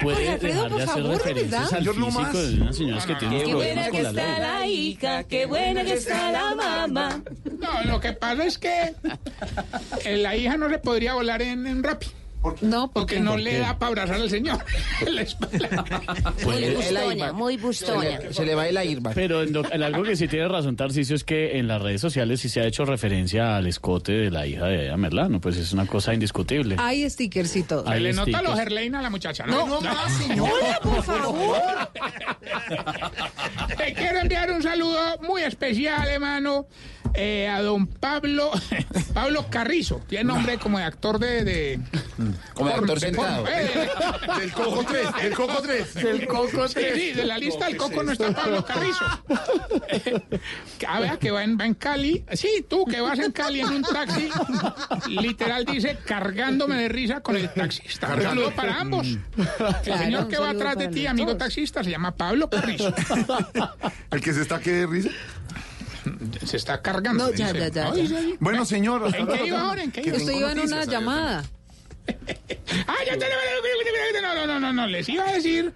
[0.00, 1.74] Puede Alfredo, dejar de hacer favor, referencias ¿verdad?
[1.78, 2.32] al no físico más.
[2.32, 3.38] de unas señoras que No, tienen.
[3.38, 4.40] Qué problemas buena que con la está ley.
[4.40, 7.22] la hija, qué buena que está la mamá.
[7.58, 8.94] No, lo que pasa es que
[10.04, 12.06] eh, la hija no se podría volar en, en Rappi.
[12.60, 14.58] No, porque no le da para abrazar al señor.
[15.10, 15.84] la espalda.
[16.44, 18.18] Muy Pues- bustona, muy bustona.
[18.30, 19.00] Se le va el aire.
[19.14, 22.00] Pero en, lo- en algo que sí tiene razón Tarcicio es que en las redes
[22.00, 25.72] sociales sí se ha hecho referencia al escote de la hija de Merlano, pues es
[25.72, 26.76] una cosa indiscutible.
[26.78, 27.88] Hay stickers y todo.
[27.88, 29.80] Hay le nota los Herlein a la muchacha, No, ¿no?
[29.80, 31.58] no más, señora, por favor.
[33.76, 36.66] Te quiero enviar un saludo muy especial, hermano,
[37.14, 38.50] eh, a don Pablo,
[39.14, 40.00] Pablo Carrizo.
[40.06, 41.44] Tiene nombre como de actor de...
[41.44, 41.80] de
[42.54, 43.46] Como de porno, actor sentado.
[43.48, 43.88] eh,
[44.38, 45.94] Del Coco 3, del Coco 3.
[45.94, 46.94] Del Coco 3.
[46.94, 49.04] Sí, de la lista del Coco no está Pablo Carrizo.
[50.88, 52.24] A ver, que va en, va en Cali.
[52.32, 54.28] Sí, tú que vas en Cali en un taxi,
[55.08, 58.14] literal dice cargándome de risa con el taxista.
[58.14, 59.06] Un saludo para ambos.
[59.06, 59.18] El
[59.82, 62.92] Claro, señor que va atrás de ti, amigo taxista, se llama Pablo Carrizo.
[64.10, 65.10] ¿El que se está que de risa?
[66.44, 67.24] Se está cargando.
[67.24, 68.06] No, ya, ya, ya, ya.
[68.38, 69.12] Bueno, señor.
[69.14, 69.82] ¿En qué iba ahora?
[69.82, 70.16] ¿En qué iba?
[70.16, 71.44] Usted iba en una llamada.
[72.88, 73.44] Ah, ya tenemos.
[74.22, 74.86] No, no, no, no, no.
[74.86, 75.72] Les iba a decir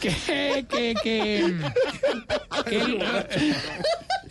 [0.00, 0.10] que.
[0.68, 0.94] que.
[1.02, 1.56] que.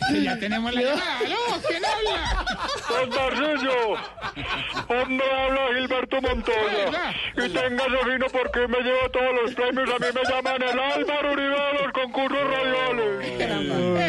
[0.08, 1.18] que, ya tenemos la llamada.
[1.18, 1.36] ¿Aló?
[1.66, 2.44] ¿Quién habla?
[2.88, 3.96] Don Tarcisio,
[4.88, 7.14] ¿dónde habla Gilberto Montoya?
[7.34, 9.90] Y téngase fino porque me llevo todos los premios.
[9.90, 13.16] A mí me llaman el Álvaro Uribe de los concursos radiales.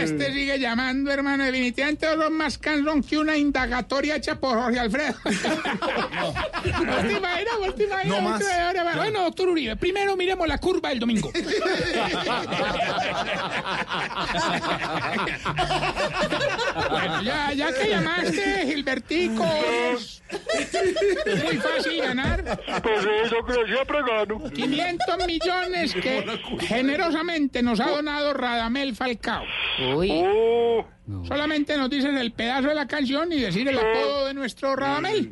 [0.03, 1.43] Este sigue llamando, hermano.
[1.43, 5.15] Definitivamente son más cansón que una indagatoria hecha por Jorge Alfredo.
[5.23, 5.33] ¿Vos
[6.63, 7.57] te imaginas?
[7.59, 8.05] ¿Vos te imaginas?
[8.05, 8.43] No más.
[8.95, 11.31] Bueno, doctor Uribe, primero miremos la curva del domingo.
[16.89, 19.45] Bueno, ya, ya que llamaste, Gilbertico,
[21.25, 22.43] es muy fácil ganar.
[22.81, 24.49] Pues sí, yo creo que siempre gano.
[24.51, 26.25] 500 millones que
[26.61, 29.43] generosamente nos ha donado Radamel Falcao.
[29.95, 30.11] Uy.
[30.13, 30.85] Oh,
[31.25, 35.31] Solamente nos dices el pedazo de la canción y decir el apodo de nuestro Radamel.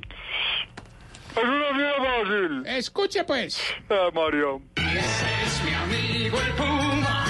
[1.36, 2.64] es una vida fácil.
[2.66, 3.62] Escuche pues.
[3.90, 4.62] Ah, Mario.
[6.26, 7.26] Amigo el Puma.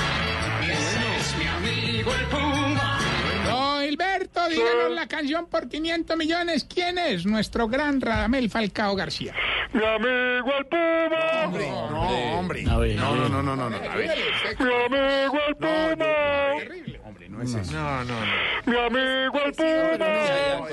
[0.62, 2.98] Ese es mi amigo el Puma.
[3.46, 6.64] Don Gilberto, díganos la canción por 500 millones.
[6.64, 9.34] ¿Quién es nuestro gran Radamel Falcao García?
[9.74, 11.90] Mi amigo el Puma.
[11.92, 12.64] No, hombre.
[12.64, 13.70] No, no, no, no, no.
[13.70, 13.76] no.
[13.76, 14.12] A ver.
[14.60, 16.95] Mi amigo el Puma.
[17.30, 17.72] No es eso.
[17.72, 18.26] No, no, no.
[18.66, 20.70] Mi amigo el Puma.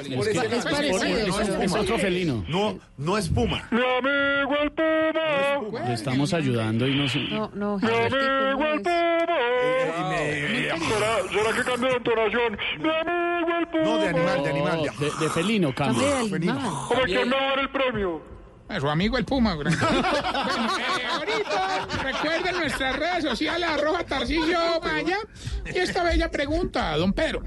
[1.63, 2.43] Es, otro felino.
[2.49, 3.69] No, no es Puma.
[3.71, 5.87] Mi amigo el Puma.
[5.87, 7.19] Le estamos ayudando y no se...
[7.19, 8.81] No, no, Mi amigo el.
[8.81, 8.95] Puma.
[10.89, 12.59] ¿Será, ¿Será que cambia de entonación?
[12.79, 13.85] Mi amigo el Puma.
[13.85, 14.83] No, de animal, de animal.
[14.85, 14.93] ya.
[15.21, 16.09] De, felino cambia.
[16.89, 18.32] ¿Cómo quién me va a dar el premio?
[18.73, 19.55] A su amigo el Puma.
[19.55, 25.19] gran- bueno, eh, ahorita recuerden nuestras redes sociales, arroba Tarcisio Maya.
[25.67, 27.43] Y esta bella pregunta, don Pedro.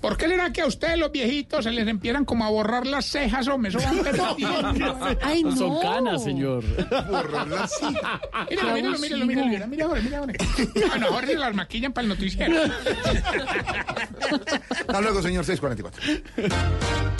[0.00, 3.04] ¿Por qué será que a ustedes los viejitos se les empiezan como a borrar las
[3.04, 3.68] cejas, hombre?
[3.70, 5.18] Eso van perdiendo.
[5.22, 5.54] Ay, no.
[5.56, 6.64] Son canas, señor.
[7.10, 7.84] Borrarla así.
[8.48, 10.32] Míralo, míralo, míralo, míralo, míralo, mira ahora, mira ahora.
[10.88, 12.56] Bueno, ahora se las maquillan para el noticiero.
[14.70, 17.19] Hasta luego, señor 644.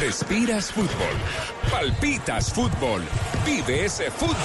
[0.00, 1.16] Respiras fútbol,
[1.70, 3.02] palpitas fútbol,
[3.44, 4.36] vive ese fútbol.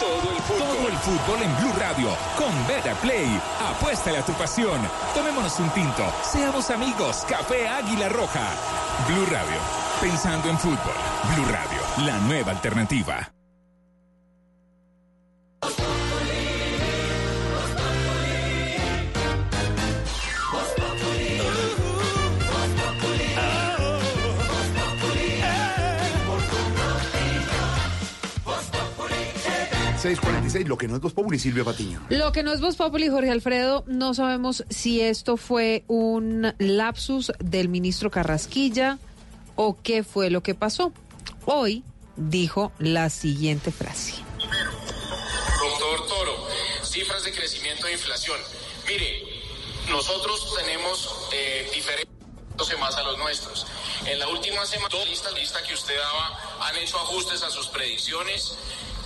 [0.00, 0.58] Todo el fútbol.
[0.58, 3.40] Todo el fútbol en Blue Radio con Beta Play.
[3.70, 4.80] Apuéstale a tu pasión.
[5.14, 6.12] Tomémonos un tinto.
[6.22, 7.24] Seamos amigos.
[7.28, 8.46] Café Águila Roja.
[9.08, 9.58] Blue Radio.
[10.00, 10.94] Pensando en fútbol.
[11.34, 12.06] Blue Radio.
[12.06, 13.32] La nueva alternativa.
[30.06, 32.00] 646, lo que no es Voz Populi, Silvia Patiño.
[32.10, 37.32] Lo que no es Voz Populi, Jorge Alfredo, no sabemos si esto fue un lapsus
[37.40, 38.98] del ministro Carrasquilla
[39.56, 40.92] o qué fue lo que pasó.
[41.44, 41.82] Hoy
[42.16, 44.14] dijo la siguiente frase.
[45.58, 46.46] Doctor Toro,
[46.84, 48.38] cifras de crecimiento de inflación.
[48.86, 49.22] Mire,
[49.90, 52.06] nosotros tenemos eh, diferentes
[52.78, 53.66] más a los nuestros.
[54.06, 58.56] En la última semana, lista, lista que usted daba, han hecho ajustes a sus predicciones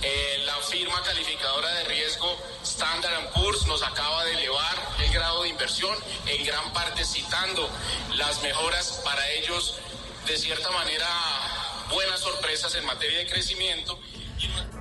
[0.03, 5.49] Eh, la firma calificadora de riesgo Standard Poor's nos acaba de elevar el grado de
[5.49, 7.69] inversión, en gran parte citando
[8.15, 9.79] las mejoras para ellos,
[10.25, 11.07] de cierta manera,
[11.93, 13.99] buenas sorpresas en materia de crecimiento.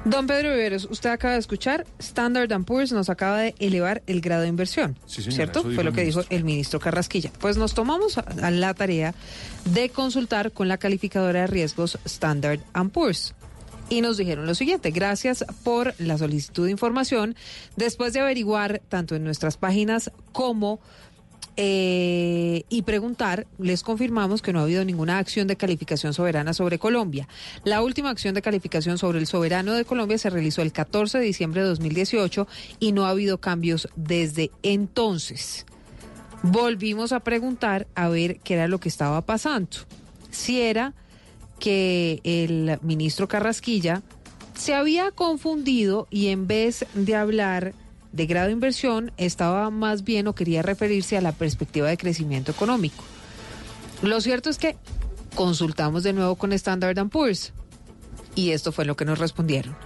[0.07, 4.43] Don Pedro Viveros, usted acaba de escuchar, Standard Poor's nos acaba de elevar el grado
[4.43, 5.63] de inversión, Sí, señora, ¿cierto?
[5.63, 7.31] Fue lo que dijo el ministro Carrasquilla.
[7.39, 9.15] Pues nos tomamos a, a la tarea
[9.67, 13.35] de consultar con la calificadora de riesgos Standard Poor's.
[13.91, 17.35] Y nos dijeron lo siguiente, gracias por la solicitud de información.
[17.77, 20.79] Después de averiguar tanto en nuestras páginas como
[21.57, 26.79] eh, y preguntar, les confirmamos que no ha habido ninguna acción de calificación soberana sobre
[26.79, 27.27] Colombia.
[27.65, 31.25] La última acción de calificación sobre el soberano de Colombia se realizó el 14 de
[31.25, 32.47] diciembre de 2018
[32.79, 35.67] y no ha habido cambios desde entonces.
[36.45, 39.79] Volvimos a preguntar a ver qué era lo que estaba pasando.
[40.31, 40.95] Si era
[41.61, 44.03] que el ministro Carrasquilla
[44.55, 47.75] se había confundido y en vez de hablar
[48.13, 52.51] de grado de inversión, estaba más bien o quería referirse a la perspectiva de crecimiento
[52.51, 53.05] económico.
[54.03, 54.77] Lo cierto es que
[55.37, 57.53] consultamos de nuevo con Standard Poor's
[58.35, 59.77] y esto fue lo que nos respondieron.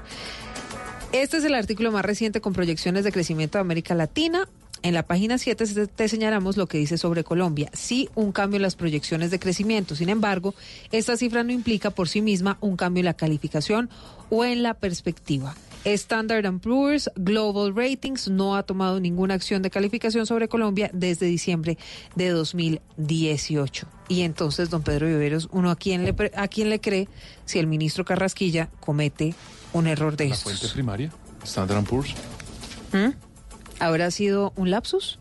[1.12, 4.48] Este es el artículo más reciente con proyecciones de crecimiento de América Latina.
[4.84, 7.70] En la página 7 te- señalamos lo que dice sobre Colombia.
[7.72, 9.96] Sí, un cambio en las proyecciones de crecimiento.
[9.96, 10.54] Sin embargo,
[10.92, 13.88] esta cifra no implica por sí misma un cambio en la calificación
[14.28, 15.56] o en la perspectiva.
[15.86, 21.78] Standard Poor's Global Ratings no ha tomado ninguna acción de calificación sobre Colombia desde diciembre
[22.14, 23.86] de 2018.
[24.08, 27.08] Y entonces, don Pedro Viveros, ¿uno a quién le, a quién le cree
[27.46, 29.34] si el ministro Carrasquilla comete
[29.72, 30.52] un error de La estos?
[30.52, 31.10] fuente primaria,
[31.42, 32.14] Standard Poor's,
[32.92, 33.12] ¿Mm?
[33.80, 35.18] ¿Habrá sido un lapsus?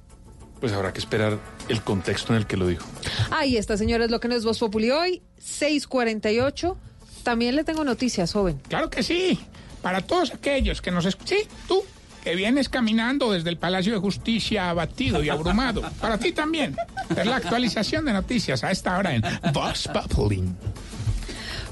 [0.63, 2.87] pues habrá que esperar el contexto en el que lo dijo.
[3.31, 6.77] Ahí está, señores, lo que no es Voz Populi hoy, 648.
[7.23, 8.61] También le tengo noticias, joven.
[8.69, 9.37] Claro que sí.
[9.81, 11.39] Para todos aquellos que nos escuchan.
[11.39, 11.83] Sí, tú,
[12.23, 15.81] que vienes caminando desde el Palacio de Justicia abatido y abrumado.
[15.99, 16.77] Para ti también.
[17.09, 20.45] Es la actualización de noticias a esta hora en Vox Populi.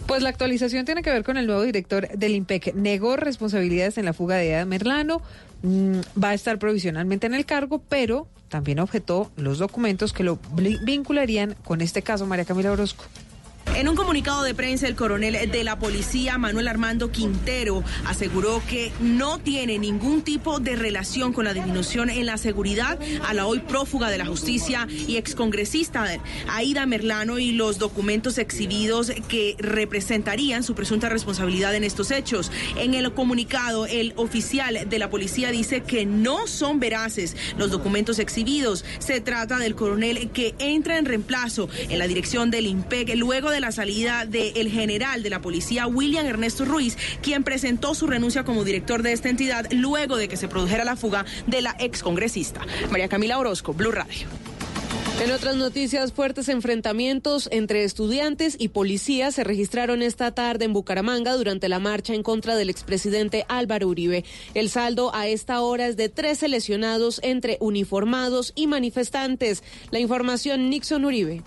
[0.07, 2.73] Pues la actualización tiene que ver con el nuevo director del IMPEC.
[2.73, 5.21] Negó responsabilidades en la fuga de Eda Merlano.
[5.63, 10.39] Mm, va a estar provisionalmente en el cargo, pero también objetó los documentos que lo
[10.83, 13.05] vincularían con este caso, María Camila Orozco.
[13.74, 18.91] En un comunicado de prensa, el coronel de la policía, Manuel Armando Quintero, aseguró que
[19.00, 23.59] no tiene ningún tipo de relación con la disminución en la seguridad a la hoy
[23.59, 26.06] prófuga de la justicia y excongresista
[26.50, 32.51] Aida Merlano y los documentos exhibidos que representarían su presunta responsabilidad en estos hechos.
[32.75, 38.19] En el comunicado, el oficial de la policía dice que no son veraces los documentos
[38.19, 38.83] exhibidos.
[39.00, 43.60] Se trata del coronel que entra en reemplazo en la dirección del IMPEC luego de
[43.61, 48.64] la salida del general de la policía, William Ernesto Ruiz, quien presentó su renuncia como
[48.64, 52.61] director de esta entidad luego de que se produjera la fuga de la excongresista.
[52.90, 54.27] María Camila Orozco, Blue Radio.
[55.23, 61.35] En otras noticias, fuertes enfrentamientos entre estudiantes y policías se registraron esta tarde en Bucaramanga
[61.35, 64.25] durante la marcha en contra del expresidente Álvaro Uribe.
[64.56, 69.61] El saldo a esta hora es de 13 lesionados entre uniformados y manifestantes.
[69.91, 71.43] La información Nixon Uribe.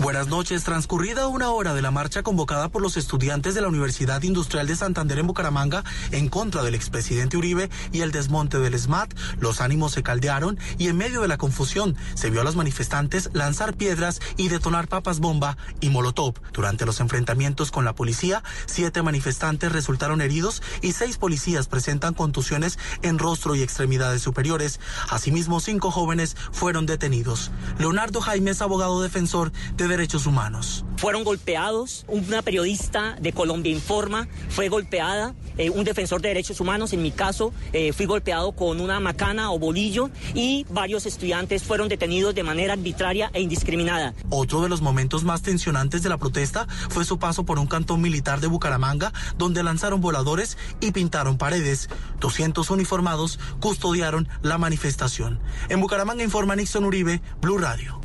[0.00, 0.62] Buenas noches.
[0.62, 4.76] Transcurrida una hora de la marcha convocada por los estudiantes de la Universidad Industrial de
[4.76, 9.90] Santander en Bucaramanga en contra del expresidente Uribe y el desmonte del SMAT, los ánimos
[9.92, 14.20] se caldearon y en medio de la confusión se vio a los manifestantes lanzar piedras
[14.36, 16.34] y detonar papas bomba y molotov.
[16.52, 22.78] Durante los enfrentamientos con la policía, siete manifestantes resultaron heridos y seis policías presentan contusiones
[23.02, 24.78] en rostro y extremidades superiores.
[25.10, 27.50] Asimismo, cinco jóvenes fueron detenidos.
[27.80, 30.84] Leonardo Jaime es abogado defensor de derechos humanos.
[30.96, 36.92] Fueron golpeados, una periodista de Colombia Informa fue golpeada, eh, un defensor de derechos humanos,
[36.92, 41.88] en mi caso, eh, fui golpeado con una macana o bolillo y varios estudiantes fueron
[41.88, 44.14] detenidos de manera arbitraria e indiscriminada.
[44.30, 48.00] Otro de los momentos más tensionantes de la protesta fue su paso por un cantón
[48.00, 51.88] militar de Bucaramanga, donde lanzaron voladores y pintaron paredes.
[52.20, 55.40] 200 uniformados custodiaron la manifestación.
[55.68, 57.97] En Bucaramanga informa Nixon Uribe, Blue Radio.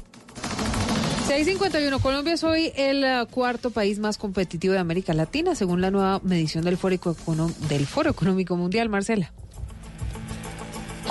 [1.34, 2.00] 651.
[2.00, 6.20] Colombia es hoy el eh, cuarto país más competitivo de América Latina, según la nueva
[6.24, 6.96] medición del Foro,
[7.70, 9.34] del Foro Económico Mundial, Marcela.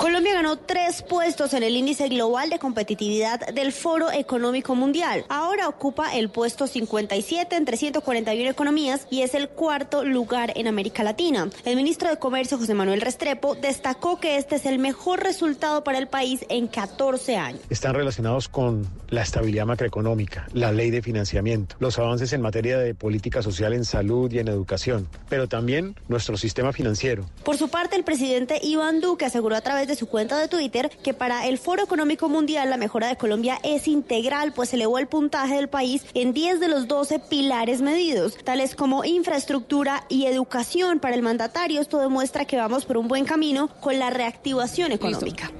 [0.03, 5.23] Colombia ganó tres puestos en el índice global de competitividad del Foro Económico Mundial.
[5.29, 11.05] Ahora ocupa el puesto 57 entre 141 economías y es el cuarto lugar en América
[11.05, 11.49] Latina.
[11.63, 15.99] El ministro de Comercio, José Manuel Restrepo, destacó que este es el mejor resultado para
[15.99, 17.61] el país en 14 años.
[17.69, 22.93] Están relacionados con la estabilidad macroeconómica, la ley de financiamiento, los avances en materia de
[22.93, 27.25] política social en salud y en educación, pero también nuestro sistema financiero.
[27.45, 30.89] Por su parte, el presidente Iván Duque aseguró a través de su cuenta de Twitter
[31.03, 35.07] que para el Foro Económico Mundial la mejora de Colombia es integral, pues elevó el
[35.07, 40.99] puntaje del país en 10 de los 12 pilares medidos, tales como infraestructura y educación.
[40.99, 45.51] Para el mandatario esto demuestra que vamos por un buen camino con la reactivación económica.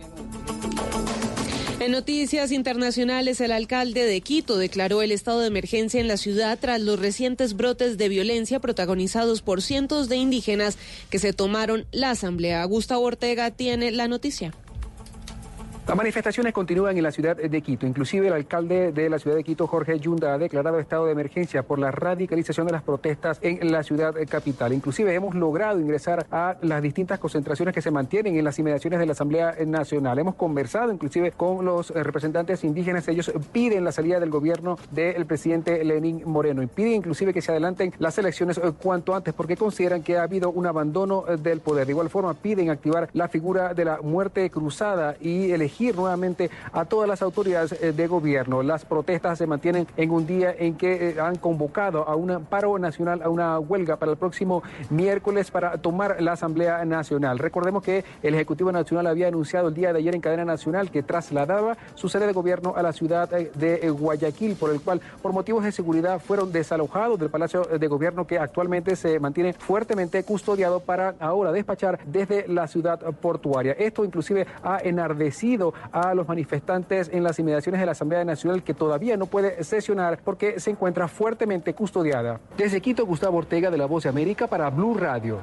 [1.84, 6.58] En noticias internacionales, el alcalde de Quito declaró el estado de emergencia en la ciudad
[6.58, 10.78] tras los recientes brotes de violencia protagonizados por cientos de indígenas
[11.10, 12.64] que se tomaron la asamblea.
[12.64, 14.54] Gustavo Ortega tiene la noticia.
[15.86, 17.86] Las manifestaciones continúan en la ciudad de Quito.
[17.86, 21.64] Inclusive el alcalde de la ciudad de Quito, Jorge Yunda, ha declarado estado de emergencia
[21.64, 24.72] por la radicalización de las protestas en la ciudad capital.
[24.72, 29.06] Inclusive hemos logrado ingresar a las distintas concentraciones que se mantienen en las inmediaciones de
[29.06, 30.18] la Asamblea Nacional.
[30.20, 33.06] Hemos conversado inclusive con los representantes indígenas.
[33.10, 37.52] Ellos piden la salida del gobierno del presidente Lenín Moreno y piden inclusive que se
[37.52, 41.60] adelanten las elecciones eh, cuanto antes porque consideran que ha habido un abandono eh, del
[41.60, 41.88] poder.
[41.88, 46.86] De igual forma piden activar la figura de la muerte cruzada y elegir nuevamente a
[46.86, 48.64] todas las autoridades eh, de gobierno.
[48.64, 52.78] Las protestas se mantienen en un día en que eh, han convocado a un paro
[52.80, 57.40] nacional, a una huelga para el próximo miércoles para tomar la Asamblea Nacional.
[57.40, 61.04] Recordemos que el Ejecutivo Nacional había anunciado el día de ayer en cadena nacional que
[61.04, 65.34] trasladaba su sede de gobierno a la ciudad eh, de Guayaquil, por el cual, por
[65.34, 70.80] motivos de seguridad, fueron desalojados del Palacio de Gobierno que actualmente se mantiene fuertemente custodiado
[70.80, 73.74] para ahora despachar desde la ciudad portuaria.
[73.74, 78.74] Esto inclusive ha enardecido a los manifestantes en las inmediaciones de la Asamblea Nacional que
[78.74, 82.40] todavía no puede sesionar porque se encuentra fuertemente custodiada.
[82.58, 85.40] Desde Quito, Gustavo Ortega de La Voz de América para Blue Radio.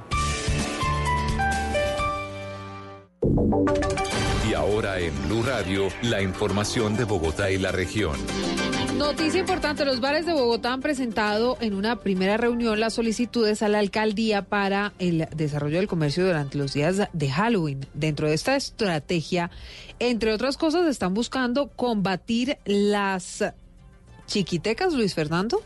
[4.50, 8.16] Y ahora en Blue Radio, la información de Bogotá y la región.
[8.96, 13.68] Noticia importante, los bares de Bogotá han presentado en una primera reunión las solicitudes a
[13.68, 17.86] la alcaldía para el desarrollo del comercio durante los días de Halloween.
[17.94, 19.52] Dentro de esta estrategia,
[20.00, 23.44] entre otras cosas, están buscando combatir las
[24.26, 25.62] chiquitecas, Luis Fernando.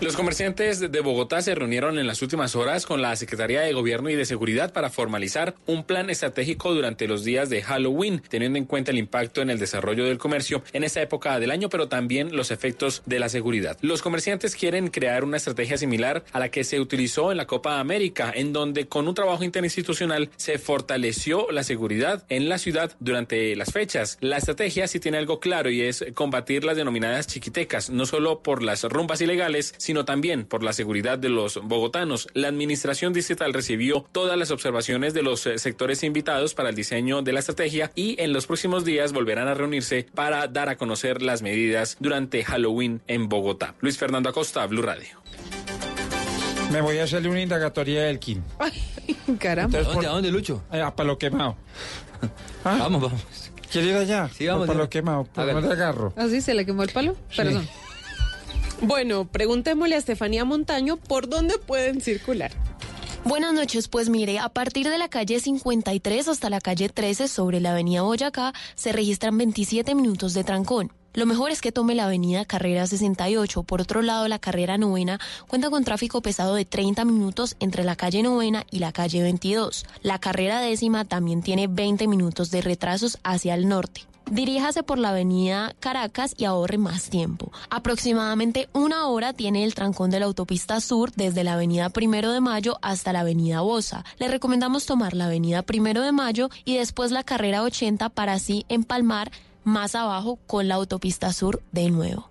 [0.00, 4.08] Los comerciantes de Bogotá se reunieron en las últimas horas con la Secretaría de Gobierno
[4.10, 8.64] y de Seguridad para formalizar un plan estratégico durante los días de Halloween, teniendo en
[8.64, 12.36] cuenta el impacto en el desarrollo del comercio en esta época del año, pero también
[12.36, 13.76] los efectos de la seguridad.
[13.80, 17.80] Los comerciantes quieren crear una estrategia similar a la que se utilizó en la Copa
[17.80, 23.56] América, en donde con un trabajo interinstitucional se fortaleció la seguridad en la ciudad durante
[23.56, 24.16] las fechas.
[24.20, 28.62] La estrategia sí tiene algo claro y es combatir las denominadas chiquitecas, no solo por
[28.62, 32.28] las rumbas ilegales, sino también por la seguridad de los bogotanos.
[32.34, 37.22] La administración distrital recibió todas las observaciones de los eh, sectores invitados para el diseño
[37.22, 41.22] de la estrategia y en los próximos días volverán a reunirse para dar a conocer
[41.22, 43.76] las medidas durante Halloween en Bogotá.
[43.80, 45.22] Luis Fernando Acosta, Blue Radio.
[46.70, 48.44] Me voy a hacerle una indagatoria a Elkin.
[49.38, 49.78] Caramba.
[49.78, 50.64] Entonces, por- ¿A dónde, Lucho?
[50.70, 51.56] Eh, a palo quemado.
[52.62, 52.76] ¿Ah?
[52.78, 53.22] Vamos, vamos.
[53.72, 54.28] ¿Quiere ir allá?
[54.36, 55.24] Sí, vamos, A palo quemado.
[55.24, 55.60] ¿Por Hágale.
[55.66, 56.12] dónde agarro?
[56.14, 57.16] ¿Así ¿Ah, se le quemó el palo?
[57.34, 57.66] Perdón.
[58.80, 62.52] Bueno, preguntémosle a Estefanía Montaño por dónde pueden circular.
[63.24, 67.60] Buenas noches, pues mire, a partir de la calle 53 hasta la calle 13 sobre
[67.60, 70.92] la avenida Boyacá se registran 27 minutos de trancón.
[71.14, 73.64] Lo mejor es que tome la avenida Carrera 68.
[73.64, 77.96] Por otro lado, la carrera novena cuenta con tráfico pesado de 30 minutos entre la
[77.96, 79.84] calle novena y la calle 22.
[80.02, 84.02] La carrera décima también tiene 20 minutos de retrasos hacia el norte.
[84.30, 87.50] Diríjase por la avenida Caracas y ahorre más tiempo.
[87.70, 92.40] Aproximadamente una hora tiene el trancón de la autopista sur desde la avenida Primero de
[92.40, 94.04] Mayo hasta la avenida Bosa.
[94.18, 98.66] Le recomendamos tomar la avenida Primero de Mayo y después la carrera 80 para así
[98.68, 99.30] empalmar
[99.64, 102.28] más abajo con la autopista sur de nuevo.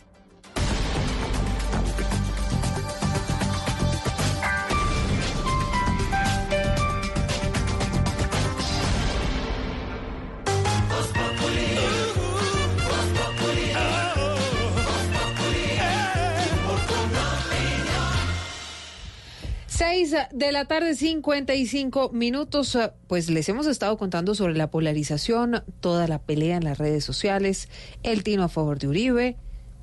[19.97, 22.75] Seis de la tarde, 55 minutos.
[22.75, 27.03] eh, Pues les hemos estado contando sobre la polarización, toda la pelea en las redes
[27.03, 27.67] sociales,
[28.03, 29.37] el Tino a favor de Uribe.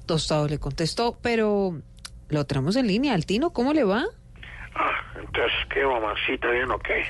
[0.06, 1.80] Tostado le contestó, pero
[2.28, 3.12] lo tenemos en línea.
[3.14, 4.04] ¿Al Tino cómo le va?
[4.76, 6.48] Ah, entonces, ¿qué mamacita?
[6.48, 7.04] ¿Bien o qué?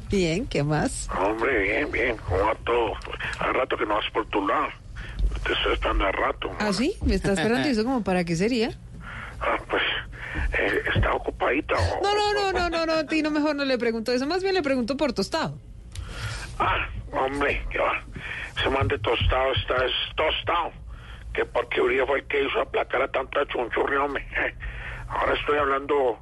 [0.08, 1.10] Bien, ¿qué más?
[1.20, 2.16] Hombre, bien, bien.
[2.26, 2.94] ¿Cómo va todo?
[3.38, 4.68] Hace rato que no vas por tu lado.
[5.46, 6.50] Te estoy esperando a rato.
[6.58, 6.94] ¿Ah, sí?
[7.04, 7.68] ¿Me estás esperando?
[7.68, 8.70] ¿Y eso como para qué sería?
[9.42, 9.82] Ah, pues,
[10.58, 12.02] eh, ¿está ocupadita o...?
[12.02, 14.26] No, no, no, no, no, no, Tino, mejor no le pregunto eso.
[14.26, 15.58] Más bien le pregunto por tostado.
[16.58, 18.02] Ah, hombre, ¿qué va?
[18.58, 20.72] Ese man de tostado está es tostado.
[21.32, 24.24] Que porque Uribe fue el que hizo aplacar a tanta chunchurria, hombre.
[24.36, 24.54] Eh,
[25.08, 26.18] Ahora estoy hablando,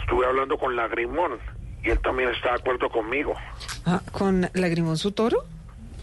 [0.00, 1.38] estuve hablando con Lagrimón
[1.82, 3.34] y él también está de acuerdo conmigo.
[3.86, 5.44] Ah, ¿Con Lagrimón su toro?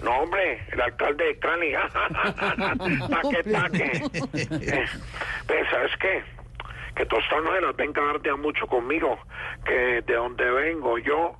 [0.03, 1.73] No, hombre, el alcalde de Cali.
[3.09, 4.03] taque, taque.
[4.33, 4.85] Eh,
[5.47, 6.23] pues, ¿sabes qué?
[7.07, 9.17] Que las venga a dar de a mucho conmigo.
[9.65, 11.35] Que de donde vengo yo,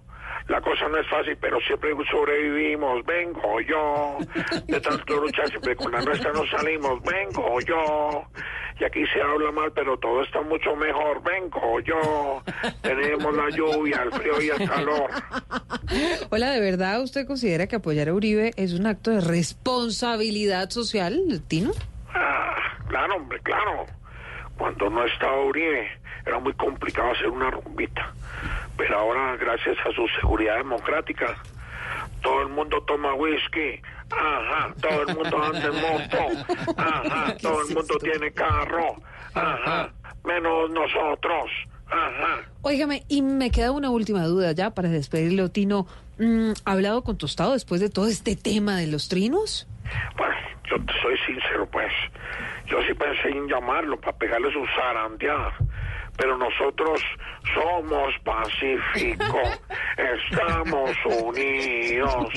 [0.48, 3.06] la cosa no es fácil, pero siempre sobrevivimos.
[3.06, 4.18] Vengo yo.
[4.66, 7.02] De tanto luchar, siempre con la nuestra nos salimos.
[7.04, 8.26] Vengo yo.
[8.80, 11.22] Y aquí se habla mal, pero todo está mucho mejor.
[11.24, 12.44] Vengo yo.
[12.82, 15.10] Tenemos la lluvia, el frío y el calor.
[16.32, 21.44] Hola, ¿de verdad usted considera que apoyar a Uribe es un acto de responsabilidad social,
[21.48, 21.72] Tino?
[22.14, 22.56] Ah,
[22.88, 23.86] claro, hombre, claro.
[24.58, 25.90] Cuando no estaba Uribe,
[26.26, 28.14] era muy complicado hacer una rumbita.
[28.78, 31.36] Pero ahora, gracias a su seguridad democrática,
[32.22, 33.82] todo el mundo toma whisky.
[34.10, 36.78] Ajá, todo el mundo anda en moto.
[36.78, 38.96] Ajá, todo el mundo tiene carro.
[39.34, 39.92] Ajá,
[40.24, 41.50] menos nosotros.
[41.88, 42.42] Ajá.
[42.62, 45.88] Óigame, y me queda una última duda ya para despedirlo, Tino.
[46.20, 49.68] Mm, ¿Ha hablado con Tostado después de todo este tema de los trinos?
[50.18, 50.36] Bueno,
[50.70, 51.92] yo te soy sincero, pues.
[52.72, 55.54] Yo sí pensé en llamarlo para pegarle su zarandeada.
[56.18, 57.02] Pero nosotros
[57.54, 59.62] somos pacíficos,
[60.30, 60.92] estamos
[61.24, 62.28] unidos,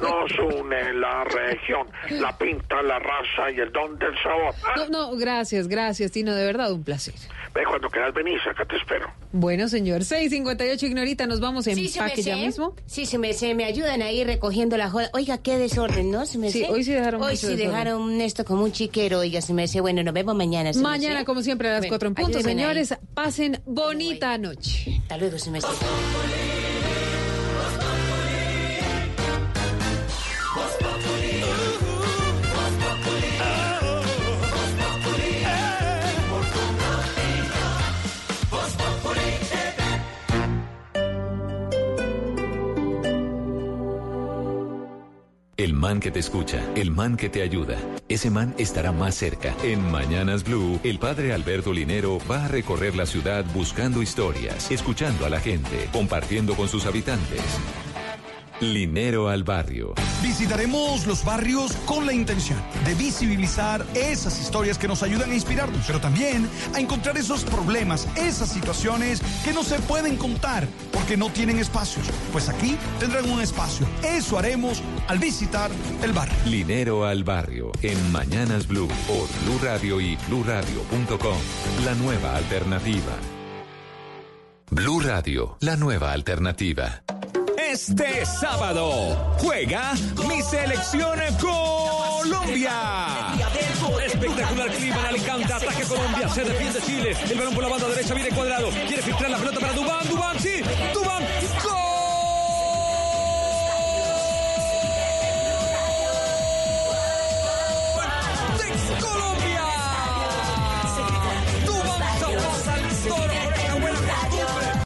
[0.00, 4.54] nos une la región, la pinta, la raza y el don del sabor.
[4.76, 7.14] No, no, gracias, gracias, Tino, de verdad, un placer.
[7.54, 9.10] Ve, cuando quieras venir, acá te espero.
[9.32, 12.74] Bueno, señor, 658 Ignorita, nos vamos en Sí, empaque ya mismo.
[12.86, 15.10] Sí, se me, se me ayudan ahí recogiendo la joda.
[15.12, 16.24] Oiga, qué desorden, ¿no?
[16.26, 16.70] Se me Sí, sé.
[16.70, 17.68] hoy sí dejaron Hoy sí desorden.
[17.70, 19.80] dejaron esto como un chiquero, oiga, se me sé.
[19.80, 20.72] Bueno, nos vemos mañana.
[20.72, 22.38] se Mañana, como siempre, a las Bueno, 4 en punto.
[22.38, 22.44] ahí.
[22.44, 24.98] Señores, pasen bonita noche.
[25.02, 25.66] Hasta luego, se me sé.
[45.58, 47.78] El man que te escucha, el man que te ayuda,
[48.08, 49.56] ese man estará más cerca.
[49.64, 55.26] En Mañanas Blue, el padre Alberto Linero va a recorrer la ciudad buscando historias, escuchando
[55.26, 57.42] a la gente, compartiendo con sus habitantes.
[58.60, 59.94] Linero al barrio.
[60.20, 65.84] Visitaremos los barrios con la intención de visibilizar esas historias que nos ayudan a inspirarnos,
[65.86, 71.30] pero también a encontrar esos problemas, esas situaciones que no se pueden contar porque no
[71.30, 72.06] tienen espacios.
[72.32, 73.86] Pues aquí tendrán un espacio.
[74.02, 75.70] Eso haremos al visitar
[76.02, 76.36] el barrio.
[76.46, 81.38] Linero al barrio, en Mañanas Blue, por Blue Radio y bluradio.com.
[81.84, 83.12] La nueva alternativa.
[84.70, 87.02] Blue Radio, la nueva alternativa.
[87.70, 89.92] Este sábado juega
[90.26, 92.72] mi selección Colombia.
[94.06, 95.52] Espectacular clima en Alicante.
[95.52, 96.30] Ataque Colombia.
[96.30, 97.14] Se defiende Chile.
[97.30, 98.70] El balón por la banda derecha viene cuadrado.
[98.86, 100.08] Quiere filtrar la pelota para Dubán.
[100.08, 100.62] Dubán, sí.
[100.94, 101.22] Dubán.